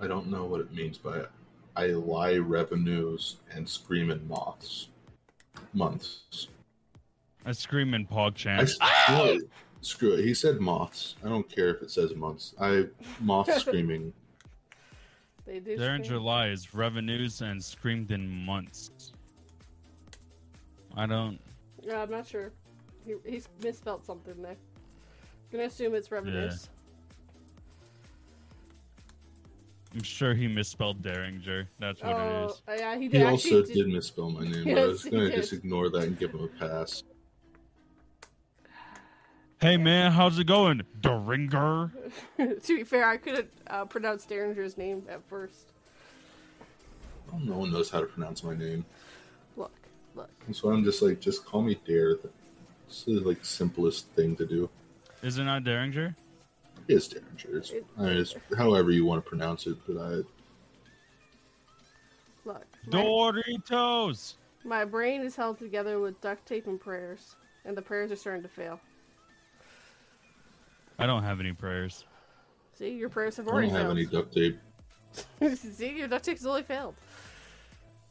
I 0.00 0.06
don't 0.06 0.28
know 0.28 0.44
what 0.44 0.60
it 0.60 0.72
means 0.72 0.98
by 0.98 1.22
I 1.76 1.86
lie 1.86 2.36
revenues 2.36 3.36
and 3.52 3.68
screaming 3.68 4.26
moths. 4.28 4.88
Months. 5.72 6.48
I 7.46 7.52
scream 7.52 7.94
in 7.94 8.06
pog 8.06 8.28
I 8.28 8.30
chant. 8.30 8.62
s- 8.62 8.78
no, 9.08 9.38
screw 9.80 10.12
it. 10.14 10.24
He 10.24 10.34
said 10.34 10.60
moths. 10.60 11.16
I 11.24 11.28
don't 11.28 11.48
care 11.48 11.70
if 11.74 11.82
it 11.82 11.90
says 11.90 12.14
months. 12.14 12.54
I 12.60 12.86
moth 13.20 13.52
screaming. 13.60 14.12
They 15.46 15.58
do. 15.60 15.76
There 15.76 15.94
in 15.94 16.04
scream. 16.04 16.18
July 16.20 16.48
is 16.48 16.72
revenues 16.74 17.40
and 17.40 17.62
screamed 17.62 18.10
in 18.10 18.28
months. 18.28 19.12
I 20.96 21.06
don't. 21.06 21.40
Yeah, 21.82 22.02
I'm 22.02 22.10
not 22.10 22.26
sure. 22.26 22.52
He 23.06 23.14
he's 23.26 23.48
misspelled 23.62 24.04
something 24.04 24.40
there. 24.42 24.52
I'm 24.52 24.56
Gonna 25.50 25.64
assume 25.64 25.94
it's 25.94 26.10
revenues. 26.10 26.68
I'm 29.94 30.02
sure 30.02 30.34
he 30.34 30.48
misspelled 30.48 31.02
Dareinger. 31.02 31.66
That's 31.78 32.02
what 32.02 32.12
it 32.12 32.16
Oh, 32.16 32.46
is. 32.46 32.62
uh, 32.66 32.72
yeah, 32.78 32.96
he 32.96 33.08
He 33.08 33.22
also 33.22 33.60
actually 33.60 33.74
did 33.74 33.88
misspell 33.88 34.30
my 34.30 34.44
name, 34.46 34.64
but 34.64 34.78
I 34.78 34.86
was 34.86 35.04
gonna 35.04 35.30
just 35.30 35.52
ignore 35.52 35.90
that 35.90 36.04
and 36.04 36.18
give 36.18 36.30
him 36.30 36.44
a 36.44 36.48
pass. 36.48 37.02
Hey 39.60 39.76
man, 39.76 40.10
how's 40.10 40.38
it 40.38 40.46
going? 40.46 40.82
Deringer? 41.00 41.92
to 42.64 42.76
be 42.76 42.84
fair, 42.84 43.06
I 43.08 43.16
couldn't 43.16 43.50
uh, 43.68 43.84
pronounce 43.84 44.26
Dareinger's 44.26 44.76
name 44.76 45.04
at 45.08 45.22
first. 45.28 45.72
Oh, 47.32 47.38
no 47.38 47.58
one 47.58 47.70
knows 47.70 47.90
how 47.90 48.00
to 48.00 48.06
pronounce 48.06 48.42
my 48.42 48.54
name. 48.56 48.84
Look, 49.56 49.72
look. 50.14 50.30
And 50.46 50.56
so 50.56 50.70
I'm 50.70 50.82
just 50.84 51.00
like, 51.02 51.20
just 51.20 51.44
call 51.44 51.62
me 51.62 51.78
Dare. 51.86 52.16
It's 52.88 53.04
the 53.04 53.20
like 53.20 53.44
simplest 53.44 54.08
thing 54.08 54.36
to 54.36 54.46
do. 54.46 54.68
Is 55.22 55.38
it 55.38 55.44
not 55.44 55.62
Dareinger? 55.64 56.14
It 56.88 56.94
is 56.94 57.08
Dareinger. 57.08 57.56
It's, 57.56 57.72
I 57.98 58.02
mean, 58.02 58.16
it's 58.16 58.34
however 58.56 58.90
you 58.90 59.04
want 59.04 59.24
to 59.24 59.28
pronounce 59.28 59.66
it, 59.66 59.76
but 59.86 59.96
I 59.96 60.22
Look. 62.44 62.66
My, 62.86 62.98
Doritos! 62.98 64.34
my 64.64 64.84
brain 64.84 65.22
is 65.22 65.36
held 65.36 65.58
together 65.58 66.00
with 66.00 66.20
duct 66.20 66.46
tape 66.46 66.66
and 66.66 66.80
prayers, 66.80 67.36
and 67.64 67.76
the 67.76 67.82
prayers 67.82 68.10
are 68.10 68.16
starting 68.16 68.42
to 68.42 68.48
fail. 68.48 68.80
I 70.98 71.06
don't 71.06 71.22
have 71.22 71.40
any 71.40 71.52
prayers. 71.52 72.04
See, 72.74 72.90
your 72.90 73.08
prayers 73.08 73.36
have 73.36 73.48
already 73.48 73.68
failed. 73.68 73.80
I 73.80 73.82
don't 73.84 73.96
have 73.96 74.32
failed. 74.32 74.56
any 74.56 74.56
duct 75.20 75.40
tape. 75.40 75.56
See, 75.74 75.98
your 75.98 76.08
duct 76.08 76.24
tape's 76.24 76.44
only 76.44 76.62
failed. 76.62 76.94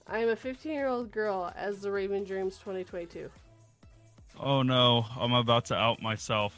I 0.07 0.19
am 0.19 0.29
a 0.29 0.35
15 0.35 0.71
year 0.71 0.87
old 0.87 1.11
girl 1.11 1.51
as 1.55 1.81
the 1.81 1.91
Raven 1.91 2.23
Dreams 2.23 2.57
2022. 2.57 3.29
Oh 4.39 4.61
no, 4.61 5.05
I'm 5.17 5.33
about 5.33 5.65
to 5.65 5.75
out 5.75 6.01
myself. 6.01 6.55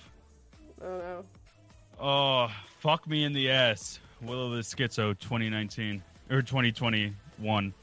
Oh 0.81 0.97
no. 0.97 1.25
Oh, 1.99 2.49
fuck 2.79 3.07
me 3.07 3.23
in 3.23 3.33
the 3.33 3.49
ass. 3.49 3.99
Willow 4.21 4.49
the 4.49 4.61
Schizo 4.61 5.17
2019. 5.19 6.01
Or 6.29 6.41
2021. 6.41 7.73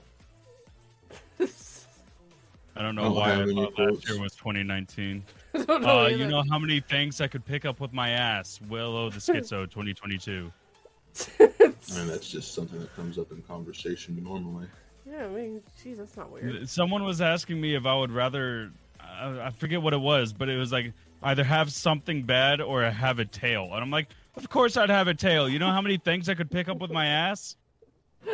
I 2.76 2.82
don't 2.82 2.94
know 2.94 3.04
I 3.04 3.08
why 3.08 3.32
I 3.32 3.46
thought 3.46 3.54
last 3.54 3.74
quotes. 3.74 4.08
year 4.10 4.20
was 4.20 4.34
2019. 4.36 5.24
Know 5.52 6.04
Uh, 6.04 6.06
you 6.06 6.28
know 6.28 6.44
how 6.48 6.58
many 6.60 6.78
things 6.80 7.20
I 7.20 7.26
could 7.26 7.44
pick 7.44 7.64
up 7.64 7.80
with 7.80 7.92
my 7.92 8.10
ass? 8.10 8.60
Willow 8.68 9.10
the 9.10 9.18
Schizo 9.18 9.64
2022. 9.70 10.50
I 11.40 11.48
mean, 11.48 12.06
that's 12.06 12.30
just 12.30 12.54
something 12.54 12.78
that 12.78 12.94
comes 12.94 13.18
up 13.18 13.32
in 13.32 13.42
conversation 13.42 14.22
normally. 14.22 14.68
yeah, 15.10 15.24
I 15.24 15.28
mean, 15.28 15.60
jeez, 15.84 15.96
that's 15.96 16.16
not 16.16 16.30
weird. 16.30 16.68
Someone 16.68 17.02
was 17.02 17.20
asking 17.20 17.60
me 17.60 17.74
if 17.74 17.84
I 17.84 17.96
would 17.96 18.12
rather, 18.12 18.70
I, 19.00 19.46
I 19.46 19.50
forget 19.50 19.82
what 19.82 19.92
it 19.92 20.00
was, 20.00 20.32
but 20.32 20.48
it 20.48 20.56
was 20.56 20.70
like 20.70 20.92
either 21.22 21.44
have 21.44 21.72
something 21.72 22.22
bad 22.22 22.60
or 22.60 22.82
have 22.84 23.18
a 23.18 23.24
tail. 23.24 23.70
And 23.72 23.82
I'm 23.82 23.90
like, 23.90 24.08
of 24.36 24.48
course 24.48 24.76
I'd 24.76 24.90
have 24.90 25.08
a 25.08 25.14
tail. 25.14 25.48
You 25.48 25.58
know 25.58 25.70
how 25.70 25.80
many 25.82 25.96
things 25.98 26.28
I 26.28 26.34
could 26.34 26.50
pick 26.50 26.68
up 26.68 26.78
with 26.78 26.90
my 26.90 27.06
ass? 27.06 27.56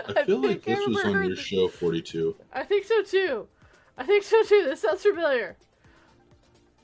I 0.09 0.25
feel 0.25 0.45
I 0.45 0.49
like 0.49 0.63
think 0.63 0.79
I 0.79 0.81
this 0.81 0.89
was 0.89 1.05
on 1.05 1.13
your 1.13 1.23
heard- 1.23 1.39
show 1.39 1.69
42. 1.69 2.37
I 2.53 2.63
think 2.65 2.85
so 2.87 3.03
too. 3.03 3.49
I 3.99 4.05
think 4.05 4.25
so 4.25 4.43
too. 4.43 4.65
This 4.65 4.81
sounds 4.83 5.03
familiar. 5.03 5.57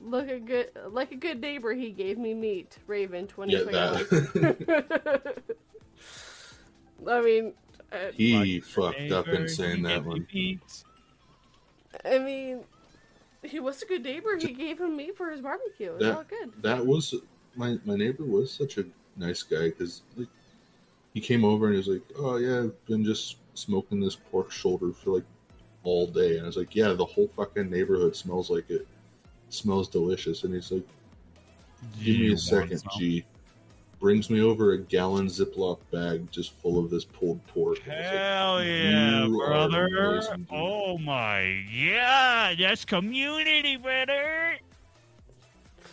Look 0.01 0.27
a 0.29 0.39
good, 0.39 0.69
like 0.89 1.11
a 1.11 1.15
good 1.15 1.39
neighbor. 1.39 1.73
He 1.73 1.91
gave 1.91 2.17
me 2.17 2.33
meat. 2.33 2.77
Raven 2.87 3.27
Yeah, 3.47 3.59
2021. 3.59 4.33
that. 4.33 5.43
I 7.07 7.21
mean, 7.21 7.53
uh, 7.91 7.97
he 8.13 8.57
Like, 8.57 8.63
fucked 8.63 9.11
up 9.11 9.27
in 9.27 9.47
saying 9.47 9.83
that 9.83 10.03
one. 10.03 10.25
beat. 10.31 10.83
I 12.05 12.19
mean, 12.19 12.63
he 13.43 13.59
was 13.59 13.81
a 13.81 13.85
good 13.85 14.03
neighbor. 14.03 14.37
He 14.37 14.53
gave 14.53 14.79
him 14.79 14.95
meat 14.97 15.15
for 15.17 15.29
his 15.31 15.41
barbecue. 15.41 15.91
It 15.91 15.93
was 15.93 16.01
That- 16.01 16.17
all 16.17 16.23
good. 16.23 16.53
That 16.61 16.85
was 16.85 17.13
my 17.55 17.77
my 17.85 17.95
neighbor 17.95 18.23
was 18.23 18.51
such 18.51 18.77
a 18.77 18.85
nice 19.15 19.43
guy 19.43 19.69
because 19.69 20.01
like 20.15 20.27
he 21.13 21.21
came 21.21 21.45
over 21.45 21.65
and 21.67 21.75
he 21.75 21.77
was 21.77 21.87
like, 21.87 22.03
"Oh 22.17 22.37
yeah, 22.37 22.63
I've 22.63 22.85
been 22.85 23.03
just 23.03 23.37
smoking 23.53 23.99
this 23.99 24.15
pork 24.15 24.51
shoulder 24.51 24.91
for 24.93 25.11
like 25.15 25.25
all 25.83 26.07
day," 26.07 26.37
and 26.37 26.43
I 26.43 26.47
was 26.47 26.57
like, 26.57 26.75
"Yeah, 26.75 26.93
the 26.93 27.05
whole 27.05 27.27
fucking 27.35 27.69
neighborhood 27.69 28.15
smells 28.15 28.49
like 28.49 28.69
it. 28.69 28.87
smells 29.49 29.87
delicious." 29.87 30.43
And 30.43 30.53
he's 30.55 30.71
like, 30.71 30.87
"Give 32.03 32.17
me 32.19 32.33
a 32.33 32.37
second, 32.37 32.79
some? 32.79 32.89
G." 32.97 33.23
Brings 34.03 34.29
me 34.29 34.41
over 34.41 34.73
a 34.73 34.77
gallon 34.79 35.27
Ziploc 35.27 35.79
bag 35.89 36.29
just 36.29 36.51
full 36.59 36.77
of 36.77 36.89
this 36.89 37.05
pulled 37.05 37.41
pork. 37.47 37.79
and 37.87 37.93
I 37.93 38.53
was 38.57 38.59
like, 38.59 38.65
Hell 38.65 38.65
yeah, 38.65 39.27
brother! 39.47 39.85
amazing. 40.17 40.47
Oh 40.51 40.97
my 40.97 41.39
yeah, 41.71 42.53
that's 42.59 42.83
community, 42.83 43.77
brother. 43.77 44.57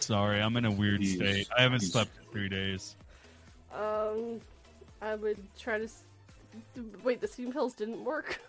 Sorry, 0.01 0.41
I'm 0.43 0.57
in 0.57 0.65
a 0.65 0.73
weird 0.73 1.03
He's- 1.03 1.15
state. 1.15 1.49
I 1.57 1.63
haven't 1.63 1.83
he's- 1.83 1.93
slept 1.93 2.11
in 2.21 2.25
three 2.33 2.49
days. 2.49 2.97
Um, 3.73 4.41
I 5.01 5.15
would 5.15 5.39
try 5.57 5.79
to. 5.79 5.85
S- 5.85 6.03
Wait, 7.05 7.21
the 7.21 7.29
steam 7.29 7.53
pills 7.53 7.75
didn't 7.75 8.05
work. 8.05 8.41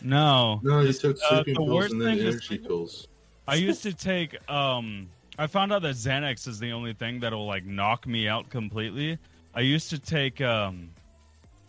No, 0.00 0.60
No, 0.62 0.80
he 0.80 0.86
This- 0.86 0.98
took 0.98 1.18
uh, 1.24 1.28
sleeping 1.44 1.54
the 1.54 1.58
pills 1.60 1.70
worst 1.70 1.92
and 1.92 2.00
then 2.00 2.18
energy 2.20 2.56
pills. 2.66 3.06
I 3.46 3.56
used 3.56 3.82
to 3.82 3.92
take 3.92 4.38
um 4.50 5.10
I 5.38 5.46
found 5.46 5.72
out 5.72 5.82
that 5.82 5.94
Xanax 5.94 6.46
is 6.46 6.58
the 6.58 6.72
only 6.72 6.92
thing 6.92 7.20
that'll 7.20 7.46
like 7.46 7.64
knock 7.64 8.06
me 8.06 8.28
out 8.28 8.50
completely. 8.50 9.18
I 9.54 9.60
used 9.60 9.90
to 9.90 9.98
take 9.98 10.40
um 10.40 10.90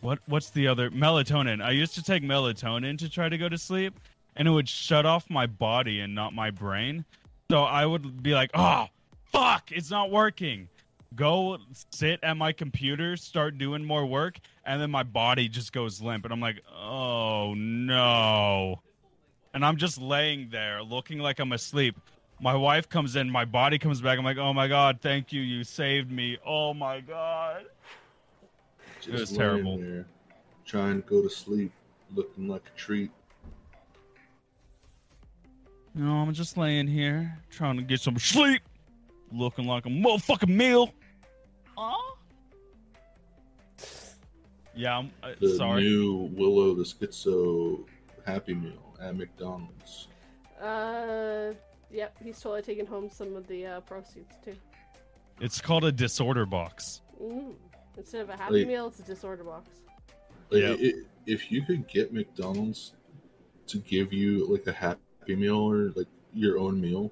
what 0.02 0.20
what's 0.26 0.50
the 0.50 0.68
other 0.68 0.90
melatonin. 0.92 1.64
I 1.64 1.72
used 1.72 1.96
to 1.96 2.04
take 2.04 2.24
melatonin 2.24 2.98
to 3.00 3.10
try 3.10 3.30
to 3.30 3.38
go 3.38 3.48
to 3.48 3.58
sleep 3.58 4.00
and 4.36 4.48
it 4.48 4.52
would 4.52 4.68
shut 4.68 5.06
off 5.06 5.30
my 5.30 5.46
body 5.46 6.02
and 6.02 6.14
not 6.14 6.34
my 6.34 6.52
brain. 6.52 7.06
So 7.52 7.64
I 7.64 7.86
would 7.86 8.24
be 8.24 8.34
like, 8.34 8.52
"Oh, 8.54 8.88
fuck, 9.26 9.72
it's 9.72 9.92
not 9.92 10.12
working." 10.12 10.68
Go 11.16 11.60
sit 11.92 12.20
at 12.24 12.36
my 12.38 12.52
computer, 12.52 13.16
start 13.16 13.60
doing 13.60 13.86
more 13.86 14.06
work, 14.06 14.40
and 14.66 14.82
then 14.82 14.90
my 14.90 15.04
body 15.04 15.48
just 15.48 15.72
goes 15.72 16.02
limp 16.02 16.26
and 16.26 16.34
I'm 16.34 16.42
like, 16.42 16.62
"Oh 16.76 17.54
no." 17.56 18.82
and 19.54 19.64
I'm 19.64 19.78
just 19.78 20.02
laying 20.02 20.50
there 20.50 20.82
looking 20.82 21.20
like 21.20 21.40
I'm 21.40 21.52
asleep. 21.52 22.00
My 22.44 22.56
wife 22.56 22.90
comes 22.90 23.16
in, 23.16 23.30
my 23.30 23.46
body 23.46 23.80
comes 23.80 24.02
back. 24.02 24.20
I'm 24.20 24.26
like, 24.26 24.38
oh 24.38 24.52
my 24.52 24.68
god, 24.68 25.00
thank 25.02 25.32
you, 25.32 25.40
you 25.40 25.64
saved 25.64 26.12
me. 26.12 26.38
Oh 26.46 26.74
my 26.74 27.00
god. 27.00 27.68
Just 29.00 29.18
was 29.18 29.32
terrible. 29.32 29.78
There, 29.78 30.06
trying 30.66 31.02
to 31.02 31.08
go 31.08 31.22
to 31.22 31.30
sleep, 31.30 31.72
looking 32.14 32.50
like 32.50 32.64
a 32.68 32.78
treat. 32.78 33.12
You 35.96 36.04
know, 36.04 36.16
I'm 36.16 36.34
just 36.34 36.58
laying 36.58 36.86
here 36.86 37.38
trying 37.50 37.78
to 37.78 37.82
get 37.82 38.02
some 38.02 38.20
sleep, 38.20 38.62
looking 39.32 39.66
like 39.66 39.86
a 39.86 39.90
motherfucking 39.90 40.54
meal. 40.54 40.94
Aw. 41.78 42.16
Yeah, 44.76 44.98
I'm 44.98 45.12
uh, 45.24 45.30
The 45.40 45.56
sorry. 45.56 45.84
new 45.84 46.30
Willow 46.34 46.76
the 46.76 46.84
Schizo 46.84 47.86
Happy 48.26 48.54
Meal 48.54 48.98
at 49.00 49.16
McDonald's. 49.16 50.10
Uh, 50.62 51.54
yep, 51.94 52.16
he's 52.24 52.40
totally 52.40 52.62
taking 52.62 52.86
home 52.86 53.10
some 53.10 53.36
of 53.36 53.48
the 53.48 53.66
uh, 53.66 53.80
proceeds 53.82 54.36
too. 54.44 54.56
It's 55.40 55.62
called 55.62 55.86
a 55.86 55.92
disorder 55.92 56.46
box. 56.46 57.02
Mm. 57.22 57.54
Instead 57.98 58.22
of 58.22 58.30
a 58.30 58.36
happy 58.38 58.60
Like- 58.60 58.68
meal, 58.68 58.88
it's 58.88 59.00
a 59.00 59.04
disorder 59.04 59.44
box. 59.44 59.70
Like, 60.50 60.62
Yeah. 60.64 60.76
i- 60.80 60.94
if 61.26 61.52
you 61.52 61.62
could 61.64 61.88
get 61.88 62.12
McDonald's 62.14 62.94
to 63.68 63.78
give 63.80 64.12
you 64.12 64.46
like 64.52 64.68
a 64.68 64.74
Happy 64.74 65.00
Meal 65.36 65.56
or 65.58 65.92
like 65.96 66.08
your 66.34 66.58
own 66.60 66.82
meal, 66.82 67.12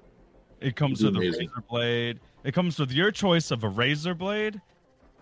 It 0.60 0.76
comes 0.76 1.00
It's 1.02 1.06
with 1.06 1.16
a 1.16 1.20
razor 1.20 1.64
blade. 1.68 2.20
It 2.44 2.52
comes 2.54 2.78
with 2.78 2.92
your 2.92 3.10
choice 3.10 3.50
of 3.50 3.64
a 3.64 3.68
razor 3.68 4.14
blade, 4.14 4.60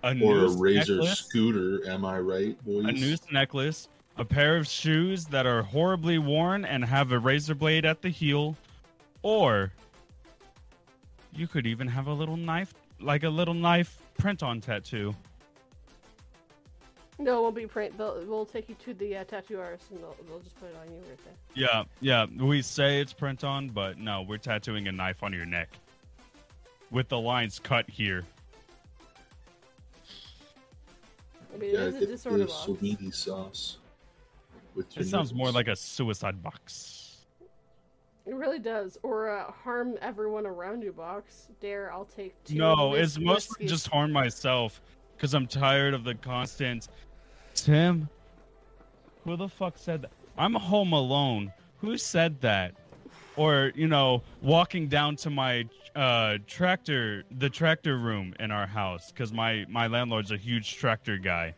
a 0.02 0.08
or 0.22 0.44
a 0.44 0.50
Razor 0.50 0.96
necklace, 0.96 1.18
scooter, 1.20 1.86
am 1.88 2.04
I 2.04 2.18
right, 2.20 2.62
boys? 2.64 2.84
a 2.84 2.92
noose 2.92 3.20
necklace, 3.32 3.88
a 4.18 4.24
pair 4.24 4.56
of 4.58 4.66
shoes 4.66 5.24
that 5.26 5.46
are 5.46 5.62
horribly 5.62 6.18
worn 6.18 6.66
and 6.66 6.84
have 6.84 7.12
a 7.12 7.18
razor 7.18 7.54
blade 7.54 7.86
at 7.86 8.02
the 8.02 8.10
heel, 8.10 8.54
or 9.22 9.72
you 11.32 11.46
could 11.46 11.66
even 11.66 11.86
have 11.86 12.06
a 12.06 12.12
little 12.12 12.36
knife, 12.36 12.74
like 13.00 13.22
a 13.24 13.28
little 13.28 13.54
knife 13.54 14.02
print-on 14.18 14.60
tattoo. 14.60 15.14
No, 17.18 17.38
it 17.38 17.42
won't 17.42 17.54
be 17.54 17.66
print. 17.66 17.98
They'll, 17.98 18.24
we'll 18.26 18.46
take 18.46 18.68
you 18.70 18.74
to 18.76 18.94
the 18.94 19.18
uh, 19.18 19.24
tattoo 19.24 19.60
artist 19.60 19.90
and 19.90 20.00
they'll, 20.00 20.16
they'll 20.26 20.40
just 20.40 20.58
put 20.58 20.70
it 20.70 20.76
on 20.80 20.90
you 20.90 20.98
right 21.00 21.18
there. 21.24 21.34
Yeah, 21.54 21.84
yeah. 22.00 22.26
We 22.42 22.62
say 22.62 23.00
it's 23.00 23.12
print 23.12 23.44
on, 23.44 23.68
but 23.68 23.98
no, 23.98 24.22
we're 24.22 24.38
tattooing 24.38 24.88
a 24.88 24.92
knife 24.92 25.22
on 25.22 25.32
your 25.32 25.44
neck 25.44 25.68
with 26.90 27.08
the 27.08 27.18
lines 27.18 27.58
cut 27.58 27.88
here. 27.90 28.24
I 31.52 31.58
mean, 31.58 31.74
yeah, 31.74 31.80
it 31.80 31.88
is 31.88 31.96
a 31.96 32.00
get 32.00 32.08
disorder 32.08 32.38
the 32.38 32.46
box. 32.46 33.18
sauce. 33.18 33.78
With 34.74 34.96
It 34.96 35.06
sounds 35.06 35.34
more 35.34 35.50
like 35.50 35.68
a 35.68 35.76
suicide 35.76 36.42
box. 36.42 36.99
It 38.30 38.36
really 38.36 38.60
does. 38.60 38.96
Or 39.02 39.26
a 39.26 39.50
harm 39.50 39.98
everyone 40.00 40.46
around 40.46 40.84
you 40.84 40.92
box. 40.92 41.48
Dare, 41.60 41.92
I'll 41.92 42.04
take 42.04 42.32
two. 42.44 42.54
No, 42.54 42.94
it's 42.94 43.18
mostly 43.18 43.66
just 43.66 43.88
harm 43.88 44.12
myself 44.12 44.80
because 45.16 45.34
I'm 45.34 45.48
tired 45.48 45.94
of 45.94 46.04
the 46.04 46.14
constant. 46.14 46.86
Tim, 47.56 48.08
who 49.24 49.36
the 49.36 49.48
fuck 49.48 49.76
said 49.76 50.02
that? 50.02 50.12
I'm 50.38 50.54
home 50.54 50.92
alone. 50.92 51.52
Who 51.78 51.98
said 51.98 52.40
that? 52.40 52.74
Or 53.34 53.72
you 53.74 53.88
know, 53.88 54.22
walking 54.42 54.86
down 54.86 55.16
to 55.16 55.30
my 55.30 55.68
uh, 55.96 56.38
tractor, 56.46 57.24
the 57.38 57.50
tractor 57.50 57.98
room 57.98 58.32
in 58.38 58.52
our 58.52 58.66
house, 58.68 59.10
because 59.10 59.32
my 59.32 59.66
my 59.68 59.88
landlord's 59.88 60.30
a 60.30 60.36
huge 60.36 60.76
tractor 60.76 61.18
guy. 61.18 61.52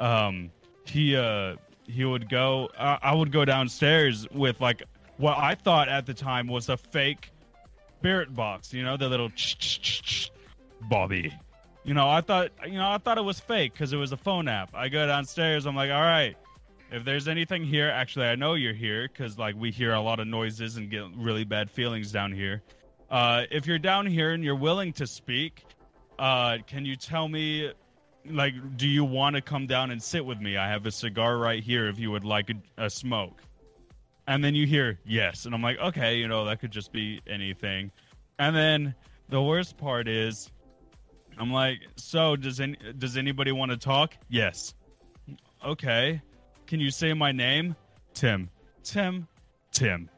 Um, 0.00 0.50
he 0.84 1.14
uh 1.14 1.54
he 1.86 2.04
would 2.04 2.28
go. 2.28 2.70
Uh, 2.76 2.98
I 3.00 3.14
would 3.14 3.30
go 3.30 3.44
downstairs 3.44 4.26
with 4.32 4.60
like 4.60 4.82
what 5.16 5.36
I 5.38 5.54
thought 5.54 5.88
at 5.88 6.06
the 6.06 6.14
time 6.14 6.46
was 6.46 6.68
a 6.68 6.76
fake 6.76 7.30
spirit 7.98 8.34
box. 8.34 8.72
You 8.72 8.84
know, 8.84 8.96
the 8.96 9.08
little 9.08 9.30
Bobby. 10.88 11.32
You 11.84 11.94
know, 11.94 12.08
I 12.08 12.20
thought 12.20 12.50
you 12.66 12.74
know 12.78 12.90
I 12.90 12.98
thought 12.98 13.18
it 13.18 13.24
was 13.24 13.40
fake 13.40 13.72
because 13.72 13.92
it 13.92 13.96
was 13.96 14.12
a 14.12 14.16
phone 14.16 14.48
app. 14.48 14.70
I 14.74 14.88
go 14.88 15.06
downstairs. 15.06 15.66
I'm 15.66 15.76
like, 15.76 15.90
all 15.90 16.00
right, 16.00 16.36
if 16.90 17.04
there's 17.04 17.28
anything 17.28 17.64
here, 17.64 17.88
actually, 17.88 18.26
I 18.26 18.34
know 18.34 18.54
you're 18.54 18.74
here 18.74 19.08
because 19.08 19.38
like 19.38 19.54
we 19.56 19.70
hear 19.70 19.92
a 19.92 20.00
lot 20.00 20.20
of 20.20 20.26
noises 20.26 20.76
and 20.76 20.90
get 20.90 21.04
really 21.16 21.44
bad 21.44 21.70
feelings 21.70 22.12
down 22.12 22.32
here. 22.32 22.62
Uh, 23.10 23.44
if 23.50 23.66
you're 23.66 23.78
down 23.78 24.06
here 24.06 24.32
and 24.32 24.42
you're 24.42 24.56
willing 24.56 24.92
to 24.94 25.06
speak, 25.06 25.64
uh, 26.18 26.58
can 26.66 26.84
you 26.84 26.96
tell 26.96 27.28
me, 27.28 27.70
like, 28.28 28.54
do 28.76 28.88
you 28.88 29.04
want 29.04 29.36
to 29.36 29.42
come 29.42 29.66
down 29.66 29.90
and 29.90 30.02
sit 30.02 30.24
with 30.24 30.40
me? 30.40 30.56
I 30.56 30.68
have 30.68 30.86
a 30.86 30.90
cigar 30.90 31.38
right 31.38 31.62
here. 31.62 31.88
If 31.88 31.98
you 31.98 32.10
would 32.10 32.24
like 32.24 32.50
a, 32.50 32.84
a 32.84 32.90
smoke, 32.90 33.42
and 34.26 34.42
then 34.42 34.54
you 34.54 34.66
hear 34.66 34.98
yes, 35.04 35.46
and 35.46 35.54
I'm 35.54 35.62
like, 35.62 35.78
okay, 35.78 36.16
you 36.16 36.28
know 36.28 36.44
that 36.46 36.60
could 36.60 36.70
just 36.70 36.92
be 36.92 37.20
anything. 37.26 37.90
And 38.38 38.54
then 38.54 38.94
the 39.28 39.40
worst 39.40 39.76
part 39.76 40.08
is, 40.08 40.50
I'm 41.38 41.52
like, 41.52 41.80
so 41.96 42.36
does 42.36 42.60
any 42.60 42.76
does 42.98 43.16
anybody 43.16 43.52
want 43.52 43.70
to 43.70 43.76
talk? 43.76 44.14
Yes. 44.28 44.74
Okay. 45.64 46.20
Can 46.66 46.80
you 46.80 46.90
say 46.90 47.12
my 47.12 47.32
name? 47.32 47.76
Tim. 48.14 48.50
Tim. 48.82 49.26
Tim. 49.72 50.08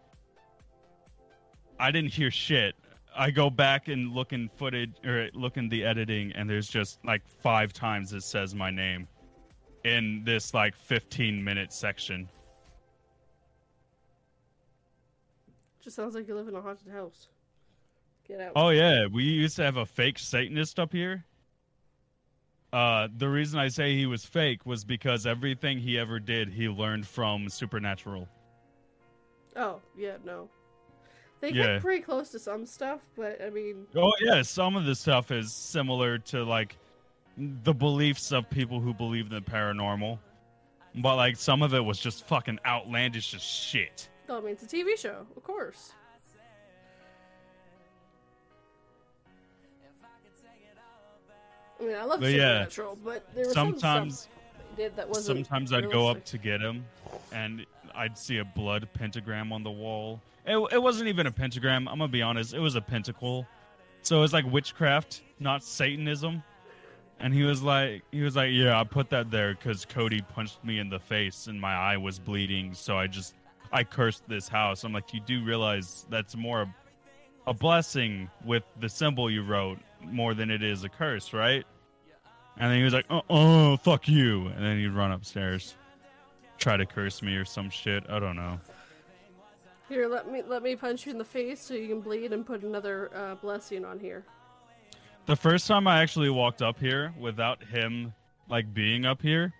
I 1.78 1.90
didn't 1.90 2.12
hear 2.12 2.30
shit. 2.30 2.74
I 3.16 3.30
go 3.30 3.51
back 3.51 3.89
and 3.89 4.12
look 4.12 4.32
in 4.32 4.48
footage 4.56 4.94
or 5.05 5.28
look 5.35 5.56
in 5.56 5.68
the 5.68 5.85
editing, 5.85 6.32
and 6.32 6.48
there's 6.48 6.68
just 6.68 6.98
like 7.05 7.22
five 7.26 7.72
times 7.72 8.12
it 8.12 8.22
says 8.22 8.55
my 8.55 8.70
name 8.70 9.09
in 9.85 10.22
this 10.24 10.55
like 10.55 10.76
15 10.76 11.43
minute 11.43 11.72
section. 11.72 12.28
Just 15.89 15.97
sounds 15.97 16.15
like 16.15 16.28
you 16.28 16.35
live 16.35 16.48
in 16.48 16.55
a 16.55 16.60
haunted 16.60 16.93
house. 16.93 17.28
Get 18.27 18.43
out. 18.43 18.52
Oh 18.55 18.69
yeah, 18.69 19.06
we 19.06 19.23
used 19.23 19.56
to 19.56 19.62
have 19.65 19.78
a 19.78 19.86
fake 19.86 20.19
Satanist 20.19 20.78
up 20.78 20.93
here. 20.93 21.24
Uh, 22.74 23.09
the 23.16 23.27
reason 23.27 23.59
I 23.59 23.69
say 23.69 23.97
he 23.97 24.05
was 24.05 24.23
fake 24.23 24.66
was 24.66 24.85
because 24.85 25.24
everything 25.27 25.78
he 25.78 25.97
ever 25.98 26.20
did, 26.20 26.51
he 26.51 26.69
learned 26.69 27.06
from 27.06 27.48
Supernatural. 27.48 28.28
Oh, 29.56 29.81
yeah, 29.97 30.19
no. 30.27 30.51
They 31.40 31.52
Yeah. 31.52 31.73
get 31.77 31.81
pretty 31.81 32.02
close 32.02 32.28
to 32.32 32.39
some 32.39 32.66
stuff, 32.66 33.01
but 33.16 33.40
I 33.40 33.48
mean, 33.48 33.86
Oh 33.97 34.12
yeah, 34.20 34.43
some 34.43 34.77
of 34.77 34.85
the 34.85 34.94
stuff 34.94 35.31
is 35.31 35.55
similar 35.55 36.19
to 36.19 36.44
like 36.44 36.77
the 37.39 37.73
beliefs 37.73 38.31
of 38.31 38.51
people 38.51 38.78
who 38.78 38.93
believe 38.93 39.28
in 39.28 39.32
the 39.32 39.40
paranormal, 39.40 40.19
but 40.97 41.16
like 41.16 41.36
some 41.36 41.62
of 41.62 41.73
it 41.73 41.81
was 41.82 41.98
just 41.98 42.27
fucking 42.27 42.59
outlandish 42.66 43.32
as 43.32 43.43
shit. 43.43 44.10
No, 44.28 44.38
I 44.38 44.40
mean, 44.40 44.50
it's 44.50 44.62
a 44.62 44.66
TV 44.66 44.96
show, 44.96 45.26
of 45.36 45.42
course. 45.42 45.92
I 51.80 51.84
mean, 51.84 51.96
I 51.96 52.05
love 52.05 52.20
But 52.20 52.32
yeah, 52.32 52.64
Supernatural, 52.64 52.98
but 53.05 53.34
there 53.34 53.44
was 53.44 53.55
some 53.55 53.72
Sometimes, 53.72 54.28
they 54.76 54.84
did 54.84 54.96
that 54.96 55.09
wasn't. 55.09 55.46
sometimes 55.46 55.72
I'd 55.72 55.90
go 55.90 56.09
up 56.09 56.24
to 56.24 56.38
get 56.38 56.60
him, 56.60 56.84
and 57.32 57.64
I'd 57.94 58.18
see 58.18 58.38
a 58.38 58.44
blood 58.44 58.88
pentagram 58.94 59.52
on 59.52 59.62
the 59.62 59.70
wall. 59.70 60.20
It, 60.44 60.56
it 60.72 60.82
wasn't 60.82 61.09
even 61.09 61.26
a 61.26 61.32
pentagram. 61.32 61.86
I'm 61.88 61.98
gonna 61.98 62.09
be 62.10 62.22
honest. 62.22 62.52
It 62.52 62.60
was 62.60 62.74
a 62.74 62.80
pentacle. 62.80 63.46
So 64.02 64.18
it 64.18 64.20
was 64.20 64.32
like 64.32 64.44
witchcraft, 64.46 65.22
not 65.38 65.62
Satanism. 65.62 66.42
And 67.20 67.34
he 67.34 67.42
was 67.42 67.62
like, 67.62 68.02
he 68.12 68.22
was 68.22 68.36
like, 68.36 68.50
yeah, 68.52 68.80
I 68.80 68.84
put 68.84 69.10
that 69.10 69.30
there 69.30 69.55
because 69.55 69.84
Cody 69.84 70.22
punched 70.22 70.64
me 70.64 70.78
in 70.78 70.88
the 70.88 71.00
face 71.00 71.48
and 71.48 71.60
my 71.60 71.74
eye 71.74 71.96
was 71.96 72.18
bleeding. 72.18 72.72
So 72.74 72.96
I 72.96 73.09
just, 73.09 73.34
I 73.73 73.85
cursed 73.85 74.28
this 74.28 74.49
house. 74.49 74.85
I'm 74.85 74.93
like, 74.93 75.12
you 75.12 75.20
do 75.20 75.45
realize 75.45 76.07
that's 76.11 76.36
more 76.36 76.62
a, 76.62 76.74
a 77.49 77.55
blessing 77.55 78.31
with 78.45 78.65
the 78.81 78.89
symbol 78.89 79.31
you 79.31 79.43
wrote 79.43 79.78
more 80.05 80.35
than 80.35 80.51
it 80.51 80.62
is 80.62 80.85
a 80.85 80.89
curse, 80.89 81.32
right? 81.32 81.65
And 82.57 82.70
then 82.70 82.78
he 82.78 82.85
was 82.85 82.95
like, 82.95 83.07
oh, 83.11 83.23
oh, 83.31 83.77
fuck 83.77 84.09
you. 84.09 84.47
And 84.49 84.65
then 84.65 84.78
he'd 84.78 84.89
run 84.89 85.12
upstairs, 85.12 85.77
try 86.59 86.77
to 86.77 86.86
curse 86.86 87.23
me 87.23 87.36
or 87.36 87.45
some 87.45 87.70
shit. 87.70 88.05
I 88.09 88.19
don't 88.19 88.36
know. 88.36 88.59
Here, 89.89 90.07
let 90.07 90.31
me 90.31 90.43
let 90.47 90.62
me 90.62 90.77
punch 90.77 91.07
you 91.07 91.12
in 91.12 91.19
the 91.19 91.24
face 91.24 91.62
so 91.62 91.73
you 91.73 91.89
can 91.89 92.01
bleed 92.01 92.32
and 92.32 92.45
put 92.45 92.62
another 92.62 93.11
uh, 93.15 93.36
blessing 93.36 93.86
on 93.86 93.99
here. 93.99 94.24
The 95.24 95.36
first 95.36 95.66
time 95.66 95.86
I 95.86 96.03
actually 96.03 96.31
walked 96.31 96.61
up 96.61 96.78
here 96.78 97.15
without 97.19 97.62
him 97.62 98.12
like 98.51 98.73
being 98.74 99.07
up 99.07 99.23
here, 99.23 99.53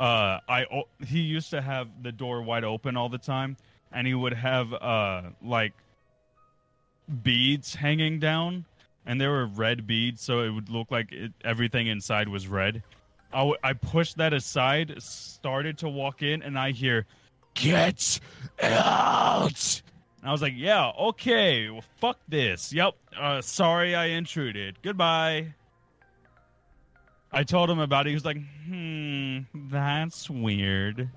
uh, 0.00 0.40
I 0.48 0.66
he 1.06 1.20
used 1.20 1.50
to 1.50 1.60
have 1.60 1.88
the 2.02 2.10
door 2.10 2.42
wide 2.42 2.64
open 2.64 2.96
all 2.96 3.08
the 3.08 3.18
time, 3.18 3.56
and 3.92 4.06
he 4.06 4.14
would 4.14 4.32
have 4.32 4.72
uh 4.72 5.22
like 5.42 5.74
beads 7.22 7.74
hanging 7.74 8.18
down, 8.18 8.64
and 9.06 9.20
they 9.20 9.28
were 9.28 9.46
red 9.46 9.86
beads, 9.86 10.22
so 10.22 10.40
it 10.40 10.50
would 10.50 10.70
look 10.70 10.90
like 10.90 11.12
it, 11.12 11.32
everything 11.44 11.86
inside 11.86 12.28
was 12.28 12.48
red. 12.48 12.82
I, 13.32 13.38
w- 13.38 13.56
I 13.62 13.74
pushed 13.74 14.16
that 14.16 14.32
aside, 14.32 15.00
started 15.00 15.78
to 15.78 15.88
walk 15.88 16.22
in, 16.22 16.42
and 16.42 16.58
I 16.58 16.72
hear, 16.72 17.06
"Get 17.54 18.18
out!" 18.62 19.82
And 20.20 20.28
I 20.28 20.32
was 20.32 20.42
like, 20.42 20.52
yeah, 20.56 20.90
okay, 20.98 21.70
well, 21.70 21.84
fuck 21.98 22.18
this. 22.28 22.72
Yep, 22.72 22.94
uh, 23.18 23.40
sorry 23.40 23.94
I 23.94 24.06
intruded. 24.06 24.76
Goodbye. 24.82 25.54
I 27.32 27.44
told 27.44 27.70
him 27.70 27.78
about 27.78 28.06
it. 28.06 28.10
He 28.10 28.14
was 28.14 28.24
like, 28.24 28.38
hmm, 28.66 29.38
that's 29.70 30.28
weird. 30.28 31.08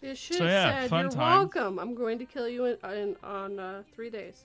You 0.00 0.14
should 0.14 0.36
So, 0.36 0.44
have 0.44 0.52
yeah, 0.52 0.80
said 0.82 0.90
fun 0.90 1.00
you're 1.02 1.10
times. 1.10 1.54
welcome. 1.54 1.78
I'm 1.78 1.94
going 1.94 2.18
to 2.20 2.24
kill 2.24 2.48
you 2.48 2.66
in, 2.66 2.76
in 2.92 3.16
on 3.24 3.58
uh, 3.58 3.82
three 3.94 4.10
days. 4.10 4.44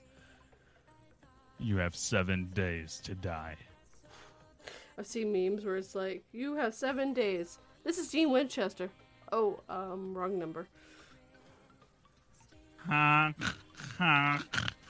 You 1.60 1.76
have 1.76 1.94
seven 1.94 2.50
days 2.54 3.00
to 3.04 3.14
die. 3.14 3.56
I've 4.98 5.06
seen 5.06 5.32
memes 5.32 5.64
where 5.64 5.76
it's 5.76 5.94
like, 5.94 6.24
"You 6.32 6.56
have 6.56 6.74
seven 6.74 7.14
days." 7.14 7.58
This 7.84 7.98
is 7.98 8.08
Dean 8.10 8.30
Winchester. 8.30 8.90
Oh, 9.32 9.60
um, 9.68 10.12
wrong 10.14 10.38
number. 10.38 10.68
Ha, 12.88 13.32
ha, 13.98 14.42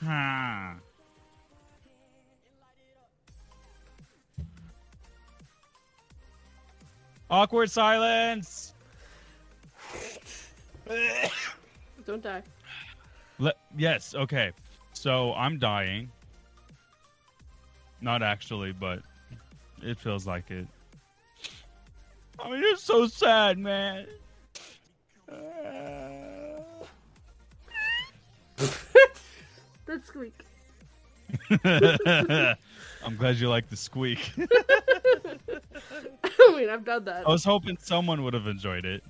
ha. 0.03 0.75
Awkward 7.35 7.69
silence. 7.69 8.73
Don't 12.05 12.23
die. 12.23 12.41
Le- 13.39 13.53
yes, 13.77 14.15
okay. 14.15 14.53
So 14.93 15.33
I'm 15.33 15.59
dying. 15.59 16.09
Not 17.99 18.23
actually, 18.23 18.71
but 18.71 19.01
it 19.81 19.99
feels 19.99 20.25
like 20.25 20.49
it. 20.49 20.65
I 22.39 22.49
mean, 22.49 22.61
it's 22.63 22.83
so 22.83 23.05
sad, 23.05 23.57
man. 23.57 24.07
That 29.85 30.05
squeak. 30.05 30.41
I'm 33.05 33.15
glad 33.17 33.35
you 33.37 33.49
like 33.49 33.69
the 33.69 33.75
squeak. 33.75 34.31
I 34.37 34.47
mean, 36.55 36.69
I've 36.69 36.85
done 36.85 37.03
that. 37.05 37.25
I 37.27 37.29
was 37.29 37.43
hoping 37.43 37.77
someone 37.79 38.23
would 38.23 38.33
have 38.33 38.47
enjoyed 38.47 38.85
it. 38.85 39.03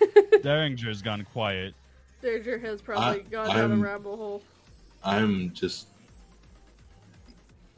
Dareinger's 0.42 1.02
gone 1.02 1.24
quiet. 1.32 1.74
Danger 2.22 2.58
has 2.58 2.80
probably 2.82 3.20
I- 3.20 3.24
gone 3.30 3.48
down 3.48 3.58
I'm- 3.58 3.72
a 3.72 3.76
rabbit 3.84 4.16
hole. 4.16 4.42
I'm 5.02 5.50
just 5.54 5.86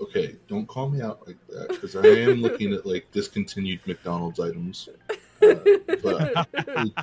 okay. 0.00 0.34
Don't 0.48 0.66
call 0.66 0.90
me 0.90 1.00
out 1.00 1.24
like 1.26 1.36
that 1.50 1.68
because 1.68 1.94
I 1.94 2.04
am 2.04 2.42
looking 2.42 2.72
at 2.72 2.84
like 2.84 3.08
discontinued 3.12 3.78
McDonald's 3.86 4.40
items. 4.40 4.88
Uh, 5.40 5.54
but 6.02 6.48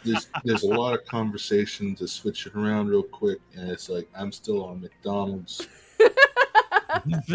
there's 0.04 0.28
there's 0.44 0.64
a 0.64 0.68
lot 0.68 0.94
of 0.94 1.06
conversation 1.06 1.96
to 1.96 2.06
switch 2.08 2.48
it 2.48 2.56
around 2.56 2.90
real 2.90 3.02
quick, 3.04 3.40
and 3.56 3.70
it's 3.72 3.88
like 3.88 4.10
I'm 4.14 4.34
still 4.34 4.62
on 4.66 4.82
McDonald's. 4.82 5.66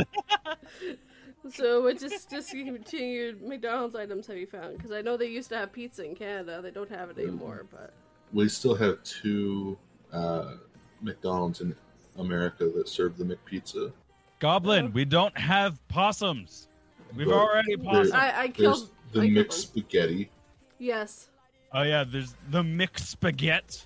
So, 1.53 1.83
what 1.83 1.99
just 2.01 2.31
discontinued 2.31 3.43
McDonald's 3.43 3.95
items 3.95 4.27
have 4.29 4.37
you 4.37 4.47
found? 4.47 4.77
Because 4.77 4.93
I 4.93 5.03
know 5.03 5.17
they 5.17 5.27
used 5.27 5.51
to 5.51 5.57
have 5.59 5.73
pizza 5.73 6.05
in 6.05 6.15
Canada. 6.15 6.61
They 6.63 6.71
don't 6.71 6.91
have 6.91 7.11
it 7.11 7.19
anymore, 7.19 7.67
but 7.71 7.93
We 8.33 8.49
still 8.49 8.75
have 8.75 9.03
two 9.03 9.77
uh, 10.13 10.55
McDonald's 11.03 11.61
in 11.61 11.75
America 12.19 12.71
that 12.75 12.89
serve 12.89 13.17
the 13.19 13.25
McPizza. 13.25 13.93
Goblin, 14.41 14.93
we 14.93 15.05
don't 15.05 15.37
have 15.39 15.79
possums. 15.89 16.69
We've 17.15 17.27
But 17.27 17.35
already 17.35 17.77
there- 17.77 17.85
possum. 17.85 18.17
I, 18.17 18.39
I 18.41 18.47
There's 18.47 18.57
killed. 18.57 18.91
the 19.13 19.21
I 19.21 19.23
killed 19.25 19.33
mixed 19.35 19.75
them. 19.75 19.83
spaghetti. 19.83 20.31
Yes, 20.79 21.29
Oh 21.77 21.83
yeah, 21.83 22.05
there's 22.05 22.35
the 22.51 22.63
mixed 22.63 23.09
spaghetti. 23.09 23.81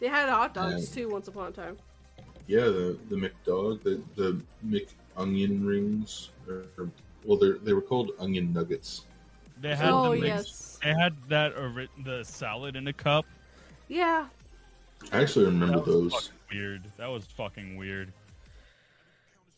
they 0.00 0.06
had 0.08 0.28
hot 0.28 0.52
dogs 0.54 0.88
Yeah. 0.96 1.02
too 1.02 1.08
once 1.10 1.28
upon 1.28 1.48
a 1.48 1.50
time. 1.52 1.78
Yeah, 2.46 2.64
the 2.66 2.98
the 3.08 3.16
McDog, 3.16 3.82
the 3.82 4.02
the 4.16 4.40
Mc 4.62 4.88
onion 5.16 5.64
rings, 5.66 6.30
or, 6.48 6.64
or- 6.78 6.90
well, 7.24 7.36
they 7.38 7.52
they 7.62 7.72
were 7.72 7.82
called 7.82 8.12
onion 8.18 8.52
nuggets. 8.52 9.04
They 9.60 9.74
had 9.74 9.88
Oh 9.90 10.14
the 10.14 10.20
mixed. 10.20 10.26
yes, 10.26 10.78
They 10.82 10.94
had 10.94 11.14
that 11.28 11.56
ori- 11.56 11.88
the 12.04 12.22
salad 12.24 12.76
in 12.76 12.86
a 12.88 12.92
cup. 12.92 13.24
yeah. 13.88 14.26
I 15.12 15.20
actually 15.20 15.44
remember 15.46 15.80
That 15.80 15.86
was 15.86 16.12
those. 16.12 16.30
weird. 16.52 16.82
That 16.96 17.08
was 17.08 17.24
fucking 17.26 17.76
weird. 17.76 18.12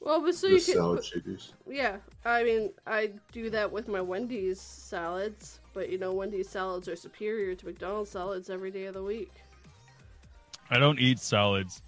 Well, 0.01 0.20
but 0.20 0.35
so 0.35 0.47
The 0.48 0.55
you 0.55 0.60
can. 0.60 0.74
salad 0.74 1.05
shakers. 1.05 1.52
Yeah, 1.68 1.97
I 2.24 2.43
mean, 2.44 2.70
I 2.86 3.12
do 3.32 3.51
that 3.51 3.70
with 3.70 3.89
my 3.89 4.01
Wendy's 4.01 4.60
salads, 4.60 5.59
but 5.74 5.90
you 5.90 5.98
know, 5.98 6.12
Wendy's 6.12 6.48
salads 6.48 6.89
are 6.89 6.97
superior 6.97 7.55
to 7.55 7.66
McDonald's 7.66 8.10
salads 8.10 8.48
every 8.51 8.70
day 8.70 8.86
of 8.86 8.94
the 8.94 9.02
week. 9.02 9.32
I 10.70 10.78
don't 10.78 10.98
eat 11.01 11.18
salads. 11.18 11.82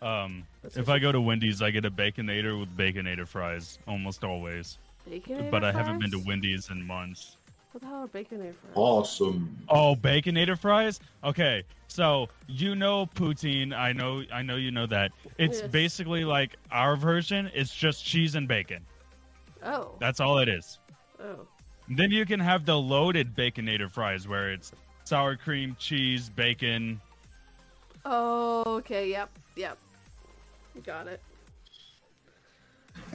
Um, 0.00 0.44
That's 0.44 0.51
if 0.64 0.88
I 0.88 0.98
go 0.98 1.12
to 1.12 1.20
Wendy's, 1.20 1.62
I 1.62 1.70
get 1.70 1.84
a 1.84 1.90
baconator 1.90 2.58
with 2.58 2.76
baconator 2.76 3.26
fries 3.26 3.78
almost 3.86 4.24
always. 4.24 4.78
Bacon. 5.08 5.50
but 5.50 5.64
I 5.64 5.72
haven't 5.72 5.98
been 5.98 6.12
to 6.12 6.18
Wendy's 6.20 6.70
in 6.70 6.86
months. 6.86 7.36
What 7.72 7.80
the 7.80 7.86
hell 7.88 8.02
are 8.02 8.06
baconator 8.06 8.54
fries? 8.54 8.72
Awesome. 8.74 9.56
Oh, 9.68 9.96
baconator 9.96 10.56
fries? 10.58 11.00
Okay, 11.24 11.64
so 11.88 12.28
you 12.46 12.76
know 12.76 13.06
poutine. 13.06 13.74
I 13.74 13.92
know, 13.92 14.22
I 14.32 14.42
know 14.42 14.56
you 14.56 14.70
know 14.70 14.86
that. 14.86 15.10
It's 15.38 15.60
Yes. 15.60 15.70
basically 15.70 16.24
like 16.24 16.56
our 16.70 16.94
version. 16.96 17.50
It's 17.54 17.74
just 17.74 18.04
cheese 18.04 18.34
and 18.36 18.46
bacon. 18.46 18.84
Oh. 19.64 19.96
That's 20.00 20.20
all 20.20 20.38
it 20.38 20.48
is. 20.48 20.78
Oh. 21.20 21.46
Then 21.88 22.10
you 22.10 22.24
can 22.26 22.38
have 22.40 22.64
the 22.64 22.78
loaded 22.78 23.34
baconator 23.34 23.90
fries, 23.90 24.28
where 24.28 24.52
it's 24.52 24.70
sour 25.04 25.34
cream, 25.36 25.74
cheese, 25.80 26.28
bacon. 26.30 27.00
Oh. 28.04 28.62
Okay. 28.78 29.10
Yep. 29.10 29.30
Yep. 29.56 29.78
Got 30.84 31.06
it. 31.06 31.20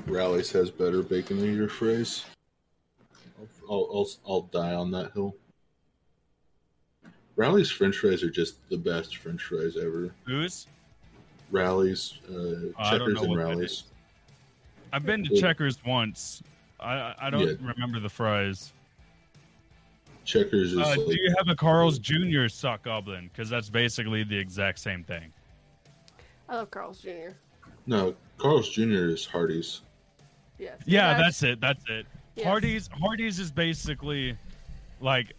Rally's 0.05 0.51
has 0.51 0.69
better 0.71 1.01
baconator 1.01 1.69
fries. 1.69 2.25
I'll, 3.69 3.88
I'll, 3.93 4.07
I'll 4.27 4.41
die 4.43 4.73
on 4.73 4.91
that 4.91 5.11
hill. 5.13 5.35
Rally's 7.35 7.69
French 7.69 7.97
fries 7.97 8.23
are 8.23 8.29
just 8.31 8.67
the 8.69 8.77
best 8.77 9.17
French 9.17 9.43
fries 9.43 9.75
ever. 9.77 10.13
Who's? 10.25 10.67
Rally's, 11.51 12.19
uh, 12.29 12.34
Oh, 12.34 12.73
checkers, 12.89 13.21
and 13.21 13.29
what 13.29 13.38
rallies. 13.39 13.84
I've 14.93 15.05
been 15.05 15.23
to 15.25 15.35
Yeah. 15.35 15.41
Checkers 15.41 15.77
once. 15.85 16.41
I 16.79 16.93
I- 16.93 17.15
I 17.27 17.29
don't 17.29 17.47
Yeah. 17.47 17.67
remember 17.73 17.99
the 17.99 18.09
fries. 18.09 18.73
Checkers 20.25 20.73
is 20.73 20.79
Uh, 20.79 20.88
like 20.88 20.95
do 20.97 21.15
you 21.21 21.34
have 21.38 21.47
a 21.47 21.55
Carl's 21.55 21.99
Jr. 21.99 22.47
sock 22.47 22.84
goblin? 22.84 23.29
Because 23.29 23.49
that's 23.49 23.69
basically 23.69 24.23
the 24.23 24.38
exact 24.38 24.79
same 24.79 25.03
thing. 25.03 25.31
I 26.49 26.55
love 26.55 26.71
Carl's 26.71 26.99
Jr. 27.01 27.31
no 27.88 28.15
Carl's 28.38 28.69
Jr. 28.69 29.09
is 29.09 29.26
Hardee's. 29.26 29.81
Yes. 30.59 30.77
Yeah, 30.85 31.14
That's- 31.14 31.39
that's 31.39 31.43
it. 31.43 31.61
That's 31.61 31.84
it. 31.89 32.05
Yes. 32.35 32.45
Hardee's 32.45 32.88
Hardee's 32.89 33.39
is 33.39 33.51
basically 33.51 34.38
like 35.01 35.34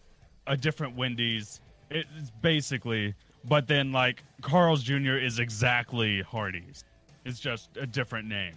a 0.48 0.56
different 0.56 0.96
Wendy's. 0.96 1.60
It's 1.90 2.30
basically, 2.42 3.14
but 3.44 3.68
then 3.68 3.92
like 3.92 4.22
Carl's 4.42 4.82
Jr. 4.82 5.16
is 5.16 5.38
exactly 5.38 6.22
Hardee's. 6.22 6.84
It's 7.24 7.38
just 7.38 7.76
a 7.76 7.86
different 7.86 8.26
name. 8.28 8.54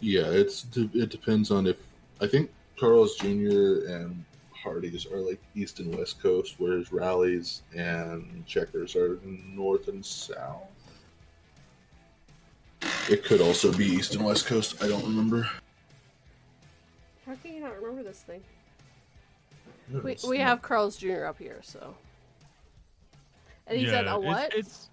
Yeah, 0.00 0.24
it's 0.26 0.66
it 0.74 1.08
depends 1.10 1.50
on 1.50 1.66
if 1.66 1.76
I 2.20 2.26
think 2.26 2.50
Carl's 2.78 3.16
Jr. 3.16 3.86
and 3.88 4.24
Hardee's 4.52 5.06
are 5.06 5.18
like 5.20 5.40
East 5.54 5.78
and 5.80 5.96
West 5.96 6.20
Coast, 6.22 6.56
whereas 6.58 6.92
Rally's 6.92 7.62
and 7.74 8.44
Checkers 8.46 8.96
are 8.96 9.18
North 9.24 9.88
and 9.88 10.04
South. 10.04 10.68
It 13.10 13.24
could 13.24 13.40
also 13.40 13.72
be 13.72 13.86
East 13.86 14.14
and 14.14 14.24
West 14.24 14.46
Coast. 14.46 14.82
I 14.82 14.88
don't 14.88 15.04
remember. 15.04 15.48
How 17.26 17.34
can 17.42 17.54
you 17.54 17.60
not 17.60 17.76
remember 17.80 18.02
this 18.02 18.22
thing? 18.22 18.42
We, 19.92 20.16
we 20.28 20.38
not- 20.38 20.46
have 20.46 20.62
Carl's 20.62 20.96
Jr. 20.96 21.24
up 21.26 21.38
here, 21.38 21.60
so. 21.62 21.94
And 23.66 23.78
he 23.78 23.86
said 23.86 24.06
a 24.06 24.16
it's- 24.16 24.24
what? 24.24 24.54
It's, 24.54 24.88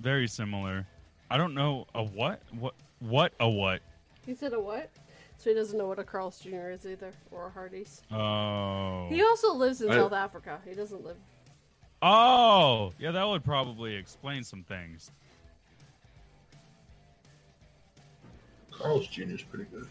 very 0.00 0.26
similar. 0.26 0.84
I 1.30 1.36
don't 1.36 1.54
know 1.54 1.86
a 1.94 2.02
what 2.02 2.42
what 2.58 2.74
what 2.98 3.32
a 3.38 3.48
what. 3.48 3.80
He 4.26 4.34
said 4.34 4.52
a 4.52 4.58
what? 4.58 4.90
So 5.38 5.50
he 5.50 5.54
doesn't 5.54 5.78
know 5.78 5.86
what 5.86 6.00
a 6.00 6.04
Carl's 6.04 6.40
Jr. 6.40 6.70
is 6.70 6.84
either, 6.84 7.12
or 7.30 7.46
a 7.46 7.50
Hardee's. 7.50 8.02
Oh. 8.10 9.06
He 9.08 9.22
also 9.22 9.52
lives 9.54 9.80
in 9.80 9.90
I- 9.90 9.94
South 9.94 10.12
Africa. 10.12 10.58
He 10.68 10.74
doesn't 10.74 11.04
live. 11.04 11.16
Oh, 12.02 12.92
yeah, 12.98 13.12
that 13.12 13.24
would 13.26 13.44
probably 13.44 13.94
explain 13.94 14.42
some 14.42 14.64
things. 14.64 15.12
Carl's 18.82 19.06
Jr. 19.06 19.22
is 19.22 19.42
pretty 19.42 19.66
good. 19.72 19.86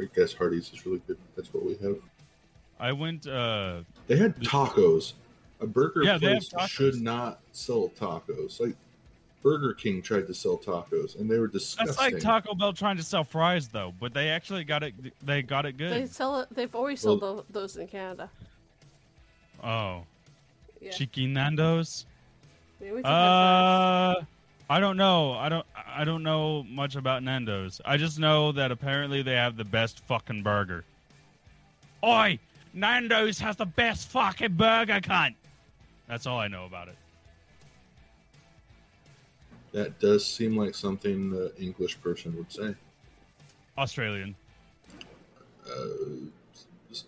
I 0.00 0.04
guess 0.14 0.32
Hardee's 0.32 0.72
is 0.72 0.86
really 0.86 1.02
good. 1.06 1.18
That's 1.36 1.52
what 1.52 1.64
we 1.64 1.76
have. 1.76 1.96
I 2.78 2.92
went 2.92 3.26
uh 3.26 3.80
They 4.06 4.16
had 4.16 4.36
tacos. 4.36 5.14
A 5.60 5.66
burger 5.66 6.04
Yeah, 6.04 6.18
place 6.18 6.52
should 6.68 7.00
not 7.00 7.40
sell 7.50 7.90
tacos. 7.98 8.60
Like 8.60 8.76
Burger 9.42 9.72
King 9.74 10.02
tried 10.02 10.26
to 10.28 10.34
sell 10.34 10.56
tacos, 10.56 11.18
and 11.18 11.28
they 11.28 11.38
were 11.38 11.48
disgusting. 11.48 11.86
that's 11.86 11.98
like 11.98 12.22
Taco 12.22 12.54
Bell 12.54 12.72
trying 12.72 12.96
to 12.96 13.02
sell 13.02 13.24
fries 13.24 13.68
though, 13.68 13.92
but 13.98 14.14
they 14.14 14.28
actually 14.28 14.62
got 14.62 14.82
it 14.84 14.94
they 15.24 15.42
got 15.42 15.66
it 15.66 15.76
good. 15.76 15.92
They 15.92 16.06
sell 16.06 16.40
it. 16.40 16.48
They've 16.52 16.74
always 16.74 17.00
sold 17.00 17.44
those 17.50 17.76
in 17.76 17.88
Canada. 17.88 18.30
Oh. 19.62 20.04
Yeah. 20.80 20.92
Chicken 20.92 21.32
Nando's? 21.32 22.06
They 22.78 22.90
always 22.90 23.04
have 23.04 23.12
fries. 23.12 24.16
Uh 24.22 24.24
I 24.70 24.80
don't 24.80 24.96
know. 24.96 25.32
I 25.32 25.48
don't 25.48 25.66
I 25.86 26.04
don't 26.04 26.22
know 26.22 26.62
much 26.64 26.96
about 26.96 27.22
Nando's. 27.22 27.80
I 27.84 27.96
just 27.96 28.18
know 28.18 28.52
that 28.52 28.70
apparently 28.70 29.22
they 29.22 29.34
have 29.34 29.56
the 29.56 29.64
best 29.64 30.00
fucking 30.06 30.42
burger. 30.42 30.84
Oi! 32.04 32.38
Nando's 32.74 33.38
has 33.38 33.56
the 33.56 33.66
best 33.66 34.08
fucking 34.10 34.52
burger, 34.52 35.00
cunt. 35.00 35.34
That's 36.06 36.26
all 36.26 36.38
I 36.38 36.48
know 36.48 36.66
about 36.66 36.88
it. 36.88 36.96
That 39.72 39.98
does 40.00 40.26
seem 40.26 40.56
like 40.56 40.74
something 40.74 41.32
an 41.32 41.50
English 41.58 42.00
person 42.00 42.36
would 42.36 42.52
say. 42.52 42.74
Australian. 43.76 44.34
Uh, 45.66 45.72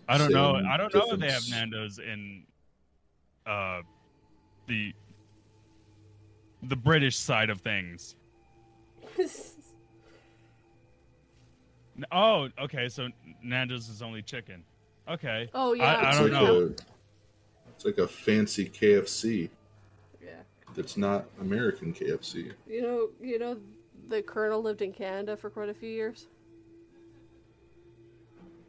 I 0.07 0.17
don't 0.17 0.31
know. 0.31 0.55
I 0.55 0.77
don't 0.77 0.93
know 0.93 1.11
if 1.11 1.19
they 1.19 1.31
have. 1.31 1.43
Nando's 1.49 1.99
in 1.99 2.43
uh 3.45 3.81
the 4.67 4.93
the 6.63 6.75
British 6.75 7.17
side 7.17 7.49
of 7.49 7.61
things. 7.61 8.15
Oh, 12.11 12.49
okay. 12.59 12.87
So 12.89 13.09
Nando's 13.43 13.87
is 13.89 14.01
only 14.01 14.21
chicken. 14.21 14.63
Okay. 15.09 15.49
oh 15.53 15.73
yeah. 15.73 15.95
I 15.97 16.09
It's 16.09 16.17
don't 16.17 16.31
like 16.31 16.41
know. 16.41 16.55
a- 16.61 17.69
It's 17.75 17.85
like 17.85 17.97
a 17.97 18.07
fancy 18.07 18.67
KFC 18.69 19.49
Yeah. 20.23 20.29
that's 20.73 20.97
not 20.97 21.25
American 21.41 21.93
KFC. 21.93 22.53
You 22.67 22.81
know, 22.81 23.09
you 23.21 23.37
know, 23.37 23.57
the 24.07 24.21
colonel 24.21 24.61
lived 24.61 24.81
in 24.81 24.93
Canada 24.93 25.35
for 25.37 25.49
quite 25.49 25.69
a 25.69 25.73
few 25.73 25.89
years. 25.89 26.27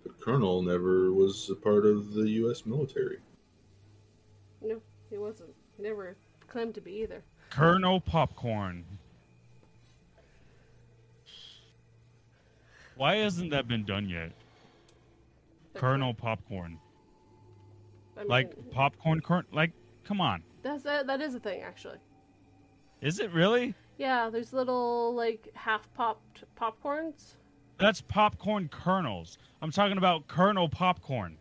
The 0.04 0.10
Colonel 0.10 0.60
never 0.62 1.12
was 1.12 1.48
a 1.48 1.54
part 1.54 1.86
of 1.86 2.12
the 2.12 2.28
U.S. 2.30 2.66
military. 2.66 3.18
No, 4.60 4.80
he 5.10 5.16
wasn't. 5.16 5.50
He 5.76 5.82
never 5.84 6.16
claimed 6.48 6.74
to 6.74 6.80
be 6.80 6.92
either. 7.02 7.22
Colonel 7.52 8.00
Popcorn. 8.00 8.82
Why 12.96 13.16
hasn't 13.16 13.50
that 13.50 13.68
been 13.68 13.84
done 13.84 14.08
yet? 14.08 14.32
But 15.74 15.80
Colonel 15.80 16.14
Popcorn. 16.14 16.78
I 18.16 18.20
mean, 18.20 18.28
Like 18.28 18.70
popcorn 18.70 19.20
corn 19.20 19.44
like 19.52 19.72
come 20.04 20.20
on. 20.20 20.42
that's 20.62 20.82
that. 20.84 21.06
That 21.06 21.20
is 21.20 21.34
a 21.34 21.40
thing, 21.40 21.62
actually. 21.62 21.96
Is 23.00 23.20
it 23.20 23.32
really? 23.32 23.74
Yeah, 23.98 24.30
there's 24.30 24.52
little 24.52 25.14
like 25.14 25.48
half 25.54 25.92
popped 25.94 26.44
popcorns. 26.58 27.34
That's 27.78 28.00
popcorn 28.00 28.68
kernels. 28.68 29.38
I'm 29.60 29.70
talking 29.72 29.98
about 29.98 30.26
Colonel 30.28 30.68
Popcorn. 30.68 31.36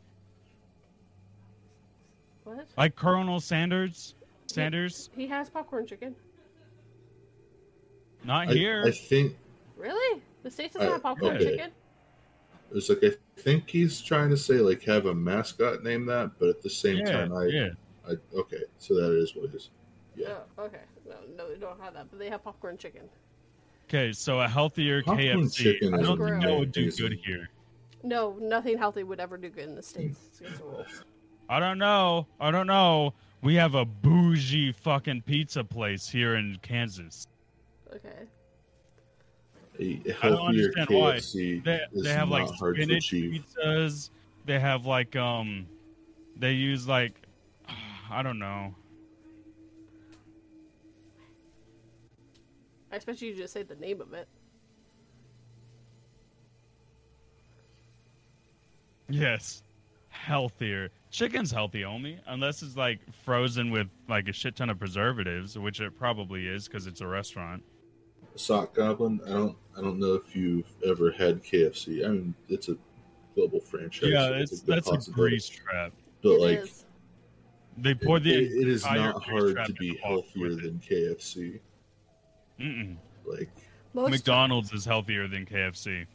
What? 2.44 2.68
Like 2.78 2.96
Colonel 2.96 3.40
Sanders? 3.40 4.16
Sanders? 4.52 5.10
He 5.16 5.28
has 5.28 5.50
popcorn 5.50 5.86
chicken. 5.88 6.16
Not 8.24 8.50
I, 8.50 8.54
here. 8.54 8.84
I 8.86 8.92
think 8.92 9.36
Really? 9.78 10.22
The 10.44 10.52
states 10.52 10.74
doesn't 10.76 10.90
Uh, 10.90 10.94
have 10.94 11.04
popcorn 11.04 11.36
okay. 11.38 11.46
chicken. 11.52 11.72
it's 12.74 12.90
like 12.90 13.04
I 13.04 13.12
think 13.38 13.70
he's 13.70 14.00
trying 14.02 14.30
to 14.30 14.38
say 14.38 14.56
like 14.56 14.84
have 14.84 15.08
a 15.08 15.14
mascot 15.16 15.84
name 15.84 16.06
that, 16.08 16.32
but 16.40 16.50
at 16.50 16.62
the 16.62 16.70
same 16.70 16.98
yeah, 17.00 17.12
time, 17.12 17.34
I, 17.34 17.46
yeah. 17.46 17.70
I 18.08 18.14
okay, 18.36 18.64
so 18.78 18.94
that 18.96 19.12
is 19.18 19.36
what 19.36 19.46
it 19.46 19.56
is. 19.56 19.70
Yeah. 20.16 20.40
Oh, 20.58 20.64
okay. 20.64 20.82
No, 21.08 21.16
no, 21.36 21.50
they 21.50 21.60
don't 21.60 21.80
have 21.82 21.94
that, 21.96 22.08
but 22.10 22.20
they 22.20 22.30
have 22.30 22.44
popcorn 22.44 22.78
chicken. 22.78 23.10
Okay, 23.88 24.14
so 24.14 24.40
a 24.40 24.48
healthier 24.48 25.02
Popcorn 25.04 25.26
KFC. 25.48 25.56
chicken 25.56 25.94
I 25.94 26.02
don't 26.02 26.18
think 26.18 26.42
that 26.44 26.58
would 26.58 26.72
do 26.72 26.84
amazing. 26.84 27.10
good 27.10 27.20
here. 27.26 27.50
No, 28.04 28.38
nothing 28.40 28.78
healthy 28.78 29.04
would 29.04 29.20
ever 29.20 29.38
do 29.38 29.50
good 29.50 29.66
in 29.66 29.76
the 29.76 29.84
states. 29.84 30.20
It's 30.30 30.40
against 30.40 30.60
the 30.60 30.66
rules. 30.66 31.04
I 31.50 31.60
don't 31.60 31.78
know. 31.78 32.26
I 32.40 32.52
don't 32.52 32.68
know. 32.68 33.14
We 33.42 33.56
have 33.56 33.74
a 33.74 33.86
bougie 33.86 34.72
fucking 34.72 35.24
pizza 35.24 35.64
place 35.64 36.08
here 36.08 36.36
in 36.36 36.58
Kansas. 36.62 37.28
Okay. 37.96 38.10
A 39.80 39.84
I 39.84 40.30
don't 40.30 40.38
healthier 40.38 40.48
understand 40.48 40.90
why. 40.90 41.20
They 41.64 41.82
they 42.04 42.14
have 42.14 42.30
like 42.30 42.48
spinach 42.50 43.12
pizzas. 43.12 44.12
They 44.46 44.60
have 44.60 44.86
like 44.86 45.16
um, 45.16 45.66
they 46.38 46.54
use 46.54 46.88
like, 46.88 47.14
I 48.12 48.22
don't 48.22 48.38
know. 48.38 48.76
I 52.92 52.98
expect 52.98 53.22
you 53.22 53.32
to 53.32 53.38
just 53.38 53.54
say 53.54 53.64
the 53.64 53.76
name 53.76 54.02
of 54.02 54.14
it. 54.14 54.28
Yes, 59.10 59.64
healthier. 60.10 60.90
Chicken's 61.12 61.52
healthy 61.52 61.84
only 61.84 62.20
unless 62.28 62.62
it's 62.64 62.78
like 62.78 63.00
frozen 63.26 63.70
with 63.70 63.88
like 64.08 64.28
a 64.30 64.34
shit 64.34 64.56
ton 64.56 64.70
of 64.70 64.80
preservatives, 64.80 65.58
which 65.58 65.82
it 65.82 65.98
probably 65.98 66.48
is 66.48 66.68
because 66.68 66.88
it's 66.88 67.02
a 67.02 67.08
restaurant. 67.08 67.62
Sock 68.36 68.74
Goblin. 68.74 69.20
I 69.26 69.30
don't. 69.32 69.58
I 69.78 69.82
don't 69.82 70.00
know 70.00 70.14
if 70.14 70.36
you've 70.36 70.72
ever 70.86 71.12
had 71.12 71.44
KFC. 71.44 72.06
I 72.06 72.10
mean, 72.10 72.34
it's 72.50 72.70
a 72.70 72.78
global 73.36 73.60
franchise. 73.60 74.10
yeah, 74.10 74.28
so 74.30 74.34
it's 74.36 74.62
a 74.62 74.66
that's 74.66 74.88
a 74.88 74.92
possibility. 74.92 75.30
grease 75.32 75.48
trap. 75.50 75.92
But 76.24 76.30
It 76.36 76.40
like, 76.42 76.60
is. 76.60 76.86
They 77.78 77.94
pour 77.94 78.18
it, 78.18 78.24
the 78.24 78.34
it- 78.34 78.62
it 78.62 78.68
is 78.68 78.84
not 78.86 79.22
hard 79.24 79.58
to 79.66 79.74
be 79.74 79.98
healthier 80.04 80.50
than 80.56 80.80
KFC. 80.80 81.60
Mm-mm. 82.60 82.96
Like, 83.26 83.50
Most 83.94 84.12
McDonald's 84.12 84.72
is 84.74 84.86
healthier 84.86 85.28
than 85.28 85.46
KFC. 85.46 86.06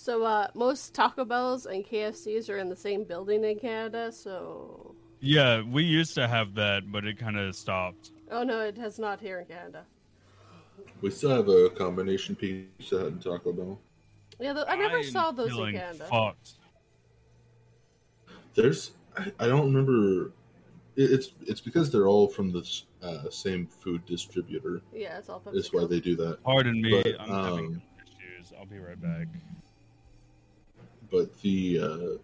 So 0.00 0.22
uh, 0.22 0.46
most 0.54 0.94
Taco 0.94 1.24
Bells 1.24 1.66
and 1.66 1.84
KFCs 1.84 2.48
are 2.48 2.58
in 2.58 2.68
the 2.68 2.76
same 2.76 3.02
building 3.02 3.42
in 3.42 3.58
Canada. 3.58 4.12
So 4.12 4.94
Yeah, 5.18 5.60
we 5.62 5.82
used 5.82 6.14
to 6.14 6.28
have 6.28 6.54
that, 6.54 6.92
but 6.92 7.04
it 7.04 7.18
kind 7.18 7.36
of 7.36 7.56
stopped. 7.56 8.12
oh 8.30 8.44
no, 8.44 8.60
it 8.60 8.78
has 8.78 9.00
not 9.00 9.20
here 9.20 9.40
in 9.40 9.46
Canada. 9.46 9.84
we 11.00 11.10
still 11.10 11.30
have 11.30 11.48
a 11.48 11.70
combination 11.70 12.36
Pizza 12.36 12.96
Hut 12.96 13.06
and 13.08 13.20
Taco 13.20 13.52
Bell. 13.52 13.80
Yeah, 14.38 14.52
th- 14.52 14.66
I 14.68 14.76
never 14.76 14.98
I'm 14.98 15.02
saw 15.02 15.32
those 15.32 15.50
in 15.50 15.72
Canada. 15.72 16.06
Fucked. 16.08 16.52
There's. 18.54 18.92
I, 19.16 19.32
I 19.40 19.48
don't 19.48 19.74
remember. 19.74 20.30
It, 20.94 21.10
it's 21.10 21.32
it's 21.44 21.60
because 21.60 21.90
they're 21.90 22.06
all 22.06 22.28
from 22.28 22.52
the 22.52 22.62
uh, 23.02 23.28
same 23.30 23.66
food 23.66 24.06
distributor. 24.06 24.80
Yeah, 24.94 25.18
it's 25.18 25.28
all 25.28 25.42
Is 25.52 25.72
why 25.72 25.86
they 25.86 25.98
do 25.98 26.14
that. 26.14 26.40
Pardon 26.44 26.80
me, 26.80 27.02
But, 27.02 27.20
I'm 27.20 27.44
having 27.44 27.66
um, 27.66 27.82
issues. 28.06 28.52
I'll 28.56 28.64
be 28.64 28.78
right 28.78 29.00
back. 29.02 29.26
But 31.10 31.38
the 31.40 31.80
uh, 31.80 32.18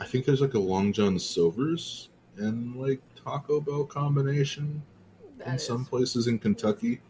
I 0.00 0.06
think 0.06 0.24
there's 0.24 0.40
like 0.40 0.54
a 0.54 0.58
Long 0.58 0.92
John 0.92 1.18
Silver's 1.18 2.08
and 2.36 2.74
like 2.76 3.00
Taco 3.22 3.60
Bell 3.60 3.84
combination 3.84 4.82
That 5.38 5.48
in 5.48 5.54
is. 5.54 5.66
some 5.66 5.84
places 5.84 6.26
in 6.26 6.38
Kentucky. 6.38 7.00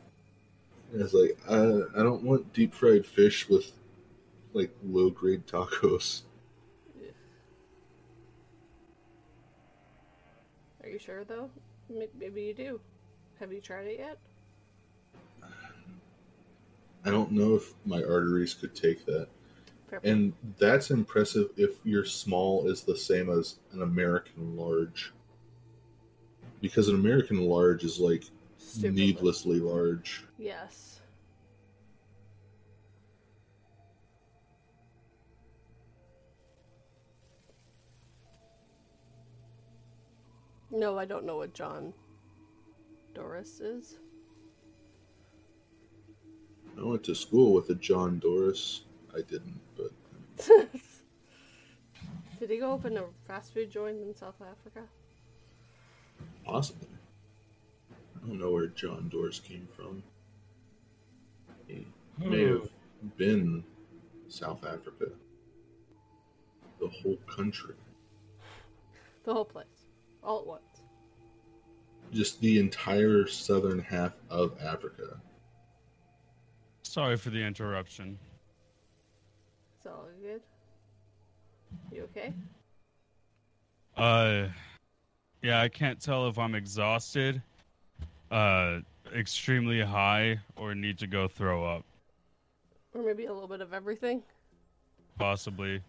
And 0.93 1.01
it's 1.01 1.15
like 1.15 1.39
I 1.49 1.59
I 1.99 2.03
don't 2.03 2.23
want 2.23 2.53
deep 2.53 2.75
fried 2.75 3.07
fish 3.07 3.49
with 3.49 3.73
like 4.53 4.71
low 4.85 5.11
grade 5.11 5.47
tacos. 5.47 6.23
Are 10.83 10.89
you 10.89 10.99
sure 10.99 11.25
though? 11.25 11.49
Maybe 11.89 12.43
you 12.43 12.55
do. 12.55 12.81
Have 13.39 13.53
you 13.53 13.61
tried 13.61 13.87
it 13.87 13.99
yet? 13.99 14.19
I 17.05 17.11
don't 17.11 17.33
know 17.33 17.55
if 17.57 17.73
my 17.85 18.03
arteries 18.03 18.55
could 18.55 18.75
take 18.75 19.05
that. 19.07 19.29
And 20.05 20.33
that's 20.59 20.91
impressive 20.91 21.51
if 21.57 21.77
your 21.85 22.05
small 22.05 22.69
is 22.71 22.83
the 22.83 22.97
same 22.97 23.29
as 23.31 23.57
an 23.73 23.83
American 23.83 24.57
large. 24.57 25.13
Because 26.61 26.89
an 26.89 26.95
American 26.95 27.39
large 27.41 27.85
is 27.85 27.99
like 27.99 28.25
Stupid. 28.57 28.95
needlessly 28.95 29.61
large. 29.61 30.25
Yes. 30.39 31.01
No, 40.71 40.99
I 40.99 41.05
don't 41.05 41.27
know 41.27 41.37
what 41.37 41.53
John 41.53 41.93
Dory's 43.15 43.61
is. 43.61 43.99
I 46.79 46.83
went 46.85 47.05
to 47.05 47.15
school 47.15 47.53
with 47.53 47.69
a 47.69 47.75
John 47.75 48.19
Doris. 48.19 48.83
I 49.15 49.21
didn't, 49.21 49.61
Did 52.41 52.51
he 52.51 52.59
go 52.59 52.73
open 52.73 52.97
a 52.97 53.05
fast 53.27 53.55
food 53.55 53.71
joint 53.71 54.03
in 54.03 54.15
South 54.15 54.41
Africa? 54.41 54.87
possibly. 56.45 56.89
I 58.17 58.27
don't 58.27 58.39
know 58.39 58.51
where 58.51 58.67
John 58.69 59.09
Dory's 59.09 59.41
came 59.41 59.67
from. 59.75 60.03
He 61.67 61.87
may 62.19 62.45
have 62.45 62.69
been 63.17 63.65
South 64.29 64.65
Africa. 64.65 65.07
The 66.81 66.89
whole 66.89 67.17
country. 67.27 67.75
The 69.25 69.33
whole 69.33 69.45
place. 69.45 69.87
All 70.23 70.41
at 70.41 70.47
once. 70.47 70.63
Just 72.13 72.41
the 72.41 72.59
entire 72.59 73.27
southern 73.27 73.79
half 73.79 74.13
of 74.29 74.61
Africa. 74.61 75.21
Sorry 76.83 77.17
for 77.17 77.31
the 77.31 77.43
interruption. 77.43 78.19
It's 79.85 79.93
all 79.93 80.07
good. 80.23 80.41
You 81.91 82.03
okay? 82.05 82.33
Uh, 83.97 84.47
yeah, 85.43 85.61
I 85.61 85.69
can't 85.69 86.01
tell 86.01 86.29
if 86.29 86.39
I'm 86.39 86.55
exhausted, 86.55 87.43
uh, 88.31 88.79
extremely 89.13 89.81
high, 89.81 90.39
or 90.55 90.77
need 90.77 90.99
to 90.99 91.09
go 91.09 91.27
throw 91.27 91.65
up. 91.65 91.85
Or 92.95 93.03
maybe 93.03 93.25
a 93.25 93.33
little 93.33 93.49
bit 93.49 93.61
of 93.61 93.73
everything? 93.73 94.23
Possibly. 95.19 95.83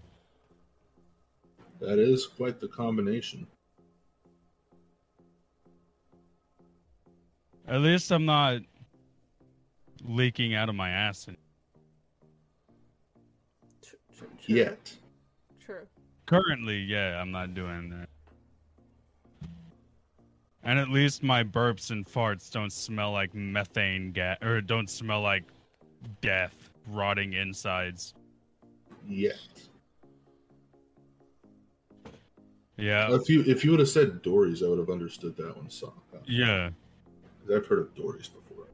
That 1.79 1.99
is 1.99 2.25
quite 2.25 2.59
the 2.59 2.69
combination. 2.69 3.45
At 7.67 7.81
least 7.81 8.11
I'm 8.11 8.25
not 8.25 8.61
leaking 10.03 10.55
out 10.55 10.67
of 10.67 10.73
my 10.73 10.89
ass. 10.89 11.25
Tr- 11.25 11.31
true. 14.45 14.55
Yet. 14.55 14.93
True. 15.63 15.87
Currently, 16.25 16.77
yeah, 16.77 17.19
I'm 17.21 17.31
not 17.31 17.53
doing 17.53 17.89
that. 17.89 18.09
And 20.63 20.79
at 20.79 20.89
least 20.89 21.23
my 21.23 21.43
burps 21.43 21.91
and 21.91 22.05
farts 22.05 22.49
don't 22.49 22.71
smell 22.71 23.11
like 23.11 23.33
methane 23.35 24.11
gas, 24.11 24.37
or 24.41 24.61
don't 24.61 24.89
smell 24.89 25.21
like 25.21 25.43
death, 26.21 26.69
rotting 26.87 27.33
insides. 27.33 28.13
Yet. 29.05 29.35
Yeah. 32.77 33.13
If 33.13 33.29
you 33.29 33.43
if 33.45 33.65
you 33.65 33.71
would 33.71 33.81
have 33.81 33.89
said 33.89 34.21
Dories, 34.21 34.63
I 34.63 34.67
would 34.67 34.79
have 34.79 34.89
understood 34.89 35.35
that 35.37 35.55
one 35.57 35.69
song. 35.69 36.01
Yeah. 36.25 36.69
I've 37.53 37.65
heard 37.67 37.79
of 37.79 37.95
Dories 37.95 38.29
before. 38.29 38.67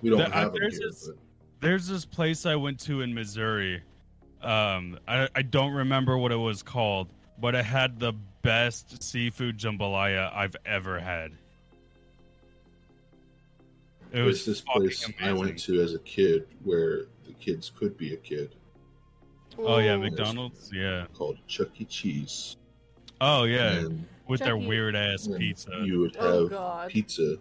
We 0.00 0.10
don't 0.10 0.20
The- 0.20 0.26
uh, 0.26 0.30
have 0.30 0.52
them 0.52 0.60
there's 0.62 0.78
here, 0.78 0.88
this- 0.88 1.08
but 1.08 1.16
There's 1.62 1.86
this 1.86 2.04
place 2.04 2.44
I 2.44 2.56
went 2.56 2.80
to 2.80 3.02
in 3.02 3.14
Missouri. 3.14 3.82
Um, 4.42 4.98
I, 5.06 5.28
I 5.34 5.42
don't 5.42 5.72
remember 5.72 6.18
what 6.18 6.32
it 6.32 6.36
was 6.36 6.60
called, 6.62 7.08
but 7.40 7.54
it 7.54 7.64
had 7.64 8.00
the 8.00 8.12
best 8.42 9.00
seafood 9.00 9.58
jambalaya 9.58 10.34
I've 10.34 10.56
ever 10.66 10.98
had. 10.98 11.30
It 14.12 14.22
was 14.22 14.44
this 14.44 14.60
fucking 14.60 14.82
place 14.82 15.08
I 15.22 15.32
went 15.32 15.56
to 15.60 15.80
as 15.80 15.94
a 15.94 16.00
kid 16.00 16.46
where 16.64 17.04
the 17.26 17.32
kids 17.38 17.70
could 17.74 17.96
be 17.96 18.12
a 18.12 18.16
kid 18.18 18.54
Oh 19.58 19.78
yeah. 19.78 19.96
McDonald's. 19.96 20.70
Yeah. 20.74 21.06
called 21.14 21.38
Chuck 21.46 21.68
E. 21.78 21.84
Cheese. 21.84 22.56
Oh 23.20 23.44
yeah, 23.44 23.74
And 23.78 24.04
with 24.26 24.40
their 24.40 24.56
E. 24.56 24.66
weird 24.66 24.96
ass 24.96 25.28
pizza. 25.38 25.70
You 25.84 26.00
would 26.00 26.16
Oh 26.18 26.42
have 26.42 26.50
god. 26.50 26.90
pizza 26.90 27.36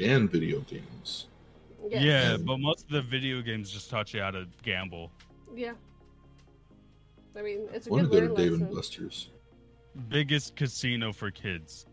and 0.00 0.30
video 0.30 0.60
games. 0.60 1.26
Yes. 1.88 2.02
Yeah, 2.02 2.36
but 2.36 2.58
most 2.58 2.84
of 2.84 2.90
the 2.90 3.02
video 3.02 3.40
games 3.42 3.70
just 3.70 3.90
taught 3.90 4.12
you 4.12 4.20
how 4.20 4.30
to 4.30 4.46
gamble. 4.62 5.10
Yeah. 5.54 5.72
I 7.36 7.42
mean, 7.42 7.68
it's 7.72 7.86
a 7.86 7.90
I 7.90 7.92
want 7.94 8.10
good 8.10 8.20
to 8.22 8.28
go 8.28 8.34
Dave 8.36 8.50
lesson. 8.52 8.66
and 8.66 8.74
Buster's. 8.74 9.30
Biggest 10.08 10.56
casino 10.56 11.12
for 11.12 11.30
kids. 11.30 11.86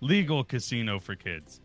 Legal 0.00 0.44
casino 0.44 0.98
for 0.98 1.14
kids. 1.14 1.60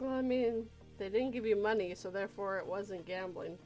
Well, 0.00 0.12
I 0.12 0.22
mean, 0.22 0.66
they 0.98 1.08
didn't 1.08 1.32
give 1.32 1.46
you 1.46 1.56
money, 1.56 1.94
so 1.94 2.10
therefore 2.10 2.58
it 2.58 2.66
wasn't 2.66 3.04
gambling. 3.04 3.58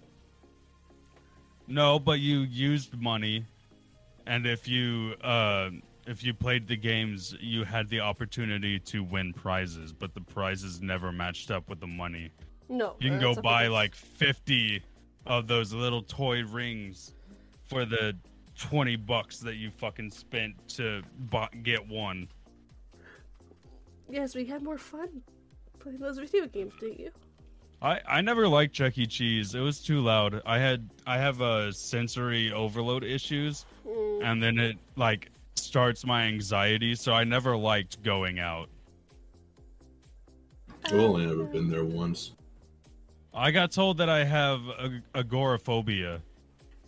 No, 1.69 1.99
but 1.99 2.19
you 2.21 2.41
used 2.41 2.97
money, 3.01 3.45
and 4.27 4.47
if 4.47 4.67
you 4.67 5.15
uh, 5.23 5.71
if 6.11 6.25
you 6.25 6.35
played 6.35 6.67
the 6.67 6.77
games, 6.77 7.37
you 7.41 7.63
had 7.63 7.89
the 7.89 8.01
opportunity 8.01 8.81
to 8.81 9.05
win 9.05 9.33
prizes, 9.33 9.93
but 9.93 10.13
the 10.13 10.21
prizes 10.21 10.83
never 10.83 11.13
matched 11.13 11.53
up 11.53 11.69
with 11.69 11.79
the 11.79 11.87
money. 11.87 12.33
No. 12.69 12.97
You 12.99 13.11
can 13.11 13.21
go 13.21 13.33
buy 13.35 13.69
like 13.69 13.95
fifty 13.95 14.83
of 15.27 15.47
those 15.47 15.73
little 15.73 16.03
toy 16.03 16.43
rings 16.43 17.15
for 17.69 17.85
the 17.85 18.17
twenty 18.59 18.97
bucks 18.97 19.39
that 19.39 19.55
you 19.55 19.71
fucking 19.71 20.11
spent 20.11 20.57
to 20.71 21.03
get 21.63 21.87
one. 21.89 22.27
Yes, 24.09 24.35
we 24.35 24.45
had 24.45 24.63
more 24.63 24.79
fun 24.79 25.23
playing 25.79 26.01
those 26.01 26.19
video 26.19 26.47
games, 26.49 26.75
didn't 26.81 26.99
you? 26.99 27.11
I, 27.81 28.01
I 28.07 28.21
never 28.21 28.49
liked 28.49 28.75
Chuck 28.75 28.99
E. 28.99 29.07
Cheese. 29.07 29.55
It 29.55 29.61
was 29.61 29.81
too 29.81 30.01
loud. 30.01 30.43
I 30.45 30.59
had 30.59 30.91
I 31.07 31.19
have 31.19 31.41
uh, 31.41 31.71
sensory 31.71 32.53
overload 32.53 33.05
issues, 33.05 33.65
Mm, 33.87 34.25
and 34.25 34.43
then 34.43 34.59
it 34.59 34.77
like 34.97 35.31
starts 35.61 36.05
my 36.05 36.25
anxiety. 36.25 36.95
So 36.95 37.13
I 37.13 37.25
never 37.25 37.57
liked 37.57 38.03
going 38.03 38.39
out. 38.39 38.69
I've 40.85 40.95
only 40.95 41.25
ever 41.25 41.45
been 41.45 41.69
there 41.69 41.85
once. 41.85 42.33
I 43.33 43.51
got 43.51 43.71
told 43.71 43.99
that 43.99 44.09
I 44.09 44.25
have 44.25 44.61
ag- 44.81 45.03
agoraphobia, 45.15 46.21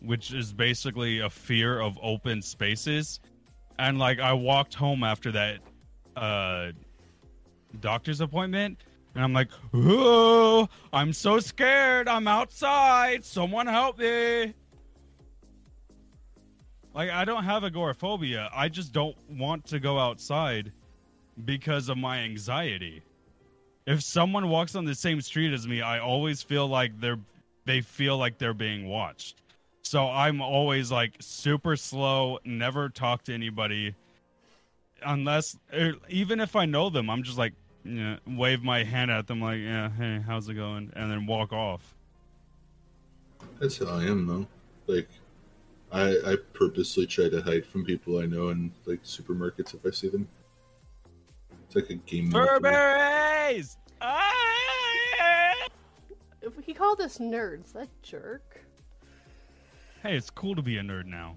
which 0.00 0.32
is 0.32 0.52
basically 0.52 1.20
a 1.20 1.30
fear 1.30 1.80
of 1.80 1.98
open 2.02 2.42
spaces. 2.42 3.20
And 3.78 3.98
like 3.98 4.18
I 4.18 4.32
walked 4.32 4.74
home 4.74 5.04
after 5.04 5.30
that 5.32 5.58
uh 6.16 6.72
doctor's 7.80 8.20
appointment 8.20 8.78
and 9.14 9.22
I'm 9.22 9.32
like, 9.32 9.50
"Oh, 9.74 10.68
I'm 10.92 11.12
so 11.12 11.38
scared. 11.38 12.08
I'm 12.08 12.26
outside. 12.26 13.24
Someone 13.24 13.66
help 13.66 13.98
me." 13.98 14.54
Like 16.94 17.10
I 17.10 17.24
don't 17.24 17.44
have 17.44 17.64
agoraphobia. 17.64 18.50
I 18.54 18.68
just 18.68 18.92
don't 18.92 19.16
want 19.30 19.66
to 19.66 19.80
go 19.80 19.98
outside 19.98 20.72
because 21.44 21.88
of 21.88 21.96
my 21.96 22.18
anxiety 22.18 23.02
if 23.86 24.02
someone 24.02 24.48
walks 24.48 24.74
on 24.74 24.84
the 24.84 24.94
same 24.94 25.20
street 25.20 25.52
as 25.52 25.66
me, 25.66 25.82
I 25.82 25.98
always 25.98 26.42
feel 26.42 26.66
like 26.66 26.98
they're 27.00 27.18
they 27.64 27.80
feel 27.80 28.18
like 28.18 28.38
they're 28.38 28.54
being 28.54 28.88
watched. 28.88 29.42
So 29.82 30.08
I'm 30.08 30.40
always 30.40 30.90
like 30.90 31.14
super 31.20 31.76
slow, 31.76 32.38
never 32.44 32.88
talk 32.88 33.24
to 33.24 33.34
anybody 33.34 33.94
unless 35.04 35.58
er, 35.74 35.94
even 36.08 36.40
if 36.40 36.54
I 36.54 36.64
know 36.66 36.90
them, 36.90 37.10
I'm 37.10 37.22
just 37.22 37.38
like 37.38 37.54
yeah, 37.84 38.16
wave 38.26 38.62
my 38.62 38.84
hand 38.84 39.10
at 39.10 39.26
them 39.26 39.40
like, 39.40 39.58
"Yeah, 39.58 39.90
hey, 39.90 40.22
how's 40.24 40.48
it 40.48 40.54
going?" 40.54 40.92
and 40.94 41.10
then 41.10 41.26
walk 41.26 41.52
off. 41.52 41.94
That's 43.60 43.78
how 43.78 43.86
I 43.86 44.04
am 44.04 44.26
though. 44.26 44.46
Like 44.86 45.08
I 45.92 46.16
I 46.26 46.36
purposely 46.54 47.06
try 47.06 47.28
to 47.28 47.42
hide 47.42 47.66
from 47.66 47.84
people 47.84 48.18
I 48.18 48.26
know 48.26 48.48
in 48.48 48.72
like 48.86 49.02
supermarkets 49.02 49.74
if 49.74 49.84
I 49.84 49.90
see 49.90 50.08
them. 50.08 50.26
It's 51.66 51.76
like 51.76 51.90
a 51.90 51.94
game. 51.94 52.30
mode 52.30 52.48
for 52.48 52.54
me. 52.54 52.60
Burberries! 52.70 53.76
Ah! 54.00 55.68
If 56.40 56.52
he 56.64 56.74
called 56.74 57.00
us 57.00 57.18
nerds, 57.18 57.72
that 57.72 57.88
jerk. 58.02 58.60
Hey, 60.02 60.16
it's 60.16 60.30
cool 60.30 60.56
to 60.56 60.62
be 60.62 60.78
a 60.78 60.82
nerd 60.82 61.06
now. 61.06 61.36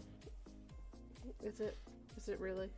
Is 1.43 1.59
it? 1.59 1.77
Is 2.17 2.27
it 2.29 2.39
really? 2.39 2.69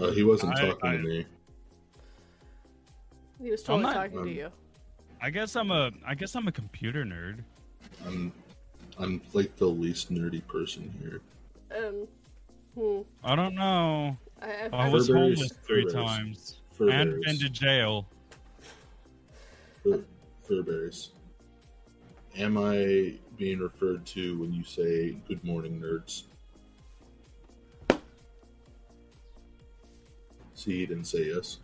Uh, 0.00 0.10
he 0.10 0.24
wasn't 0.24 0.58
I- 0.58 0.66
talking 0.68 0.90
I- 0.90 0.96
to 0.96 1.02
me. 1.02 1.26
He 3.40 3.50
was 3.50 3.62
totally 3.62 3.82
not- 3.84 3.94
talking 3.94 4.18
um, 4.18 4.24
to 4.24 4.30
you. 4.32 4.50
I 5.20 5.30
guess 5.30 5.56
I'm 5.56 5.70
a 5.70 5.90
I 6.06 6.14
guess 6.14 6.34
I'm 6.34 6.48
a 6.48 6.52
computer 6.52 7.04
nerd. 7.04 7.44
I'm 8.06 8.32
I'm 8.98 9.20
like 9.32 9.56
the 9.56 9.66
least 9.66 10.12
nerdy 10.12 10.46
person 10.46 10.92
here. 11.00 11.20
Um, 11.76 12.06
hmm. 12.74 13.00
I 13.24 13.34
don't 13.34 13.54
know. 13.54 14.16
I, 14.40 14.46
I, 14.46 14.68
I 14.72 14.86
I 14.86 14.88
was 14.88 15.08
Furberries, 15.08 15.14
homeless 15.14 15.52
three 15.66 15.84
Furberries. 15.86 15.92
times 15.92 16.60
and 16.80 17.22
been 17.22 17.38
to 17.38 17.48
jail. 17.48 18.06
Fur, 19.82 20.04
Furberries. 20.48 21.10
Am 22.36 22.58
I 22.58 23.14
being 23.36 23.60
referred 23.60 24.04
to 24.06 24.38
when 24.38 24.52
you 24.52 24.64
say 24.64 25.12
"Good 25.28 25.42
morning, 25.44 25.80
nerds"? 25.80 26.24
See, 30.54 30.78
he 30.78 30.86
didn't 30.86 31.04
say 31.04 31.26
yes. 31.26 31.58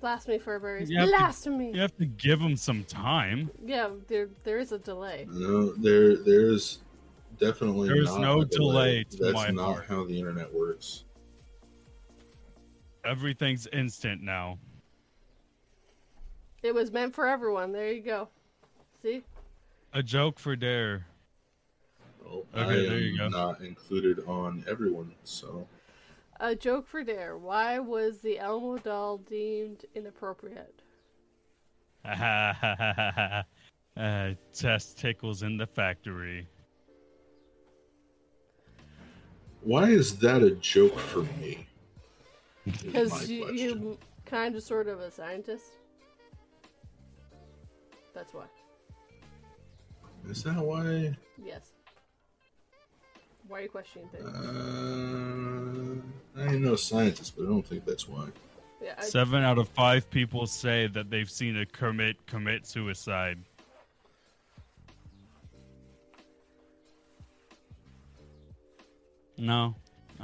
Blasphemy 0.00 0.38
Furberries. 0.38 0.88
You 0.88 0.98
have 0.98 1.08
to- 1.08 1.16
Blasphemy. 1.16 1.72
You 1.74 1.80
have 1.80 1.96
to 1.98 2.06
give 2.06 2.40
them 2.40 2.56
some 2.56 2.84
time. 2.84 3.50
Yeah, 3.64 3.90
there 4.08 4.28
there 4.44 4.58
is 4.58 4.72
a 4.72 4.78
delay. 4.78 5.26
No, 5.30 5.72
there, 5.74 6.16
there's 6.16 6.78
definitely 7.38 7.88
There's 7.88 8.16
no 8.16 8.40
a 8.42 8.44
delay 8.46 9.04
to 9.04 9.16
That's 9.16 9.34
my 9.34 9.48
not 9.50 9.74
heart. 9.74 9.86
how 9.88 10.04
the 10.04 10.18
internet 10.18 10.52
works. 10.52 11.04
Everything's 13.04 13.66
instant 13.68 14.22
now. 14.22 14.58
It 16.62 16.74
was 16.74 16.92
meant 16.92 17.14
for 17.14 17.26
everyone. 17.26 17.72
There 17.72 17.90
you 17.90 18.02
go. 18.02 18.28
See? 19.02 19.22
A 19.94 20.02
joke 20.02 20.38
for 20.38 20.54
Dare. 20.56 21.06
Well, 22.22 22.44
Okay, 22.54 22.62
I 22.62 22.66
there 22.88 22.98
you 22.98 23.22
am 23.22 23.30
go. 23.30 23.38
not 23.38 23.60
included 23.62 24.20
on 24.26 24.62
everyone, 24.68 25.12
so 25.24 25.66
A 26.42 26.56
joke 26.56 26.88
for 26.88 27.04
Dare. 27.04 27.36
Why 27.36 27.78
was 27.78 28.20
the 28.20 28.38
Elmo 28.38 28.78
doll 28.78 29.18
deemed 29.18 29.84
inappropriate? 29.94 30.80
uh, 32.04 33.42
test 34.54 34.98
tickles 34.98 35.42
in 35.42 35.58
the 35.58 35.66
factory. 35.66 36.48
why 39.62 39.90
is 39.90 40.16
that 40.18 40.42
a 40.42 40.52
joke 40.52 40.98
for 40.98 41.22
me? 41.38 41.66
Because 42.64 43.28
you, 43.28 43.44
question. 43.44 43.82
you 43.82 43.98
kind 44.24 44.56
of 44.56 44.62
sort 44.62 44.88
of 44.88 45.00
a 45.00 45.10
scientist. 45.10 45.72
That's 48.14 48.32
why. 48.32 48.44
Is 50.28 50.42
that 50.44 50.56
why? 50.56 51.16
Yes. 51.42 51.69
Why 53.50 53.58
are 53.58 53.62
you 53.62 53.68
questioning 53.68 54.08
things? 54.10 54.24
Uh, 54.24 55.96
I 56.40 56.52
ain't 56.52 56.62
no 56.62 56.76
scientist, 56.76 57.34
but 57.36 57.46
I 57.46 57.48
don't 57.48 57.66
think 57.66 57.84
that's 57.84 58.08
why. 58.08 58.28
yeah, 58.80 58.94
I, 58.96 59.02
Seven 59.02 59.42
out 59.42 59.58
of 59.58 59.68
five 59.70 60.08
people 60.08 60.46
say 60.46 60.86
that 60.86 61.10
they've 61.10 61.28
seen 61.28 61.56
a 61.56 61.66
Kermit 61.66 62.24
commit 62.26 62.64
suicide. 62.64 63.38
No? 69.36 69.74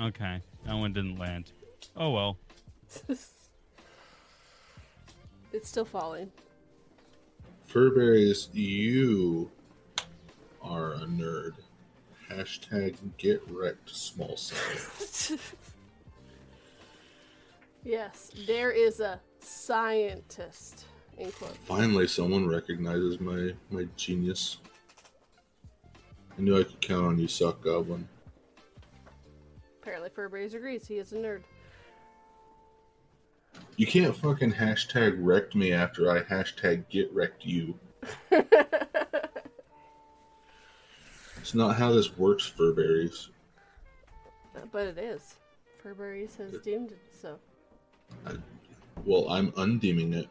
Okay. 0.01 0.40
That 0.65 0.74
one 0.77 0.93
didn't 0.93 1.19
land. 1.19 1.51
Oh 1.97 2.12
well. 2.12 2.39
it's 3.09 3.28
still 5.62 5.85
falling. 5.85 6.31
Furberries, 7.69 8.51
you 8.53 9.51
are 10.62 10.93
a 10.93 11.01
nerd. 11.07 11.55
Hashtag 12.31 12.97
get 13.19 13.43
wrecked, 13.48 13.94
small 13.94 14.36
cell. 14.36 15.39
yes, 17.85 18.31
there 18.47 18.70
is 18.70 19.01
a 19.01 19.20
scientist. 19.39 20.85
In 21.19 21.31
quotes. 21.32 21.57
Finally, 21.59 22.09
someone 22.09 22.47
recognizes 22.47 23.20
my 23.20 23.55
my 23.70 23.86
genius. 23.97 24.59
I 26.36 26.43
knew 26.43 26.61
I 26.61 26.65
could 26.65 26.81
count 26.82 27.07
on 27.07 27.19
you, 27.19 27.27
Suck 27.27 27.62
Goblin. 27.62 28.07
Apparently, 29.81 30.11
Furberries 30.11 30.55
agrees. 30.55 30.86
He 30.86 30.97
is 30.97 31.12
a 31.12 31.16
nerd. 31.16 31.43
You 33.77 33.86
can't 33.86 34.15
fucking 34.15 34.53
hashtag 34.53 35.16
wrecked 35.19 35.55
me 35.55 35.73
after 35.73 36.11
I 36.11 36.23
hashtag 36.23 36.89
get 36.90 37.12
wrecked 37.15 37.47
you. 37.47 37.78
It's 41.47 41.55
not 41.55 41.77
how 41.77 41.93
this 41.93 42.18
works, 42.18 42.52
Furberries. 42.59 43.28
but 44.73 44.85
it 44.89 44.98
is. 44.98 45.36
Furberries 45.81 46.36
has 46.39 46.59
deemed 46.64 46.90
it 46.90 46.98
so. 47.23 47.39
Well, 49.05 49.28
I'm 49.31 49.52
undeeming 49.52 50.12
it. 50.12 50.28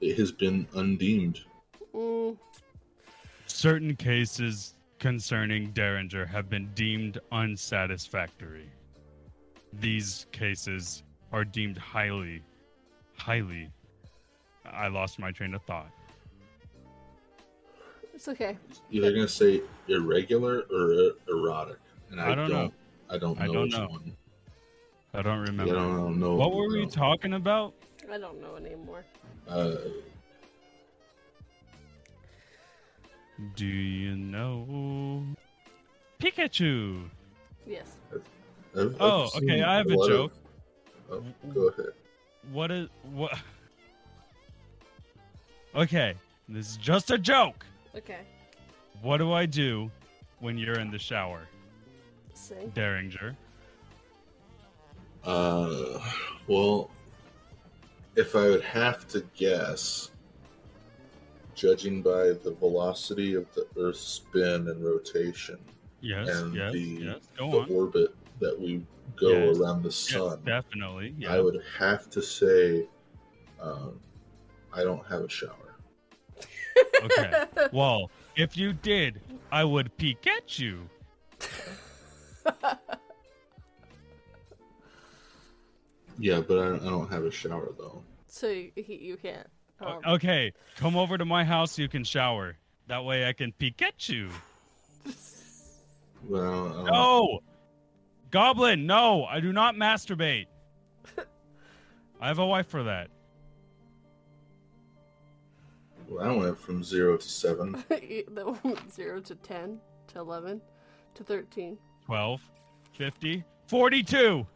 It 0.00 0.18
has 0.18 0.32
been 0.32 0.66
undeemed. 0.74 1.38
Mm, 1.94 2.36
Certain 3.46 3.94
cases 3.94 4.74
concerning 4.98 5.72
Dareinger 5.72 6.26
have 6.26 6.50
been 6.50 6.68
deemed 6.74 7.20
unsatisfactory. 7.30 8.68
These 9.72 10.26
cases 10.32 11.04
are 11.30 11.44
deemed 11.44 11.78
highly, 11.78 12.42
highly. 13.16 13.70
I 14.64 14.88
lost 14.88 15.20
my 15.20 15.30
train 15.30 15.54
of 15.54 15.62
thought. 15.62 15.92
It's 18.16 18.28
okay. 18.28 18.56
Either 18.90 19.12
gonna 19.12 19.28
say 19.28 19.60
irregular 19.88 20.62
or 20.72 20.90
er- 20.90 21.12
erotic, 21.28 21.76
and 22.10 22.18
I, 22.20 22.32
I 22.32 22.34
don't 22.34 22.48
know. 22.50 22.72
I 23.10 23.18
don't 23.18 23.38
know 23.38 23.44
I 23.44 23.46
don't 23.46 23.68
know. 23.70 23.86
one. 23.88 24.16
I 25.12 25.22
don't 25.22 25.40
remember. 25.40 25.76
I 25.76 25.80
remember. 25.82 26.00
don't 26.02 26.18
know. 26.20 26.34
What 26.34 26.54
were 26.54 26.68
we 26.68 26.82
no. 26.84 26.88
talking 26.88 27.34
about? 27.34 27.74
I 28.10 28.16
don't 28.18 28.40
know 28.40 28.56
anymore. 28.56 29.04
Uh, 29.48 29.76
Do 33.54 33.66
you 33.66 34.16
know 34.16 35.22
Pikachu? 36.18 37.10
Yes. 37.66 37.96
I've- 38.12 38.22
I've 38.80 38.96
Oh, 38.98 39.28
okay, 39.36 39.62
I 39.62 39.76
have 39.76 39.86
a 39.90 39.94
lot 39.94 40.04
of- 40.04 40.08
joke. 40.08 40.32
oh, 41.10 41.22
go 41.52 41.68
ahead. 41.68 41.92
What 42.50 42.70
is 42.70 42.88
what? 43.12 43.38
Okay, 45.74 46.14
this 46.48 46.70
is 46.70 46.76
just 46.78 47.10
a 47.10 47.18
joke. 47.18 47.66
Okay. 47.96 48.20
What 49.02 49.18
do 49.18 49.32
I 49.32 49.46
do 49.46 49.90
when 50.40 50.58
you're 50.58 50.78
in 50.78 50.90
the 50.90 50.98
shower, 50.98 51.46
Sing. 52.34 52.70
Dareinger? 52.74 53.34
Uh, 55.24 55.98
well, 56.46 56.90
if 58.14 58.36
I 58.36 58.48
would 58.48 58.62
have 58.62 59.08
to 59.08 59.24
guess, 59.34 60.10
judging 61.54 62.02
by 62.02 62.32
the 62.44 62.54
velocity 62.58 63.34
of 63.34 63.46
the 63.54 63.66
Earth's 63.78 64.00
spin 64.00 64.68
and 64.68 64.84
rotation, 64.84 65.58
Yes, 66.02 66.28
and 66.28 66.54
yes, 66.54 66.72
the, 66.72 66.78
yes. 66.80 67.28
The 67.38 67.44
orbit 67.44 68.14
that 68.38 68.60
we 68.60 68.82
go 69.16 69.30
Yes, 69.30 69.56
around 69.56 69.82
the 69.82 69.88
Yes, 69.88 69.96
sun, 69.96 70.40
definitely. 70.44 71.14
Yeah. 71.18 71.32
I 71.32 71.40
would 71.40 71.60
have 71.78 72.08
to 72.10 72.22
say, 72.22 72.86
um, 73.60 73.98
I 74.72 74.84
don't 74.84 75.04
have 75.06 75.22
a 75.22 75.28
shower. 75.28 75.65
Okay. 77.06 77.68
well, 77.72 78.10
if 78.36 78.56
you 78.56 78.72
did, 78.72 79.20
I 79.50 79.64
would 79.64 79.96
peek 79.96 80.26
at 80.26 80.58
you. 80.58 80.88
Yeah, 86.18 86.40
but 86.40 86.58
I, 86.58 86.74
I 86.76 86.90
don't 86.90 87.10
have 87.10 87.24
a 87.24 87.30
shower 87.30 87.72
though. 87.76 88.02
So 88.28 88.48
you, 88.48 88.72
you 88.76 89.16
can't. 89.16 89.46
Um, 89.80 90.00
Okay, 90.06 90.52
come 90.76 90.96
over 90.96 91.18
to 91.18 91.24
my 91.24 91.44
house. 91.44 91.78
You 91.78 91.88
can 91.88 92.04
shower. 92.04 92.56
That 92.88 93.04
way, 93.04 93.28
I 93.28 93.32
can 93.32 93.52
peek 93.52 93.82
at 93.82 94.08
you. 94.08 94.30
Well, 96.24 96.86
I 96.86 96.90
No, 96.90 97.40
Goblin. 98.30 98.86
No, 98.86 99.24
I 99.24 99.40
do 99.40 99.52
not 99.52 99.74
masturbate. 99.74 100.46
I 102.20 102.28
have 102.28 102.38
a 102.38 102.46
wife 102.46 102.68
for 102.68 102.84
that. 102.84 103.08
Well, 106.08 106.24
I 106.24 106.34
went 106.36 106.58
from 106.58 106.82
zero 106.84 107.16
to 107.16 107.28
seven. 107.28 107.72
that 107.88 108.58
went 108.64 108.92
zero 108.92 109.20
to 109.20 109.34
ten 109.36 109.78
to 110.08 110.18
eleven 110.20 110.60
to 111.14 111.24
thirteen. 111.24 111.78
12, 112.06 112.40
50, 112.92 113.44
42. 113.66 114.46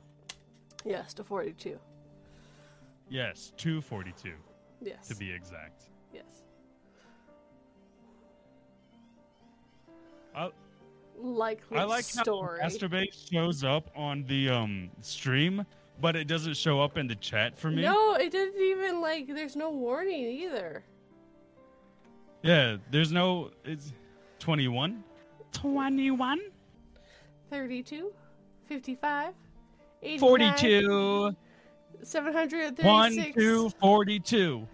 Yes, 0.85 1.13
to 1.15 1.25
forty-two. 1.25 1.79
Yes, 3.09 3.53
242 3.57 4.31
Yes. 4.81 5.09
to 5.09 5.17
be 5.17 5.33
exact. 5.33 5.83
Yes. 6.15 6.25
I, 10.35 10.51
Likely 11.19 11.77
I 11.77 11.85
like 11.85 12.05
story. 12.05 12.61
how 12.63 12.69
masturbate 12.69 13.13
shows 13.31 13.65
up 13.65 13.91
on 13.97 14.25
the 14.29 14.49
um 14.49 14.91
stream, 15.03 15.67
but 16.01 16.15
it 16.17 16.29
doesn't 16.29 16.57
show 16.57 16.81
up 16.81 16.97
in 16.97 17.07
the 17.09 17.17
chat 17.17 17.59
for 17.59 17.71
me. 17.71 17.83
No, 17.83 18.15
it 18.15 18.31
doesn't 18.33 18.61
even 18.61 19.01
like. 19.03 19.27
There's 19.27 19.57
no 19.57 19.71
warning 19.71 20.25
either. 20.25 20.85
Yeah, 22.43 22.77
there's 22.91 23.13
no. 23.13 23.51
It's 23.65 23.93
21. 24.39 25.05
21. 25.53 26.41
32, 27.51 28.13
55, 28.67 29.35
89, 30.03 30.21
42. 30.21 31.37
736. 32.03 32.85
1, 32.85 33.33
2, 33.35 33.71
42. 33.81 34.69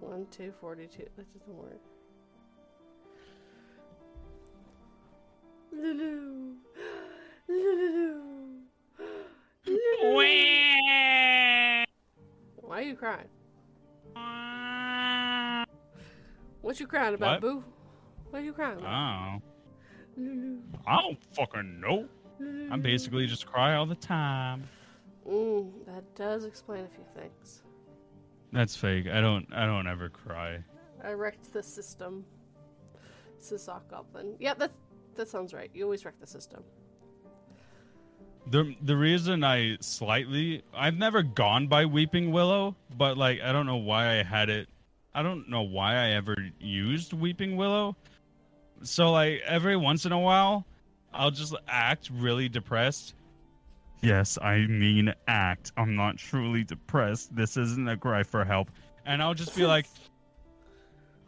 1, 0.00 0.26
2, 0.30 0.52
42. 0.60 1.06
That 1.16 1.38
doesn't 1.38 1.54
work. 1.54 1.80
Lulu. 5.72 6.54
Lulu. 7.48 8.20
Lulu. 9.66 10.14
Why 12.62 12.78
are 12.78 12.82
you 12.82 12.96
crying? 12.96 13.28
What 16.64 16.80
you 16.80 16.86
crying 16.86 17.14
about, 17.14 17.42
What? 17.42 17.52
boo? 17.52 17.64
What 18.30 18.40
are 18.40 18.44
you 18.44 18.54
crying 18.54 18.78
about? 18.78 19.38
Oh, 19.38 19.42
Lulu. 20.16 20.60
I 20.86 21.02
don't 21.02 21.22
fucking 21.34 21.78
know. 21.78 22.08
I 22.72 22.76
basically 22.78 23.26
just 23.26 23.44
cry 23.44 23.74
all 23.74 23.84
the 23.84 23.94
time. 23.94 24.66
Mm, 25.28 25.70
that 25.84 26.14
does 26.14 26.46
explain 26.46 26.86
a 26.86 26.88
few 26.88 27.04
things. 27.14 27.62
That's 28.50 28.74
fake. 28.74 29.08
I 29.08 29.20
don't. 29.20 29.46
I 29.52 29.66
don't 29.66 29.86
ever 29.86 30.08
cry. 30.08 30.64
I 31.04 31.12
wrecked 31.12 31.52
the 31.52 31.62
system. 31.62 32.24
Sisok 33.42 33.86
Goblin. 33.90 34.34
Yeah, 34.38 34.54
that 34.54 34.72
that 35.16 35.28
sounds 35.28 35.52
right. 35.52 35.70
You 35.74 35.84
always 35.84 36.06
wreck 36.06 36.18
the 36.18 36.26
system. 36.26 36.64
The 38.50 38.74
the 38.80 38.96
reason 38.96 39.44
I 39.44 39.76
slightly 39.80 40.62
I've 40.74 40.96
never 40.96 41.22
gone 41.22 41.66
by 41.68 41.84
Weeping 41.84 42.32
Willow, 42.32 42.74
but 42.96 43.18
like 43.18 43.42
I 43.42 43.52
don't 43.52 43.66
know 43.66 43.76
why 43.76 44.18
I 44.18 44.22
had 44.22 44.48
it. 44.48 44.68
I 45.14 45.22
don't 45.22 45.48
know 45.48 45.62
why 45.62 45.94
I 45.94 46.10
ever 46.10 46.36
used 46.58 47.12
Weeping 47.12 47.56
Willow. 47.56 47.96
So 48.82 49.12
like 49.12 49.42
every 49.46 49.76
once 49.76 50.06
in 50.06 50.12
a 50.12 50.18
while, 50.18 50.66
I'll 51.12 51.30
just 51.30 51.54
act 51.68 52.10
really 52.12 52.48
depressed. 52.48 53.14
Yes, 54.02 54.36
I 54.42 54.66
mean 54.66 55.14
act. 55.28 55.72
I'm 55.76 55.94
not 55.94 56.18
truly 56.18 56.64
depressed. 56.64 57.34
This 57.34 57.56
isn't 57.56 57.88
a 57.88 57.96
cry 57.96 58.22
for 58.22 58.44
help. 58.44 58.70
And 59.06 59.22
I'll 59.22 59.34
just 59.34 59.56
be 59.56 59.64
like 59.66 59.86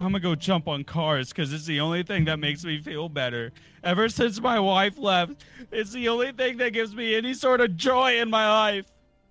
I'm 0.00 0.08
gonna 0.08 0.20
go 0.20 0.34
jump 0.34 0.68
on 0.68 0.84
cars 0.84 1.30
because 1.30 1.52
it's 1.52 1.64
the 1.64 1.80
only 1.80 2.02
thing 2.02 2.24
that 2.26 2.38
makes 2.38 2.64
me 2.64 2.80
feel 2.82 3.08
better. 3.08 3.52
Ever 3.82 4.08
since 4.08 4.40
my 4.40 4.60
wife 4.60 4.98
left, 4.98 5.44
it's 5.70 5.92
the 5.92 6.08
only 6.08 6.32
thing 6.32 6.58
that 6.58 6.72
gives 6.72 6.94
me 6.94 7.14
any 7.14 7.32
sort 7.32 7.60
of 7.60 7.76
joy 7.76 8.18
in 8.18 8.28
my 8.28 8.46
life. 8.48 8.86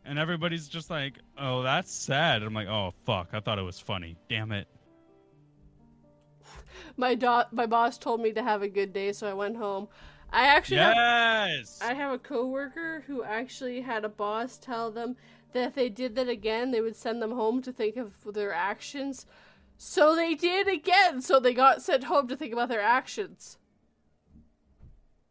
And 0.06 0.20
everybody's 0.20 0.68
just 0.68 0.90
like, 0.90 1.16
oh, 1.38 1.64
that's 1.64 1.92
sad. 1.92 2.44
I'm 2.44 2.54
like, 2.54 2.68
oh, 2.68 2.94
fuck. 3.06 3.30
I 3.34 3.40
thought 3.40 3.58
it 3.58 3.64
was 3.64 3.80
funny. 3.80 4.16
Damn 4.30 4.52
it. 4.52 4.68
My 6.98 7.16
do- 7.16 7.44
my 7.52 7.66
boss 7.66 7.98
told 7.98 8.22
me 8.22 8.32
to 8.34 8.44
have 8.44 8.62
a 8.62 8.68
good 8.68 8.94
day, 8.94 9.12
so 9.12 9.28
I 9.28 9.34
went 9.34 9.58
home. 9.58 9.88
I 10.32 10.46
actually 10.48 10.78
have, 10.78 10.96
Yes. 10.96 11.80
I 11.82 11.94
have 11.94 12.12
a 12.14 12.20
coworker 12.20 13.04
who 13.08 13.24
actually 13.24 13.82
had 13.82 14.04
a 14.06 14.10
boss 14.10 14.58
tell 14.58 14.92
them 14.92 15.16
that 15.54 15.70
if 15.70 15.76
they 15.76 15.90
did 15.90 16.16
that 16.16 16.30
again, 16.30 16.72
they 16.72 16.82
would 16.82 16.96
send 16.96 17.22
them 17.22 17.32
home 17.32 17.62
to 17.64 17.72
think 17.72 17.98
of 17.98 18.12
their 18.34 18.54
actions. 18.54 19.26
So 19.78 20.16
they 20.16 20.36
did 20.36 20.68
again. 20.68 21.22
So 21.22 21.40
they 21.40 21.54
got 21.54 21.82
sent 21.82 22.04
home 22.04 22.28
to 22.28 22.36
think 22.36 22.54
about 22.54 22.70
their 22.70 22.82
actions. 22.82 23.58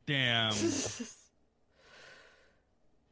Damn. 0.06 0.52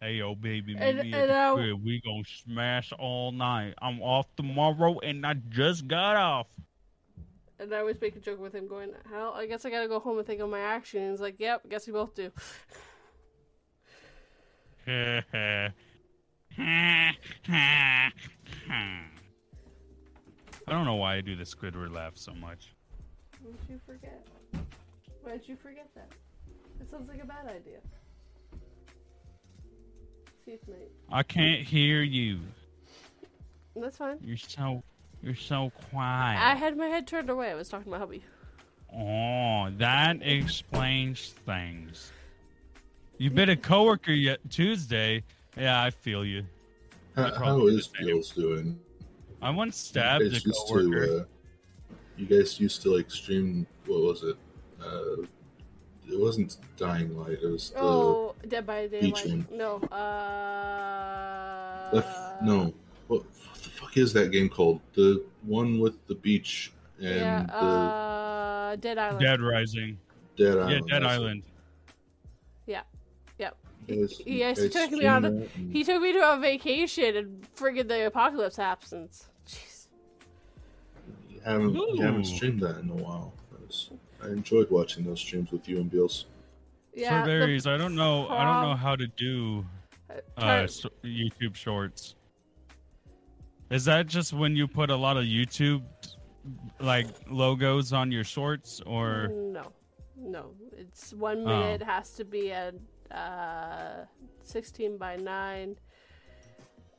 hey, 0.03 0.15
yo, 0.15 0.35
baby, 0.35 0.75
meet 0.75 0.83
And- 0.83 0.99
me 0.99 1.13
and 1.15 1.31
at 1.31 1.51
the 1.51 1.63
crib. 1.63 1.85
We 1.85 2.01
gonna 2.01 2.25
smash 2.25 2.93
all 2.99 3.31
night. 3.31 3.75
I'm 3.81 4.03
off 4.03 4.27
tomorrow, 4.37 4.99
and 4.99 5.25
I 5.25 5.35
just 5.35 5.87
got 5.87 6.17
off. 6.17 6.49
And 7.59 7.73
I 7.73 7.79
always 7.79 8.01
make 8.01 8.17
a 8.17 8.19
joke 8.21 8.41
with 8.41 8.53
him, 8.55 8.67
going, 8.67 8.93
"Hell, 9.09 9.33
I 9.35 9.47
guess 9.47 9.65
I 9.65 9.71
gotta 9.71 9.87
go 9.87 10.01
home 10.01 10.19
and 10.19 10.27
think 10.27 10.41
of 10.41 10.51
my 10.51 10.59
actions." 10.59 11.13
He's 11.19 11.21
like, 11.21 11.39
"Yep, 11.39 11.63
I 11.65 11.69
guess 11.69 11.87
we 11.87 11.93
both 11.93 12.15
do." 12.15 12.33
I 14.87 15.73
don't 20.69 20.85
know 20.85 20.97
why 20.97 21.17
I 21.17 21.21
do 21.21 21.37
the 21.37 21.45
Squidward 21.45 21.93
laugh 21.93 22.17
so 22.17 22.35
much. 22.35 22.75
Why 23.41 23.53
did 23.53 23.61
you 23.69 23.81
forget? 23.87 24.27
Why 25.23 25.33
did 25.33 25.49
you 25.49 25.57
forget 25.57 25.89
that? 25.95 26.11
It 26.81 26.91
sounds 26.91 27.09
like 27.09 27.23
a 27.23 27.27
bad 27.27 27.47
idea. 27.47 27.79
Teeth 30.45 30.61
mate. 30.69 30.91
I 31.11 31.23
can't 31.23 31.63
hear 31.63 32.03
you. 32.03 32.41
That's 33.77 33.97
fine. 33.97 34.19
You're 34.23 34.37
so 34.37 34.83
you're 35.23 35.35
so 35.35 35.71
quiet. 35.91 36.39
I 36.41 36.55
had 36.55 36.77
my 36.77 36.87
head 36.87 37.07
turned 37.07 37.31
away. 37.31 37.51
I 37.51 37.55
was 37.55 37.69
talking 37.69 37.85
to 37.85 37.91
my 37.91 37.99
hubby. 37.99 38.23
Oh, 38.95 39.71
that 39.79 40.19
explains 40.23 41.35
things. 41.47 42.13
You've 43.19 43.35
been 43.35 43.51
a 43.51 43.57
coworker 43.57 44.13
yet 44.13 44.41
Tuesday. 44.51 45.23
Yeah, 45.57 45.83
I 45.83 45.91
feel 45.91 46.25
you. 46.25 46.45
How, 47.15 47.23
That's 47.25 47.37
how 47.37 47.43
probably 47.45 47.77
is 47.77 47.89
the 47.89 47.99
same. 47.99 48.07
Beals 48.07 48.31
doing? 48.31 48.81
I 49.41 49.51
once 49.51 49.77
stabbed 49.77 50.25
a 50.25 50.41
coworker. 50.41 51.07
to. 51.07 51.21
Uh, 51.21 51.25
you 52.17 52.27
guys 52.27 52.61
used 52.61 52.83
to 52.83 52.95
like 52.95 53.11
stream. 53.11 53.67
What 53.87 54.01
was 54.01 54.23
it? 54.23 54.37
Uh, 54.85 55.25
it 56.09 56.19
wasn't 56.21 56.57
Dying 56.77 57.17
Light. 57.19 57.39
It 57.43 57.47
was 57.51 57.71
the 57.71 57.81
oh, 57.81 58.35
Dead 58.49 58.67
by 58.67 58.87
beach 58.89 59.23
Daylight. 59.25 59.51
one. 59.51 59.59
No. 59.59 59.77
Uh. 59.89 61.91
Left, 61.93 62.43
no. 62.43 62.73
What, 63.09 63.23
what 63.25 63.63
the 63.63 63.69
fuck 63.71 63.97
is 63.97 64.13
that 64.15 64.31
game 64.31 64.49
called? 64.49 64.81
The 64.95 65.25
one 65.43 65.79
with 65.81 66.05
the 66.07 66.15
beach 66.15 66.73
and 66.99 67.07
Yeah. 67.17 67.43
the 67.47 67.55
Uh, 67.55 68.77
Dead 68.77 68.99
Island. 68.99 69.21
Dead 69.21 69.41
Rising. 69.41 69.99
Dead 70.37 70.57
Island. 70.59 70.71
Yeah, 70.71 70.79
Dead 70.79 71.03
that's 71.03 71.05
it. 71.05 71.07
Island. 71.07 71.43
You 73.89 74.07
guys- 74.07 74.19
He 74.25 74.39
you 74.39 74.45
actually 74.45 74.69
guys 74.69 74.89
took 74.91 74.99
me 74.99 75.07
on 75.07 75.25
a- 75.25 75.29
and- 75.29 75.73
He 75.73 75.83
took 75.83 76.01
me 76.01 76.13
to 76.13 76.35
a 76.35 76.39
vacation 76.39 77.17
and 77.17 77.43
friggin' 77.57 77.89
the 77.89 78.07
apocalypse 78.07 78.55
happens. 78.55 79.27
Jeez. 79.45 79.89
You 81.29 81.41
haven't, 81.45 81.75
you 81.75 82.01
haven't 82.01 82.25
streamed 82.27 82.61
that 82.61 82.79
in 82.79 82.89
a 82.91 82.95
while. 82.95 83.35
That 83.51 83.67
was- 83.67 83.91
I 84.23 84.29
enjoyed 84.29 84.71
watching 84.71 85.05
those 85.05 85.21
streams 85.21 85.51
with 85.51 85.69
you 85.69 85.79
and 85.79 85.91
Beals. 85.91 86.27
Yeah. 86.95 87.23
For 87.25 87.29
the- 87.31 87.39
berries, 87.39 87.67
I 87.67 87.77
don't 87.77 87.95
know. 87.95 88.29
I 88.29 88.45
don't 88.45 88.63
know 88.71 88.77
how 88.77 88.95
to 88.97 89.07
do 89.09 89.65
uh, 90.11 90.15
uh, 90.37 90.41
try- 90.41 90.63
s- 90.65 90.87
YouTube 91.05 91.55
Shorts. 91.55 92.15
Is 93.71 93.85
that 93.87 94.07
just 94.07 94.33
when 94.35 94.55
you 94.55 94.69
put 94.69 94.91
a 94.91 94.97
lot 94.97 95.17
of 95.17 95.25
YouTube 95.25 95.83
like 96.81 97.07
logos 97.31 97.93
on 97.93 98.13
your 98.13 98.25
shorts, 98.25 98.81
or 98.85 99.29
No, 99.29 99.73
no. 100.17 100.51
It's 100.77 101.13
one 101.15 101.45
minute. 101.45 101.83
Has 101.83 102.11
to 102.15 102.25
be 102.25 102.51
a 102.51 102.73
uh, 103.11 104.05
sixteen 104.43 104.99
by 104.99 105.17
nine. 105.17 105.77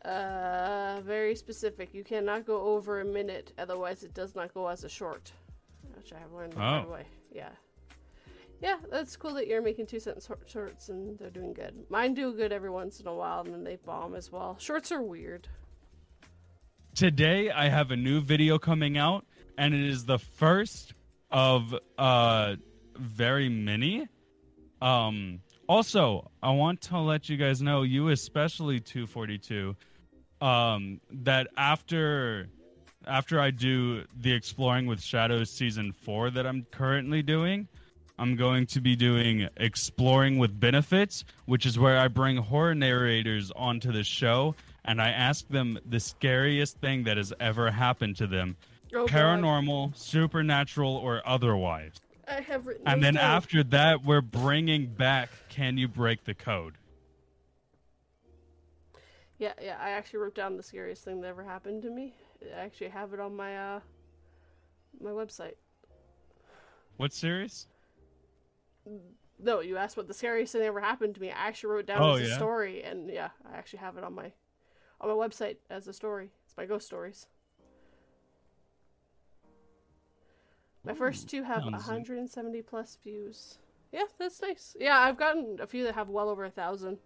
Uh, 0.04 1.00
very 1.06 1.36
specific. 1.36 1.94
You 1.94 2.04
cannot 2.04 2.46
go 2.46 2.60
over 2.62 3.02
a 3.02 3.06
minute, 3.06 3.54
otherwise 3.58 4.04
it 4.04 4.14
does 4.14 4.36
not 4.36 4.54
go 4.54 4.68
as 4.68 4.84
a 4.84 4.90
short. 4.90 5.32
Which 6.04 6.12
I 6.14 6.20
have 6.20 6.34
learned 6.34 6.52
the 6.54 6.60
hard 6.60 6.86
Oh. 6.88 6.92
way. 6.92 7.06
Yeah. 7.32 7.50
Yeah, 8.62 8.78
that's 8.92 9.16
cool 9.16 9.34
that 9.36 9.48
you're 9.48 9.62
making 9.62 9.86
two 9.88 10.00
sentence 10.00 10.26
short- 10.28 10.50
shorts 10.50 10.90
and 10.90 11.18
they're 11.18 11.30
doing 11.30 11.54
good. 11.54 11.86
Mine 11.90 12.14
do 12.14 12.34
good 12.34 12.52
every 12.52 12.70
once 12.70 13.00
in 13.00 13.08
a 13.08 13.14
while, 13.14 13.42
and 13.42 13.54
then 13.54 13.64
they 13.64 13.78
bomb 13.78 14.14
as 14.16 14.32
well. 14.32 14.58
Shorts 14.60 14.92
are 14.92 15.02
weird. 15.02 15.48
today 16.96 17.50
I 17.50 17.70
have 17.70 17.90
a 17.92 17.96
new 17.96 18.22
video 18.22 18.60
coming 18.60 18.98
out, 19.00 19.26
and 19.58 19.74
it 19.74 19.82
is 19.90 20.06
the 20.06 20.20
first 20.20 20.94
of 21.32 21.74
uh 21.98 22.56
very 22.96 23.50
many. 23.50 24.08
Um, 24.82 25.40
also, 25.68 26.30
I 26.44 26.52
want 26.52 26.82
to 26.82 27.00
let 27.00 27.30
you 27.30 27.38
guys 27.38 27.62
know, 27.64 27.82
you 27.82 28.10
especially 28.10 28.80
242, 28.80 29.76
um, 30.42 31.00
that 31.24 31.48
after 31.58 32.50
after 33.08 33.40
I 33.40 33.52
do 33.52 34.04
the 34.22 34.32
Exploring 34.34 34.86
with 34.88 35.02
Shadows 35.02 35.50
season 35.50 35.92
four 35.92 36.30
that 36.32 36.46
I'm 36.46 36.66
currently 36.72 37.22
doing, 37.22 37.68
I'm 38.20 38.36
going 38.36 38.66
to 38.68 38.82
be 38.82 38.96
doing 38.96 39.48
Exploring 39.58 40.38
with 40.38 40.60
Benefits, 40.60 41.26
which 41.46 41.66
is 41.66 41.78
where 41.80 41.98
I 41.98 42.08
bring 42.08 42.38
horror 42.38 42.76
narrators 42.76 43.52
onto 43.56 43.92
the 43.92 44.04
show 44.04 44.56
and 44.86 45.02
I 45.02 45.10
ask 45.10 45.48
them 45.48 45.80
the 45.86 46.00
scariest 46.00 46.78
thing 46.80 47.04
that 47.06 47.18
has 47.18 47.34
ever 47.40 47.72
happened 47.72 48.18
to 48.18 48.28
them 48.28 48.58
Oh, 48.94 49.08
God. 49.08 49.10
paranormal, 49.10 49.98
supernatural, 49.98 50.96
or 50.98 51.22
otherwise. 51.26 51.94
I 52.28 52.42
have 52.42 52.68
written. 52.68 52.88
And 52.88 53.04
then 53.04 53.16
down. 53.16 53.24
after 53.24 53.64
that, 53.66 54.04
we're 54.06 54.22
bringing 54.22 54.86
back 54.88 55.30
Can 55.50 55.78
You 55.78 55.88
Break 55.88 56.26
the 56.26 56.34
Code? 56.36 56.76
Yeah, 59.40 59.54
yeah. 59.62 59.78
I 59.80 59.90
actually 59.92 60.20
wrote 60.20 60.36
down 60.36 60.58
the 60.58 60.64
scariest 60.64 61.04
thing 61.04 61.22
that 61.22 61.28
ever 61.28 61.44
happened 61.44 61.82
to 61.84 61.90
me. 61.90 62.14
I 62.56 62.60
actually 62.60 62.90
have 62.90 63.14
it 63.14 63.20
on 63.20 63.36
my 63.36 63.58
uh 63.76 63.80
my 65.02 65.10
website. 65.12 65.56
What 66.98 67.12
series? 67.14 67.68
No, 69.40 69.60
you 69.62 69.78
asked 69.78 69.98
what 69.98 70.08
the 70.08 70.14
scariest 70.14 70.54
thing 70.54 70.62
that 70.62 70.68
ever 70.68 70.80
happened 70.80 71.16
to 71.16 71.22
me. 71.22 71.30
I 71.32 71.48
actually 71.48 71.72
wrote 71.74 71.86
down 71.88 72.02
Oh, 72.02 72.16
as 72.16 72.30
a 72.30 72.36
story, 72.36 72.84
and 72.84 73.10
yeah, 73.10 73.30
I 73.52 73.58
actually 73.58 73.80
have 73.80 73.98
it 73.98 74.04
on 74.04 74.14
my 74.14 74.32
on 75.02 75.10
my 75.10 75.16
website 75.28 75.58
as 75.70 75.88
a 75.88 75.94
story. 75.94 76.30
It's 76.46 76.56
my 76.56 76.66
ghost 76.66 76.86
stories. 76.86 77.28
My 80.86 80.94
first 80.94 81.30
two 81.30 81.44
have 81.44 81.64
sounds- 81.64 81.72
170 81.88 82.62
plus 82.62 82.98
views. 83.04 83.58
Yeah, 83.92 84.04
that's 84.18 84.42
nice. 84.42 84.76
Yeah, 84.80 85.00
I've 85.00 85.18
gotten 85.18 85.58
a 85.62 85.68
few 85.68 85.84
that 85.86 85.96
have 85.96 86.10
well 86.10 86.30
over 86.30 86.44
a 86.46 86.50
thousand. 86.50 86.98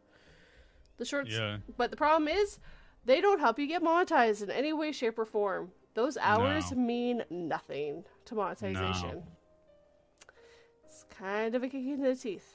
The 0.97 1.05
shorts, 1.05 1.31
Yeah. 1.31 1.57
but 1.77 1.91
the 1.91 1.97
problem 1.97 2.27
is, 2.27 2.59
they 3.05 3.21
don't 3.21 3.39
help 3.39 3.59
you 3.59 3.67
get 3.67 3.83
monetized 3.83 4.41
in 4.43 4.49
any 4.51 4.73
way, 4.73 4.91
shape, 4.91 5.17
or 5.19 5.25
form. 5.25 5.71
Those 5.93 6.17
hours 6.17 6.71
No. 6.71 6.77
mean 6.77 7.23
nothing 7.29 8.03
to 8.25 8.35
monetization. 8.35 9.23
It's 10.83 11.05
kind 11.09 11.55
of 11.55 11.63
a 11.63 11.67
kick 11.67 11.85
in 11.85 12.01
the 12.01 12.15
teeth. 12.15 12.53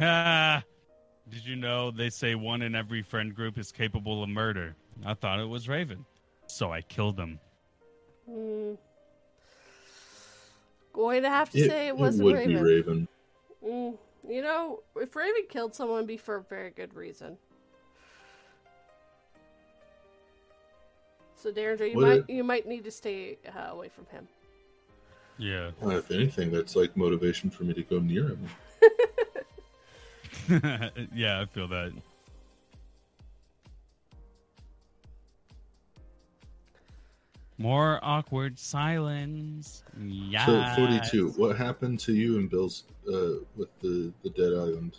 Ah, 0.00 0.62
did 1.30 1.44
you 1.46 1.56
know 1.56 1.90
they 1.90 2.10
say 2.10 2.34
one 2.34 2.62
in 2.62 2.74
every 2.74 3.02
friend 3.02 3.34
group 3.34 3.58
is 3.58 3.70
capable 3.72 4.22
of 4.22 4.28
murder? 4.28 4.74
I 5.04 5.14
thought 5.14 5.40
it 5.40 5.48
was 5.48 5.68
Raven. 5.68 6.04
So 6.46 6.72
I 6.72 6.82
killed 6.82 7.18
him. 7.18 7.38
Hmm. 8.28 8.74
Going 10.92 11.22
to 11.22 11.28
have 11.30 11.50
to 11.50 11.58
It, 11.58 11.68
say 11.68 11.86
it 11.86 11.90
it 11.90 11.96
wasn't 11.96 12.24
would 12.24 12.34
Raven. 12.34 12.54
be 12.54 12.60
Raven. 12.62 13.08
Mm, 13.66 13.96
you 14.28 14.42
know, 14.42 14.80
if 14.96 15.14
Raven 15.16 15.44
killed 15.48 15.74
someone, 15.74 15.98
it'd 15.98 16.08
be 16.08 16.16
for 16.16 16.36
a 16.36 16.42
very 16.42 16.70
good 16.70 16.94
reason. 16.94 17.36
So, 21.36 21.52
Dareinger, 21.52 21.90
you 21.90 21.96
Would 21.96 22.06
might 22.06 22.18
it? 22.20 22.30
you 22.30 22.44
might 22.44 22.66
need 22.66 22.84
to 22.84 22.90
stay 22.90 23.36
uh, 23.46 23.72
away 23.72 23.88
from 23.88 24.06
him. 24.06 24.26
Yeah. 25.36 25.72
Well, 25.80 25.98
if 25.98 26.10
anything, 26.10 26.50
that's 26.50 26.76
like 26.76 26.96
motivation 26.96 27.50
for 27.50 27.64
me 27.64 27.74
to 27.74 27.82
go 27.82 27.98
near 27.98 28.28
him. 28.28 28.48
yeah, 31.14 31.40
I 31.40 31.46
feel 31.46 31.68
that. 31.68 31.92
More 37.58 38.00
awkward 38.02 38.58
silence. 38.58 39.84
Yeah. 40.02 40.44
So, 40.46 40.64
42, 40.76 41.30
what 41.36 41.56
happened 41.56 42.00
to 42.00 42.12
you 42.12 42.38
and 42.38 42.50
Bill's 42.50 42.84
uh, 43.08 43.44
with 43.56 43.68
the, 43.80 44.12
the 44.22 44.30
Dead 44.30 44.52
Island? 44.52 44.98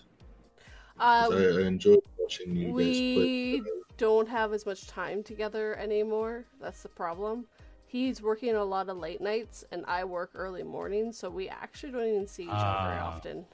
Uh, 0.98 1.30
I, 1.32 1.36
I 1.36 1.62
enjoyed 1.68 2.00
watching 2.18 2.56
you 2.56 2.68
guys 2.68 2.74
we 2.74 3.62
play. 3.62 3.72
don't 3.98 4.30
have 4.30 4.54
as 4.54 4.66
much 4.66 4.88
time 4.88 5.22
together 5.22 5.76
anymore. 5.76 6.46
That's 6.62 6.82
the 6.82 6.90
problem. 6.90 7.46
He's 7.88 8.22
working 8.22 8.56
a 8.56 8.64
lot 8.64 8.88
of 8.88 8.98
late 8.98 9.20
nights, 9.20 9.66
and 9.72 9.84
I 9.88 10.06
work 10.06 10.32
early 10.36 10.64
mornings, 10.64 11.18
so 11.18 11.30
we 11.30 11.50
actually 11.50 11.92
don't 11.92 12.08
even 12.08 12.28
see 12.28 12.44
each 12.44 12.50
other 12.50 12.90
very 12.90 13.00
Ah. 13.02 13.08
often. 13.16 13.46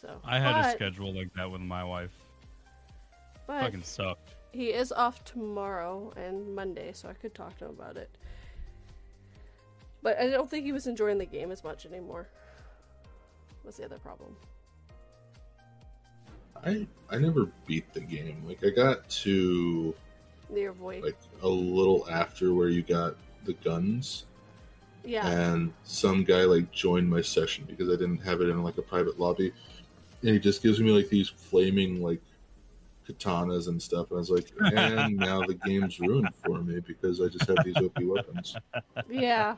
So 0.00 0.20
I 0.24 0.40
had 0.40 0.56
a 0.64 0.72
schedule 0.72 1.14
like 1.14 1.32
that 1.34 1.48
with 1.50 1.60
my 1.60 1.84
wife. 1.84 2.12
But 3.46 3.60
Fucking 3.62 3.82
sucked. 3.82 4.34
He 4.52 4.66
is 4.68 4.92
off 4.92 5.24
tomorrow 5.24 6.12
and 6.16 6.54
Monday, 6.54 6.90
so 6.92 7.08
I 7.08 7.12
could 7.12 7.34
talk 7.34 7.56
to 7.58 7.66
him 7.66 7.70
about 7.70 7.96
it. 7.96 8.10
But 10.02 10.18
I 10.18 10.28
don't 10.28 10.48
think 10.48 10.64
he 10.64 10.72
was 10.72 10.86
enjoying 10.86 11.18
the 11.18 11.26
game 11.26 11.50
as 11.50 11.62
much 11.62 11.86
anymore. 11.86 12.28
What's 13.62 13.76
the 13.76 13.84
other 13.84 13.98
problem? 13.98 14.34
I, 16.64 16.86
I 17.10 17.18
never 17.18 17.48
beat 17.66 17.92
the 17.92 18.00
game. 18.00 18.42
Like, 18.46 18.64
I 18.64 18.70
got 18.70 19.08
to 19.10 19.94
Near 20.48 20.72
void. 20.72 21.02
like 21.02 21.16
a 21.42 21.48
little 21.48 22.08
after 22.10 22.54
where 22.54 22.68
you 22.68 22.82
got 22.82 23.16
the 23.44 23.52
guns, 23.54 24.24
yeah. 25.04 25.26
and 25.26 25.72
some 25.84 26.24
guy 26.24 26.44
like 26.44 26.70
joined 26.72 27.08
my 27.08 27.22
session 27.22 27.64
because 27.66 27.88
I 27.88 27.92
didn't 27.92 28.18
have 28.18 28.40
it 28.40 28.48
in 28.48 28.62
like 28.62 28.78
a 28.78 28.82
private 28.82 29.18
lobby, 29.18 29.52
and 30.22 30.30
he 30.30 30.38
just 30.38 30.62
gives 30.62 30.80
me 30.80 30.90
like 30.90 31.08
these 31.08 31.28
flaming 31.28 32.02
like 32.02 32.20
katanas 33.12 33.68
and 33.68 33.80
stuff. 33.80 34.10
And 34.10 34.16
I 34.16 34.20
was 34.20 34.30
like, 34.30 34.50
and 34.74 35.16
now 35.16 35.42
the 35.42 35.54
game's 35.54 35.98
ruined 36.00 36.34
for 36.44 36.62
me 36.62 36.80
because 36.80 37.20
I 37.20 37.28
just 37.28 37.46
have 37.48 37.64
these 37.64 37.76
OP 37.76 37.98
weapons. 38.02 38.56
yeah. 39.08 39.56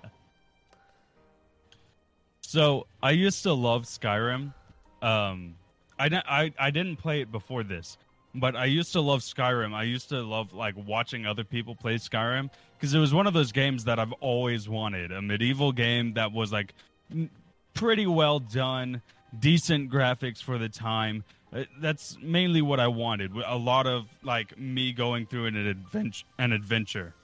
So 2.41 2.87
I 3.03 3.13
used 3.13 3.43
to 3.45 3.53
love 3.53 3.85
Skyrim. 3.85 4.53
Um, 5.01 5.55
I, 5.99 6.09
di- 6.09 6.23
I 6.29 6.53
I 6.59 6.71
didn't 6.71 6.97
play 6.97 7.21
it 7.21 7.33
before 7.33 7.63
this, 7.63 7.97
but 8.35 8.57
I 8.57 8.67
used 8.67 8.93
to 8.93 9.01
love 9.01 9.21
Skyrim. 9.21 9.75
I 9.75 9.85
used 9.85 10.09
to 10.11 10.23
love 10.23 10.53
like 10.53 10.75
watching 10.87 11.27
other 11.27 11.45
people 11.45 11.75
play 11.75 11.97
Skyrim 11.97 12.51
because 12.77 12.95
it 12.95 12.99
was 12.99 13.15
one 13.15 13.27
of 13.27 13.35
those 13.35 13.53
games 13.53 13.85
that 13.85 13.99
I've 13.99 14.13
always 14.15 14.69
wanted. 14.69 15.13
A 15.13 15.23
medieval 15.23 15.73
game 15.73 16.13
that 16.15 16.31
was 16.31 16.53
like 16.53 16.75
n- 17.11 17.31
pretty 17.75 18.07
well 18.07 18.39
done, 18.39 19.01
decent 19.39 19.91
graphics 19.91 20.43
for 20.43 20.59
the 20.59 20.69
time. 20.69 21.25
Uh, 21.53 21.65
That's 21.81 22.17
mainly 22.23 22.63
what 22.63 22.81
I 22.81 22.89
wanted. 22.89 23.33
A 23.47 23.57
lot 23.57 23.87
of 23.87 24.07
like 24.23 24.59
me 24.59 24.93
going 24.93 25.27
through 25.27 25.47
an 25.47 25.57
adventure. 25.57 26.25
An 26.39 26.53
adventure. 26.53 27.15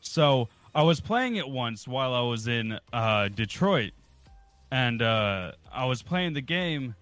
So 0.00 0.48
I 0.74 0.82
was 0.82 1.00
playing 1.00 1.36
it 1.36 1.48
once 1.48 1.86
while 1.86 2.14
I 2.14 2.22
was 2.22 2.48
in 2.48 2.78
uh, 2.92 3.28
Detroit, 3.28 3.92
and 4.70 5.02
uh, 5.02 5.52
I 5.72 5.84
was 5.84 6.02
playing 6.02 6.32
the 6.32 6.40
game, 6.40 6.94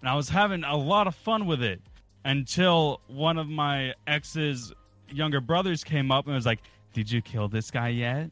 and 0.00 0.08
I 0.08 0.14
was 0.14 0.28
having 0.28 0.64
a 0.64 0.76
lot 0.76 1.06
of 1.06 1.14
fun 1.14 1.46
with 1.46 1.62
it 1.62 1.80
until 2.24 3.00
one 3.08 3.38
of 3.38 3.48
my 3.48 3.94
ex's 4.06 4.72
younger 5.10 5.40
brothers 5.40 5.82
came 5.84 6.10
up 6.10 6.26
and 6.26 6.34
was 6.34 6.46
like, 6.46 6.60
"Did 6.92 7.10
you 7.10 7.22
kill 7.22 7.48
this 7.48 7.70
guy 7.70 7.88
yet?" 7.88 8.30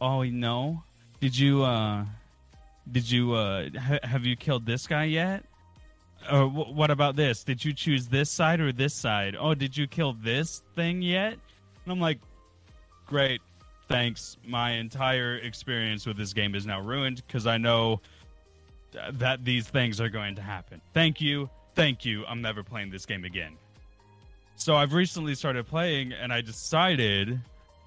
Oh 0.00 0.22
no. 0.24 0.82
Did 1.20 1.36
you 1.36 1.62
uh 1.64 2.04
did 2.92 3.10
you 3.10 3.34
uh 3.34 3.68
ha- 3.78 3.98
have 4.02 4.24
you 4.24 4.36
killed 4.36 4.66
this 4.66 4.86
guy 4.86 5.04
yet? 5.04 5.44
Or 6.30 6.46
wh- 6.46 6.74
what 6.74 6.90
about 6.90 7.16
this? 7.16 7.44
Did 7.44 7.64
you 7.64 7.72
choose 7.72 8.06
this 8.08 8.30
side 8.30 8.60
or 8.60 8.72
this 8.72 8.94
side? 8.94 9.36
Oh, 9.38 9.54
did 9.54 9.76
you 9.76 9.86
kill 9.86 10.12
this 10.14 10.62
thing 10.76 11.02
yet? 11.02 11.32
And 11.32 11.92
I'm 11.92 12.00
like, 12.00 12.18
great, 13.06 13.40
thanks. 13.88 14.36
My 14.46 14.72
entire 14.72 15.36
experience 15.36 16.06
with 16.06 16.16
this 16.16 16.32
game 16.32 16.54
is 16.54 16.66
now 16.66 16.80
ruined 16.80 17.22
because 17.26 17.46
I 17.46 17.56
know 17.56 18.00
th- 18.92 19.14
that 19.14 19.44
these 19.44 19.68
things 19.68 20.00
are 20.00 20.10
going 20.10 20.34
to 20.36 20.42
happen. 20.42 20.80
Thank 20.92 21.20
you, 21.20 21.48
thank 21.74 22.04
you. 22.04 22.24
I'm 22.26 22.42
never 22.42 22.62
playing 22.62 22.90
this 22.90 23.06
game 23.06 23.24
again. 23.24 23.56
So 24.56 24.76
I've 24.76 24.92
recently 24.92 25.34
started 25.34 25.66
playing, 25.66 26.12
and 26.12 26.32
I 26.34 26.42
decided 26.42 27.40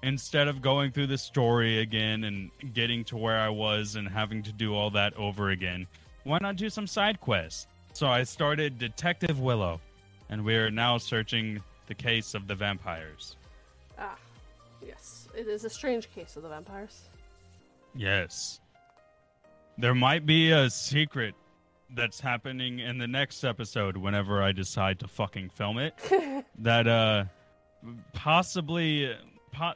instead 0.04 0.48
of 0.48 0.60
going 0.60 0.92
through 0.92 1.06
the 1.06 1.18
story 1.18 1.80
again 1.80 2.24
and 2.24 2.50
getting 2.74 3.04
to 3.04 3.16
where 3.16 3.38
I 3.38 3.48
was 3.48 3.96
and 3.96 4.06
having 4.06 4.42
to 4.42 4.52
do 4.52 4.74
all 4.74 4.90
that 4.90 5.14
over 5.16 5.50
again, 5.50 5.86
why 6.24 6.38
not 6.40 6.56
do 6.56 6.68
some 6.68 6.86
side 6.86 7.20
quests? 7.20 7.66
So 7.94 8.08
I 8.08 8.22
started 8.24 8.78
Detective 8.78 9.40
Willow, 9.40 9.80
and 10.28 10.44
we 10.44 10.56
are 10.56 10.70
now 10.70 10.98
searching 10.98 11.62
the 11.86 11.94
case 11.94 12.34
of 12.34 12.46
the 12.46 12.54
vampires. 12.54 13.36
Ah, 13.98 14.16
yes. 14.84 15.26
It 15.34 15.48
is 15.48 15.64
a 15.64 15.70
strange 15.70 16.12
case 16.14 16.36
of 16.36 16.42
the 16.42 16.48
vampires. 16.48 17.08
Yes. 17.94 18.60
There 19.78 19.94
might 19.94 20.26
be 20.26 20.50
a 20.50 20.68
secret 20.68 21.34
that's 21.94 22.20
happening 22.20 22.80
in 22.80 22.98
the 22.98 23.08
next 23.08 23.42
episode 23.42 23.96
whenever 23.96 24.42
I 24.42 24.52
decide 24.52 24.98
to 25.00 25.08
fucking 25.08 25.50
film 25.50 25.78
it. 25.78 25.94
that 26.58 26.86
uh 26.86 27.24
possibly 28.12 29.14
po- 29.54 29.74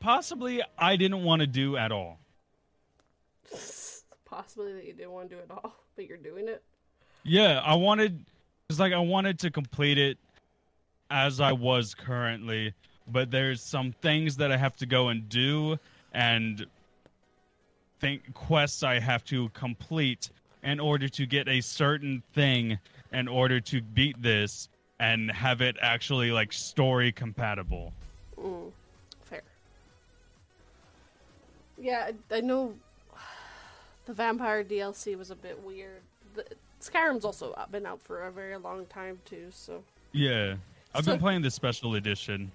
possibly 0.00 0.62
I 0.78 0.96
didn't 0.96 1.24
want 1.24 1.40
to 1.40 1.46
do 1.46 1.76
at 1.76 1.90
all. 1.90 2.18
Possibly 4.24 4.72
that 4.72 4.84
you 4.84 4.92
didn't 4.92 5.12
want 5.12 5.30
to 5.30 5.36
do 5.36 5.40
it 5.40 5.50
all, 5.50 5.74
but 5.96 6.06
you're 6.06 6.18
doing 6.18 6.48
it. 6.48 6.62
Yeah, 7.24 7.60
I 7.64 7.74
wanted 7.74 8.24
it's 8.68 8.78
like 8.78 8.92
I 8.92 8.98
wanted 8.98 9.38
to 9.40 9.50
complete 9.50 9.98
it 9.98 10.18
as 11.10 11.40
I 11.40 11.52
was 11.52 11.94
currently, 11.94 12.74
but 13.08 13.30
there's 13.30 13.62
some 13.62 13.92
things 14.02 14.36
that 14.36 14.50
I 14.52 14.56
have 14.56 14.76
to 14.76 14.86
go 14.86 15.08
and 15.08 15.28
do 15.28 15.78
and 16.12 16.66
think 18.00 18.34
quests 18.34 18.82
I 18.82 18.98
have 18.98 19.24
to 19.26 19.48
complete 19.50 20.30
in 20.62 20.80
order 20.80 21.08
to 21.08 21.26
get 21.26 21.48
a 21.48 21.60
certain 21.60 22.22
thing 22.32 22.78
in 23.12 23.28
order 23.28 23.60
to 23.60 23.80
beat 23.80 24.20
this 24.20 24.68
and 24.98 25.30
have 25.30 25.60
it 25.60 25.76
actually 25.80 26.30
like 26.30 26.52
story 26.52 27.12
compatible. 27.12 27.92
Mm, 28.38 28.70
Yeah, 31.84 32.10
I, 32.30 32.36
I 32.36 32.40
know 32.40 32.74
the 34.06 34.14
vampire 34.14 34.64
DLC 34.64 35.18
was 35.18 35.30
a 35.30 35.36
bit 35.36 35.62
weird. 35.62 36.00
The, 36.34 36.46
Skyrim's 36.80 37.26
also 37.26 37.54
been 37.70 37.84
out 37.84 38.00
for 38.00 38.22
a 38.22 38.32
very 38.32 38.56
long 38.56 38.86
time 38.86 39.18
too, 39.26 39.48
so 39.50 39.84
Yeah. 40.12 40.54
I've 40.94 41.04
been 41.04 41.18
playing 41.18 41.42
the 41.42 41.50
special 41.50 41.96
edition 41.96 42.50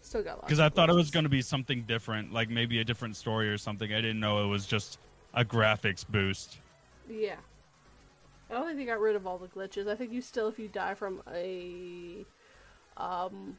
still 0.00 0.22
got 0.22 0.40
because 0.40 0.60
I 0.60 0.70
thought 0.70 0.88
it 0.88 0.94
was 0.94 1.10
going 1.10 1.24
to 1.24 1.28
be 1.28 1.42
something 1.42 1.82
different, 1.82 2.32
like 2.32 2.48
maybe 2.48 2.80
a 2.80 2.84
different 2.84 3.16
story 3.16 3.50
or 3.50 3.58
something. 3.58 3.92
I 3.92 4.00
didn't 4.00 4.20
know 4.20 4.42
it 4.42 4.46
was 4.46 4.64
just 4.64 4.98
a 5.34 5.44
graphics 5.44 6.06
boost. 6.08 6.58
Yeah. 7.06 7.36
I 8.48 8.54
don't 8.54 8.64
think 8.64 8.78
they 8.78 8.86
got 8.86 9.00
rid 9.00 9.14
of 9.14 9.26
all 9.26 9.36
the 9.36 9.48
glitches. 9.48 9.88
I 9.88 9.94
think 9.94 10.10
you 10.10 10.22
still, 10.22 10.48
if 10.48 10.58
you 10.58 10.68
die 10.68 10.94
from 10.94 11.20
a 11.30 12.24
um, 12.96 13.58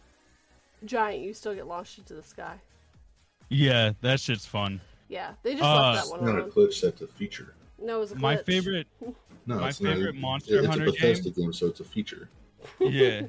giant, 0.84 1.22
you 1.22 1.36
still 1.36 1.54
get 1.54 1.68
launched 1.68 2.00
into 2.00 2.16
the 2.16 2.24
sky. 2.24 2.56
Yeah, 3.50 3.94
that 4.02 4.20
shit's 4.20 4.46
fun. 4.46 4.80
Yeah, 5.08 5.32
they 5.44 5.54
just 5.54 5.64
Uh, 5.64 5.76
left 5.94 5.96
that 5.96 6.02
It's 6.04 6.12
one 6.12 6.26
not 6.26 6.36
a 6.36 6.38
alone. 6.44 6.52
glitch, 6.52 6.82
that's 6.82 7.02
a 7.02 7.08
feature. 7.08 7.56
No, 7.82 7.98
it 7.98 8.00
was 8.00 8.12
a 8.12 8.16
glitch. 8.16 8.20
My 8.20 8.38
favorite, 8.38 8.88
No, 9.46 9.60
My 9.60 9.70
it's 9.70 9.82
not. 9.82 9.94
favorite 9.94 10.16
It- 10.16 10.22
Monster 10.22 10.58
it's 10.60 10.68
Hunter 10.68 10.84
a 10.84 10.92
Bethesda 10.92 11.30
game. 11.32 11.52
so 11.54 11.66
it's 11.68 11.80
a 11.80 11.84
feature. 11.84 12.30
yeah, 12.80 13.22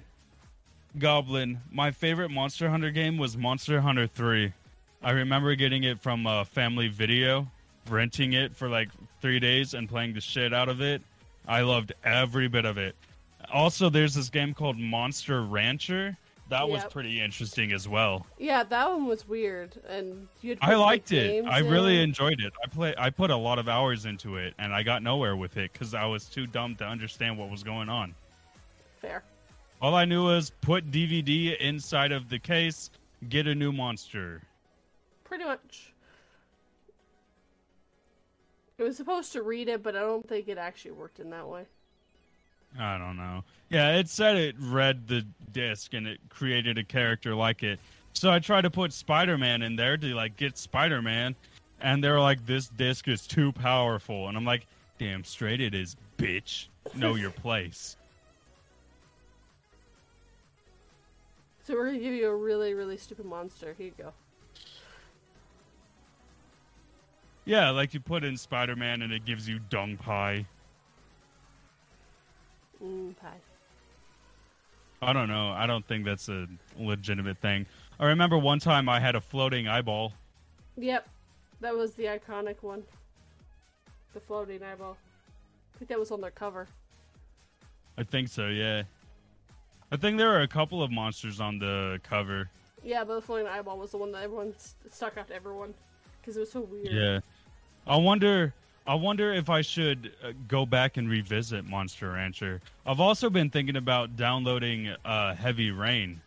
Goblin. 0.98 1.60
My 1.70 1.90
favorite 1.90 2.30
Monster 2.30 2.68
Hunter 2.68 2.90
game 2.90 3.16
was 3.16 3.36
Monster 3.36 3.80
Hunter 3.80 4.06
Three. 4.06 4.52
I 5.02 5.12
remember 5.12 5.54
getting 5.54 5.84
it 5.84 5.98
from 6.00 6.26
a 6.26 6.44
family 6.44 6.88
video, 6.88 7.48
renting 7.88 8.34
it 8.34 8.54
for 8.54 8.68
like 8.68 8.90
three 9.22 9.38
days 9.40 9.72
and 9.72 9.88
playing 9.88 10.12
the 10.14 10.20
shit 10.20 10.52
out 10.52 10.68
of 10.68 10.82
it. 10.82 11.00
I 11.48 11.62
loved 11.62 11.92
every 12.04 12.48
bit 12.48 12.66
of 12.66 12.76
it. 12.76 12.94
Also, 13.52 13.88
there's 13.88 14.14
this 14.14 14.28
game 14.28 14.52
called 14.52 14.76
Monster 14.78 15.42
Rancher. 15.42 16.16
That 16.50 16.68
was 16.68 16.84
pretty 16.84 17.20
interesting 17.20 17.72
as 17.72 17.86
well. 17.86 18.26
Yeah, 18.36 18.64
that 18.64 18.90
one 18.90 19.06
was 19.06 19.26
weird, 19.26 19.76
and. 19.88 20.26
I 20.60 20.74
liked 20.74 21.12
it. 21.12 21.44
I 21.46 21.60
really 21.60 22.02
enjoyed 22.02 22.40
it. 22.40 22.52
I 22.62 22.66
play. 22.66 22.94
I 22.98 23.10
put 23.10 23.30
a 23.30 23.36
lot 23.36 23.58
of 23.58 23.68
hours 23.68 24.04
into 24.04 24.36
it, 24.36 24.54
and 24.58 24.74
I 24.74 24.82
got 24.82 25.02
nowhere 25.02 25.36
with 25.36 25.56
it 25.56 25.72
because 25.72 25.94
I 25.94 26.04
was 26.06 26.24
too 26.26 26.46
dumb 26.46 26.74
to 26.76 26.84
understand 26.84 27.38
what 27.38 27.50
was 27.50 27.62
going 27.62 27.88
on. 27.88 28.14
Fair. 29.00 29.22
All 29.80 29.94
I 29.94 30.04
knew 30.04 30.24
was 30.24 30.50
put 30.60 30.90
DVD 30.90 31.56
inside 31.58 32.12
of 32.12 32.28
the 32.28 32.38
case, 32.38 32.90
get 33.28 33.46
a 33.46 33.54
new 33.54 33.72
monster. 33.72 34.42
Pretty 35.24 35.44
much. 35.44 35.94
It 38.76 38.82
was 38.82 38.96
supposed 38.96 39.32
to 39.32 39.42
read 39.42 39.68
it, 39.68 39.82
but 39.82 39.94
I 39.94 40.00
don't 40.00 40.28
think 40.28 40.48
it 40.48 40.58
actually 40.58 40.92
worked 40.92 41.20
in 41.20 41.30
that 41.30 41.46
way. 41.46 41.66
I 42.78 42.98
don't 42.98 43.16
know. 43.16 43.42
Yeah, 43.68 43.96
it 43.96 44.08
said 44.08 44.36
it 44.36 44.56
read 44.58 45.06
the 45.08 45.24
disc 45.52 45.94
and 45.94 46.06
it 46.06 46.20
created 46.28 46.78
a 46.78 46.84
character 46.84 47.34
like 47.34 47.62
it. 47.62 47.78
So 48.12 48.30
I 48.30 48.38
tried 48.38 48.62
to 48.62 48.70
put 48.70 48.92
Spider-Man 48.92 49.62
in 49.62 49.76
there 49.76 49.96
to 49.96 50.14
like 50.14 50.36
get 50.36 50.58
Spider-Man, 50.58 51.34
and 51.80 52.02
they're 52.02 52.20
like, 52.20 52.44
"This 52.46 52.68
disc 52.68 53.08
is 53.08 53.26
too 53.26 53.52
powerful," 53.52 54.28
and 54.28 54.36
I'm 54.36 54.44
like, 54.44 54.66
"Damn 54.98 55.24
straight 55.24 55.60
it 55.60 55.74
is, 55.74 55.96
bitch. 56.18 56.66
Know 56.94 57.14
your 57.14 57.30
place." 57.44 57.96
So 61.64 61.74
we're 61.74 61.86
gonna 61.86 61.98
give 61.98 62.14
you 62.14 62.28
a 62.28 62.34
really, 62.34 62.74
really 62.74 62.96
stupid 62.96 63.26
monster. 63.26 63.74
Here 63.78 63.86
you 63.86 63.92
go. 63.96 64.12
Yeah, 67.44 67.70
like 67.70 67.94
you 67.94 68.00
put 68.00 68.24
in 68.24 68.36
Spider-Man 68.36 69.02
and 69.02 69.12
it 69.12 69.24
gives 69.24 69.48
you 69.48 69.60
dung 69.70 69.96
pie. 69.96 70.46
Mm, 72.82 73.16
pie. 73.16 73.28
I 75.02 75.12
don't 75.12 75.28
know. 75.28 75.50
I 75.50 75.66
don't 75.66 75.86
think 75.86 76.04
that's 76.04 76.28
a 76.28 76.46
legitimate 76.78 77.38
thing. 77.38 77.66
I 77.98 78.06
remember 78.06 78.38
one 78.38 78.58
time 78.58 78.88
I 78.88 79.00
had 79.00 79.14
a 79.14 79.20
floating 79.20 79.66
eyeball. 79.66 80.12
Yep, 80.76 81.08
that 81.60 81.74
was 81.74 81.92
the 81.94 82.04
iconic 82.04 82.62
one. 82.62 82.82
The 84.14 84.20
floating 84.20 84.62
eyeball. 84.62 84.96
I 85.74 85.78
think 85.78 85.88
that 85.88 85.98
was 85.98 86.10
on 86.10 86.20
their 86.20 86.30
cover. 86.30 86.66
I 87.96 88.02
think 88.02 88.28
so, 88.28 88.48
yeah. 88.48 88.82
I 89.92 89.96
think 89.96 90.18
there 90.18 90.28
were 90.28 90.42
a 90.42 90.48
couple 90.48 90.82
of 90.82 90.90
monsters 90.90 91.40
on 91.40 91.58
the 91.58 92.00
cover. 92.02 92.48
Yeah, 92.82 93.04
but 93.04 93.16
the 93.16 93.22
floating 93.22 93.46
eyeball 93.46 93.78
was 93.78 93.90
the 93.90 93.98
one 93.98 94.12
that 94.12 94.22
everyone 94.22 94.54
st- 94.56 94.92
stuck 94.92 95.16
out 95.18 95.28
to 95.28 95.34
everyone 95.34 95.74
because 96.20 96.36
it 96.36 96.40
was 96.40 96.52
so 96.52 96.60
weird. 96.60 96.88
Yeah. 96.90 97.20
I 97.86 97.96
wonder 97.96 98.54
I 98.86 98.94
wonder 98.94 99.32
if 99.32 99.50
I 99.50 99.60
should 99.60 100.12
uh, 100.24 100.32
go 100.48 100.66
back 100.66 100.96
and 100.96 101.08
revisit 101.08 101.64
Monster 101.64 102.12
Rancher. 102.12 102.60
I've 102.86 103.00
also 103.00 103.30
been 103.30 103.50
thinking 103.50 103.76
about 103.76 104.16
downloading 104.16 104.94
uh, 105.04 105.34
Heavy 105.34 105.70
Rain, 105.70 106.20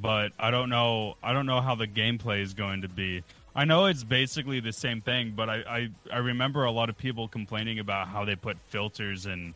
but 0.00 0.32
I 0.38 0.50
don't 0.50 0.70
know. 0.70 1.16
I 1.22 1.32
don't 1.32 1.46
know 1.46 1.60
how 1.60 1.74
the 1.74 1.86
gameplay 1.86 2.40
is 2.42 2.54
going 2.54 2.82
to 2.82 2.88
be. 2.88 3.22
I 3.54 3.64
know 3.64 3.86
it's 3.86 4.04
basically 4.04 4.60
the 4.60 4.72
same 4.72 5.00
thing, 5.00 5.32
but 5.34 5.50
I, 5.50 5.56
I, 5.68 5.88
I 6.12 6.18
remember 6.18 6.64
a 6.64 6.70
lot 6.70 6.88
of 6.88 6.96
people 6.96 7.26
complaining 7.26 7.80
about 7.80 8.06
how 8.06 8.24
they 8.24 8.36
put 8.36 8.56
filters 8.68 9.26
and 9.26 9.52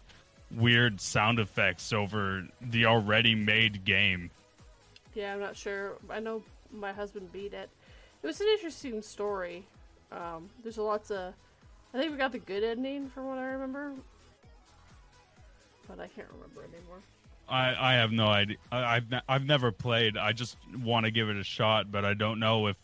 weird 0.50 1.00
sound 1.00 1.38
effects 1.38 1.92
over 1.92 2.46
the 2.60 2.86
already 2.86 3.34
made 3.34 3.84
game. 3.84 4.30
Yeah, 5.14 5.32
I'm 5.32 5.40
not 5.40 5.56
sure. 5.56 5.92
I 6.10 6.20
know 6.20 6.42
my 6.72 6.92
husband 6.92 7.30
beat 7.32 7.52
it. 7.52 7.70
It 8.22 8.26
was 8.26 8.40
an 8.40 8.48
interesting 8.48 9.02
story. 9.02 9.64
Um, 10.10 10.50
there's 10.62 10.78
lots 10.78 11.10
of. 11.10 11.34
I 11.94 11.98
think 11.98 12.10
we 12.12 12.16
got 12.18 12.32
the 12.32 12.38
good 12.38 12.64
ending 12.64 13.08
from 13.10 13.26
what 13.26 13.38
I 13.38 13.44
remember, 13.44 13.92
but 15.88 16.00
I 16.00 16.08
can't 16.08 16.28
remember 16.32 16.62
anymore. 16.62 17.00
I, 17.48 17.74
I 17.78 17.92
have 17.94 18.12
no 18.12 18.28
idea. 18.28 18.56
I, 18.70 18.96
I've 18.96 19.10
ne- 19.10 19.20
I've 19.28 19.44
never 19.44 19.70
played. 19.72 20.16
I 20.16 20.32
just 20.32 20.56
want 20.82 21.04
to 21.04 21.10
give 21.10 21.28
it 21.28 21.36
a 21.36 21.44
shot, 21.44 21.90
but 21.92 22.04
I 22.04 22.14
don't 22.14 22.38
know 22.40 22.66
if 22.68 22.76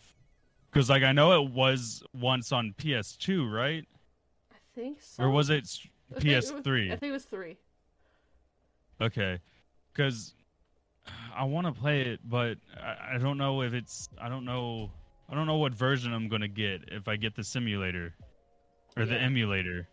because 0.71 0.91
like 0.91 1.03
I 1.03 1.13
know 1.13 1.43
it 1.43 1.51
was 1.53 2.03
once 2.21 2.53
on 2.53 2.75
PS2, 2.79 3.51
right? 3.51 3.85
I 4.53 4.57
think 4.75 5.01
so. 5.01 5.23
Or 5.25 5.31
was 5.31 5.49
it? 5.49 5.63
s- 5.65 5.81
I 6.15 6.21
think 6.21 6.27
it 6.27 6.37
was- 6.37 6.51
PS3. 6.53 6.87
I 6.93 6.97
think 6.97 7.11
it 7.11 7.13
was 7.13 7.25
three. 7.25 7.57
Okay, 9.01 9.39
because 9.95 10.35
I 11.35 11.45
want 11.45 11.67
to 11.67 11.73
play 11.73 12.03
it, 12.03 12.21
but 12.29 12.59
I, 12.83 13.15
I 13.15 13.19
don't 13.19 13.39
know 13.39 13.63
if 13.63 13.73
it's. 13.73 14.09
I 14.21 14.29
don't 14.29 14.45
know. 14.45 14.91
I 15.31 15.35
don't 15.35 15.47
know 15.47 15.57
what 15.57 15.73
version 15.73 16.13
I'm 16.13 16.29
gonna 16.29 16.49
get 16.49 16.83
if 16.89 17.07
I 17.09 17.17
get 17.17 17.35
the 17.37 17.45
simulator 17.45 18.13
or 18.99 19.07
the 19.07 19.15
Yeah. 19.15 19.21
emulator. 19.21 19.89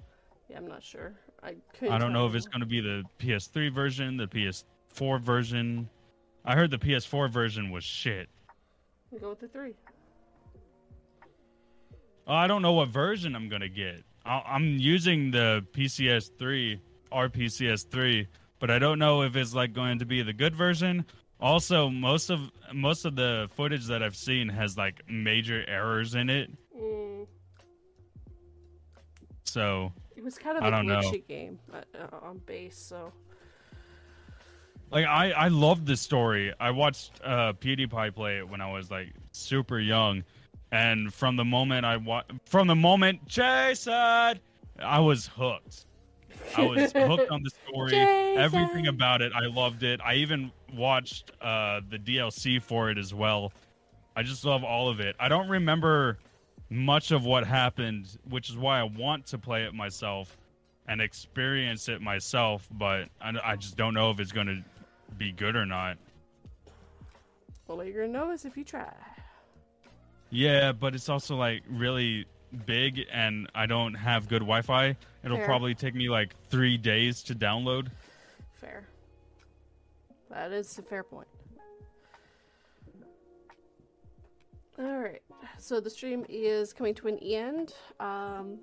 Yeah, 0.50 0.58
I'm 0.58 0.68
not 0.68 0.84
sure. 0.84 1.14
I 1.44 1.56
couldn't. 1.74 1.94
I 1.94 1.98
don't 1.98 2.14
know 2.14 2.26
if 2.28 2.36
it's 2.36 2.48
gonna 2.48 2.66
be 2.66 2.82
the 2.82 3.04
PS3 3.20 3.70
version, 3.70 4.18
the 4.18 4.28
PS4 4.28 5.20
version. 5.20 5.90
I 6.44 6.56
heard 6.56 6.72
the 6.72 6.78
PS4 6.80 7.28
version 7.30 7.72
was 7.72 7.84
shit. 7.84 8.30
We 9.12 9.20
Go 9.20 9.30
with 9.32 9.40
the 9.40 9.48
three. 9.48 9.74
Oh, 12.28 12.34
I 12.34 12.48
don't 12.48 12.62
know 12.62 12.74
what 12.74 12.90
version 12.90 13.36
I'm 13.36 13.50
gonna 13.50 13.70
get. 13.70 14.04
I- 14.26 14.42
I'm 14.46 14.78
using 14.78 15.30
the 15.32 15.66
PCS3 15.74 16.80
or 17.12 17.30
PCS3, 17.30 18.28
but 18.60 18.72
I 18.72 18.80
don't 18.80 18.98
know 18.98 19.22
if 19.22 19.36
it's 19.36 19.54
like 19.54 19.74
going 19.74 20.00
to 20.00 20.06
be 20.06 20.22
the 20.24 20.34
good 20.34 20.56
version. 20.56 21.06
Also, 21.40 21.90
most 21.90 22.30
of 22.32 22.52
most 22.74 23.06
of 23.06 23.16
the 23.16 23.48
footage 23.56 23.86
that 23.86 24.02
I've 24.02 24.16
seen 24.16 24.50
has 24.50 24.78
like 24.78 25.08
major 25.08 25.64
errors 25.68 26.16
in 26.16 26.30
it. 26.30 26.50
Mm, 26.76 27.28
So 29.56 29.94
it 30.18 30.22
was 30.22 30.38
kind 30.38 30.58
of 30.58 30.66
I 30.66 30.68
a 30.68 30.84
glitchy 30.84 31.26
game 31.26 31.60
uh, 31.74 31.78
uh, 31.98 32.28
on 32.28 32.40
base, 32.40 32.76
so 32.76 33.14
like 34.92 35.06
I 35.06 35.32
I 35.32 35.48
love 35.48 35.86
the 35.86 35.96
story. 35.96 36.54
I 36.60 36.72
watched 36.72 37.14
uh 37.24 37.54
PewDiePie 37.54 38.14
play 38.14 38.40
it 38.40 38.50
when 38.50 38.60
I 38.60 38.70
was 38.70 38.92
like 38.92 39.14
super 39.32 39.80
young, 39.80 40.26
and 40.74 41.14
from 41.14 41.38
the 41.38 41.46
moment 41.46 41.86
I 41.86 41.96
wa- 41.96 42.26
from 42.46 42.68
the 42.68 42.76
moment 42.76 43.26
Jason, 43.30 43.94
I 43.94 45.00
was 45.00 45.28
hooked. 45.28 45.86
I 46.54 46.62
was 46.66 46.92
hooked 46.98 47.32
on 47.32 47.42
the 47.42 47.52
story. 47.66 48.06
Everything 48.36 48.88
about 48.88 49.22
it, 49.22 49.32
I 49.34 49.46
loved 49.46 49.84
it. 49.84 50.02
I 50.04 50.16
even 50.16 50.52
watched 50.74 51.32
uh, 51.40 51.80
the 51.90 51.98
DLC 51.98 52.62
for 52.62 52.90
it 52.90 52.98
as 52.98 53.14
well. 53.14 53.54
I 54.18 54.24
just 54.24 54.44
love 54.44 54.66
all 54.66 54.90
of 54.90 55.00
it. 55.00 55.16
I 55.18 55.30
don't 55.30 55.48
remember 55.48 56.18
much 56.70 57.12
of 57.12 57.26
what 57.26 57.46
happened, 57.46 58.18
which 58.30 58.50
is 58.50 58.58
why 58.58 58.80
I 58.80 58.84
want 58.84 59.26
to 59.28 59.38
play 59.38 59.64
it 59.64 59.74
myself 59.74 60.38
and 60.88 61.02
experience 61.02 61.90
it 61.90 62.02
myself. 62.02 62.68
But 62.72 63.10
I, 63.22 63.34
I 63.44 63.56
just 63.56 63.78
don't 63.78 63.94
know 63.94 64.10
if 64.12 64.20
it's 64.20 64.32
going 64.32 64.48
to 64.48 64.64
be 65.18 65.32
good 65.32 65.56
or 65.56 65.66
not. 65.66 65.98
all 67.68 67.84
you're 67.84 68.08
gonna 68.08 68.14
know 68.20 68.32
is 68.32 68.46
if 68.46 68.58
you 68.58 68.64
try. 68.64 68.92
Yeah, 70.30 70.72
but 70.72 70.96
it's 70.96 71.10
also 71.10 71.36
like 71.36 71.64
really 71.70 72.26
big, 72.66 73.06
and 73.12 73.50
I 73.56 73.66
don't 73.66 73.94
have 73.94 74.28
good 74.28 74.40
Wi-Fi. 74.42 74.96
It'll 75.24 75.38
Fair. 75.38 75.46
probably 75.46 75.76
take 75.76 75.96
me 75.96 76.10
like 76.10 76.36
three 76.50 76.78
days 76.78 77.24
to 77.24 77.36
download. 77.36 77.90
Fair. 78.54 78.88
That 80.30 80.52
is 80.52 80.78
a 80.78 80.82
fair 80.82 81.04
point. 81.04 81.28
All 84.78 84.98
right, 85.00 85.22
so 85.58 85.80
the 85.80 85.90
stream 85.90 86.26
is 86.28 86.74
coming 86.74 86.94
to 86.96 87.08
an 87.08 87.18
end. 87.20 87.74
Um, 88.00 88.58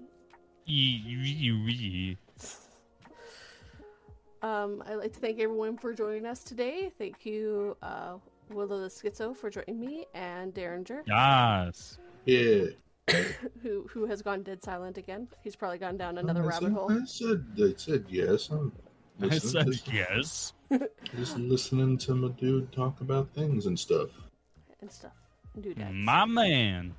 um, 4.43 4.83
I'd 4.87 4.97
like 4.97 5.13
to 5.15 5.21
thank 5.21 5.41
everyone 5.41 5.79
for 5.79 5.95
joining 5.95 6.27
us 6.27 6.45
today. 6.45 6.93
Thank 6.99 7.25
you, 7.25 7.77
uh, 7.83 8.17
Willow 8.51 8.81
the 8.81 8.89
Schizo, 8.89 9.35
for 9.35 9.49
joining 9.49 9.81
me, 9.81 10.07
and 10.15 10.53
Dareinger, 10.53 11.03
Yes. 11.07 11.99
Yeah. 12.27 12.67
who 13.63 13.87
who 13.91 14.07
has 14.07 14.23
gone 14.23 14.43
dead 14.43 14.63
silent 14.63 14.99
again. 14.99 15.27
He's 15.43 15.57
probably 15.57 15.79
gone 15.79 15.97
down 15.97 16.19
another 16.19 16.43
I 16.43 16.47
rabbit 16.47 16.67
said, 16.69 16.73
hole. 16.73 16.93
I 16.93 17.05
said, 17.05 17.45
I 17.59 17.73
said 17.77 18.05
yes. 18.09 18.49
I'm 18.51 18.71
I 19.21 19.27
listening, 19.27 19.73
said 19.73 19.93
yes. 19.93 20.53
just 21.17 21.37
listening 21.39 21.99
to 21.99 22.15
my 22.15 22.29
dude 22.29 22.71
talk 22.71 23.01
about 23.01 23.29
things 23.35 23.67
and 23.67 23.79
stuff. 23.79 24.11
and 24.81 24.91
stuff. 24.91 25.13
Doodads. 25.61 25.91
My 25.93 26.25
man. 26.25 26.95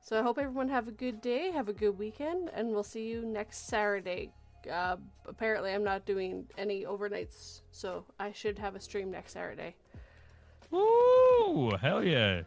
So 0.00 0.18
I 0.18 0.22
hope 0.22 0.38
everyone 0.38 0.68
have 0.70 0.88
a 0.88 0.92
good 0.92 1.20
day, 1.20 1.50
have 1.50 1.68
a 1.68 1.72
good 1.72 1.98
weekend, 1.98 2.50
and 2.54 2.70
we'll 2.70 2.82
see 2.82 3.06
you 3.08 3.26
next 3.26 3.68
Saturday. 3.68 4.32
Uh, 4.70 4.96
apparently, 5.26 5.72
I'm 5.72 5.84
not 5.84 6.06
doing 6.06 6.46
any 6.56 6.84
overnights, 6.84 7.60
so 7.72 8.04
I 8.18 8.32
should 8.32 8.58
have 8.58 8.74
a 8.74 8.80
stream 8.80 9.10
next 9.10 9.32
Saturday. 9.32 9.74
Woo! 10.70 11.70
Hell 11.80 12.02
yeah. 12.04 12.42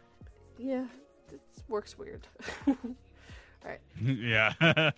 Yeah, 0.58 0.86
it 1.32 1.40
works 1.68 1.96
weird. 1.98 2.26
All 2.66 2.76
right. 3.64 3.80
Yeah. 4.00 4.52
Bye. 4.60 4.90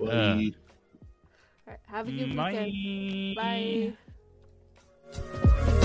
Uh, 0.00 0.06
All 0.06 0.52
right, 1.66 1.78
have 1.86 2.08
a 2.08 2.10
good 2.10 2.36
weekend. 2.36 3.36
Bye. 3.36 3.94
Bye. 5.12 5.84